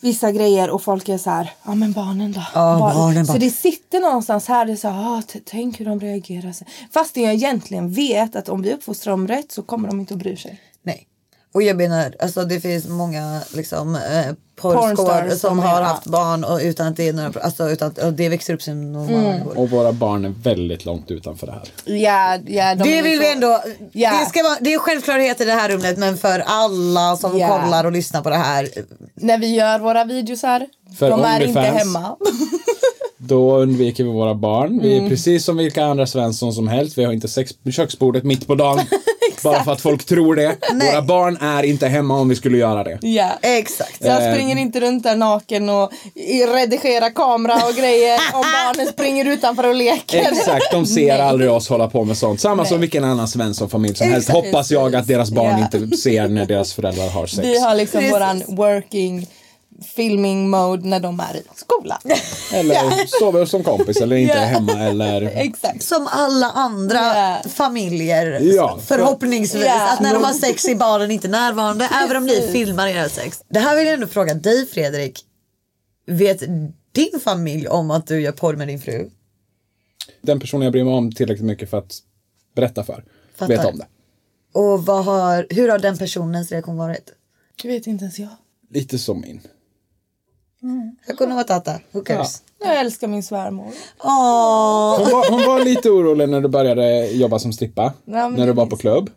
vissa 0.00 0.32
grejer 0.32 0.70
och 0.70 0.82
folk 0.82 1.08
är 1.08 1.18
så 1.18 1.30
här, 1.30 1.50
ja 1.64 1.74
men 1.74 1.92
barnen 1.92 2.32
då? 2.32 2.42
Ja, 2.54 2.78
barnen 2.94 3.26
Så 3.26 3.32
bara- 3.32 3.38
det 3.38 3.50
sitter 3.50 4.00
någonstans 4.00 4.48
här, 4.48 4.66
det 4.66 4.72
är 4.72 4.76
så 4.76 4.88
här, 4.88 5.18
ah, 5.18 5.22
tänk 5.44 5.80
hur 5.80 5.84
de 5.84 6.00
reagerar. 6.00 6.54
Fast 6.92 7.16
jag 7.16 7.34
egentligen 7.34 7.92
vet 7.92 8.36
att 8.36 8.48
om 8.48 8.62
vi 8.62 8.72
uppfostrar 8.74 9.10
dem 9.10 9.28
rätt 9.28 9.52
så 9.52 9.62
kommer 9.62 9.88
de 9.88 10.00
inte 10.00 10.14
att 10.14 10.20
bry 10.20 10.36
sig. 10.36 10.60
Nej. 10.82 11.06
Och 11.54 11.62
jag 11.62 11.76
menar, 11.76 12.14
alltså 12.20 12.44
det 12.44 12.60
finns 12.60 12.88
många 12.88 13.40
liksom 13.54 13.94
eh, 13.94 14.00
porrskådare 14.56 15.30
som 15.30 15.38
som 15.38 15.58
har 15.58 15.82
haft 15.82 16.04
barn 16.06 16.44
och 16.44 16.58
utan 16.62 16.86
att 16.86 16.96
det 16.96 17.08
är 17.08 17.12
några, 17.12 17.40
alltså 17.40 17.70
utan 17.70 17.88
att 17.88 17.98
och 17.98 18.12
det 18.12 18.28
växer 18.28 18.54
upp 18.54 18.62
som 18.62 18.92
normala 18.92 19.34
Mm. 19.34 19.46
Och 19.48 19.70
våra 19.70 19.92
barn 19.92 20.24
är 20.24 20.28
väldigt 20.42 20.84
långt 20.84 21.10
utanför 21.10 21.46
det 21.46 21.52
här. 21.52 21.62
Ja, 21.84 22.38
ja, 22.46 22.74
de 22.74 22.84
Det 22.90 23.02
vill 23.02 23.16
så- 23.16 23.22
vi 23.22 23.32
ändå, 23.32 23.62
Ja. 23.92 24.18
det, 24.20 24.26
ska 24.26 24.42
vara, 24.42 24.56
det 24.60 24.74
är 24.74 24.78
självklarhet 24.78 25.40
i 25.40 25.44
det 25.44 25.52
här 25.52 25.68
rummet 25.68 25.98
men 25.98 26.16
för 26.16 26.42
alla 26.46 27.16
som 27.16 27.38
Ja. 27.38 27.48
kollar 27.48 27.84
och 27.84 27.92
lyssnar 27.92 28.22
på 28.22 28.30
det 28.30 28.36
här. 28.36 28.68
När 29.14 29.38
vi 29.38 29.54
gör 29.54 29.78
våra 29.78 30.04
videos 30.04 30.42
här, 30.42 30.66
För 30.98 31.10
de 31.10 31.20
är 31.24 31.40
inte 31.40 31.58
Onlyfans. 31.60 31.78
hemma. 31.78 32.16
Då 33.18 33.56
undviker 33.58 34.04
vi 34.04 34.10
våra 34.10 34.34
barn. 34.34 34.78
Vi 34.82 34.92
är 34.92 34.98
Mm. 34.98 35.10
precis 35.10 35.44
som 35.44 35.56
vilka 35.56 35.84
andra 35.84 36.06
Svensson 36.06 36.52
som 36.52 36.68
helst. 36.68 36.98
Vi 36.98 37.04
har 37.04 37.12
inte 37.12 37.28
sex 37.28 37.52
på 37.52 37.70
köksbordet 37.70 38.24
mitt 38.24 38.46
på 38.46 38.54
dagen. 38.54 38.78
bara 39.42 39.64
för 39.64 39.72
att 39.72 39.80
folk 39.80 40.04
tror 40.04 40.34
det. 40.36 40.56
Nej. 40.72 40.90
Våra 40.92 41.02
barn 41.02 41.36
är 41.40 41.62
inte 41.62 41.86
hemma 41.88 42.14
om 42.20 42.28
vi 42.28 42.36
skulle 42.36 42.58
göra 42.58 42.84
det. 42.84 42.98
ja. 43.02 43.30
Exakt. 43.42 43.98
Så 44.02 44.06
jag 44.08 44.32
springer 44.34 44.56
inte 44.58 44.80
runt 44.80 45.02
där 45.02 45.16
naken 45.16 45.68
och 45.68 45.90
redigerar 46.54 47.10
kamera 47.10 47.54
och 47.68 47.74
grejer 47.74 48.18
om 48.34 48.40
barnen 48.52 48.86
springer 48.86 49.24
utanför 49.24 49.68
och 49.68 49.74
leker. 49.74 50.18
Exakt, 50.32 50.70
de 50.70 50.86
ser 50.86 51.18
aldrig 51.18 51.50
oss 51.50 51.68
hålla 51.68 51.88
på 51.88 52.04
med 52.04 52.16
sånt. 52.16 52.40
Samma 52.40 52.64
som 52.64 52.80
vilken 52.80 53.04
annan 53.04 53.28
Svensson-familj 53.28 53.94
som 53.94 54.08
helst. 54.12 54.28
Exakt. 54.28 54.46
Hoppas 54.46 54.70
jag 54.70 54.94
att 54.94 55.06
deras 55.06 55.30
barn 55.30 55.58
Ja. 55.70 55.78
inte 55.80 55.96
ser 55.96 56.28
när 56.28 56.46
deras 56.46 56.72
föräldrar 56.72 57.08
har 57.08 57.26
sex. 57.26 57.48
Vi 57.48 57.58
har 57.60 57.74
liksom 57.74 57.98
Precis. 58.00 58.14
våran 58.14 58.42
working 58.46 59.26
filming 59.96 60.48
mode 60.50 60.88
när 60.88 61.00
de 61.00 61.20
är 61.20 61.36
i 61.36 61.42
skolan. 61.54 61.98
Eller 62.52 63.06
sover 63.06 63.44
som 63.44 63.62
kompis 63.64 64.00
eller 64.00 64.16
inte 64.16 64.34
är 64.34 64.46
hemma 64.46 64.72
eller... 64.72 65.22
Exakt. 65.34 65.82
Som 65.82 66.06
alla 66.10 66.46
andra 66.50 66.98
Ja. 66.98 67.42
familjer 67.48 68.40
Ja. 68.40 68.78
förhoppningsvis. 68.86 69.64
Ja. 69.64 69.92
Att 69.92 70.00
när 70.00 70.14
de 70.14 70.24
har 70.24 70.32
sex 70.32 70.64
är 70.64 70.74
barnen 70.74 71.10
inte 71.10 71.28
närvarande 71.28 71.88
även 72.04 72.16
om 72.16 72.26
ni 72.26 72.40
filmar 72.52 72.88
era 72.88 73.08
sex. 73.08 73.42
Det 73.48 73.58
här 73.60 73.76
vill 73.76 73.86
jag 73.86 73.94
ändå 73.94 74.06
fråga 74.06 74.34
dig 74.34 74.66
Fredrik. 74.66 75.24
Vet 76.06 76.40
din 76.92 77.20
familj 77.24 77.68
om 77.68 77.90
att 77.90 78.06
du 78.06 78.20
gör 78.20 78.32
porr 78.32 78.56
med 78.56 78.68
din 78.68 78.80
fru? 78.80 79.10
Den 80.22 80.40
personen 80.40 80.62
jag 80.64 80.72
bryr 80.72 80.84
mig 80.84 80.94
om 80.94 81.12
tillräckligt 81.12 81.46
mycket 81.46 81.70
för 81.70 81.78
att 81.78 81.98
berätta 82.54 82.84
för. 82.84 83.04
Fattar. 83.36 83.56
Vet 83.56 83.66
om 83.66 83.78
det. 83.78 83.86
Och 84.54 84.86
vad 84.86 85.04
har, 85.04 85.46
hur 85.50 85.68
har 85.68 85.78
den 85.78 85.98
personens 85.98 86.50
reaktion 86.52 86.76
varit? 86.76 87.10
Det 87.62 87.68
vet 87.68 87.86
inte 87.86 88.04
ens 88.04 88.18
jag. 88.18 88.28
Lite 88.70 88.98
som 88.98 89.20
min. 89.20 89.40
Hakuna 91.06 91.34
Matata, 91.34 91.72
who 91.92 92.00
cares? 92.02 92.42
Jag 92.64 92.80
älskar 92.80 93.08
min 93.08 93.22
svärmor. 93.22 93.66
Åh, 94.04 94.98
Hon 94.98 95.10
var, 95.12 95.30
hon 95.30 95.46
var 95.46 95.64
lite 95.64 95.90
orolig 95.90 96.28
när 96.28 96.40
du 96.40 96.48
började 96.48 97.06
jobba 97.10 97.38
som 97.38 97.52
strippa. 97.52 97.92
men 98.04 98.32
när 98.32 98.38
du 98.40 98.46
det 98.46 98.52
var 98.52 98.66
på 98.66 98.76
klubb. 98.76 99.10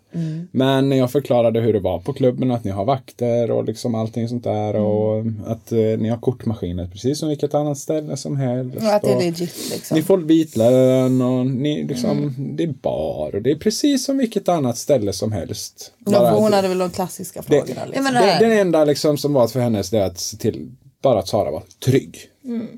Men 0.51 0.89
när 0.89 0.97
jag 0.97 1.11
förklarade 1.11 1.59
hur 1.59 1.73
det 1.73 1.79
var 1.79 1.99
på 1.99 2.13
klubben, 2.13 2.51
att 2.51 2.63
ni 2.63 2.71
har 2.71 2.85
vakter 2.85 3.51
och 3.51 3.63
liksom 3.63 3.95
allting 3.95 4.27
sånt 4.27 4.43
där. 4.43 4.75
Och 4.75 5.23
att 5.45 5.71
eh, 5.71 5.77
ni 5.77 6.09
har 6.09 6.17
kortmaskiner 6.17 6.87
precis 6.87 7.19
som 7.19 7.29
vilket 7.29 7.53
annat 7.53 7.77
ställe 7.77 8.17
som 8.17 8.35
helst. 8.37 8.77
Och 8.77 8.83
att 8.93 9.01
det 9.01 9.11
är 9.11 9.15
och 9.15 9.21
legit 9.21 9.69
liksom. 9.71 9.95
Ni 9.97 10.03
får 10.03 10.17
bitlön 10.17 11.21
och 11.21 11.45
ni 11.45 11.83
liksom, 11.83 12.35
det 12.57 12.63
är 12.63 12.67
bar 12.67 13.35
och 13.35 13.41
det 13.41 13.51
är 13.51 13.55
precis 13.55 14.05
som 14.05 14.17
vilket 14.17 14.49
annat 14.49 14.77
ställe 14.77 15.13
som 15.13 15.31
helst. 15.31 15.91
Ja, 16.05 16.31
hon 16.31 16.53
hade 16.53 16.67
väl 16.67 16.77
de 16.77 16.89
klassiska 16.89 17.41
frågorna. 17.41 17.65
jag 17.75 17.87
Liksom. 17.87 18.03
menar, 18.03 18.21
det, 18.21 18.37
den 18.39 18.51
enda 18.51 18.85
liksom 18.85 19.17
som 19.17 19.33
var 19.33 19.47
för 19.47 19.59
hennes 19.59 19.89
det 19.89 19.97
är 19.99 20.05
att 20.05 20.19
se 20.19 20.37
till 20.37 20.71
bara 21.01 21.19
att 21.19 21.27
Sara 21.27 21.51
var 21.51 21.63
trygg. 21.85 22.17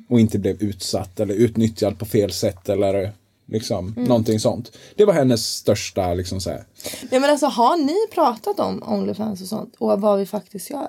Och 0.10 0.20
inte 0.20 0.40
blev 0.40 0.62
utsatt 0.64 1.20
eller 1.20 1.34
utnyttjad 1.34 2.00
på 2.00 2.06
fel 2.06 2.32
sätt 2.32 2.70
eller 2.70 3.12
liksom 3.48 3.94
någonting 3.98 4.40
sånt. 4.40 4.72
Det 4.96 5.06
var 5.06 5.14
hennes 5.14 5.46
största 5.56 6.14
liksom 6.14 6.42
så 6.42 6.50
här. 6.50 6.64
Nej 7.12 7.20
men 7.20 7.30
alltså 7.30 7.46
har 7.46 7.78
ni 7.78 7.96
pratat 8.14 8.60
om 8.60 8.84
Onlyfans 8.88 9.42
och 9.42 9.48
sånt? 9.48 9.76
Och 9.78 10.02
vad 10.02 10.20
vi 10.20 10.26
faktiskt 10.26 10.70
gör? 10.70 10.88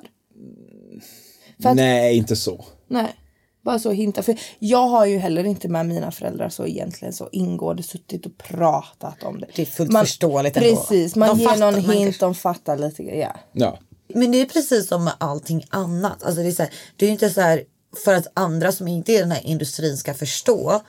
För 1.62 1.68
att- 1.70 1.76
Nej, 1.76 2.16
inte 2.16 2.36
så. 2.36 2.64
Nej. 2.88 3.14
Bara 3.62 3.78
så 3.78 3.90
hinta. 3.90 4.22
För 4.22 4.36
jag 4.58 4.88
har 4.88 5.06
ju 5.06 5.18
heller 5.18 5.44
inte 5.44 5.68
med 5.68 5.86
mina 5.86 6.10
föräldrar 6.10 6.48
så 6.48 6.66
egentligen 6.66 7.12
så 7.14 7.28
ingående 7.32 7.82
suttit 7.82 8.26
och 8.26 8.38
pratat 8.38 9.22
om 9.22 9.40
det. 9.40 9.46
Det 9.56 9.62
är 9.62 9.66
fullt 9.66 9.98
förståeligt 9.98 10.56
ändå. 10.56 10.68
Precis, 10.76 11.16
man 11.16 11.28
De 11.28 11.38
ger 11.40 11.48
fattar, 11.48 11.60
någon 11.60 11.72
man 11.86 11.96
hint, 11.96 12.04
kanske- 12.06 12.24
de 12.24 12.34
fattar 12.34 12.76
lite. 12.78 13.02
Ja. 13.02 13.36
Ja. 13.52 13.78
Men 14.08 14.32
det 14.32 14.40
är 14.40 14.46
precis 14.46 14.88
som 14.88 15.04
med 15.04 15.14
allting 15.18 15.66
annat. 15.70 16.22
Alltså 16.22 16.42
det, 16.42 16.48
är 16.48 16.52
så 16.52 16.62
här, 16.62 16.72
det 16.96 17.04
är 17.04 17.08
ju 17.08 17.12
inte 17.12 17.30
så 17.30 17.40
här 17.40 17.64
för 18.04 18.14
att 18.14 18.26
andra 18.34 18.72
som 18.72 18.88
inte 18.88 19.12
är 19.12 19.16
i 19.16 19.20
den 19.20 19.30
här 19.30 19.46
industrin 19.46 19.96
ska 19.96 20.14
förstå. 20.14 20.82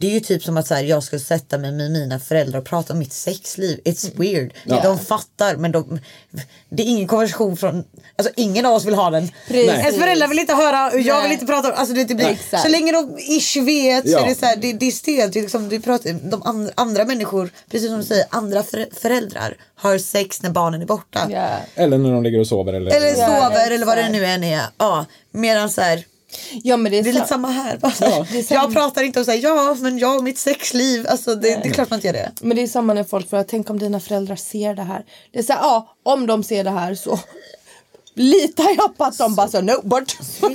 Det 0.00 0.06
är 0.06 0.10
ju 0.10 0.20
typ 0.20 0.42
som 0.42 0.56
att 0.56 0.66
så 0.66 0.74
här, 0.74 0.82
jag 0.82 1.02
skulle 1.02 1.20
sätta 1.20 1.58
mig 1.58 1.72
med 1.72 1.90
mina 1.90 2.18
föräldrar 2.18 2.58
och 2.58 2.64
prata 2.64 2.92
om 2.92 2.98
mitt 2.98 3.12
sexliv. 3.12 3.80
It's 3.84 4.10
weird. 4.16 4.52
Ja. 4.64 4.80
De 4.82 4.98
fattar 4.98 5.56
men 5.56 5.72
de, 5.72 6.00
det 6.68 6.82
är 6.82 6.86
ingen 6.86 7.08
konversation 7.08 7.56
från, 7.56 7.84
alltså 8.16 8.32
ingen 8.36 8.66
av 8.66 8.74
oss 8.74 8.84
vill 8.84 8.94
ha 8.94 9.10
den. 9.10 9.30
Precis. 9.48 9.70
Ens 9.70 9.96
föräldrar 9.96 10.28
vill 10.28 10.38
inte 10.38 10.54
höra 10.54 10.90
och 10.90 11.00
jag 11.00 11.14
Nej. 11.14 11.22
vill 11.22 11.32
inte 11.32 11.46
prata 11.46 11.68
om, 11.68 11.74
alltså 11.76 11.94
det, 11.94 12.04
det 12.04 12.14
blir, 12.14 12.58
så 12.62 12.68
länge 12.68 12.92
de 12.92 13.18
ish 13.18 13.56
vet 13.56 14.04
så 14.04 14.12
Ja. 14.12 14.24
är 14.24 14.28
det 14.28 14.34
så 14.34 14.46
här, 14.46 14.56
det, 14.56 14.72
det 14.72 14.86
är 14.86 14.90
stelt. 14.90 15.32
Det 15.32 15.38
är 15.38 15.42
liksom, 15.42 15.68
du 15.68 15.80
pratar, 15.80 16.12
de 16.30 16.42
andra, 16.42 16.72
andra 16.74 17.04
människor, 17.04 17.50
precis 17.70 17.88
som 17.88 17.98
du 17.98 18.04
säger, 18.04 18.24
andra 18.30 18.62
för, 18.62 18.88
föräldrar 19.00 19.56
har 19.74 19.98
sex 19.98 20.42
när 20.42 20.50
barnen 20.50 20.82
är 20.82 20.86
borta. 20.86 21.20
Ja. 21.30 21.48
Eller 21.74 21.98
när 21.98 22.12
de 22.12 22.22
ligger 22.22 22.40
och 22.40 22.46
sover 22.46 22.72
eller... 22.72 22.90
Eller 22.96 23.14
sover 23.14 23.70
eller 23.70 23.86
vad 23.86 23.96
det 23.96 24.08
nu 24.08 24.24
än 24.24 24.44
är. 24.44 24.62
Ja, 24.78 25.06
medan 25.32 25.70
så 25.70 25.80
här, 25.80 26.04
ja 26.62 26.76
men 26.76 26.92
det 26.92 26.98
är, 26.98 27.02
det 27.02 27.08
är 27.08 27.12
så- 27.12 27.18
lite 27.18 27.28
samma 27.28 27.48
här. 27.48 27.78
samma- 27.94 28.26
Jag 28.50 28.72
pratar 28.72 29.02
inte 29.02 29.18
om 29.18 29.24
så 29.24 29.30
här, 29.30 29.38
ja 29.42 29.76
men 29.80 29.98
jag 29.98 30.16
och 30.18 30.24
mitt 30.24 30.38
sexliv. 30.38 31.06
Alltså 31.08 31.34
det, 31.34 31.48
det 31.62 31.68
är 31.68 31.72
klart 31.72 31.90
man 31.90 31.96
inte 31.96 32.06
gör 32.06 32.12
det. 32.14 32.32
Men 32.40 32.56
det 32.56 32.62
är 32.62 32.66
samma 32.66 32.94
när 32.94 33.04
folk 33.04 33.30
frågar, 33.30 33.44
tänk 33.44 33.70
om 33.70 33.78
dina 33.78 34.00
föräldrar 34.00 34.36
ser 34.36 34.74
det 34.74 34.82
här. 34.82 35.04
Det 35.32 35.38
är 35.38 35.42
så 35.42 35.52
här, 35.52 35.60
ja 35.60 35.94
om 36.02 36.26
de 36.26 36.42
ser 36.42 36.64
det 36.64 36.70
här 36.70 36.94
så 36.94 37.18
litar 38.14 38.74
jag 38.76 38.96
på 38.96 39.04
att 39.04 39.18
de 39.18 39.34
bara 39.34 39.48
så, 39.48 39.60
no 39.60 39.80
bort. 39.82 40.16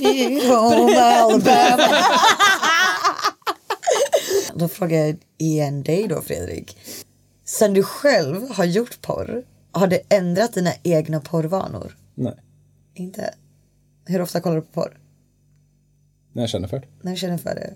Då 4.54 4.68
frågar 4.68 4.98
jag 4.98 5.16
igen 5.38 5.82
dig 5.82 6.08
då 6.08 6.22
Fredrik. 6.22 6.78
Sen 7.44 7.74
du 7.74 7.82
själv 7.82 8.50
har 8.50 8.64
gjort 8.64 9.00
porr, 9.02 9.44
har 9.72 9.86
det 9.86 10.00
ändrat 10.08 10.52
dina 10.52 10.72
egna 10.82 11.20
porrvanor? 11.20 11.96
Nej. 12.14 12.34
Inte? 12.94 13.34
Hur 14.06 14.20
ofta 14.22 14.40
kollar 14.40 14.56
du 14.56 14.62
på 14.62 14.72
porr? 14.72 14.98
När 16.36 16.42
jag 16.42 16.50
känner 16.50 16.68
för 16.68 16.80
det. 16.80 16.86
När 17.02 17.12
du 17.12 17.18
känner 17.18 17.38
för 17.38 17.54
det? 17.54 17.74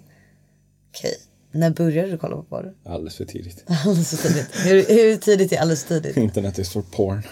Okej. 0.91 1.15
När 1.53 1.71
började 1.71 2.11
du 2.11 2.19
kolla 2.19 2.37
på 2.37 2.43
porr? 2.43 2.75
Alldeles 2.85 3.17
för 3.17 3.25
tidigt. 3.25 3.65
Alldeles 3.85 4.21
för 4.21 4.29
tidigt. 4.29 4.47
Hur, 4.67 4.87
hur 4.95 5.17
tidigt 5.17 5.53
är 5.53 5.59
alldeles 5.59 5.85
för 5.85 6.01
tidigt? 6.01 6.17
Internet 6.17 6.59
is 6.59 6.73
for 6.73 6.83
porn. 6.83 7.23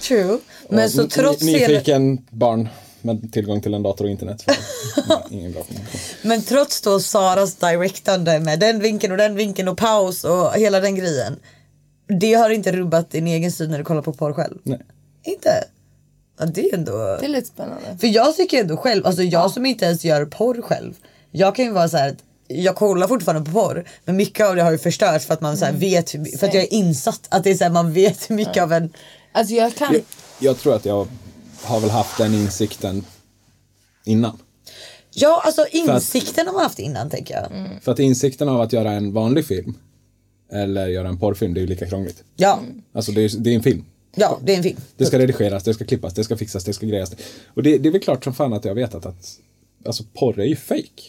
True. 0.00 0.38
Men 0.68 0.84
Och 0.84 0.90
så 0.90 1.08
trots 1.08 1.42
hela, 1.42 1.68
Nyfiken 1.68 2.26
barn 2.30 2.68
med 3.02 3.32
tillgång 3.32 3.60
till 3.60 3.74
en 3.74 3.82
dator 3.82 4.04
och 4.04 4.10
internet. 4.10 4.44
Ingen 5.30 5.52
bra 5.52 5.62
men 6.22 6.42
trots 6.42 6.80
då 6.80 7.00
Saras 7.00 7.54
directande 7.54 8.40
med 8.40 8.60
den 8.60 8.80
vinkeln 8.80 9.12
och 9.12 9.18
den 9.18 9.34
vinkeln 9.34 9.68
och 9.68 9.78
paus 9.78 10.24
och 10.24 10.54
hela 10.54 10.80
den 10.80 10.94
grejen. 10.94 11.36
Det 12.20 12.34
har 12.34 12.50
inte 12.50 12.72
rubbat 12.72 13.10
din 13.10 13.26
egen 13.26 13.52
syn 13.52 13.70
när 13.70 13.78
du 13.78 13.84
kollar 13.84 14.02
på 14.02 14.12
porr 14.12 14.32
själv? 14.32 14.58
Nej. 14.62 14.80
Inte? 15.22 15.64
Ja, 16.40 16.46
det 16.46 16.70
är 16.70 16.74
ändå... 16.74 16.92
Det 17.20 17.24
är 17.24 17.28
lite 17.28 17.46
spännande. 17.48 17.96
För 18.00 18.06
jag 18.06 18.36
tycker 18.36 18.60
ändå 18.60 18.76
själv, 18.76 19.06
alltså 19.06 19.22
jag 19.22 19.50
som 19.50 19.66
inte 19.66 19.84
ens 19.84 20.04
gör 20.04 20.24
porr 20.26 20.62
själv. 20.62 20.94
Jag 21.30 21.54
kan 21.56 21.64
ju 21.64 21.70
vara 21.70 21.88
så 21.88 21.96
här 21.96 22.08
att 22.10 22.24
jag 22.48 22.76
kollar 22.76 23.08
fortfarande 23.08 23.50
på 23.50 23.60
porr 23.60 23.84
men 24.04 24.16
mycket 24.16 24.46
av 24.46 24.56
det 24.56 24.62
har 24.62 24.70
ju 24.72 24.78
förstörts 24.78 25.26
för 25.26 25.34
att 25.34 25.40
man 25.40 25.56
så 25.56 25.64
här 25.64 25.72
vet, 25.72 26.14
hur- 26.14 26.38
för 26.38 26.46
att 26.46 26.54
jag 26.54 26.62
är 26.62 26.72
insatt. 26.72 27.26
Att 27.28 27.44
det 27.44 27.50
är 27.50 27.54
så 27.54 27.64
här, 27.64 27.70
man 27.70 27.92
vet 27.92 28.30
hur 28.30 28.34
mycket 28.34 28.62
av 28.62 28.72
en... 28.72 28.92
Alltså 29.32 29.54
jag 29.54 29.74
kan... 29.74 29.92
Jag, 29.92 30.02
jag 30.38 30.58
tror 30.58 30.74
att 30.76 30.84
jag 30.84 31.06
har 31.62 31.80
väl 31.80 31.90
haft 31.90 32.18
den 32.18 32.34
insikten 32.34 33.04
innan. 34.04 34.38
Ja 35.12 35.42
alltså 35.44 35.66
insikten 35.72 36.46
har 36.46 36.54
man 36.54 36.62
haft 36.62 36.78
innan 36.78 37.10
tänker 37.10 37.34
jag. 37.34 37.68
För 37.82 37.92
att 37.92 37.98
insikten 37.98 38.48
av 38.48 38.60
att 38.60 38.72
göra 38.72 38.92
en 38.92 39.12
vanlig 39.12 39.46
film 39.46 39.74
eller 40.52 40.86
göra 40.88 41.08
en 41.08 41.18
porrfilm, 41.18 41.54
det 41.54 41.60
är 41.60 41.62
ju 41.62 41.66
lika 41.68 41.86
krångligt. 41.86 42.24
Ja, 42.36 42.60
Alltså 42.94 43.12
det 43.12 43.20
är, 43.24 43.30
det 43.38 43.50
är 43.50 43.54
en 43.54 43.62
film. 43.62 43.84
Ja 44.14 44.38
det 44.44 44.52
är 44.52 44.56
en 44.56 44.62
film. 44.62 44.76
Det 44.96 45.06
ska 45.06 45.18
redigeras, 45.18 45.64
det 45.64 45.74
ska 45.74 45.84
klippas, 45.84 46.14
det 46.14 46.24
ska 46.24 46.36
fixas, 46.36 46.64
det 46.64 46.72
ska 46.72 46.86
grejas. 46.86 47.12
Och 47.54 47.62
det, 47.62 47.78
det 47.78 47.88
är 47.88 47.92
väl 47.92 48.00
klart 48.00 48.24
som 48.24 48.34
fan 48.34 48.52
att 48.52 48.64
jag 48.64 48.74
vet 48.74 48.94
att, 48.94 49.06
att 49.06 49.26
alltså 49.86 50.04
porr 50.14 50.40
är 50.40 50.44
ju 50.44 50.56
fake. 50.56 51.02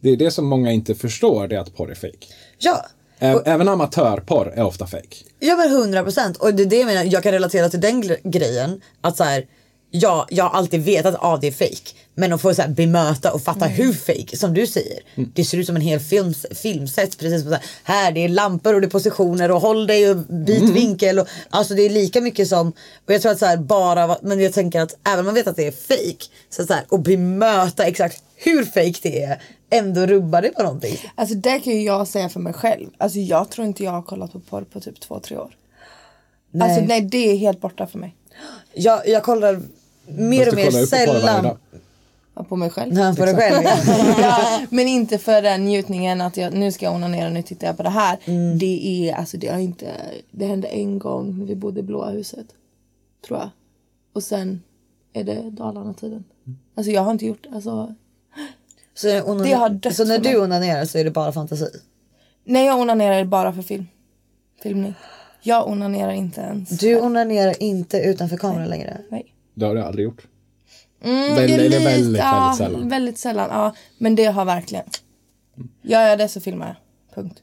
Det 0.00 0.10
är 0.10 0.16
det 0.16 0.30
som 0.30 0.46
många 0.46 0.72
inte 0.72 0.94
förstår, 0.94 1.48
det 1.48 1.56
är 1.56 1.60
att 1.60 1.74
porr 1.76 1.90
är 1.90 1.94
fake. 1.94 2.26
Ja. 2.58 2.86
Ä- 3.18 3.42
Även 3.44 3.68
amatörporr 3.68 4.52
är 4.56 4.62
ofta 4.64 4.86
fake. 4.86 5.16
Ja 5.40 5.56
men 5.56 5.70
hundra 5.70 6.02
procent 6.02 6.36
och 6.36 6.54
det 6.54 6.62
är 6.62 6.66
det 6.66 6.76
jag 6.76 6.86
menar, 6.86 7.04
jag 7.04 7.22
kan 7.22 7.32
relatera 7.32 7.68
till 7.68 7.80
den 7.80 8.02
gre- 8.02 8.30
grejen. 8.30 8.80
Att 9.00 9.16
så 9.16 9.24
här, 9.24 9.46
ja, 9.90 10.26
jag 10.30 10.44
har 10.44 10.58
alltid 10.58 10.82
vetat 10.82 11.14
att 11.14 11.24
ah, 11.24 11.36
det 11.36 11.46
är 11.46 11.52
fake. 11.52 11.90
Men 12.14 12.32
att 12.32 12.40
få 12.40 12.54
så 12.54 12.62
här, 12.62 12.68
bemöta 12.68 13.32
och 13.32 13.42
fatta 13.42 13.66
hur 13.66 13.92
fake 13.92 14.36
som 14.36 14.54
du 14.54 14.66
säger. 14.66 15.00
Det 15.34 15.44
ser 15.44 15.58
ut 15.58 15.66
som 15.66 15.76
en 15.76 15.82
hel 15.82 16.00
film, 16.00 16.34
filmset. 16.54 17.18
Precis 17.18 17.42
som 17.42 17.50
så 17.50 17.56
här, 17.56 17.64
här 17.84 18.12
det 18.12 18.24
är 18.24 18.28
lampor 18.28 18.74
och 18.74 18.80
det 18.80 18.86
är 18.86 18.90
positioner 18.90 19.50
och 19.50 19.60
håll 19.60 19.86
dig 19.86 20.10
och 20.10 20.16
byt 20.16 20.70
vinkel. 20.70 21.18
Och, 21.18 21.28
alltså 21.50 21.74
det 21.74 21.82
är 21.82 21.90
lika 21.90 22.20
mycket 22.20 22.48
som, 22.48 22.68
och 23.06 23.14
jag 23.14 23.22
tror 23.22 23.32
att 23.32 23.38
så 23.38 23.46
här, 23.46 23.56
bara, 23.56 24.18
men 24.22 24.40
jag 24.40 24.52
tänker 24.52 24.80
att 24.80 24.96
även 25.04 25.18
om 25.18 25.24
man 25.24 25.34
vet 25.34 25.46
att 25.46 25.56
det 25.56 25.66
är 25.66 25.72
fake. 25.72 26.24
Så, 26.50 26.66
så 26.66 26.72
här, 26.72 26.84
och 26.88 27.00
bemöta 27.00 27.84
exakt 27.84 28.22
hur 28.34 28.64
fake 28.64 28.98
det 29.02 29.22
är. 29.22 29.42
Ändå 29.70 30.06
rubbar 30.06 30.42
det 30.42 30.48
på 30.48 30.62
någonting. 30.62 30.98
Alltså 31.14 31.34
det 31.34 31.60
kan 31.60 31.72
ju 31.72 31.82
jag 31.82 32.08
säga 32.08 32.28
för 32.28 32.40
mig 32.40 32.52
själv. 32.52 32.90
Alltså 32.98 33.18
jag 33.18 33.50
tror 33.50 33.66
inte 33.66 33.84
jag 33.84 33.92
har 33.92 34.02
kollat 34.02 34.32
på 34.32 34.40
porr 34.40 34.62
på 34.62 34.80
typ 34.80 35.00
två, 35.00 35.20
tre 35.20 35.36
år. 35.36 35.56
Nej. 36.50 36.68
Alltså 36.68 36.84
nej 36.86 37.00
det 37.00 37.30
är 37.30 37.36
helt 37.36 37.60
borta 37.60 37.86
för 37.86 37.98
mig. 37.98 38.14
Jag, 38.74 39.08
jag 39.08 39.22
kollar 39.22 39.62
mer 40.08 40.48
och 40.48 40.54
mer 40.54 40.70
sällan. 40.86 41.58
Ja, 42.34 42.44
på 42.44 42.56
mig 42.56 42.70
själv. 42.70 42.94
Ja, 42.94 43.14
på 43.18 43.24
dig 43.24 43.34
själv 43.36 43.64
ja. 44.18 44.60
men 44.70 44.88
inte 44.88 45.18
för 45.18 45.42
den 45.42 45.64
njutningen 45.64 46.20
att 46.20 46.36
jag, 46.36 46.52
nu 46.54 46.72
ska 46.72 46.84
jag 46.86 46.94
onanera, 46.94 47.28
nu 47.28 47.42
tittar 47.42 47.66
jag 47.66 47.76
på 47.76 47.82
det 47.82 47.90
här. 47.90 48.18
Det 48.58 49.08
är, 49.08 49.14
alltså 49.14 49.36
det 49.36 49.48
har 49.48 49.58
inte, 49.58 49.92
det 50.30 50.46
hände 50.46 50.68
en 50.68 50.98
gång 50.98 51.38
när 51.38 51.46
vi 51.46 51.54
bodde 51.56 51.80
i 51.80 51.82
blåa 51.82 52.10
huset. 52.10 52.46
Tror 53.26 53.38
jag. 53.38 53.48
Och 54.12 54.22
sen 54.22 54.62
är 55.12 55.24
det 55.24 55.50
Dalarna-tiden. 55.50 56.24
Alltså 56.74 56.92
jag 56.92 57.02
har 57.02 57.12
inte 57.12 57.26
gjort, 57.26 57.46
alltså. 57.54 57.94
Så, 58.94 59.08
onan- 59.22 59.42
Det 59.46 59.52
har 59.52 59.68
dött 59.68 59.96
så 59.96 60.04
när 60.04 60.18
du 60.18 60.40
onanerar 60.42 60.84
så 60.84 60.98
är 60.98 61.04
det 61.04 61.10
bara 61.10 61.32
fantasi? 61.32 61.66
Nej 62.44 62.66
jag 62.66 62.80
onanerar 62.80 63.24
bara 63.24 63.52
för 63.52 63.62
film. 63.62 63.86
Filmning. 64.62 64.94
Jag 65.42 65.68
onanerar 65.68 66.12
inte 66.12 66.40
ens. 66.40 66.68
Du 66.68 67.00
onanerar 67.00 67.62
inte 67.62 67.98
utanför 67.98 68.36
kameran 68.36 68.68
längre? 68.68 68.98
Nej. 69.10 69.32
Det 69.56 69.66
har 69.66 69.76
jag 69.76 69.86
aldrig 69.86 70.04
gjort. 70.04 70.22
Mm, 71.04 71.34
Väl- 71.34 71.46
det 71.48 71.54
är 71.54 71.58
eller 71.58 71.68
lite- 71.68 71.84
väldigt, 71.84 72.18
ja, 72.22 72.40
väldigt 72.40 72.58
sällan. 72.58 72.88
Väldigt 72.88 73.18
sällan, 73.18 73.48
ja. 73.50 73.74
Men 73.98 74.14
det 74.14 74.24
har 74.24 74.44
verkligen. 74.44 74.84
Gör 75.82 76.00
jag 76.08 76.18
det 76.18 76.28
så 76.28 76.40
filmar 76.40 76.66
jag. 76.66 76.76
Punkt. 77.14 77.42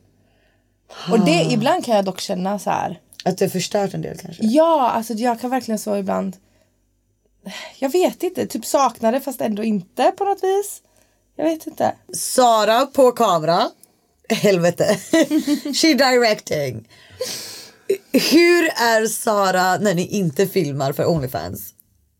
Och 1.12 1.20
det, 1.20 1.42
ibland 1.52 1.86
kan 1.86 1.96
jag 1.96 2.06
dock 2.06 2.20
känna 2.20 2.60
så 2.60 2.70
här. 2.70 3.00
Att 3.26 3.38
du 3.38 3.46
har 3.46 3.50
förstört 3.50 3.94
en 3.94 4.02
del 4.02 4.18
kanske? 4.18 4.46
Ja, 4.46 4.90
alltså 4.90 5.14
jag 5.14 5.40
kan 5.42 5.50
verkligen 5.50 5.80
så 5.80 5.96
ibland. 5.98 6.38
Jag 7.80 7.90
vet 7.90 8.24
inte, 8.24 8.48
typ 8.48 8.66
sakna 8.66 9.12
det 9.12 9.20
fast 9.22 9.42
ändå 9.42 9.64
inte 9.64 10.12
på 10.18 10.24
något 10.24 10.44
vis. 10.44 10.82
Jag 11.36 11.46
vet 11.46 11.68
inte. 11.68 11.96
Sara 12.14 12.86
på 12.86 13.12
kamera. 13.12 13.70
Helvete. 14.30 14.86
She 15.74 15.94
directing. 15.94 16.88
Hur 18.12 18.64
är 18.66 19.08
Sara 19.08 19.78
när 19.78 19.94
ni 19.96 20.08
inte 20.08 20.48
filmar 20.48 20.94
för 20.94 21.06
Onlyfans? 21.10 21.73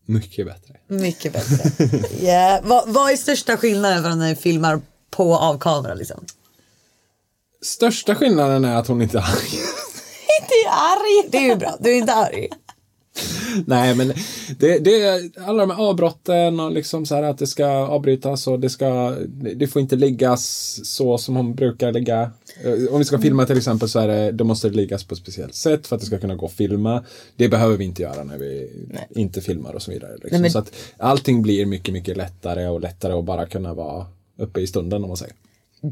Mycket 0.06 0.46
bättre. 0.46 0.76
Mycket 0.88 1.32
bättre. 1.32 1.98
yeah. 2.20 2.60
vad, 2.64 2.88
vad 2.88 3.12
är 3.12 3.16
största 3.16 3.56
skillnaden 3.56 4.02
från 4.02 4.18
när 4.18 4.28
ni 4.28 4.36
filmar 4.36 4.80
på 5.10 5.30
och 5.30 5.42
av 5.42 5.58
kamera 5.58 5.94
liksom? 5.94 6.24
Största 7.62 8.14
skillnaden 8.14 8.64
är 8.64 8.76
att 8.76 8.88
hon 8.88 9.02
inte 9.02 9.18
är 9.18 9.22
arg. 9.22 9.58
Inte 10.42 10.54
är 10.54 10.70
arg. 10.70 11.28
Det 11.30 11.38
är 11.38 11.48
ju 11.48 11.56
bra, 11.56 11.76
du 11.80 11.90
är 11.90 11.96
inte 11.96 12.14
arg. 12.14 12.48
Nej 13.66 13.94
men 13.94 14.12
det, 14.58 14.78
det 14.78 15.02
är 15.02 15.30
alla 15.48 15.66
de 15.66 15.70
här 15.70 15.88
avbrotten 15.88 16.60
och 16.60 16.72
liksom 16.72 17.06
så 17.06 17.14
här 17.14 17.22
att 17.22 17.38
det 17.38 17.46
ska 17.46 17.66
avbrytas 17.66 18.46
och 18.46 18.60
det 18.60 18.70
ska 18.70 19.16
Det 19.56 19.66
får 19.66 19.82
inte 19.82 19.96
liggas 19.96 20.80
så 20.84 21.18
som 21.18 21.36
hon 21.36 21.54
brukar 21.54 21.92
ligga. 21.92 22.30
Eh, 22.62 22.92
Om 22.94 22.98
vi 22.98 23.04
ska 23.04 23.18
filma 23.18 23.46
till 23.46 23.56
exempel 23.56 23.88
så 23.88 23.98
är 23.98 24.08
det, 24.08 24.32
då 24.32 24.44
måste 24.44 24.68
det 24.68 24.76
liggas 24.76 25.04
på 25.04 25.14
ett 25.14 25.20
speciellt 25.20 25.54
sätt 25.54 25.86
för 25.86 25.96
att 25.96 26.00
det 26.00 26.06
ska 26.06 26.18
kunna 26.18 26.34
gå 26.34 26.46
att 26.46 26.52
filma. 26.52 27.04
Det 27.36 27.48
behöver 27.48 27.76
vi 27.76 27.84
inte 27.84 28.02
göra 28.02 28.24
när 28.24 28.38
vi 28.38 28.70
inte 29.10 29.40
filmar 29.40 29.72
och 29.72 29.82
så 29.82 29.90
vidare. 29.90 30.12
Liksom. 30.12 30.28
Nej, 30.30 30.40
men- 30.40 30.50
Så 30.50 30.58
att 30.58 30.72
allting 30.96 31.42
blir 31.42 31.66
mycket, 31.66 31.92
mycket 31.94 32.16
lättare 32.16 32.66
och 32.68 32.80
lättare 32.80 33.12
att 33.12 33.24
bara 33.24 33.46
kunna 33.46 33.74
vara 33.74 34.06
uppe 34.38 34.60
i 34.60 34.66
stunden 34.66 35.02
om 35.02 35.08
man 35.08 35.16
säger. 35.16 35.34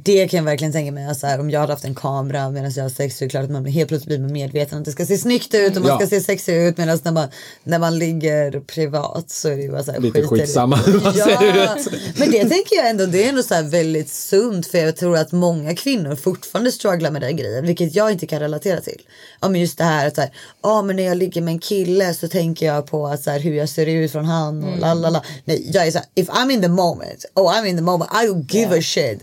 Det 0.05 0.29
kan 0.29 0.39
jag 0.39 0.45
verkligen 0.45 0.73
tänka 0.73 0.93
mig. 0.93 1.15
Så 1.15 1.27
här, 1.27 1.41
om 1.41 1.51
jag 1.51 1.61
hade 1.61 1.73
haft 1.73 1.85
en 1.85 1.95
kamera 1.95 2.51
medan 2.51 2.73
jag 2.77 2.83
har 2.85 2.91
sex 2.91 3.19
så 3.19 3.25
är 3.25 3.27
det 3.27 3.31
klart 3.31 3.45
att 3.45 3.51
man 3.51 3.65
helt 3.67 3.89
plötsligt 3.89 4.21
blir 4.21 4.29
medveten 4.33 4.79
att 4.79 4.85
det 4.85 4.93
ska 4.93 5.07
se 5.07 5.19
snyggt 5.19 5.55
ut 5.55 5.77
och 5.77 5.83
man 5.83 5.89
Ja. 5.91 5.97
ska 5.97 6.07
se 6.07 6.21
sexig 6.21 6.57
ut. 6.57 6.79
Medan 6.79 6.99
när 7.03 7.13
man, 7.13 7.29
när 7.65 7.79
man 7.79 7.99
ligger 7.99 8.61
privat 8.61 9.31
så 9.31 9.49
är 9.49 9.57
det 9.57 9.63
ju 9.63 9.71
bara 9.71 9.85
så 9.85 9.93
här, 9.93 10.01
Lite 10.01 10.23
skit 10.23 10.33
i 10.33 10.35
det. 10.37 10.41
skitsamma 10.43 10.79
ja. 11.15 11.77
Men 12.17 12.31
det 12.31 12.39
tänker 12.49 12.77
jag 12.77 12.91
ändå, 12.91 13.07
det 13.07 13.25
är 13.25 13.29
ändå 13.29 13.43
så 13.43 13.63
väldigt 13.63 14.09
sunt 14.11 14.67
för 14.67 14.79
jag 14.79 14.97
tror 14.97 15.17
att 15.17 15.33
många 15.33 15.75
kvinnor 15.77 16.15
fortfarande 16.17 16.73
strugglar 16.73 17.11
med 17.11 17.23
den 17.23 17.37
grejen, 17.37 17.67
vilket 17.67 17.95
jag 17.95 18.13
inte 18.13 18.27
kan 18.27 18.41
relatera 18.41 18.81
till. 18.81 19.03
Ja 19.41 19.49
men 19.49 19.61
just 19.61 19.79
det 19.79 19.85
här 19.85 20.07
att 20.07 20.15
så 20.15 20.21
här, 20.21 20.31
ja 20.63 20.83
men 20.83 20.97
när 20.97 21.03
jag 21.03 21.17
ligger 21.17 21.41
med 21.41 21.53
en 21.53 21.59
kille 21.61 22.15
så 22.15 22.29
tänker 22.29 22.67
jag 22.67 22.87
på 22.87 23.07
att 23.07 23.23
så 23.23 23.31
här, 23.31 23.41
hur 23.41 23.55
jag 23.55 23.69
ser 23.69 23.87
ut 23.87 24.13
från 24.13 24.25
han 24.25 24.65
och 24.65 24.79
la 24.79 24.95
la 24.95 25.11
la. 25.11 25.23
Nej 25.45 25.71
jag 25.73 25.87
är 25.87 25.91
så 25.91 25.99
här, 25.99 26.07
if 26.15 26.29
I'm 26.29 26.51
in 26.53 26.63
the 26.63 26.69
moment, 26.69 27.25
oh 27.35 27.53
I'm 27.55 27.67
in 27.67 27.77
the 27.77 27.83
moment, 27.83 28.11
I 28.13 28.27
don't 28.29 28.53
give 28.55 28.79
a 28.79 28.83
shit. 28.83 29.21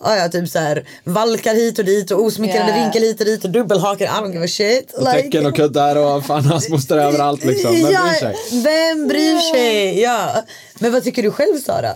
Ja, 0.00 0.16
jag 0.16 0.32
typ 0.32 0.48
så 0.48 0.58
här 0.58 0.88
valkar 1.04 1.54
hit 1.54 1.78
och 1.78 1.84
dit 1.84 2.10
och 2.10 2.22
osmickrande 2.22 2.72
Yeah. 2.72 2.82
vinkel 2.82 3.02
hit 3.02 3.20
och 3.20 3.26
dit 3.26 3.44
och 3.44 3.50
dubbelhakar, 3.50 4.04
I 4.04 4.08
don't 4.08 4.32
give 4.32 4.44
a 4.44 4.48
shit. 4.48 4.92
Och 4.92 5.06
tecken 5.06 5.46
och 5.46 5.56
kuddar 5.56 5.96
och 5.96 6.26
fan 6.26 6.44
hans 6.44 6.68
moster 6.68 6.98
överallt 6.98 7.44
liksom. 7.44 7.72
Vem 7.72 7.92
ja, 7.92 8.02
bryr 8.02 8.12
sig? 8.12 8.62
Vem 8.62 9.08
bryr 9.08 9.52
sig? 9.52 10.00
Ja. 10.00 10.44
Men 10.78 10.92
vad 10.92 11.04
tycker 11.04 11.22
du 11.22 11.30
själv 11.30 11.60
Sara? 11.60 11.92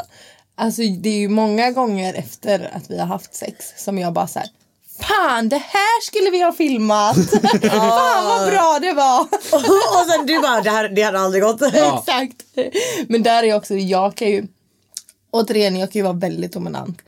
Alltså 0.55 0.83
det 0.83 1.09
är 1.09 1.19
ju 1.19 1.29
många 1.29 1.71
gånger 1.71 2.15
efter 2.15 2.71
att 2.75 2.91
vi 2.91 2.99
har 2.99 3.07
haft 3.07 3.35
sex 3.35 3.73
som 3.77 3.99
jag 3.99 4.13
bara 4.13 4.27
så 4.27 4.39
här. 4.39 4.49
Fan 5.01 5.49
det 5.49 5.59
här 5.59 6.03
skulle 6.03 6.31
vi 6.31 6.43
ha 6.43 6.53
filmat. 6.53 7.16
Fan 7.62 8.24
vad 8.24 8.51
bra 8.51 8.79
det 8.81 8.93
var. 8.93 9.20
och 10.01 10.07
sen 10.11 10.27
du 10.27 10.41
bara, 10.41 10.61
det, 10.61 10.70
här, 10.70 10.89
det 10.89 11.03
hade 11.03 11.19
aldrig 11.19 11.43
gått. 11.43 11.62
Exakt. 11.73 12.43
Men 13.09 13.23
där 13.23 13.43
är 13.43 13.57
också, 13.57 13.74
jag 13.74 14.15
kan 14.15 14.29
ju, 14.29 14.47
återigen 15.31 15.77
jag 15.77 15.93
kan 15.93 15.99
ju 15.99 16.03
vara 16.03 16.12
väldigt 16.12 16.53
dominant. 16.53 16.99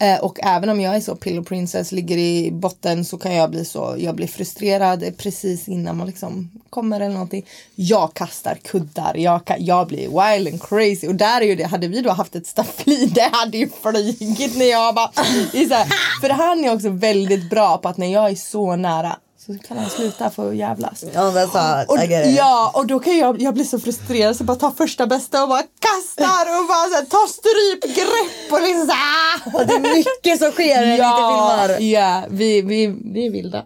Eh, 0.00 0.20
och 0.20 0.38
även 0.42 0.68
om 0.68 0.80
jag 0.80 0.96
är 0.96 1.00
så 1.00 1.16
pillow 1.16 1.44
princess, 1.44 1.92
ligger 1.92 2.18
i 2.18 2.50
botten 2.52 3.04
så 3.04 3.18
kan 3.18 3.34
jag 3.34 3.50
bli 3.50 3.64
så, 3.64 3.94
jag 3.98 4.14
blir 4.14 4.26
frustrerad 4.26 5.04
precis 5.16 5.68
innan 5.68 5.96
man 5.96 6.06
liksom 6.06 6.50
kommer 6.70 7.00
eller 7.00 7.12
någonting. 7.12 7.46
Jag 7.74 8.14
kastar 8.14 8.54
kuddar, 8.54 9.16
jag, 9.16 9.42
jag 9.58 9.86
blir 9.86 10.00
wild 10.00 10.48
and 10.48 10.62
crazy 10.62 11.08
och 11.08 11.14
där 11.14 11.40
är 11.40 11.44
ju 11.44 11.54
det, 11.56 11.64
hade 11.64 11.88
vi 11.88 12.00
då 12.00 12.10
haft 12.10 12.36
ett 12.36 12.46
staffli, 12.46 13.06
det 13.14 13.30
hade 13.32 13.58
ju 13.58 13.68
flugit 13.82 14.56
när 14.56 14.70
jag 14.70 14.94
bara, 14.94 15.10
det 15.52 15.58
är 15.58 15.68
så 15.68 15.74
här, 15.74 15.88
för 16.20 16.28
han 16.28 16.64
är 16.64 16.74
också 16.74 16.88
väldigt 16.88 17.50
bra 17.50 17.78
på 17.78 17.88
att 17.88 17.96
när 17.96 18.12
jag 18.12 18.30
är 18.30 18.34
så 18.34 18.76
nära 18.76 19.16
så 19.54 19.58
kan 19.68 19.78
han 19.78 19.90
sluta 19.90 20.30
få 20.30 20.54
jävlas. 20.54 21.04
Ja, 21.14 21.20
that's. 21.20 21.86
Och, 21.86 21.98
ja, 22.36 22.70
och 22.74 22.86
då 22.86 22.98
kan 23.00 23.18
jag, 23.18 23.42
jag 23.42 23.54
bli 23.54 23.64
så 23.64 23.80
frustrerad 23.80 24.36
så 24.36 24.40
jag 24.42 24.46
bara 24.46 24.56
tar 24.58 24.70
första 24.70 25.06
bästa 25.06 25.42
och 25.42 25.48
bara 25.48 25.62
kastar 25.62 26.60
och 26.60 26.66
bara 26.68 26.88
så 26.88 26.94
här, 26.94 27.04
tar 27.04 27.26
strypgrepp 27.28 28.52
och 28.52 28.60
liksom 28.62 28.86
så 28.86 28.92
här. 28.92 29.66
Det 29.66 29.72
är 29.88 29.94
mycket 29.96 30.38
som 30.42 30.50
sker 30.52 30.76
när 30.76 30.86
ni 30.86 30.90
inte 30.90 31.02
Ja, 31.02 31.66
filmar. 31.68 31.80
ja 31.80 32.24
vi, 32.30 32.62
vi, 32.62 32.86
vi 33.14 33.26
är 33.26 33.30
vilda. 33.30 33.64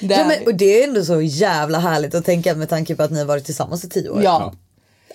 Det 0.00 0.14
Ja, 0.14 0.16
är 0.20 0.26
men, 0.26 0.46
och 0.46 0.54
det 0.54 0.82
är 0.82 0.88
ändå 0.88 1.04
så 1.04 1.20
jävla 1.20 1.78
härligt 1.78 2.14
att 2.14 2.24
tänka 2.24 2.54
med 2.54 2.68
tanke 2.68 2.94
på 2.96 3.02
att 3.02 3.10
ni 3.10 3.18
har 3.18 3.26
varit 3.26 3.44
tillsammans 3.44 3.84
i 3.84 3.88
tio 3.88 4.08
år. 4.10 4.22
ja. 4.22 4.52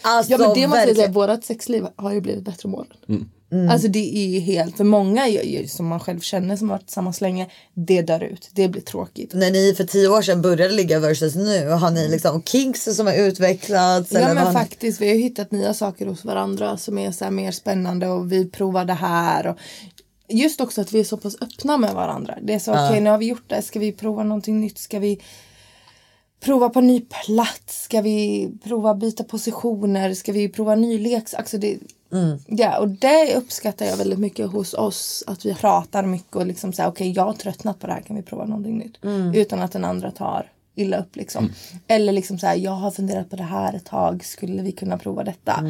Alltså, 0.06 0.32
ja 0.32 0.38
men 0.38 0.54
det 0.54 0.68
måste 0.68 0.84
jag 0.88 0.96
säga, 0.96 1.08
vårat 1.08 1.46
sexliv 1.46 1.86
har 1.96 2.12
ju 2.14 2.22
blivit 2.22 2.44
bättre 2.44 2.70
med 2.70 2.80
åren. 2.80 3.30
Alltså 3.70 3.88
det 3.88 4.18
är 4.18 4.28
ju 4.28 4.40
helt, 4.40 4.78
för 4.78 4.84
många 4.84 5.28
som 5.68 5.88
man 5.88 6.00
själv 6.00 6.20
känner 6.20 6.56
som 6.56 6.70
har 6.70 6.78
varit 6.78 6.86
tillsammans 6.86 7.22
länge, 7.22 7.48
det 7.74 8.02
dör 8.02 8.24
ut, 8.24 8.50
det 8.54 8.68
blir 8.68 8.82
tråkigt. 8.82 9.34
När 9.34 9.52
ni 9.52 9.74
för 9.78 9.84
tio 9.84 10.08
år 10.08 10.22
sedan 10.22 10.42
började 10.42 10.74
ligga 10.74 11.00
versus 11.00 11.36
nu, 11.36 11.70
har 11.70 11.92
ni 11.92 12.08
liksom 12.10 12.44
kinks 12.44 12.84
som 12.96 13.08
har 13.08 13.14
utvecklats? 13.14 14.12
Ja 14.12 14.20
eller 14.20 14.34
men 14.36 14.44
vad 14.44 14.54
faktiskt, 14.54 15.02
vi 15.02 15.08
har 15.10 15.16
hittat 15.16 15.52
nya 15.52 15.74
saker 15.74 16.06
hos 16.06 16.26
varandra 16.26 16.78
som 16.78 16.98
är 16.98 17.12
så 17.12 17.32
mer 17.32 17.52
spännande 17.52 18.08
och 18.08 18.32
vi 18.32 18.50
provar 18.50 18.86
det 18.86 18.94
här. 18.94 19.48
Och 19.48 19.58
just 20.30 20.62
också 20.62 20.82
att 20.82 20.94
vi 20.94 21.00
är 21.00 21.04
så 21.04 21.18
pass 21.18 21.36
öppna 21.42 21.78
med 21.78 21.94
varandra. 21.94 22.38
Det 22.42 22.54
är 22.54 22.60
så, 22.60 22.72
okej 22.72 23.02
nu 23.02 23.10
har 23.10 23.18
vi 23.18 23.26
gjort 23.26 23.50
det, 23.50 23.62
ska 23.62 23.80
vi 23.80 23.92
prova 23.92 24.24
någonting 24.24 24.60
nytt? 24.62 24.78
Ska 24.78 25.00
vi 25.00 25.22
prova 26.40 26.70
på 26.70 26.80
en 26.80 26.88
ny 26.88 27.02
plats? 27.26 27.84
Ska 27.84 28.02
vi 28.02 28.50
prova 28.64 28.96
byta 28.96 29.24
positioner? 29.24 30.14
Ska 30.14 30.32
vi 30.32 30.50
prova 30.50 30.76
ny 30.76 31.00
leks? 31.00 31.34
Alltså 31.34 31.58
det, 31.58 31.78
ja, 32.48 32.80
och 32.80 32.88
det 32.88 33.36
uppskattar 33.36 33.86
jag 33.86 33.98
väldigt 33.98 34.20
mycket 34.20 34.52
hos 34.52 34.74
oss. 34.74 35.24
Att 35.28 35.46
vi 35.46 35.54
pratar 35.54 36.04
mycket 36.04 36.36
och 36.36 36.46
liksom 36.48 36.74
säger 36.74 36.90
okej 36.90 37.12
jag 37.12 37.24
har 37.24 37.34
tröttnat 37.34 37.80
på 37.80 37.88
det 37.88 37.94
här, 37.94 38.02
kan 38.02 38.16
vi 38.16 38.22
prova 38.22 38.46
någonting 38.46 38.78
nytt? 38.78 38.98
Utan 39.36 39.60
att 39.62 39.72
den 39.72 39.86
andra 39.86 40.12
tar 40.12 40.52
illa 40.76 40.98
upp 40.98 41.16
liksom. 41.16 41.54
Eller 41.88 42.14
liksom 42.14 42.40
så 42.40 42.48
här, 42.48 42.56
jag 42.56 42.72
har 42.72 42.92
funderat 42.92 43.30
på 43.30 43.36
det 43.36 43.44
här 43.44 43.74
ett 43.74 43.86
tag, 43.86 44.26
skulle 44.26 44.62
vi 44.62 44.72
kunna 44.72 44.98
prova 44.98 45.24
detta? 45.24 45.64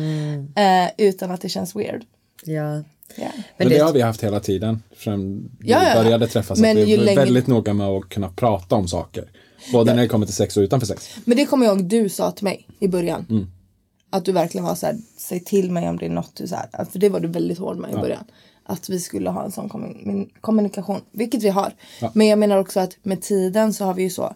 Eh, 0.55 0.89
utan 0.97 1.31
att 1.31 1.41
det 1.41 1.49
känns 1.49 1.75
weird. 1.75 2.03
Ja. 2.45 2.83
Ja. 3.15 3.31
Men 3.35 3.43
Men 3.57 3.69
det, 3.69 3.75
det 3.75 3.83
har 3.83 3.93
vi 3.93 4.01
haft 4.01 4.23
hela 4.23 4.39
tiden. 4.39 4.83
Från 4.95 5.49
vi 5.59 5.71
Ja, 5.71 5.83
ja, 5.83 5.89
ja. 5.89 6.03
började 6.03 6.27
träffas. 6.27 6.59
Men 6.59 6.77
att 6.77 6.83
vi 6.83 6.93
är 6.93 7.15
väldigt 7.15 7.47
noga 7.47 7.73
med 7.73 7.87
att 7.87 8.09
kunna 8.09 8.29
prata 8.29 8.75
om 8.75 8.87
saker. 8.87 9.31
Både 9.71 9.93
när 9.93 10.01
det 10.01 10.07
kommer 10.07 10.25
till 10.25 10.35
sex 10.35 10.57
och 10.57 10.61
utanför 10.61 10.87
sex. 10.87 11.09
Men 11.25 11.37
det 11.37 11.45
kommer 11.45 11.65
jag 11.65 11.77
ihåg 11.77 11.85
du 11.85 12.09
sa 12.09 12.31
till 12.31 12.43
mig 12.43 12.67
i 12.79 12.87
början. 12.87 13.25
Mm. 13.29 13.47
Att 14.13 14.25
du 14.25 14.31
verkligen 14.31 14.65
var 14.65 14.75
så 14.75 14.85
här, 14.85 14.97
säg 15.17 15.39
till 15.39 15.71
mig 15.71 15.89
om 15.89 15.97
det 15.97 16.05
är 16.05 16.09
något 16.09 16.35
du 16.35 16.47
så 16.47 16.55
här, 16.55 16.85
för 16.91 16.99
det 16.99 17.09
var 17.09 17.19
du 17.19 17.27
väldigt 17.27 17.57
hård 17.57 17.77
med 17.77 17.91
i 17.91 17.95
början. 17.95 18.23
Att 18.63 18.89
vi 18.89 18.99
skulle 18.99 19.29
ha 19.29 19.43
en 19.45 19.51
sån 19.51 19.69
kommun- 19.69 20.29
kommunikation, 20.41 21.01
vilket 21.11 21.43
vi 21.43 21.49
har. 21.49 21.73
Men 22.13 22.27
jag 22.27 22.39
menar 22.39 22.57
också 22.57 22.79
att 22.79 22.97
med 23.03 23.21
tiden 23.21 23.73
så 23.73 23.85
har 23.85 23.93
vi 23.93 24.03
ju 24.03 24.09
så, 24.09 24.35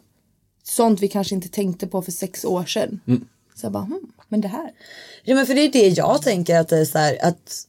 sånt 0.64 1.00
vi 1.02 1.08
kanske 1.08 1.36
inte 1.36 1.48
tänkte 1.50 1.88
på 1.88 2.02
för 2.02 2.12
sex 2.12 2.46
år 2.46 2.66
sedan. 2.66 3.00
Mm. 3.08 3.26
Så 3.56 3.66
jag 3.66 3.72
bara, 3.72 3.84
hmm, 3.84 4.12
men 4.28 4.42
det 4.42 4.48
här. 4.48 4.72
ja 5.24 5.36
men 5.36 5.46
för 5.46 5.54
det 5.54 5.62
är 5.62 5.72
det 5.72 5.88
jag 5.88 6.22
tänker 6.22 6.60
att 6.60 6.68
det 6.68 6.78
är 6.78 6.86
så 6.86 6.98
här, 6.98 7.18
att 7.22 7.64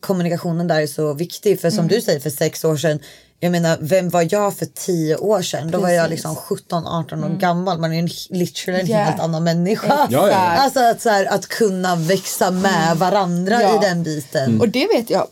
kommunikationen 0.00 0.66
där 0.68 0.80
är 0.82 0.86
så 0.86 1.14
viktig. 1.14 1.60
För 1.60 1.70
som 1.70 1.78
Mm. 1.78 1.88
du 1.88 2.00
säger 2.00 2.20
för 2.20 2.30
sex 2.30 2.64
år 2.64 2.76
sedan, 2.76 2.98
jag 3.40 3.52
menar 3.52 3.78
vem 3.80 4.08
var 4.08 4.28
jag 4.30 4.56
för 4.56 4.66
tio 4.66 5.16
år 5.16 5.42
sedan? 5.42 5.70
Då 5.70 5.78
var 5.80 5.88
jag 5.90 6.08
Precis. 6.08 6.24
Mm. 6.24 6.36
liksom 6.36 6.80
17-18 6.80 7.24
år 7.34 7.38
gammal. 7.38 7.78
Man 7.80 7.92
är 7.92 7.98
en, 7.98 8.08
literally 8.30 8.80
en 8.80 8.86
Ja. 8.86 8.96
helt 8.96 9.20
annan 9.20 9.44
människa. 9.44 10.06
Ja. 10.10 10.30
Alltså 10.32 10.80
att, 10.80 11.00
så 11.00 11.08
här, 11.08 11.26
att 11.26 11.46
kunna 11.46 11.96
växa 11.96 12.50
med 12.50 12.96
varandra 12.96 13.54
Mm. 13.54 13.68
Ja. 13.68 13.76
i 13.84 13.88
den 13.88 14.02
biten. 14.02 14.60
Och 14.60 14.68
det 14.68 14.86
vet 14.94 15.10
jag. 15.10 15.26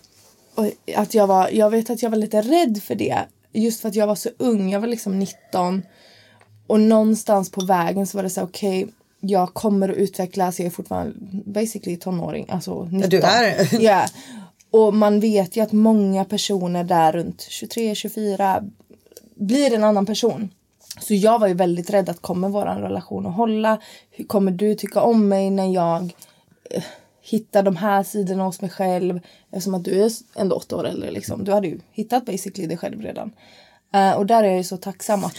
Att 0.96 1.14
jag, 1.14 1.26
var, 1.26 1.48
jag 1.52 1.70
vet 1.70 1.90
att 1.90 2.02
jag 2.02 2.10
var 2.10 2.16
lite 2.18 2.40
rädd 2.42 2.80
för 2.84 2.94
det. 2.94 3.18
Just 3.52 3.80
för 3.80 3.88
att 3.88 3.94
jag 3.94 4.06
var 4.06 4.14
så 4.14 4.28
ung. 4.38 4.70
Jag 4.70 4.80
var 4.80 4.88
liksom 4.88 5.18
19. 5.18 5.82
Och 6.66 6.80
någonstans 6.80 7.50
på 7.50 7.64
vägen 7.64 8.06
så 8.06 8.18
var 8.18 8.22
det 8.22 8.30
så 8.30 8.40
här, 8.40 8.46
okej. 8.48 8.88
jag 9.20 9.54
kommer 9.54 9.88
att 9.88 9.96
utvecklas. 9.96 10.58
Jag 10.58 10.66
är 10.66 10.70
fortfarande 10.70 11.12
basically 11.44 11.96
tonåring. 11.96 12.46
Alltså 12.48 12.84
19. 12.84 13.10
du 13.10 13.20
är. 13.20 13.68
Ja. 13.82 14.06
Och 14.70 14.94
man 14.94 15.20
vet 15.20 15.56
ju 15.56 15.60
att 15.60 15.72
många 15.72 16.24
personer 16.24 16.84
där 16.84 17.12
runt 17.12 17.40
23, 17.40 17.94
24 17.94 18.64
blir 19.34 19.74
en 19.74 19.84
annan 19.84 20.06
person. 20.06 20.50
Så 21.00 21.14
jag 21.14 21.38
var 21.38 21.46
ju 21.46 21.54
väldigt 21.54 21.90
rädd 21.90 22.08
att 22.08 22.22
kommer 22.22 22.48
vår 22.48 22.64
relation 22.64 23.26
att 23.26 23.34
hålla? 23.34 23.78
Hur 24.10 24.24
kommer 24.24 24.52
du 24.52 24.74
tycka 24.74 25.00
om 25.00 25.28
mig 25.28 25.50
när 25.50 25.74
jag 25.74 26.14
eh, 26.70 26.82
hittar 27.22 27.62
de 27.62 27.76
här 27.76 28.02
sidorna 28.02 28.44
hos 28.44 28.60
mig 28.60 28.70
själv? 28.70 29.20
Eftersom 29.50 29.74
att 29.74 29.84
du 29.84 30.02
är 30.04 30.10
ändå 30.34 30.56
åtta 30.56 30.76
år 30.76 30.86
äldre 30.86 31.10
liksom. 31.10 31.44
Du 31.44 31.52
hade 31.52 31.68
ju 31.68 31.80
hittat 31.92 32.26
basically 32.26 32.66
dig 32.68 32.76
själv 32.76 33.02
redan. 33.02 33.32
Eh, 33.94 34.12
och 34.12 34.26
där 34.26 34.42
är 34.42 34.48
jag 34.48 34.56
ju 34.56 34.64
så 34.64 34.76
tacksam 34.76 35.24
att... 35.24 35.36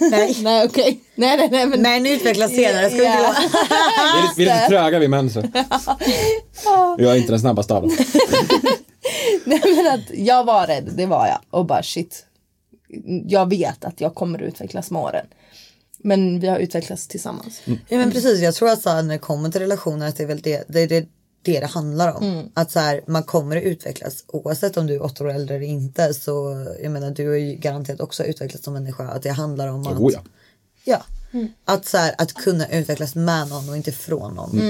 Nej. 0.00 0.36
nej 0.42 0.66
okej. 0.66 1.00
Nej 1.14 1.36
nej 1.36 1.48
nej 1.50 1.66
men... 1.66 1.82
Men 1.82 2.06
utvecklas 2.06 2.50
senare. 2.50 2.90
Ska 2.90 2.96
inte 2.96 3.02
Vi 3.06 4.18
är, 4.18 4.22
lite- 4.22 4.34
vi 4.36 4.48
är 4.48 4.54
lite 4.54 4.68
tröga 4.68 4.98
vi 4.98 5.08
män. 5.08 5.30
Så. 5.30 5.42
Jag 6.98 7.12
är 7.12 7.16
inte 7.16 7.32
den 7.32 7.40
snabbaste 7.40 7.74
av 7.74 7.82
dem. 7.82 7.90
Nej 9.44 9.60
men 9.76 9.86
att 9.94 10.10
jag 10.18 10.44
var 10.44 10.66
rädd, 10.66 10.90
det 10.96 11.06
var 11.06 11.26
jag. 11.26 11.38
Och 11.50 11.66
bara 11.66 11.82
shit. 11.82 12.26
Jag 13.26 13.48
vet 13.50 13.84
att 13.84 14.00
jag 14.00 14.14
kommer 14.14 14.38
att 14.42 14.48
utvecklas 14.48 14.90
med 14.90 15.02
åren. 15.02 15.26
Men 15.98 16.40
vi 16.40 16.48
har 16.48 16.58
utvecklats 16.58 17.08
tillsammans. 17.08 17.60
Ja 17.64 17.98
men 17.98 18.10
precis, 18.10 18.40
jag 18.40 18.54
tror 18.54 18.68
att 18.70 18.82
så 18.82 18.90
här, 18.90 19.02
när 19.02 19.12
det 19.14 19.18
kommer 19.18 19.50
till 19.50 19.60
relationer 19.60 20.08
att 20.08 20.16
det 20.16 20.22
är 20.22 20.26
väl 20.26 20.40
det 20.40 20.64
det, 20.68 20.86
det, 20.86 21.06
det, 21.42 21.60
det 21.60 21.66
handlar 21.66 22.12
om. 22.16 22.50
Att 22.54 22.70
så 22.70 22.78
här, 22.78 23.00
man 23.06 23.22
kommer 23.22 23.56
att 23.56 23.62
utvecklas 23.62 24.24
oavsett 24.26 24.76
om 24.76 24.86
du 24.86 24.94
är 24.94 25.02
åtta 25.02 25.24
år 25.24 25.30
äldre 25.30 25.56
eller 25.56 25.66
inte. 25.66 26.14
Så 26.14 26.66
jag 26.82 26.92
menar 26.92 27.10
du 27.10 27.28
har 27.28 27.36
ju 27.36 27.54
garanterat 27.54 28.00
också 28.00 28.24
utvecklats 28.24 28.64
som 28.64 28.74
människa. 28.74 29.08
Att 29.08 29.22
det 29.22 29.30
handlar 29.30 29.68
om 29.68 29.86
att, 29.86 29.98
Oh, 29.98 30.12
ja. 30.12 30.22
ja, 30.84 31.02
att, 31.64 31.86
så 31.86 31.98
här, 31.98 32.14
att 32.18 32.34
kunna 32.34 32.68
utvecklas 32.68 33.14
med 33.14 33.48
någon 33.48 33.68
och 33.68 33.76
inte 33.76 33.92
från 33.92 34.34
någon. 34.34 34.60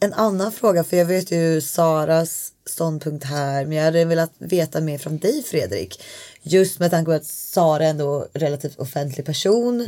En 0.00 0.12
annan 0.12 0.52
fråga, 0.52 0.84
för 0.84 0.96
jag 0.96 1.06
vet 1.06 1.30
ju 1.30 1.60
Saras 1.60 2.52
ståndpunkt 2.66 3.24
här, 3.24 3.66
men 3.66 3.76
jag 3.76 3.84
hade 3.84 4.04
velat 4.04 4.32
veta 4.38 4.80
mer 4.80 4.98
från 4.98 5.18
dig 5.18 5.42
Fredrik. 5.42 6.02
Just 6.42 6.78
med 6.78 6.90
tanke 6.90 7.04
på 7.08 7.12
att 7.12 7.24
Sara 7.26 7.84
är 7.84 7.90
ändå 7.90 8.26
relativt 8.32 8.78
offentlig 8.78 9.26
person. 9.26 9.80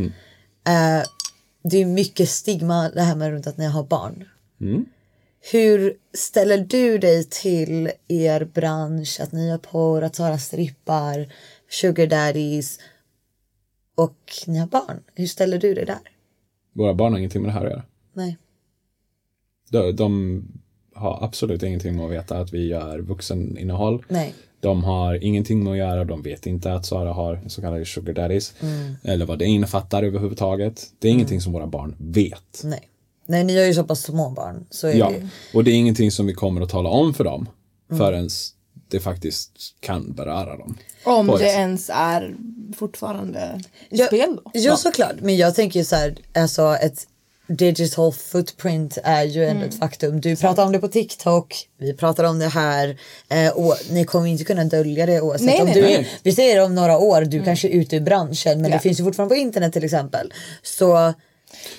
Eh, 0.66 1.02
det 1.62 1.76
är 1.76 1.86
mycket 1.86 2.30
stigma 2.30 2.88
det 2.88 3.02
här 3.02 3.14
med 3.14 3.30
runt 3.30 3.46
att 3.46 3.56
ni 3.58 3.66
har 3.66 3.82
barn. 3.84 4.24
Hur 5.52 5.96
ställer 6.14 6.58
du 6.58 6.98
dig 6.98 7.24
till 7.24 7.90
er 8.08 8.44
bransch, 8.44 9.20
att 9.20 9.32
ni 9.32 9.48
gör 9.48 9.58
porr, 9.58 10.02
att 10.02 10.16
Sara 10.16 10.38
strippar, 10.38 11.32
sugar 11.70 12.06
daddies 12.06 12.78
och 13.94 14.16
ni 14.46 14.58
har 14.58 14.66
barn? 14.66 15.00
Hur 15.14 15.26
ställer 15.26 15.58
du 15.58 15.74
dig 15.74 15.84
där? 15.86 15.98
Våra 16.72 16.94
barn 16.94 17.12
har 17.12 17.18
ingenting 17.18 17.42
med 17.42 17.48
det 17.48 17.52
här 17.54 17.64
att 17.64 17.70
göra. 17.70 17.82
Nej. 18.12 18.36
De, 19.70 19.92
de 19.92 20.42
har 20.94 21.24
absolut 21.24 21.62
ingenting 21.62 21.96
med 21.96 22.04
att 22.04 22.12
veta 22.12 22.38
att 22.38 22.52
vi 22.52 22.66
gör 22.66 22.98
vuxeninnehåll. 22.98 24.04
Nej. 24.08 24.34
De 24.60 24.84
har 24.84 25.24
ingenting 25.24 25.64
med 25.64 25.72
att 25.72 25.78
göra, 25.78 26.04
de 26.04 26.22
vet 26.22 26.46
inte 26.46 26.72
att 26.72 26.86
Sara 26.86 27.12
har 27.12 27.40
så 27.48 27.60
kallade 27.60 27.84
sugar 27.84 28.12
daddies. 28.12 28.54
Mm. 28.60 28.94
Eller 29.04 29.26
vad 29.26 29.38
det 29.38 29.44
innefattar 29.44 30.02
överhuvudtaget. 30.02 30.92
Det 30.98 31.08
är 31.08 31.12
ingenting 31.12 31.40
som 31.40 31.52
våra 31.52 31.66
barn 31.66 31.96
vet. 31.98 32.62
Nej. 32.64 32.89
Nej, 33.30 33.44
ni 33.44 33.58
har 33.58 33.64
ju 33.64 33.74
så 33.74 33.84
pass 33.84 34.02
små 34.02 34.30
barn. 34.30 34.66
Så 34.70 34.86
är 34.86 34.94
Ja, 34.94 35.10
det 35.10 35.28
och 35.54 35.64
det 35.64 35.70
är 35.70 35.74
ingenting 35.74 36.10
som 36.10 36.26
vi 36.26 36.34
kommer 36.34 36.60
att 36.60 36.70
tala 36.70 36.88
om 36.88 37.14
för 37.14 37.24
dem 37.24 37.48
Mm. 37.90 37.98
förrän 37.98 38.28
det 38.90 39.00
faktiskt 39.00 39.50
kan 39.80 40.12
beröra 40.12 40.56
dem. 40.56 40.78
Om 41.04 41.26
På 41.26 41.36
det 41.36 41.44
ens 41.48 41.90
är 41.94 42.34
fortfarande 42.76 43.60
i 43.90 43.96
Ja, 43.98 44.06
spel 44.06 44.36
då. 44.44 44.50
Ja, 44.54 44.76
såklart. 44.76 45.14
Men 45.20 45.36
jag 45.36 45.54
tänker 45.54 45.78
ju 45.80 45.84
så 45.84 45.96
här, 45.96 46.16
alltså 46.34 46.76
ett 46.82 47.06
digital 47.48 48.12
footprint 48.12 48.98
är 49.04 49.22
ju 49.24 49.44
ändå 49.44 49.56
Mm. 49.56 49.68
ett 49.68 49.78
faktum. 49.78 50.20
Du 50.20 50.36
pratar 50.36 50.64
om 50.66 50.72
det 50.72 50.78
på 50.78 50.88
TikTok, 50.88 51.68
vi 51.78 51.92
pratar 51.92 52.24
om 52.24 52.38
det 52.38 52.48
här 52.48 52.96
och 53.54 53.76
ni 53.90 54.04
kommer 54.04 54.26
inte 54.26 54.44
kunna 54.44 54.64
dölja 54.64 55.06
det 55.06 55.20
oavsett 55.20 55.46
Nej, 55.46 55.60
om 55.60 55.66
nej, 55.66 55.74
du 55.74 55.80
nej. 55.82 56.08
vi 56.22 56.32
säger 56.32 56.64
om 56.64 56.74
några 56.74 56.98
år, 56.98 57.22
du 57.22 57.42
kanske 57.44 57.68
är 57.68 57.72
ute 57.72 57.96
ur 57.96 58.00
branschen 58.00 58.62
men 58.62 58.70
Ja. 58.70 58.76
det 58.76 58.82
finns 58.82 59.00
ju 59.00 59.04
fortfarande 59.04 59.34
på 59.34 59.40
internet 59.40 59.72
till 59.72 59.84
exempel. 59.84 60.32
Så 60.62 61.12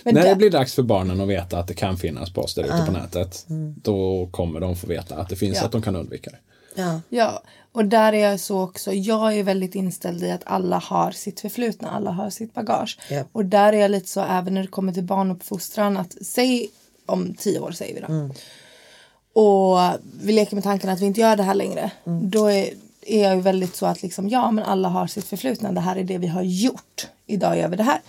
Men 0.03 0.13
När 0.13 0.21
där- 0.21 0.29
det 0.29 0.35
blir 0.35 0.49
dags 0.49 0.73
för 0.73 0.83
barnen 0.83 1.21
att 1.21 1.27
veta 1.27 1.59
att 1.59 1.67
det 1.67 1.73
kan 1.73 1.97
finnas 1.97 2.33
på 2.33 2.41
oss 2.41 2.55
där 2.55 2.63
ute 2.63 2.73
Ah. 2.73 2.85
på 2.85 2.91
nätet, 2.91 3.45
Mm. 3.49 3.75
då 3.83 4.27
kommer 4.31 4.59
de 4.59 4.75
få 4.75 4.87
veta 4.87 5.15
att 5.15 5.29
det 5.29 5.35
finns, 5.35 5.57
Ja. 5.57 5.65
att 5.65 5.71
de 5.71 5.81
kan 5.81 5.95
undvika 5.95 6.29
det. 6.29 6.37
ja, 6.81 7.01
Ja, 7.09 7.41
och 7.71 7.85
där 7.85 8.13
är 8.13 8.29
jag 8.29 8.39
så 8.39 8.61
också. 8.61 8.93
Jag 8.93 9.37
är 9.37 9.43
väldigt 9.43 9.75
inställd 9.75 10.23
i 10.23 10.31
att 10.31 10.41
alla 10.45 10.77
har 10.77 11.11
sitt 11.11 11.39
förflutna, 11.39 11.89
alla 11.91 12.11
har 12.11 12.29
sitt 12.29 12.53
bagage. 12.53 12.97
Ja. 13.09 13.23
Och 13.31 13.45
där 13.45 13.73
är 13.73 13.77
jag 13.77 13.91
lite 13.91 14.09
så 14.09 14.21
även 14.21 14.53
när 14.53 14.61
det 14.61 14.67
kommer 14.67 14.93
till 14.93 15.03
barnuppfostran 15.03 15.97
att 15.97 16.15
säg 16.25 16.69
om 17.05 17.33
tio 17.37 17.59
år 17.59 17.71
säger 17.71 17.93
vi 17.95 18.01
då. 18.07 18.29
Och 19.33 19.79
vi 20.23 20.33
leker 20.33 20.55
med 20.55 20.63
tanken 20.63 20.89
att 20.89 20.99
vi 20.99 21.05
inte 21.05 21.21
gör 21.21 21.35
det 21.35 21.43
här 21.43 21.53
längre. 21.55 21.91
Då 22.23 22.45
är, 22.47 22.69
är 23.05 23.23
jag 23.23 23.35
ju 23.35 23.41
väldigt 23.41 23.75
så 23.75 23.85
att 23.85 24.03
liksom 24.03 24.29
ja 24.29 24.51
men 24.51 24.63
alla 24.65 24.89
har 24.89 25.07
sitt 25.07 25.25
förflutna. 25.25 25.71
Det 25.71 25.81
här 25.81 25.95
är 25.95 26.03
det 26.03 26.17
vi 26.17 26.27
har 26.27 26.41
gjort. 26.43 27.07
Idag 27.31 27.57
gör 27.57 27.67
vi 27.67 27.75
det 27.75 27.83
här. 27.83 27.99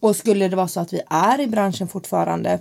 Och 0.00 0.16
skulle 0.16 0.48
det 0.48 0.56
vara 0.56 0.68
så 0.68 0.80
att 0.80 0.92
vi 0.92 1.00
är 1.10 1.40
i 1.40 1.46
branschen 1.46 1.88
fortfarande 1.88 2.58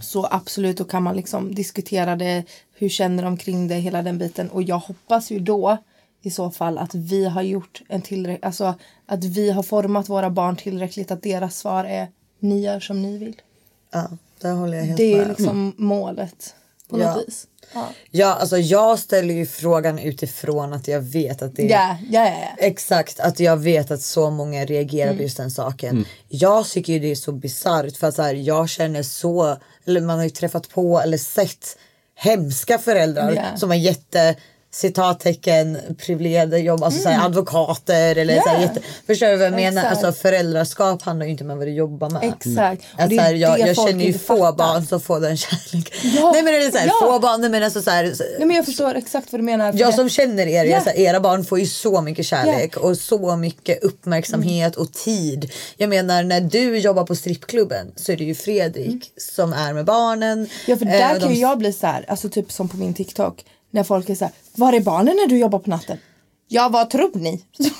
så 0.00 0.28
absolut, 0.30 0.76
då 0.76 0.84
kan 0.84 1.02
man 1.02 1.16
liksom 1.16 1.54
diskutera 1.54 2.16
det. 2.16 2.44
Hur 2.74 2.88
känner 2.88 3.22
de 3.22 3.36
kring 3.36 3.68
det, 3.68 3.74
hela 3.74 4.02
den 4.02 4.18
biten. 4.18 4.48
Och 4.50 4.62
jag 4.62 4.78
hoppas 4.78 5.30
ju 5.30 5.38
då 5.38 5.76
i 6.22 6.30
så 6.30 6.50
fall 6.50 6.78
att 6.78 6.94
vi 6.94 7.24
har 7.24 7.42
gjort 7.42 7.82
en 7.88 8.02
tillräckligt, 8.02 8.44
alltså 8.44 8.74
att 9.06 9.24
vi 9.24 9.50
har 9.50 9.62
format 9.62 10.08
våra 10.08 10.30
barn 10.30 10.56
tillräckligt 10.56 11.10
att 11.10 11.22
deras 11.22 11.58
svar 11.58 11.84
är 11.84 12.08
ni 12.38 12.60
gör 12.60 12.80
som 12.80 13.02
ni 13.02 13.18
vill. 13.18 13.36
ja, 13.90 14.10
där 14.40 14.52
håller 14.54 14.76
jag 14.78 14.84
helt 14.84 14.96
Det 14.96 15.12
är 15.12 15.18
med. 15.18 15.28
liksom 15.28 15.74
målet 15.76 16.54
på 16.92 17.00
Ja. 17.00 17.14
något 17.14 17.28
vis. 17.28 17.46
Ja, 17.74 17.88
Ja, 18.10 18.26
alltså 18.34 18.58
jag 18.58 18.98
ställer 18.98 19.34
ju 19.34 19.46
frågan 19.46 19.98
utifrån 19.98 20.72
att 20.72 20.88
jag 20.88 21.00
vet 21.00 21.42
att 21.42 21.56
det 21.56 21.62
är 21.62 21.70
ja, 21.70 21.96
ja. 22.10 22.24
ja, 22.28 22.34
ja. 22.58 22.64
Exakt, 22.66 23.20
att 23.20 23.40
jag 23.40 23.56
vet 23.56 23.90
att 23.90 24.02
så 24.02 24.30
många 24.30 24.64
reagerar 24.64 25.14
på 25.16 25.22
just 25.22 25.36
den 25.36 25.50
saken. 25.50 26.04
Jag 26.28 26.66
tycker 26.68 26.92
ju 26.92 26.98
det 26.98 27.10
är 27.10 27.14
så 27.14 27.32
bisarrt 27.32 27.96
för 27.96 28.06
att 28.06 28.14
så 28.14 28.22
här, 28.22 28.34
jag 28.34 28.68
känner 28.68 29.02
så, 29.02 29.56
eller 29.86 30.00
man 30.00 30.16
har 30.16 30.24
ju 30.24 30.30
träffat 30.30 30.68
på 30.68 31.00
eller 31.00 31.18
sett 31.18 31.78
hemska 32.14 32.78
föräldrar 32.78 33.32
Ja. 33.36 33.56
som 33.56 33.70
har 33.70 33.76
jätte 33.76 34.36
citattecken 34.74 35.78
privilegierade 35.98 36.58
jobb, 36.58 36.82
alltså 36.82 37.00
såhär, 37.02 37.26
advokater 37.26 38.16
eller 38.16 38.34
Ja. 38.34 38.42
såhär, 38.42 38.60
jätte, 38.60 38.80
Förstår 39.06 39.26
du 39.26 39.36
vad 39.36 39.46
jag 39.46 39.52
menar? 39.54 39.82
Exakt. 39.82 40.04
Alltså 40.04 40.22
föräldraskap 40.22 41.02
handlar 41.02 41.26
ju 41.26 41.32
inte 41.32 41.44
om 41.44 41.58
vad 41.58 41.66
du 41.66 41.72
jobbar 41.72 42.10
med. 42.10 42.24
Exakt. 42.24 42.84
Och 42.94 43.00
Att, 43.00 43.10
det 43.10 43.16
är 43.16 43.18
såhär, 43.18 43.34
jag 43.34 43.58
jag 43.58 43.76
känner 43.76 44.04
ju 44.04 44.12
få 44.12 44.36
fattar. 44.36 44.52
barn 44.56 44.86
som 44.86 45.00
får 45.00 45.20
den 45.20 45.36
kärlek. 45.36 45.94
Ja. 46.02 46.30
Nej 46.32 46.42
men 46.42 46.52
det 46.52 46.64
är 46.66 46.70
såhär, 46.70 46.86
Ja. 46.86 46.92
få 47.00 47.18
barn, 47.18 47.50
men 47.50 47.62
alltså 47.62 47.82
såhär, 47.82 48.04
Nej 48.38 48.46
men 48.46 48.56
jag 48.56 48.64
förstår 48.64 48.94
exakt 48.94 49.32
vad 49.32 49.38
du 49.40 49.44
menar. 49.44 49.72
jag 49.76 49.92
det- 49.92 49.96
som 49.96 50.08
känner 50.08 50.46
er, 50.46 50.64
Ja. 50.64 50.82
jag, 50.86 50.98
era 50.98 51.20
barn 51.20 51.44
får 51.44 51.58
ju 51.60 51.66
så 51.66 52.00
mycket 52.02 52.26
kärlek 52.26 52.76
och 52.76 52.96
så 52.98 53.36
mycket 53.36 53.82
uppmärksamhet 53.84 54.76
och 54.76 54.92
tid. 54.92 55.50
Jag 55.76 55.88
menar 55.88 56.22
när 56.22 56.40
du 56.40 56.78
jobbar 56.78 57.04
på 57.04 57.14
strippklubben 57.16 57.92
så 57.96 58.12
är 58.12 58.16
det 58.16 58.24
ju 58.24 58.34
Fredrik 58.34 59.12
som 59.16 59.52
är 59.52 59.72
med 59.72 59.84
barnen. 59.84 60.32
Mm. 60.38 60.48
Ja 60.66 60.76
för 60.76 60.86
Eh, 60.86 60.92
där 60.92 61.14
de- 61.14 61.20
kan 61.20 61.34
ju 61.34 61.40
jag 61.40 61.58
bli 61.58 61.72
så 61.72 61.86
här, 61.86 62.04
alltså 62.08 62.28
typ 62.28 62.52
som 62.52 62.68
på 62.68 62.76
min 62.76 62.94
TikTok. 62.94 63.44
När 63.74 63.82
folk 63.84 64.10
är 64.10 64.14
så 64.14 64.24
här, 64.24 64.34
var 64.54 64.72
är 64.72 64.80
barnen 64.80 65.16
när 65.16 65.26
du 65.26 65.38
jobbar 65.38 65.58
på 65.58 65.70
natten? 65.70 65.98
Ja 66.48 66.68
vad 66.68 66.90
tror 66.90 67.10
ni? 67.14 67.44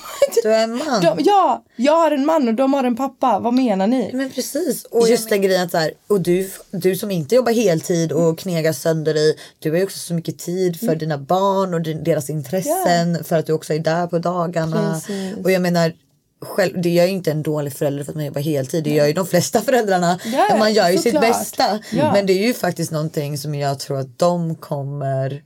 Du 0.43 0.53
är 0.53 0.63
en 0.63 0.77
man. 0.77 1.01
De, 1.01 1.19
ja, 1.23 1.63
jag 1.75 1.93
har 1.93 2.11
en 2.11 2.25
man 2.25 2.47
och 2.47 2.53
de 2.53 2.73
har 2.73 2.83
en 2.83 2.95
pappa. 2.95 3.39
Vad 3.39 3.53
menar 3.53 3.87
ni? 3.87 4.11
Men 4.13 4.29
precis. 4.29 4.83
Och 4.83 5.09
just 5.09 5.29
den 5.29 5.41
grejen 5.41 5.63
att 5.63 5.71
så 5.71 5.77
här, 5.77 5.91
och 6.07 6.21
du, 6.21 6.49
du 6.71 6.95
som 6.95 7.11
inte 7.11 7.35
jobbar 7.35 7.51
heltid 7.51 8.11
och 8.11 8.39
knegar 8.39 8.73
sönder 8.73 9.13
dig. 9.13 9.37
Du 9.59 9.69
har 9.71 9.77
ju 9.77 9.83
också 9.83 9.99
så 9.99 10.13
mycket 10.13 10.39
tid 10.39 10.77
Mm. 10.81 10.91
för 10.93 10.99
dina 10.99 11.17
barn 11.17 11.73
och 11.73 11.81
din, 11.81 12.03
deras 12.03 12.29
intressen. 12.29 13.23
För 13.23 13.35
att 13.39 13.45
du 13.45 13.53
också 13.53 13.73
är 13.73 13.79
där 13.79 14.07
på 14.07 14.19
dagarna. 14.19 14.93
Precis. 14.93 15.45
Och 15.45 15.51
jag 15.51 15.61
menar. 15.61 15.93
Själv, 16.41 16.81
det 16.81 16.89
gör 16.89 17.03
ju 17.05 17.11
inte 17.11 17.31
en 17.31 17.43
dålig 17.43 17.73
förälder 17.73 18.03
för 18.03 18.11
att 18.11 18.15
man 18.15 18.25
jobbar 18.25 18.41
heltid. 18.41 18.83
Det 18.83 18.89
gör 18.89 19.05
ju 19.07 19.13
de 19.13 19.25
flesta 19.27 19.61
föräldrarna. 19.65 20.19
Men 20.49 20.59
man 20.59 20.73
gör 20.73 20.89
ju 20.89 20.97
sitt 20.97 21.21
bästa. 21.21 21.79
Ja. 21.91 22.13
Men 22.13 22.25
det 22.25 22.33
är 22.33 22.47
ju 22.47 22.53
faktiskt 22.53 22.91
någonting 22.91 23.37
som 23.37 23.55
jag 23.55 23.79
tror 23.79 23.99
att 23.99 24.19
de 24.19 24.55
kommer 24.55 25.43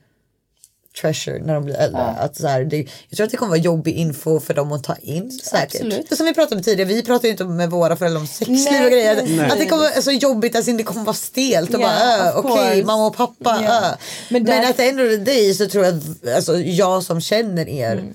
treasure 1.02 1.40
när 1.46 1.54
de 1.54 1.64
blir 1.66 1.76
äldre. 1.76 2.02
Att 2.02 2.36
så 2.36 2.48
här, 2.48 2.64
det, 2.66 2.78
jag 3.10 3.18
tror 3.18 3.26
att 3.26 3.32
det 3.32 3.38
kommer 3.38 3.50
vara 3.50 3.60
jobbig 3.60 3.94
info 3.94 4.40
för 4.40 4.54
dem 4.54 4.72
att 4.72 4.84
ta 4.84 4.96
in 4.96 5.32
säkert. 5.32 5.76
Absolut. 5.76 6.18
Som 6.18 6.26
vi 6.26 6.34
pratade 6.34 6.56
om 6.56 6.62
tidigare, 6.64 6.88
vi 6.90 7.04
pratar 7.04 7.26
ju 7.26 7.32
inte 7.32 7.44
med 7.46 7.70
våra 7.70 7.96
föräldrar 7.96 8.20
om 8.22 8.28
sexliv 8.28 8.58
Nej, 8.72 8.86
och 8.86 8.92
grejer. 8.92 9.16
precis. 9.16 9.40
Att 9.42 9.60
det 9.60 9.66
kommer 9.66 9.84
vara 9.84 10.02
så 10.02 10.12
jobbigt, 10.12 10.56
alltså 10.56 10.72
det 10.72 10.84
kommer 10.84 11.04
vara 11.04 11.14
stelt 11.16 11.74
och 11.74 11.82
Ja, 11.82 11.88
bara 11.88 12.30
äh, 12.30 12.38
okej 12.38 12.68
course. 12.74 12.84
mamma 12.86 13.06
och 13.08 13.16
pappa 13.16 13.60
Ja. 13.64 13.78
äh. 13.78 13.96
Men 14.30 14.44
Men, 14.44 14.46
där- 14.46 14.70
att 14.70 14.80
ändå 14.80 15.04
the 15.04 15.18
day 15.18 15.54
så 15.54 15.68
tror 15.70 15.86
jag 15.86 15.94
att 15.98 16.36
alltså, 16.36 16.58
jag 16.60 17.04
som 17.04 17.22
känner 17.22 17.70
er 17.70 17.92
Mm. 17.94 18.14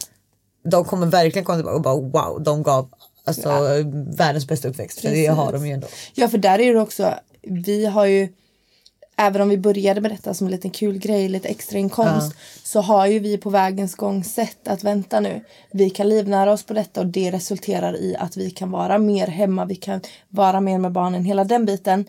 de 0.71 0.85
kommer 0.85 1.07
verkligen 1.07 1.45
komma 1.45 1.57
tillbaka 1.59 1.75
och 1.77 1.83
bara 1.83 1.95
wow 2.35 2.43
de 2.43 2.63
gav 2.63 2.89
alltså, 3.25 3.49
världens 4.17 4.47
bästa 4.47 4.69
uppväxt. 4.69 5.01
För 5.01 5.09
det 5.09 5.27
har 5.27 5.53
de 5.53 5.67
ju 5.67 5.73
ändå. 5.73 5.87
Ja 6.15 6.29
för 6.29 6.39
där 6.39 6.59
är 6.59 6.75
det 6.75 6.81
också, 6.81 7.15
vi 7.43 7.87
har 7.87 8.07
ju 8.07 8.29
Även 9.23 9.43
om 9.43 9.49
vi 9.49 9.59
började 9.59 10.01
med 10.01 10.11
detta 10.11 10.35
som 10.35 10.47
en 10.47 10.51
liten 10.51 10.71
kul 10.71 10.99
grej, 10.99 11.29
lite 11.29 11.49
extra 11.49 11.79
inkomst 11.79 12.35
så 12.63 12.81
har 12.81 13.07
ju 13.07 13.19
vi 13.19 13.39
på 13.39 13.51
vägens 13.51 13.95
gång 13.95 14.25
sett 14.25 14.69
att 14.69 14.85
vänta 14.85 15.21
nu, 15.21 15.45
vi 15.71 15.91
kan 15.91 16.09
livnära 16.09 16.53
oss 16.53 16.63
på 16.63 16.75
detta 16.75 17.01
och 17.01 17.07
det 17.07 17.31
resulterar 17.31 17.97
i 17.97 18.17
att 18.17 18.37
vi 18.37 18.51
kan 18.51 18.71
vara 18.71 18.99
mer 18.99 19.27
hemma, 19.27 19.65
vi 19.65 19.75
kan 19.75 20.01
vara 20.29 20.61
mer 20.61 20.79
med 20.79 20.93
barnen, 20.93 21.25
hela 21.25 21.45
den 21.45 21.65
biten. 21.65 22.05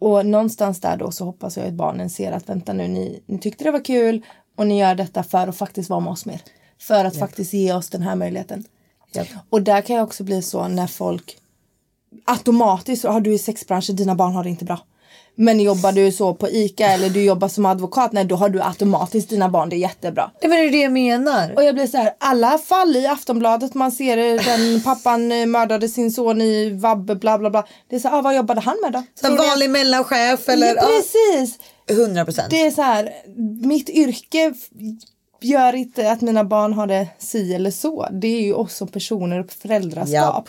Och 0.00 0.26
någonstans 0.26 0.80
där 0.80 0.96
då 0.96 1.10
så 1.10 1.24
hoppas 1.24 1.56
jag 1.56 1.66
att 1.66 1.72
barnen 1.72 2.10
ser 2.10 2.32
att 2.32 2.48
vänta 2.48 2.72
nu, 2.72 2.88
ni, 2.88 3.22
ni 3.26 3.38
tyckte 3.38 3.64
det 3.64 3.70
var 3.70 3.84
kul 3.84 4.24
och 4.56 4.66
ni 4.66 4.80
gör 4.80 4.94
detta 4.94 5.22
för 5.22 5.48
att 5.48 5.56
faktiskt 5.56 5.90
vara 5.90 6.00
med 6.00 6.10
oss 6.10 6.26
mer. 6.26 6.40
För 6.78 7.04
att 7.04 7.18
faktiskt 7.18 7.52
ge 7.52 7.72
oss 7.72 7.90
den 7.90 8.02
här 8.02 8.16
möjligheten. 8.16 8.64
Japp. 9.12 9.28
Och 9.50 9.62
där 9.62 9.80
kan 9.80 9.96
jag 9.96 10.04
också 10.04 10.24
bli 10.24 10.42
så 10.42 10.68
när 10.68 10.86
folk 10.86 11.36
automatiskt, 12.24 13.04
har 13.04 13.20
du 13.20 13.34
i 13.34 13.38
sexbranschen, 13.38 13.96
dina 13.96 14.14
barn 14.14 14.34
har 14.34 14.44
det 14.44 14.50
inte 14.50 14.64
bra. 14.64 14.80
Men 15.40 15.60
jobbar 15.60 15.92
du 15.92 16.12
så 16.12 16.34
på 16.34 16.48
ICA 16.48 16.86
eller 16.86 17.10
du 17.10 17.24
jobbar 17.24 17.48
som 17.48 17.66
advokat, 17.66 18.12
nej 18.12 18.24
då 18.24 18.36
har 18.36 18.48
du 18.48 18.62
automatiskt 18.62 19.30
dina 19.30 19.48
barn 19.48 19.68
det 19.68 19.76
är 19.76 19.78
jättebra. 19.78 20.30
Det 20.40 20.46
är 20.46 20.70
det 20.70 20.80
jag 20.80 20.92
menar. 20.92 21.52
Och 21.56 21.64
jag 21.64 21.74
blir 21.74 21.86
så 21.86 21.96
här, 21.96 22.14
alla 22.18 22.58
fall 22.58 22.96
i 22.96 23.06
Aftonbladet 23.06 23.74
man 23.74 23.92
ser 23.92 24.16
den 24.44 24.80
pappan 24.84 25.32
eh, 25.32 25.46
mördade 25.46 25.88
sin 25.88 26.12
son 26.12 26.40
i 26.40 26.70
vabbe 26.70 27.14
bla 27.14 27.38
bla 27.38 27.50
bla. 27.50 27.66
Det 27.88 27.96
är 27.96 28.00
så 28.00 28.08
här, 28.08 28.18
ah, 28.18 28.22
vad 28.22 28.36
jobbade 28.36 28.60
han 28.60 28.76
med 28.82 28.92
då? 28.92 29.28
Ni 29.28 29.36
vanlig 29.36 29.70
mellanchef 29.70 30.48
eller 30.48 30.66
Ja, 30.76 30.82
precis. 30.82 31.58
ja, 31.86 31.94
100 31.94 32.24
procent. 32.24 32.50
Det 32.50 32.66
är 32.66 32.70
så 32.70 32.82
här, 32.82 33.12
mitt 33.66 33.88
yrke 33.88 34.54
gör 35.40 35.74
inte 35.74 36.12
att 36.12 36.20
mina 36.20 36.44
barn 36.44 36.72
har 36.72 36.86
det 36.86 37.08
si 37.18 37.54
eller 37.54 37.70
så. 37.70 38.08
Det 38.12 38.26
är 38.28 38.40
ju 38.40 38.54
oss 38.54 38.76
som 38.76 38.88
personer 38.88 39.40
och 39.40 39.52
föräldraskap. 39.52 40.48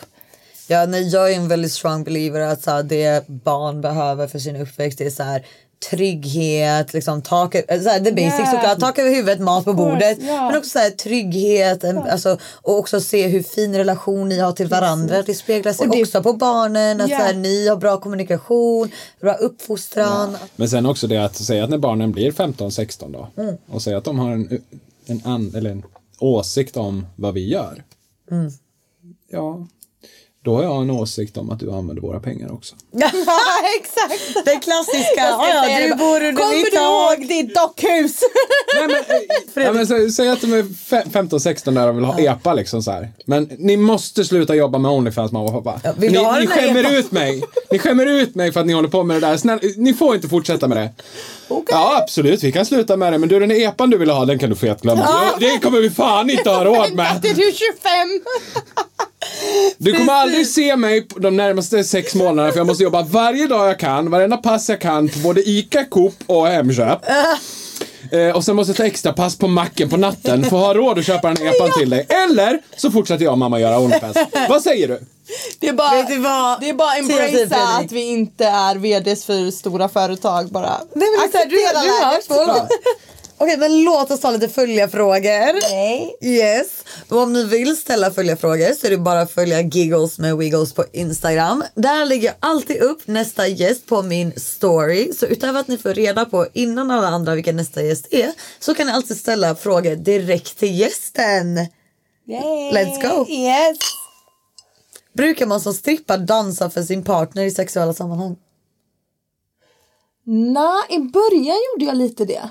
Ja, 0.70 0.86
nej, 0.86 1.08
jag 1.08 1.32
är 1.32 1.36
en 1.36 1.48
väldigt 1.48 1.72
strong 1.72 2.04
believer 2.04 2.40
att 2.40 2.62
så 2.62 2.70
här, 2.70 2.82
det 2.82 3.28
barn 3.28 3.80
behöver 3.80 4.26
för 4.26 4.38
sin 4.38 4.56
uppväxt 4.56 4.98
det 4.98 5.06
är 5.06 5.10
så 5.10 5.22
här, 5.22 5.46
trygghet, 5.90 6.92
liksom, 6.92 7.22
tak, 7.22 7.54
ö- 7.54 7.80
så 7.82 7.88
här, 7.88 8.00
the 8.00 8.12
basics 8.12 8.38
Yeah. 8.38 8.50
såklart, 8.50 8.80
tak 8.80 8.98
över 8.98 9.10
huvudet, 9.10 9.40
mat 9.40 9.64
på 9.64 9.72
bordet. 9.74 10.18
ja. 10.20 10.46
Men 10.50 10.56
också 10.58 10.70
så 10.70 10.78
här, 10.78 10.90
trygghet 10.90 11.84
en, 11.84 11.98
alltså, 11.98 12.38
och 12.62 12.78
också 12.78 13.00
se 13.00 13.26
hur 13.26 13.42
fin 13.42 13.74
relation 13.76 14.28
ni 14.28 14.38
har 14.38 14.52
till 14.52 14.68
varandra. 14.68 15.22
Det 15.22 15.34
speglar 15.34 15.72
sig 15.72 15.88
det- 15.92 16.02
också 16.02 16.22
på 16.22 16.32
barnen, 16.32 17.00
att 17.00 17.10
Ja. 17.10 17.18
så 17.18 17.24
här, 17.24 17.34
ni 17.34 17.68
har 17.68 17.76
bra 17.76 18.00
kommunikation, 18.00 18.90
bra 19.20 19.34
uppfostran. 19.34 20.36
Men 20.56 20.68
sen 20.68 20.86
också 20.86 21.06
det 21.06 21.24
att 21.24 21.36
säga 21.36 21.64
att 21.64 21.70
när 21.70 21.78
barnen 21.78 22.12
blir 22.12 22.32
15-16 22.32 23.12
då 23.12 23.42
Mm. 23.42 23.56
och 23.72 23.82
säga 23.82 23.98
att 23.98 24.04
de 24.04 24.18
har 24.18 24.30
en, 24.32 24.60
en, 25.06 25.22
an, 25.24 25.52
eller 25.56 25.70
en 25.70 25.82
åsikt 26.18 26.76
om 26.76 27.06
vad 27.16 27.34
vi 27.34 27.48
gör. 27.48 27.84
Mm. 28.30 28.50
Ja, 29.30 29.66
då 30.44 30.56
har 30.56 30.62
jag 30.62 30.82
en 30.82 30.90
åsikt 30.90 31.36
om 31.36 31.50
att 31.50 31.60
du 31.60 31.70
använder 31.72 32.02
våra 32.02 32.20
pengar 32.20 32.52
också. 32.52 32.74
exakt. 33.80 34.44
Det 34.44 34.56
klassiska, 34.56 35.14
ja, 35.16 35.48
ja, 35.48 35.78
det 35.78 35.88
du 35.88 35.94
bor 35.94 36.16
under 36.16 36.32
Kommer 36.32 36.70
du 36.70 36.76
ihåg 36.76 37.28
ditt 37.28 37.54
dockhus? 37.54 38.20
Nej, 38.78 38.86
men, 38.88 39.16
eh, 39.64 39.64
ja, 39.64 39.72
men, 39.72 40.12
säg 40.12 40.28
att 40.28 40.40
de 40.40 40.52
är 40.52 40.62
fe- 40.62 41.10
15-16 41.12 41.74
där 41.74 41.88
och 41.88 41.96
vill 41.96 42.04
ha 42.04 42.18
epa 42.20 42.54
liksom 42.54 42.82
så 42.82 42.90
här. 42.90 43.12
Men 43.26 43.50
ni 43.58 43.76
måste 43.76 44.24
sluta 44.24 44.54
jobba 44.54 44.78
med 44.78 44.90
Onlyfans 44.90 45.32
mamma 45.32 45.44
och 45.44 45.64
pappa. 45.64 45.80
Ja, 45.84 45.92
ni 45.98 46.08
ni 46.08 46.14
den 46.14 46.46
skämmer 46.46 46.98
ut 46.98 47.12
mig. 47.12 47.42
Ni 47.70 47.78
skämmer 47.78 48.06
ut 48.06 48.34
mig 48.34 48.52
för 48.52 48.60
att 48.60 48.66
ni 48.66 48.72
håller 48.72 48.88
på 48.88 49.02
med 49.02 49.16
det 49.22 49.26
där. 49.28 49.36
Snälla, 49.36 49.60
ni 49.76 49.94
får 49.94 50.14
inte 50.14 50.28
fortsätta 50.28 50.68
med 50.68 50.76
det. 50.76 50.90
Ja 51.68 51.98
absolut, 52.02 52.42
vi 52.44 52.52
kan 52.52 52.66
sluta 52.66 52.96
med 52.96 53.12
det. 53.12 53.18
Men 53.18 53.28
du 53.28 53.40
den 53.40 53.50
epan 53.50 53.90
du 53.90 53.98
vill 53.98 54.10
ha 54.10 54.24
den 54.24 54.38
kan 54.38 54.50
du 54.50 54.56
få 54.56 54.66
helt 54.66 54.82
glömma. 54.82 55.08
Det 55.40 55.58
kommer 55.58 55.80
vi 55.80 55.90
fan 55.90 56.30
inte 56.30 56.50
ha 56.50 56.64
råd 56.64 56.94
med. 56.94 57.24
Är 57.24 57.34
du 57.34 57.52
25? 57.52 58.20
Du 59.78 59.92
kommer 59.96 60.12
aldrig 60.12 60.46
se 60.46 60.76
mig 60.76 61.02
på 61.02 61.18
de 61.18 61.36
närmaste 61.36 61.84
sex 61.84 62.14
månaderna 62.14 62.52
för 62.52 62.58
jag 62.58 62.66
måste 62.66 62.82
jobba 62.84 63.02
varje 63.02 63.46
dag 63.46 63.68
jag 63.68 63.78
kan, 63.78 64.10
varenda 64.10 64.36
pass 64.36 64.68
jag 64.68 64.80
kan 64.80 65.08
på 65.08 65.18
både 65.18 65.48
ICA, 65.48 65.84
Coop 65.84 66.14
och 66.26 66.46
Hemköp. 66.46 66.98
Eh, 68.12 68.36
och 68.36 68.44
sen 68.44 68.56
måste 68.56 68.70
jag 68.70 68.76
ta 68.76 68.84
extra 68.84 69.12
pass 69.12 69.38
på 69.38 69.48
macken 69.48 69.88
på 69.88 69.96
natten 69.96 70.44
för 70.44 70.56
att 70.56 70.62
ha 70.62 70.74
råd 70.74 70.98
att 70.98 71.06
köpa 71.06 71.28
den 71.28 71.36
här 71.36 71.54
epan 71.54 71.70
till 71.78 71.90
dig. 71.90 72.06
Eller 72.08 72.58
så 72.76 72.90
fortsätter 72.90 73.24
jag 73.24 73.32
och 73.32 73.38
mamma 73.38 73.60
göra 73.60 73.78
Onlyfans. 73.78 74.16
Vad 74.48 74.62
säger 74.62 74.88
du? 74.88 75.00
Det 75.58 75.68
är 75.68 75.72
bara, 75.72 75.94
Vet 75.94 76.08
du 76.08 76.18
vad? 76.18 76.60
det 76.60 76.68
är 76.68 76.74
bara 76.74 76.96
embracea 76.96 77.68
att 77.80 77.92
vi 77.92 78.00
inte 78.02 78.44
är 78.44 78.74
vds 78.74 79.24
för 79.24 79.50
stora 79.50 79.88
företag 79.88 80.48
bara. 80.48 80.80
Nej, 80.94 81.08
men 81.10 81.20
det 81.20 81.26
är 81.26 81.30
så 81.32 81.38
här, 81.38 81.46
du, 81.46 81.56
du 81.56 82.22
två 82.34 82.66
Okej 83.42 83.56
men 83.56 83.82
låt 83.82 84.10
oss 84.10 84.20
ta 84.20 84.30
lite 84.30 84.48
följarfrågor. 84.48 85.70
Nej. 85.72 86.16
Yes. 86.22 86.84
Och 87.08 87.18
om 87.18 87.32
ni 87.32 87.44
vill 87.44 87.76
ställa 87.76 88.10
följarfrågor 88.10 88.74
så 88.74 88.86
är 88.86 88.90
det 88.90 88.98
bara 88.98 89.20
att 89.20 89.30
följa 89.30 89.60
Giggles 89.60 90.18
med 90.18 90.36
Wiggles 90.36 90.72
på 90.72 90.84
Instagram. 90.92 91.64
Där 91.74 92.04
lägger 92.04 92.26
jag 92.26 92.36
alltid 92.40 92.76
upp 92.82 93.06
nästa 93.06 93.46
gäst 93.46 93.86
på 93.86 94.02
min 94.02 94.32
story. 94.36 95.12
Så 95.12 95.26
utöver 95.26 95.60
att 95.60 95.68
ni 95.68 95.78
får 95.78 95.94
reda 95.94 96.24
på 96.24 96.46
innan 96.52 96.90
alla 96.90 97.08
andra 97.08 97.34
vilka 97.34 97.52
nästa 97.52 97.82
gäst 97.82 98.06
är 98.10 98.32
så 98.58 98.74
kan 98.74 98.86
ni 98.86 98.92
alltid 98.92 99.16
ställa 99.16 99.54
frågor 99.54 99.96
direkt 99.96 100.58
till 100.58 100.78
gästen. 100.78 101.56
Yay. 101.56 102.72
Let's 102.72 103.02
go. 103.02 103.26
Yes. 103.30 103.78
Brukar 105.12 105.46
man 105.46 105.60
som 105.60 105.74
strippar 105.74 106.18
dansa 106.18 106.70
för 106.70 106.82
sin 106.82 107.04
partner 107.04 107.44
i 107.44 107.50
sexuella 107.50 107.94
sammanhang? 107.94 108.36
Nej, 110.24 110.82
i 110.88 110.98
början 110.98 111.56
gjorde 111.72 111.84
jag 111.84 111.96
lite 111.96 112.24
det. 112.24 112.50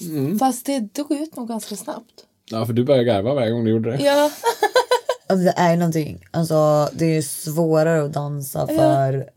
Mm. 0.00 0.38
Fast 0.38 0.66
det 0.66 0.80
dog 0.94 1.12
ut 1.12 1.36
nog 1.36 1.48
ganska 1.48 1.76
snabbt. 1.76 2.24
Ja 2.50 2.66
för 2.66 2.72
du 2.72 2.84
började 2.84 3.04
garva 3.04 3.34
varje 3.34 3.50
gång 3.50 3.64
du 3.64 3.70
gjorde 3.70 3.96
det. 3.96 4.02
Ja. 4.04 4.30
Alltså, 5.30 5.44
Det 5.44 5.54
är 5.56 5.76
någonting, 5.76 6.24
alltså 6.30 6.88
det 6.92 7.16
är 7.16 7.22
svårare 7.22 8.04
att 8.04 8.12
dansa 8.12 8.66
för 8.66 9.30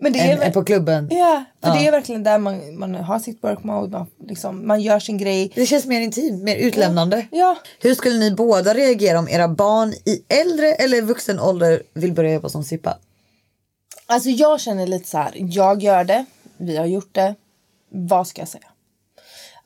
Men 0.00 0.12
det 0.12 0.18
är 0.18 0.36
väl- 0.36 0.46
än 0.46 0.52
på 0.52 0.64
klubben. 0.64 1.08
Ja, 1.10 1.44
för 1.62 1.68
Ja. 1.68 1.74
det 1.74 1.86
är 1.86 1.92
verkligen 1.92 2.22
där 2.22 2.38
man, 2.38 2.78
man 2.78 2.94
har 2.94 3.18
sitt 3.18 3.44
work 3.44 3.64
mode, 3.64 3.88
man, 3.98 4.06
liksom, 4.28 4.66
man 4.66 4.80
gör 4.80 4.98
sin 5.00 5.18
grej. 5.18 5.52
Det 5.54 5.66
känns 5.66 5.86
mer 5.86 6.00
intimt, 6.00 6.42
mer 6.42 6.56
utlämnande. 6.56 7.26
Ja. 7.30 7.56
Hur 7.80 7.94
skulle 7.94 8.18
ni 8.18 8.30
båda 8.30 8.74
reagera 8.74 9.18
om 9.18 9.28
era 9.28 9.48
barn 9.48 9.92
i 10.04 10.22
äldre 10.28 10.74
eller 10.74 11.02
vuxen 11.02 11.40
ålder 11.40 11.82
vill 11.94 12.12
börja 12.12 12.32
jobba 12.32 12.48
som 12.48 12.64
strippa? 12.64 12.98
Alltså 14.06 14.28
jag 14.28 14.60
känner 14.60 14.86
lite 14.86 15.08
så 15.08 15.18
här, 15.18 15.32
jag 15.34 15.82
gör 15.82 16.04
det, 16.04 16.24
vi 16.56 16.76
har 16.76 16.86
gjort 16.86 17.14
det, 17.14 17.34
vad 17.90 18.26
ska 18.26 18.40
jag 18.40 18.48
säga? 18.48 18.64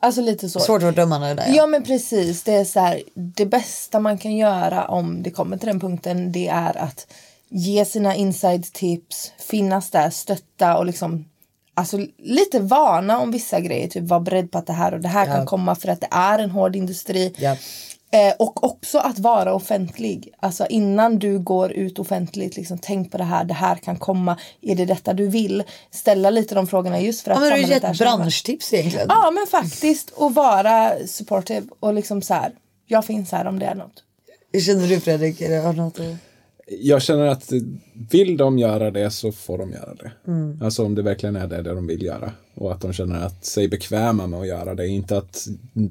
Alltså 0.01 0.21
lite 0.21 0.49
så. 0.49 0.61
Svårt 0.61 0.77
att 0.77 0.83
vara 0.83 0.95
dömande 0.95 1.35
där. 1.35 1.55
Ja 1.57 1.67
men 1.67 1.83
precis, 1.83 2.43
det 2.43 2.53
är 2.53 2.65
så 2.65 2.81
här, 2.81 3.03
det 3.15 3.47
bästa 3.47 4.01
man 4.01 4.19
kan 4.19 4.37
göra 4.37 4.89
om 4.89 5.23
det 5.23 5.31
kommer 5.31 5.57
till 5.57 5.67
den 5.67 5.81
punkten 5.81 6.33
det 6.33 6.49
är 6.49 6.77
att 6.77 7.07
ge 7.49 7.85
sina 7.85 8.15
inside 8.15 8.73
tips, 8.73 9.33
finnas 9.39 9.91
där, 9.91 10.11
stötta 10.11 10.77
och 10.77 10.87
liksom 10.87 11.25
alltså, 11.75 11.99
lite 12.19 12.61
varna 12.61 13.19
om 13.21 13.31
vissa 13.31 13.61
grejer. 13.61 13.89
Typ 13.89 14.05
var 14.05 14.21
beredd 14.21 14.51
på 14.51 14.59
att 14.59 14.67
det 14.67 14.73
här 14.73 14.95
och 14.95 15.01
det 15.01 15.09
här 15.09 15.27
kan 15.27 15.47
komma 15.47 15.75
för 15.75 15.89
att 15.89 16.01
det 16.01 16.09
är 16.11 16.39
en 16.39 16.51
hård 16.51 16.77
industri. 16.77 17.35
Ja. 17.39 17.57
Eh, 18.11 18.35
och 18.39 18.65
också 18.65 18.99
att 18.99 19.19
vara 19.19 19.55
offentlig. 19.55 20.35
Alltså 20.41 20.67
innan 20.67 21.19
du 21.19 21.39
går 21.39 21.73
ut 21.73 21.99
offentligt, 21.99 22.57
liksom, 22.57 22.79
tänk 22.79 23.13
på 23.13 23.19
det 23.19 23.25
här, 23.25 23.45
det 23.45 23.55
här 23.55 23.77
kan 23.77 23.97
komma. 23.97 24.37
Är 24.63 24.75
det 24.77 24.85
detta 24.85 25.13
du 25.13 25.29
vill? 25.29 25.65
Ställa 25.91 26.31
lite 26.31 26.55
de 26.55 26.67
frågorna 26.67 27.01
just 27.01 27.21
för 27.25 27.31
att 27.31 27.37
Ja, 27.37 27.41
men 27.41 27.49
du 27.49 27.53
har 27.53 27.59
ju 27.59 27.75
är 27.75 27.81
gett 27.89 27.97
så- 27.97 28.05
branschtips 28.05 28.73
egentligen. 28.73 29.07
Ja 29.11 29.31
men 29.31 29.47
faktiskt. 29.47 30.11
Och 30.11 30.35
vara 30.35 30.93
supportive 31.07 31.67
och 31.81 31.95
liksom 31.95 32.23
så 32.23 32.35
här. 32.35 32.53
Jag 32.87 33.05
finns 33.05 33.33
här 33.33 33.45
om 33.47 33.59
det 33.59 33.67
är 33.67 33.75
något. 33.75 34.03
Hur 34.53 34.61
känner 34.61 34.89
du 34.89 35.01
Fredrik? 35.01 35.41
Är 35.41 35.51
det, 35.51 35.73
något. 35.73 35.99
Jag 36.69 37.03
känner 37.03 37.27
att 37.27 37.53
vill 38.11 38.37
de 38.37 38.59
göra 38.59 38.91
det 38.91 39.11
så 39.11 39.33
får 39.33 39.59
de 39.59 39.71
göra 39.71 39.95
det. 39.95 40.13
Mm. 40.27 40.63
Alltså 40.63 40.85
om 40.85 40.95
det 40.95 41.03
verkligen 41.03 41.37
är 41.37 41.47
det, 41.47 41.63
det 41.63 41.75
de 41.75 41.87
vill 41.87 42.03
göra. 42.03 42.33
Och 42.55 42.73
att 42.73 42.81
de 42.81 42.93
känner 42.93 43.27
att 43.27 43.45
sig 43.45 43.69
bekväma 43.69 44.27
med 44.27 44.41
att 44.41 44.47
göra 44.47 44.75
det. 44.75 44.89
Inte 44.89 45.19
att 45.19 45.47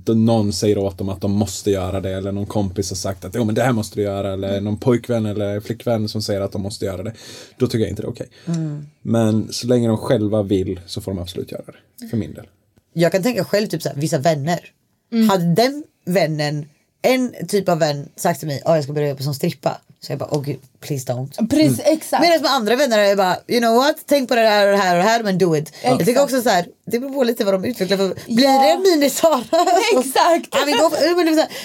någon 0.08 0.54
säger 0.54 0.78
åt 0.78 0.98
dem 0.98 1.10
att 1.10 1.22
de 1.22 1.32
måste 1.32 1.72
göra 1.72 2.02
det. 2.02 2.12
Eller 2.12 2.32
någon 2.32 2.46
kompis 2.46 2.90
har 2.90 2.96
sagt 2.96 3.26
att 3.26 3.36
jo, 3.36 3.44
men 3.44 3.56
det 3.56 3.64
här 3.64 3.72
måste 3.72 3.96
du 3.96 4.02
göra. 4.02 4.34
Eller 4.34 4.62
någon 4.62 4.78
pojkvän 4.78 5.26
eller 5.26 5.60
flickvän 5.60 6.10
som 6.10 6.22
säger 6.22 6.42
att 6.42 6.52
de 6.52 6.62
måste 6.62 6.86
göra 6.86 7.04
det. 7.04 7.14
Då 7.58 7.68
tycker 7.68 7.80
jag 7.80 7.90
inte 7.90 8.02
det 8.02 8.06
är 8.06 8.10
okej. 8.10 8.28
Mm. 8.46 8.86
Men 9.02 9.54
så 9.54 9.68
länge 9.68 9.88
de 9.88 9.98
själva 9.98 10.44
vill 10.44 10.80
så 10.86 11.02
får 11.02 11.12
de 11.12 11.20
absolut 11.22 11.52
göra 11.52 11.66
det. 11.66 12.08
För 12.08 12.18
min 12.18 12.34
del. 12.34 12.48
Jag 12.94 13.12
kan 13.12 13.24
tänka 13.24 13.44
själv 13.44 13.68
typ 13.68 13.82
så 13.82 13.90
här, 13.90 13.96
vissa 13.96 14.18
vänner. 14.18 14.60
Hade 15.30 15.54
den 15.54 15.84
vännen, 16.06 16.66
en 17.02 17.34
typ 17.48 17.70
av 17.70 17.80
vän 17.80 18.10
sagt 18.16 18.40
till 18.40 18.48
mig 18.48 18.62
att 18.66 18.76
jag 18.76 18.84
ska 18.84 18.94
börja 18.94 19.10
jobba 19.10 19.24
som 19.24 19.34
strippa. 19.34 19.82
Så 20.06 20.12
jag 20.12 20.20
bara, 20.20 20.30
oh 20.32 20.42
gud, 20.42 20.60
please 20.80 21.14
don't. 21.14 21.48
Precis, 21.50 21.80
exakt. 21.86 22.22
Medan 22.22 22.42
med 22.42 22.52
andra 22.52 22.76
vänner 22.76 23.00
är 23.00 23.04
jag 23.04 23.18
bara, 23.18 23.38
you 23.48 23.60
know 23.62 23.76
what, 23.76 23.96
tänk 24.06 24.30
på 24.30 24.36
det 24.36 24.42
här 24.42 24.66
och 24.66 24.72
det 24.72 24.78
här 24.84 24.98
och 24.98 25.04
det 25.04 25.10
här 25.10 25.24
men 25.24 25.38
do 25.38 25.56
it. 25.56 25.74
Jag 25.84 26.06
tycker 26.06 26.24
också 26.24 26.42
så 26.42 26.50
här, 26.50 26.66
det 26.86 27.00
beror 27.00 27.14
på 27.14 27.24
lite 27.24 27.44
vad 27.46 27.54
de 27.54 27.66
utvecklar 27.66 27.98
för. 27.98 28.08
Blir 28.34 28.44
Ja. 28.46 28.62
det 28.62 28.70
en 28.70 28.82
mini-Sara? 28.82 29.44
Exakt. 30.00 30.48
Ja, 30.52 30.60
vi 30.66 30.72
går 30.72 30.90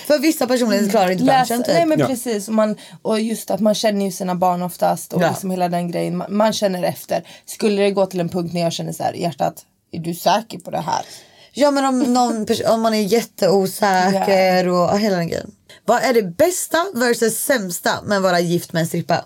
för, 0.07 0.19
vissa 0.19 0.47
personer 0.47 0.91
klarar 0.91 1.11
inte 1.11 1.25
Läs, 1.25 1.49
branschen 1.49 1.65
typ. 1.65 1.75
nej 1.75 1.87
men 1.87 1.99
Ja. 1.99 2.07
precis 2.07 2.49
och, 2.49 2.55
man, 2.55 2.77
och 3.03 3.21
just 3.21 3.51
att 3.51 3.61
man 3.61 3.75
känner 3.75 4.05
ju 4.05 4.13
sina 4.13 4.35
barn 4.35 4.63
oftast 4.63 5.13
och 5.13 5.23
Ja. 5.23 5.29
liksom 5.29 5.51
hela 5.51 5.69
den 5.69 5.91
grejen. 5.91 6.17
Man, 6.17 6.37
man 6.37 6.53
känner 6.53 6.83
efter. 6.83 7.23
Skulle 7.47 7.83
det 7.83 7.91
gå 7.91 8.07
till 8.07 8.21
en 8.21 8.29
punkt 8.29 8.55
när 8.55 8.61
jag 8.61 8.73
känner 8.73 8.93
så 8.93 9.03
här 9.03 9.13
hjärtat, 9.13 9.55
är 9.93 9.99
du 9.99 10.15
säker 10.15 10.59
på 10.59 10.71
det 10.71 10.81
här? 10.81 11.05
Ja 11.53 11.71
men 11.71 11.85
om, 11.85 11.99
någon 11.99 12.47
om 12.69 12.81
man 12.81 12.95
är 12.95 13.03
jätteosäker 13.03 14.69
och 14.69 14.77
ja, 14.77 14.97
hela 14.97 15.17
den 15.17 15.29
grejen. 15.29 15.51
Vad 15.85 16.03
är 16.03 16.15
det 16.15 16.23
bästa 16.23 16.87
versus 16.95 17.35
sämsta 17.39 18.03
med 18.03 18.17
att 18.17 18.23
vara 18.23 18.41
gift 18.41 18.73
med 18.73 18.81
en 18.81 18.87
strippa? 18.87 19.25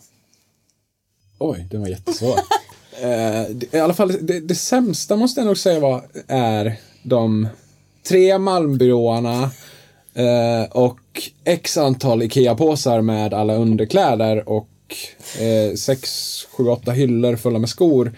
Oj, 1.38 1.66
den 1.70 1.80
var 1.80 1.88
jättesvår. 1.88 2.38
eh, 3.00 3.42
det- 3.50 3.74
I 3.74 3.80
alla 3.80 3.94
fall, 3.94 4.26
det, 4.26 4.40
det 4.40 4.54
sämsta 4.54 5.16
måste 5.16 5.40
jag 5.40 5.46
nog 5.46 5.58
säga 5.58 5.80
var, 5.80 6.04
är 6.28 6.76
de 7.02 7.48
tre 8.08 8.38
Malmbyråerna 8.38 9.50
eh, 10.14 10.70
och 10.70 11.00
x 11.44 11.76
antal 11.76 12.22
Ikea-påsar 12.22 13.00
med 13.00 13.34
alla 13.34 13.54
underkläder 13.54 14.48
och 14.48 14.68
eh, 15.40 15.74
sex, 15.76 16.10
sju, 16.50 16.64
åtta 16.68 16.90
hyllor 16.92 17.36
fulla 17.36 17.58
med 17.58 17.68
skor. 17.68 18.12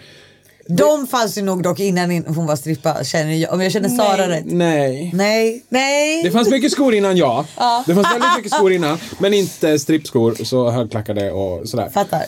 De 0.69 1.07
fanns 1.07 1.37
ju 1.37 1.41
nog 1.41 1.63
dock 1.63 1.79
innan 1.79 2.11
in- 2.11 2.25
hon 2.27 2.45
var 2.45 2.55
strippa 2.55 3.03
känner 3.03 3.33
jag. 3.33 3.53
Om 3.53 3.61
jag 3.61 3.71
känner 3.71 3.89
Sara 3.89 4.29
rätt. 4.29 4.45
Nej. 4.45 5.11
Nej, 5.13 5.63
nej. 5.69 6.23
Det 6.23 6.31
fanns 6.31 6.49
mycket 6.49 6.71
skor 6.71 6.93
innan 6.93 7.17
ja. 7.17 7.45
Det 7.87 7.95
fanns 7.95 8.07
väldigt 8.13 8.37
mycket 8.37 8.51
skor 8.53 8.71
innan. 8.73 8.97
Men 9.19 9.33
inte 9.33 9.79
strippskor, 9.79 10.43
så 10.43 10.69
högklackade 10.69 11.31
och 11.31 11.69
sådär. 11.69 11.89
Fattar. 11.89 12.23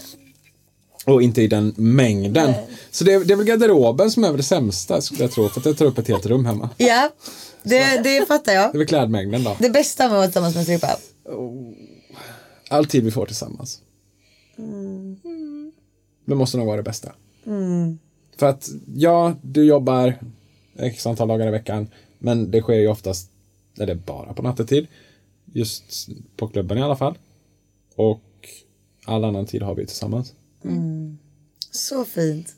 Och 1.05 1.21
inte 1.21 1.41
i 1.41 1.47
den 1.47 1.73
mängden. 1.77 2.53
Så 2.91 3.03
det, 3.03 3.23
det 3.23 3.33
är 3.33 3.35
väl 3.37 3.45
garderoben 3.45 4.11
som 4.11 4.23
är 4.23 4.33
det 4.33 4.43
sämsta 4.43 5.01
skulle 5.01 5.23
jag 5.23 5.31
tro. 5.31 5.49
För 5.49 5.59
att 5.59 5.63
det 5.63 5.73
tar 5.73 5.85
upp 5.85 5.97
ett 5.97 6.07
helt 6.07 6.25
rum 6.25 6.45
hemma. 6.45 6.69
Ja, 6.77 7.09
det, 7.63 8.03
det 8.03 8.27
fattar 8.27 8.53
jag. 8.53 8.71
Det 8.71 8.75
är 8.75 8.77
väl 8.77 8.87
klädmängden 8.87 9.43
då. 9.43 9.55
Det 9.59 9.69
bästa 9.69 10.03
med 10.03 10.11
att 10.11 10.17
vara 10.17 10.25
tillsammans 10.27 10.55
med 10.55 10.59
en 10.59 10.65
strippa. 10.65 10.97
All 12.69 12.85
tid 12.85 13.03
vi 13.03 13.11
får 13.11 13.25
tillsammans. 13.25 13.79
Det 16.25 16.35
måste 16.35 16.57
nog 16.57 16.65
vara 16.67 16.77
det 16.77 16.83
bästa. 16.83 17.11
För 18.39 18.45
att 18.45 18.69
ja, 18.95 19.35
du 19.41 19.63
jobbar 19.63 20.15
x 20.77 21.05
antal 21.05 21.27
dagar 21.27 21.47
i 21.47 21.51
veckan. 21.51 21.87
Men 22.19 22.51
det 22.51 22.61
sker 22.61 22.73
ju 22.73 22.87
oftast, 22.87 23.29
eller 23.79 23.95
bara 23.95 24.33
på 24.33 24.41
nattetid. 24.41 24.87
Just 25.53 26.09
på 26.37 26.47
klubben 26.47 26.77
i 26.77 26.81
alla 26.81 26.95
fall. 26.95 27.17
Och 27.95 28.21
all 29.05 29.23
annan 29.23 29.45
tid 29.45 29.61
har 29.61 29.75
vi 29.75 29.85
tillsammans. 29.85 30.33
Så 31.71 32.05
fint. 32.05 32.55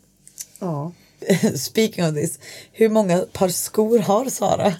Ja. 0.60 0.92
Speaking 1.56 2.06
of 2.06 2.16
this. 2.16 2.40
Hur 2.72 2.90
många 2.90 3.26
par 3.34 3.50
skor 3.50 4.00
har 4.00 4.26
Sara? 4.26 4.74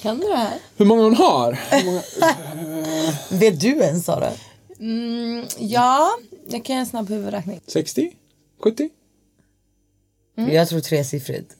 Kan 0.00 0.20
du 0.20 0.28
det 0.28 0.36
här? 0.36 0.58
Hur 0.76 0.84
många 0.84 1.02
hon 1.02 1.14
har? 1.14 1.58
Många... 1.84 2.02
Vet 3.40 3.60
du 3.60 3.68
ens 3.68 4.04
Sara? 4.04 4.30
Mm, 4.78 5.44
ja, 5.58 6.10
jag 6.48 6.64
kan 6.64 6.74
göra 6.76 6.80
en 6.80 6.86
snabb 6.86 7.08
huvudräkning. 7.08 7.60
60? 7.66 8.12
70? 8.58 8.90
Jag 10.36 10.68
tror 10.68 10.80
tresiffrigt. 10.80 11.50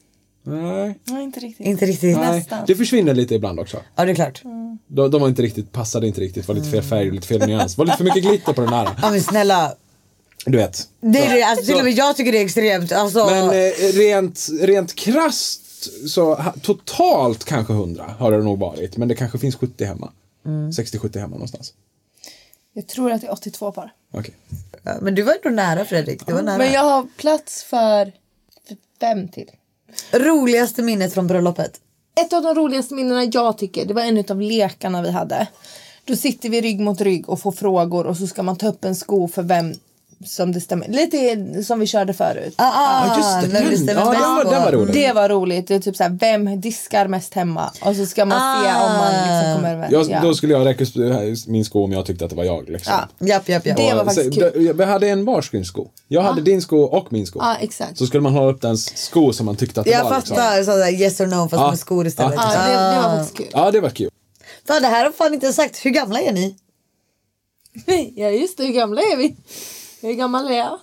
Nej. 0.42 0.98
Nej, 1.04 1.22
inte 1.24 1.40
riktigt. 1.40 1.66
Inte 1.66 1.86
riktigt. 1.86 2.16
Nej. 2.16 2.38
Nästan. 2.38 2.64
Det 2.66 2.74
försvinner 2.74 3.14
lite 3.14 3.34
ibland 3.34 3.60
också. 3.60 3.80
Ja 3.96 4.04
det 4.04 4.10
är 4.10 4.14
klart. 4.14 4.42
De, 4.86 5.10
de 5.10 5.20
var 5.20 5.28
inte 5.28 5.42
riktigt, 5.42 5.72
passade 5.72 6.06
inte 6.06 6.20
riktigt, 6.20 6.48
var 6.48 6.54
lite 6.54 6.70
fel 6.70 6.82
färg, 6.82 7.10
lite 7.10 7.26
fel 7.26 7.46
nyans. 7.46 7.78
Var 7.78 7.84
lite 7.84 7.96
för 7.96 8.04
mycket 8.04 8.22
glitter 8.22 8.52
på 8.52 8.60
den 8.60 8.72
här. 8.72 8.88
Ja 9.02 9.10
men 9.10 9.22
snälla. 9.22 9.74
Du 10.46 10.58
vet. 10.58 10.88
Det 11.00 11.18
är 11.18 11.34
det, 11.34 11.42
alltså, 11.42 11.66
till 11.66 11.74
och 11.74 11.84
med 11.84 11.92
jag 11.92 12.16
tycker 12.16 12.32
det 12.32 12.38
är 12.38 12.44
extremt. 12.44 12.92
Alltså, 12.92 13.26
Men 13.26 13.44
eh, 13.44 13.72
rent, 13.92 14.48
rent 14.60 14.94
krasst 14.94 15.62
så 16.08 16.34
ha, 16.34 16.54
totalt 16.62 17.44
kanske 17.44 17.72
100 17.72 18.14
har 18.18 18.32
det 18.32 18.38
nog 18.38 18.58
varit. 18.58 18.96
Men 18.96 19.08
det 19.08 19.14
kanske 19.14 19.38
finns 19.38 19.56
70 19.56 19.84
hemma. 19.84 20.12
60-70 20.44 21.18
hemma 21.18 21.30
någonstans. 21.34 21.72
Jag 22.72 22.86
tror 22.86 23.12
att 23.12 23.20
det 23.20 23.26
är 23.26 23.32
82 23.32 23.72
par. 23.72 23.92
Okej. 24.12 24.34
ja, 24.82 24.92
men 25.00 25.14
du 25.14 25.22
var 25.22 25.36
ändå 25.44 25.56
nära 25.56 25.84
Fredrik. 25.84 26.26
Du 26.26 26.32
var 26.32 26.42
nära. 26.42 26.58
Men 26.58 26.72
jag 26.72 26.84
har 26.84 27.06
plats 27.16 27.62
för 27.62 28.12
fem 29.00 29.28
till. 29.28 29.50
Roligaste 30.12 30.82
minnet 30.82 31.14
från 31.14 31.26
bröllopet? 31.26 31.80
Ett 32.20 32.32
av 32.32 32.42
de 32.42 32.54
roligaste 32.54 32.94
minnena 32.94 33.24
jag 33.24 33.58
tycker, 33.58 33.86
det 33.86 33.94
var 33.94 34.02
en 34.02 34.24
av 34.30 34.40
lekarna 34.40 35.02
vi 35.02 35.10
hade. 35.10 35.46
Då 36.04 36.16
sitter 36.16 36.48
vi 36.48 36.60
rygg 36.60 36.80
mot 36.80 37.00
rygg 37.00 37.28
och 37.28 37.40
får 37.40 37.52
frågor 37.52 38.06
och 38.06 38.16
så 38.16 38.26
ska 38.26 38.42
man 38.42 38.56
ta 38.56 38.68
upp 38.68 38.84
en 38.84 38.96
sko 38.96 39.28
för 39.28 39.42
vem 39.42 39.74
som 40.24 40.52
det 40.52 40.60
stämmer. 40.60 40.88
Lite 40.88 41.62
som 41.64 41.80
vi 41.80 41.86
körde 41.86 42.14
förut. 42.14 42.54
Ah, 42.58 42.64
ah, 42.64 43.06
Ja, 43.06 43.16
just 43.16 43.52
det. 43.52 43.58
Den, 43.58 43.64
ja, 43.64 43.70
bäst 43.70 43.86
den, 43.86 43.96
var, 43.96 44.44
den 44.44 44.62
var 44.62 44.72
rolig. 44.72 44.94
Det 44.94 45.12
var 45.12 45.28
roligt. 45.28 45.68
Det 45.68 45.74
är 45.74 45.78
typ 45.80 45.96
såhär, 45.96 46.10
vem 46.20 46.60
diskar 46.60 47.08
mest 47.08 47.34
hemma? 47.34 47.70
Och 47.82 47.96
så 47.96 48.06
ska 48.06 48.24
man 48.24 48.62
se 48.64 48.68
om 48.70 48.92
man 48.92 49.12
liksom 49.12 49.54
kommer 49.56 49.72
överens. 49.74 49.92
Jag, 49.92 50.10
Ja. 50.10 50.20
Då 50.22 50.34
skulle 50.34 50.52
jag 50.52 50.66
räcka 50.66 50.84
min 51.46 51.64
sko 51.64 51.84
om 51.84 51.92
jag 51.92 52.06
tyckte 52.06 52.24
att 52.24 52.30
det 52.30 52.36
var 52.36 52.44
jag. 52.44 52.68
Liksom. 52.68 52.92
Ja. 53.18 53.26
Japp, 53.26 53.48
japp, 53.48 53.66
japp. 53.66 53.76
Det 53.76 53.94
var 53.94 54.04
faktiskt 54.04 54.34
så- 54.34 54.40
kul. 54.40 54.72
Vi 54.76 54.84
hade 54.84 55.08
en 55.08 55.24
varsin 55.24 55.64
sko. 55.64 55.88
Jag 56.08 56.22
hade 56.22 56.40
din 56.42 56.62
sko 56.62 56.78
och 56.82 57.12
min 57.12 57.26
sko. 57.26 57.38
Ja, 57.42 57.56
exakt. 57.60 57.98
Så 57.98 58.06
skulle 58.06 58.20
man 58.22 58.32
hålla 58.32 58.50
upp 58.52 58.60
den 58.62 58.78
sko 58.78 59.32
som 59.32 59.46
man 59.46 59.56
tyckte 59.56 59.80
att 59.80 59.86
det 59.86 59.92
Jag 59.92 60.04
var. 60.04 60.16
Liksom. 60.16 60.36
fattar 60.36 60.62
sådär 60.62 60.90
yes 60.90 61.20
or 61.20 61.26
no 61.26 61.48
fast 61.48 61.52
Ja. 61.60 61.70
med 61.70 61.78
skor 61.78 62.06
istället. 62.06 62.34
Ja. 62.36 62.52
Ja, 62.54 62.68
det, 62.68 62.96
det 62.96 63.02
var 63.02 63.16
faktiskt 63.16 63.36
kul. 63.36 63.46
Ja, 63.52 63.70
det 63.70 63.80
var 63.80 63.90
kul. 63.90 64.10
Fan 64.68 64.82
det 64.82 64.88
här 64.88 65.04
har 65.04 65.12
fan 65.12 65.34
inte 65.34 65.52
sagt. 65.52 65.84
Hur 65.86 65.90
gamla 65.90 66.20
är 66.20 66.32
ni? 66.32 66.56
Ja 68.16 68.28
just 68.30 68.58
det, 68.58 68.64
hur 68.64 68.72
gamla 68.72 69.00
är 69.00 69.16
vi? 69.16 69.36
Hur 70.06 70.14
gammal 70.14 70.46
är 70.50 70.56
jag? 70.56 70.78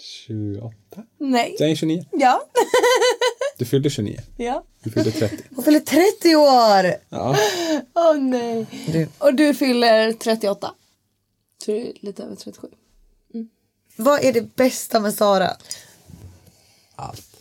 28? 0.00 0.74
Nej. 1.18 1.56
Jag 1.58 1.70
är 1.70 1.74
29. 1.74 2.04
Ja. 2.12 2.42
Du 3.58 3.64
fyllde 3.64 3.90
29. 3.90 4.18
ja. 4.36 4.64
Du 4.82 4.90
fyllde 4.90 5.10
30. 5.10 5.36
Hon 5.54 5.64
fyller 5.64 5.80
30 5.80 6.36
år! 6.36 6.94
Ja. 7.08 7.36
Åh 7.94 8.16
nej. 8.18 8.66
Du. 8.92 9.08
Och 9.18 9.34
du 9.34 9.54
fyller 9.54 10.12
38. 10.12 10.74
Så 11.64 11.70
du 11.70 11.76
är 11.76 11.92
lite 12.00 12.22
över 12.22 12.36
37. 12.36 12.68
Vad 13.96 14.24
är 14.24 14.32
det 14.32 14.56
bästa 14.56 15.00
med 15.00 15.14
Sara? 15.14 15.50
Allt. 16.96 17.36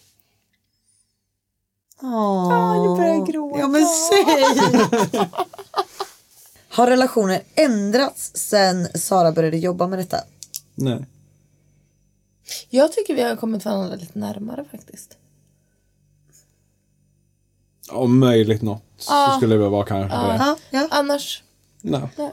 Åh, 2.02 2.82
nu 2.84 2.96
börjar 2.98 3.14
jag 3.14 3.28
gråta. 3.28 3.60
Ja 3.60 3.68
men 3.68 3.86
säg! 3.86 4.26
Har 6.74 6.88
relationen 6.88 7.40
ändrats 7.56 8.32
sen 8.36 8.88
Sara 8.94 9.32
började 9.32 9.58
jobba 9.58 9.88
med 9.88 10.00
detta? 10.00 10.18
Nej. 10.76 11.06
Jag 12.70 12.92
tycker 12.92 13.16
vi 13.16 13.22
har 13.22 13.36
kommit 13.36 13.66
varandra 13.66 13.96
lite 13.96 14.20
närmare 14.20 14.66
faktiskt. 14.72 15.18
Om 17.92 18.20
möjligt 18.20 18.62
något 18.62 18.84
så 18.98 19.12
skulle 19.38 19.56
det 19.56 19.70
vara 19.70 19.86
kanske 19.86 20.18
det. 20.18 20.24
Ja, 20.24 20.58
ja. 20.70 20.88
Annars. 20.92 21.44
Nej. 21.82 22.02
Nej. 22.18 22.32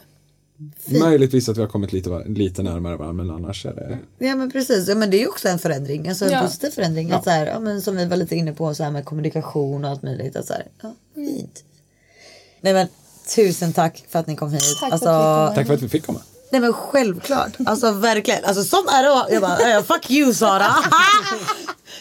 Möjligtvis 1.01 1.49
att 1.49 1.57
vi 1.57 1.61
har 1.61 1.69
kommit 1.69 1.93
lite, 1.93 2.25
lite 2.29 2.63
närmare 2.63 2.97
varandra 2.97 3.25
men 3.25 3.35
annars 3.37 3.67
är 3.67 3.75
det... 3.75 3.99
ja 4.27 4.37
men 4.37 4.51
precis, 4.51 4.89
ja, 4.89 4.95
men 4.95 5.11
det 5.11 5.17
är 5.17 5.21
ju 5.21 5.29
också 5.29 5.49
en 5.49 5.59
förändring, 5.59 6.09
alltså 6.09 6.25
en 6.25 6.31
Ja. 6.31 6.41
positiv 6.43 6.71
förändring. 6.71 7.11
Att 7.13 7.25
så 7.25 7.31
här, 7.31 7.47
ja, 7.47 7.61
men 7.61 7.83
som 7.83 7.97
vi 7.97 8.07
var 8.07 8.17
lite 8.17 8.37
inne 8.37 8.53
på 8.53 8.75
så 8.75 8.85
här 8.85 8.91
med 8.91 9.05
kommunikation 9.05 9.85
och 9.85 9.91
allt 9.91 10.03
möjligt. 10.03 10.37
Att 10.37 10.47
så 10.47 10.53
här, 10.53 10.67
ja, 10.83 10.95
fint. 11.15 11.65
Nej 12.61 12.73
men 12.73 12.89
tusen 13.35 13.73
tack 13.73 14.05
för 14.11 14.19
att 14.19 14.27
ni 14.27 14.37
kom 14.37 14.53
hit. 14.53 14.63
Tack 14.81 14.89
för 14.89 14.93
alltså, 14.95 15.09
att 15.09 15.51
vi 15.51 15.55
kom. 15.55 15.55
Tack 15.55 15.67
för 15.67 15.75
att 15.75 15.83
vi 15.83 15.89
fick 15.89 16.07
komma. 16.07 16.21
Nej 16.51 16.61
men 16.61 16.73
självklart. 16.73 17.53
Alltså 17.67 17.91
verkligen. 17.93 18.45
Alltså 18.45 18.65
som 18.65 18.85
RÅ. 18.85 19.27
Jag 19.31 19.43
bara, 19.43 19.83
fuck 19.83 20.11
you 20.11 20.35
Sara. 20.35 20.75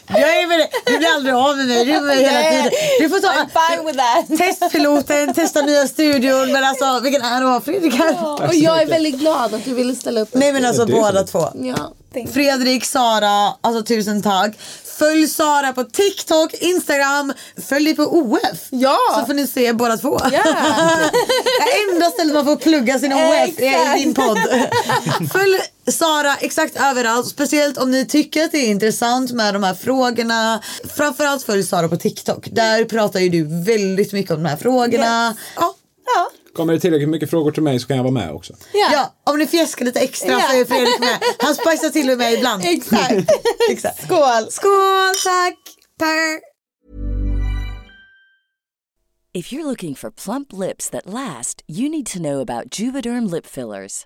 Jag 0.08 0.42
är 0.42 0.48
med 0.48 0.60
dig. 0.60 0.70
Du 0.86 0.98
blir 0.98 1.08
aldrig 1.08 1.36
av 1.36 1.58
med 1.58 1.68
mig. 1.68 1.86
Du 1.86 1.92
är 1.92 2.02
med 2.02 2.08
mig 2.08 2.18
hela 2.18 2.52
tiden. 2.52 2.72
Du 3.00 3.10
får 3.10 3.20
ta 3.20 3.28
I'm 3.28 3.50
fine 3.60 3.86
with 3.86 3.98
that. 3.98 4.38
testpiloten, 4.38 5.34
testa 5.34 5.62
nya 5.62 5.88
studion. 5.88 6.52
Men 6.52 6.64
alltså 6.64 7.00
vilken 7.00 7.22
RÅ 7.22 7.62
Fredrik 7.62 8.00
är. 8.00 8.48
Och 8.48 8.56
jag 8.56 8.82
är 8.82 8.86
väldigt 8.86 9.20
glad 9.20 9.54
att 9.54 9.66
du 9.66 9.74
ville 9.74 9.96
ställa 9.96 10.22
upp. 10.22 10.30
Nej 10.34 10.54
men 10.54 10.66
alltså 10.66 10.86
båda 10.86 11.24
två. 11.24 11.50
Ja, 11.54 11.94
Fredrik, 12.34 12.86
Sara, 12.86 13.54
alltså 13.62 13.84
tusen 13.84 14.22
tack. 14.22 14.56
Följ 15.00 15.28
Sara 15.28 15.74
på 15.74 15.84
TikTok, 15.84 16.54
Instagram, 16.54 17.34
följ 17.70 17.86
dig 17.86 17.96
på 17.96 18.04
OF. 18.04 18.68
Ja. 18.70 18.98
Så 19.20 19.26
får 19.26 19.34
ni 19.34 19.48
se 19.48 19.74
båda 19.74 19.98
två. 19.98 20.20
Ja. 20.32 20.44
Det 21.60 21.94
enda 21.94 22.10
stället 22.10 22.34
man 22.34 22.46
får 22.46 22.56
plugga 22.56 23.00
sin 23.00 23.14
OF 23.14 23.60
är 23.60 23.98
i 23.98 24.04
din 24.04 24.14
podd. 24.14 24.38
Följ 25.32 25.60
Sara 25.88 26.36
exakt 26.36 26.76
överallt. 26.82 27.28
Speciellt 27.28 27.78
om 27.78 27.92
ni 27.92 28.06
tycker 28.06 28.44
att 28.44 28.52
det 28.52 28.58
är 28.58 28.68
intressant 28.70 29.32
med 29.32 29.54
de 29.54 29.64
här 29.64 29.74
frågorna. 29.74 30.62
Framförallt 30.96 31.44
följ 31.44 31.64
Sara 31.64 31.88
på 31.88 31.98
TikTok. 31.98 32.48
Där 32.52 32.86
pratar 32.86 33.20
ju 33.20 33.30
du 33.30 33.64
väldigt 33.66 34.14
mycket 34.14 34.32
om 34.32 34.44
de 34.44 34.50
här 34.50 34.58
frågorna. 34.58 35.36
Ja. 35.56 35.64
Ja. 35.66 35.76
Kommer 36.54 36.74
det 36.74 36.80
tillräckligt 36.80 37.10
mycket 37.10 37.30
frågor 37.30 37.52
till 37.52 37.64
mig 37.64 37.80
så 37.80 37.88
kan 37.88 37.98
jag 37.98 38.04
vara 38.04 38.14
med 38.14 38.32
också. 38.32 38.54
Ja. 38.74 38.90
Ja, 38.94 39.14
om 39.34 39.40
ni 39.40 39.48
fjäskar 39.48 39.86
lite 39.86 40.00
extra 40.00 40.32
Ja. 40.32 40.40
så 40.52 40.56
är 40.58 40.66
Fredrik 40.66 41.00
med. 41.00 41.20
Han 41.40 41.56
spicar 41.56 41.90
till 41.90 42.06
med 42.06 42.18
mig 42.18 42.34
ibland. 42.38 42.64
Exakt. 42.66 43.12
Exakt. 43.70 44.04
Skål. 44.04 44.52
Skål, 44.52 45.14
tack! 45.24 45.58
Per. 46.00 46.50
If 49.34 49.54
you're 49.54 49.64
looking 49.64 49.96
for 49.96 50.10
plump 50.12 50.54
lips 50.54 50.90
that 50.90 51.06
last, 51.06 51.62
you 51.68 51.90
need 51.90 52.06
to 52.08 52.20
know 52.20 52.42
about 52.42 52.80
Juvederm 52.80 53.32
lip 53.32 53.46
fillers. 53.46 54.06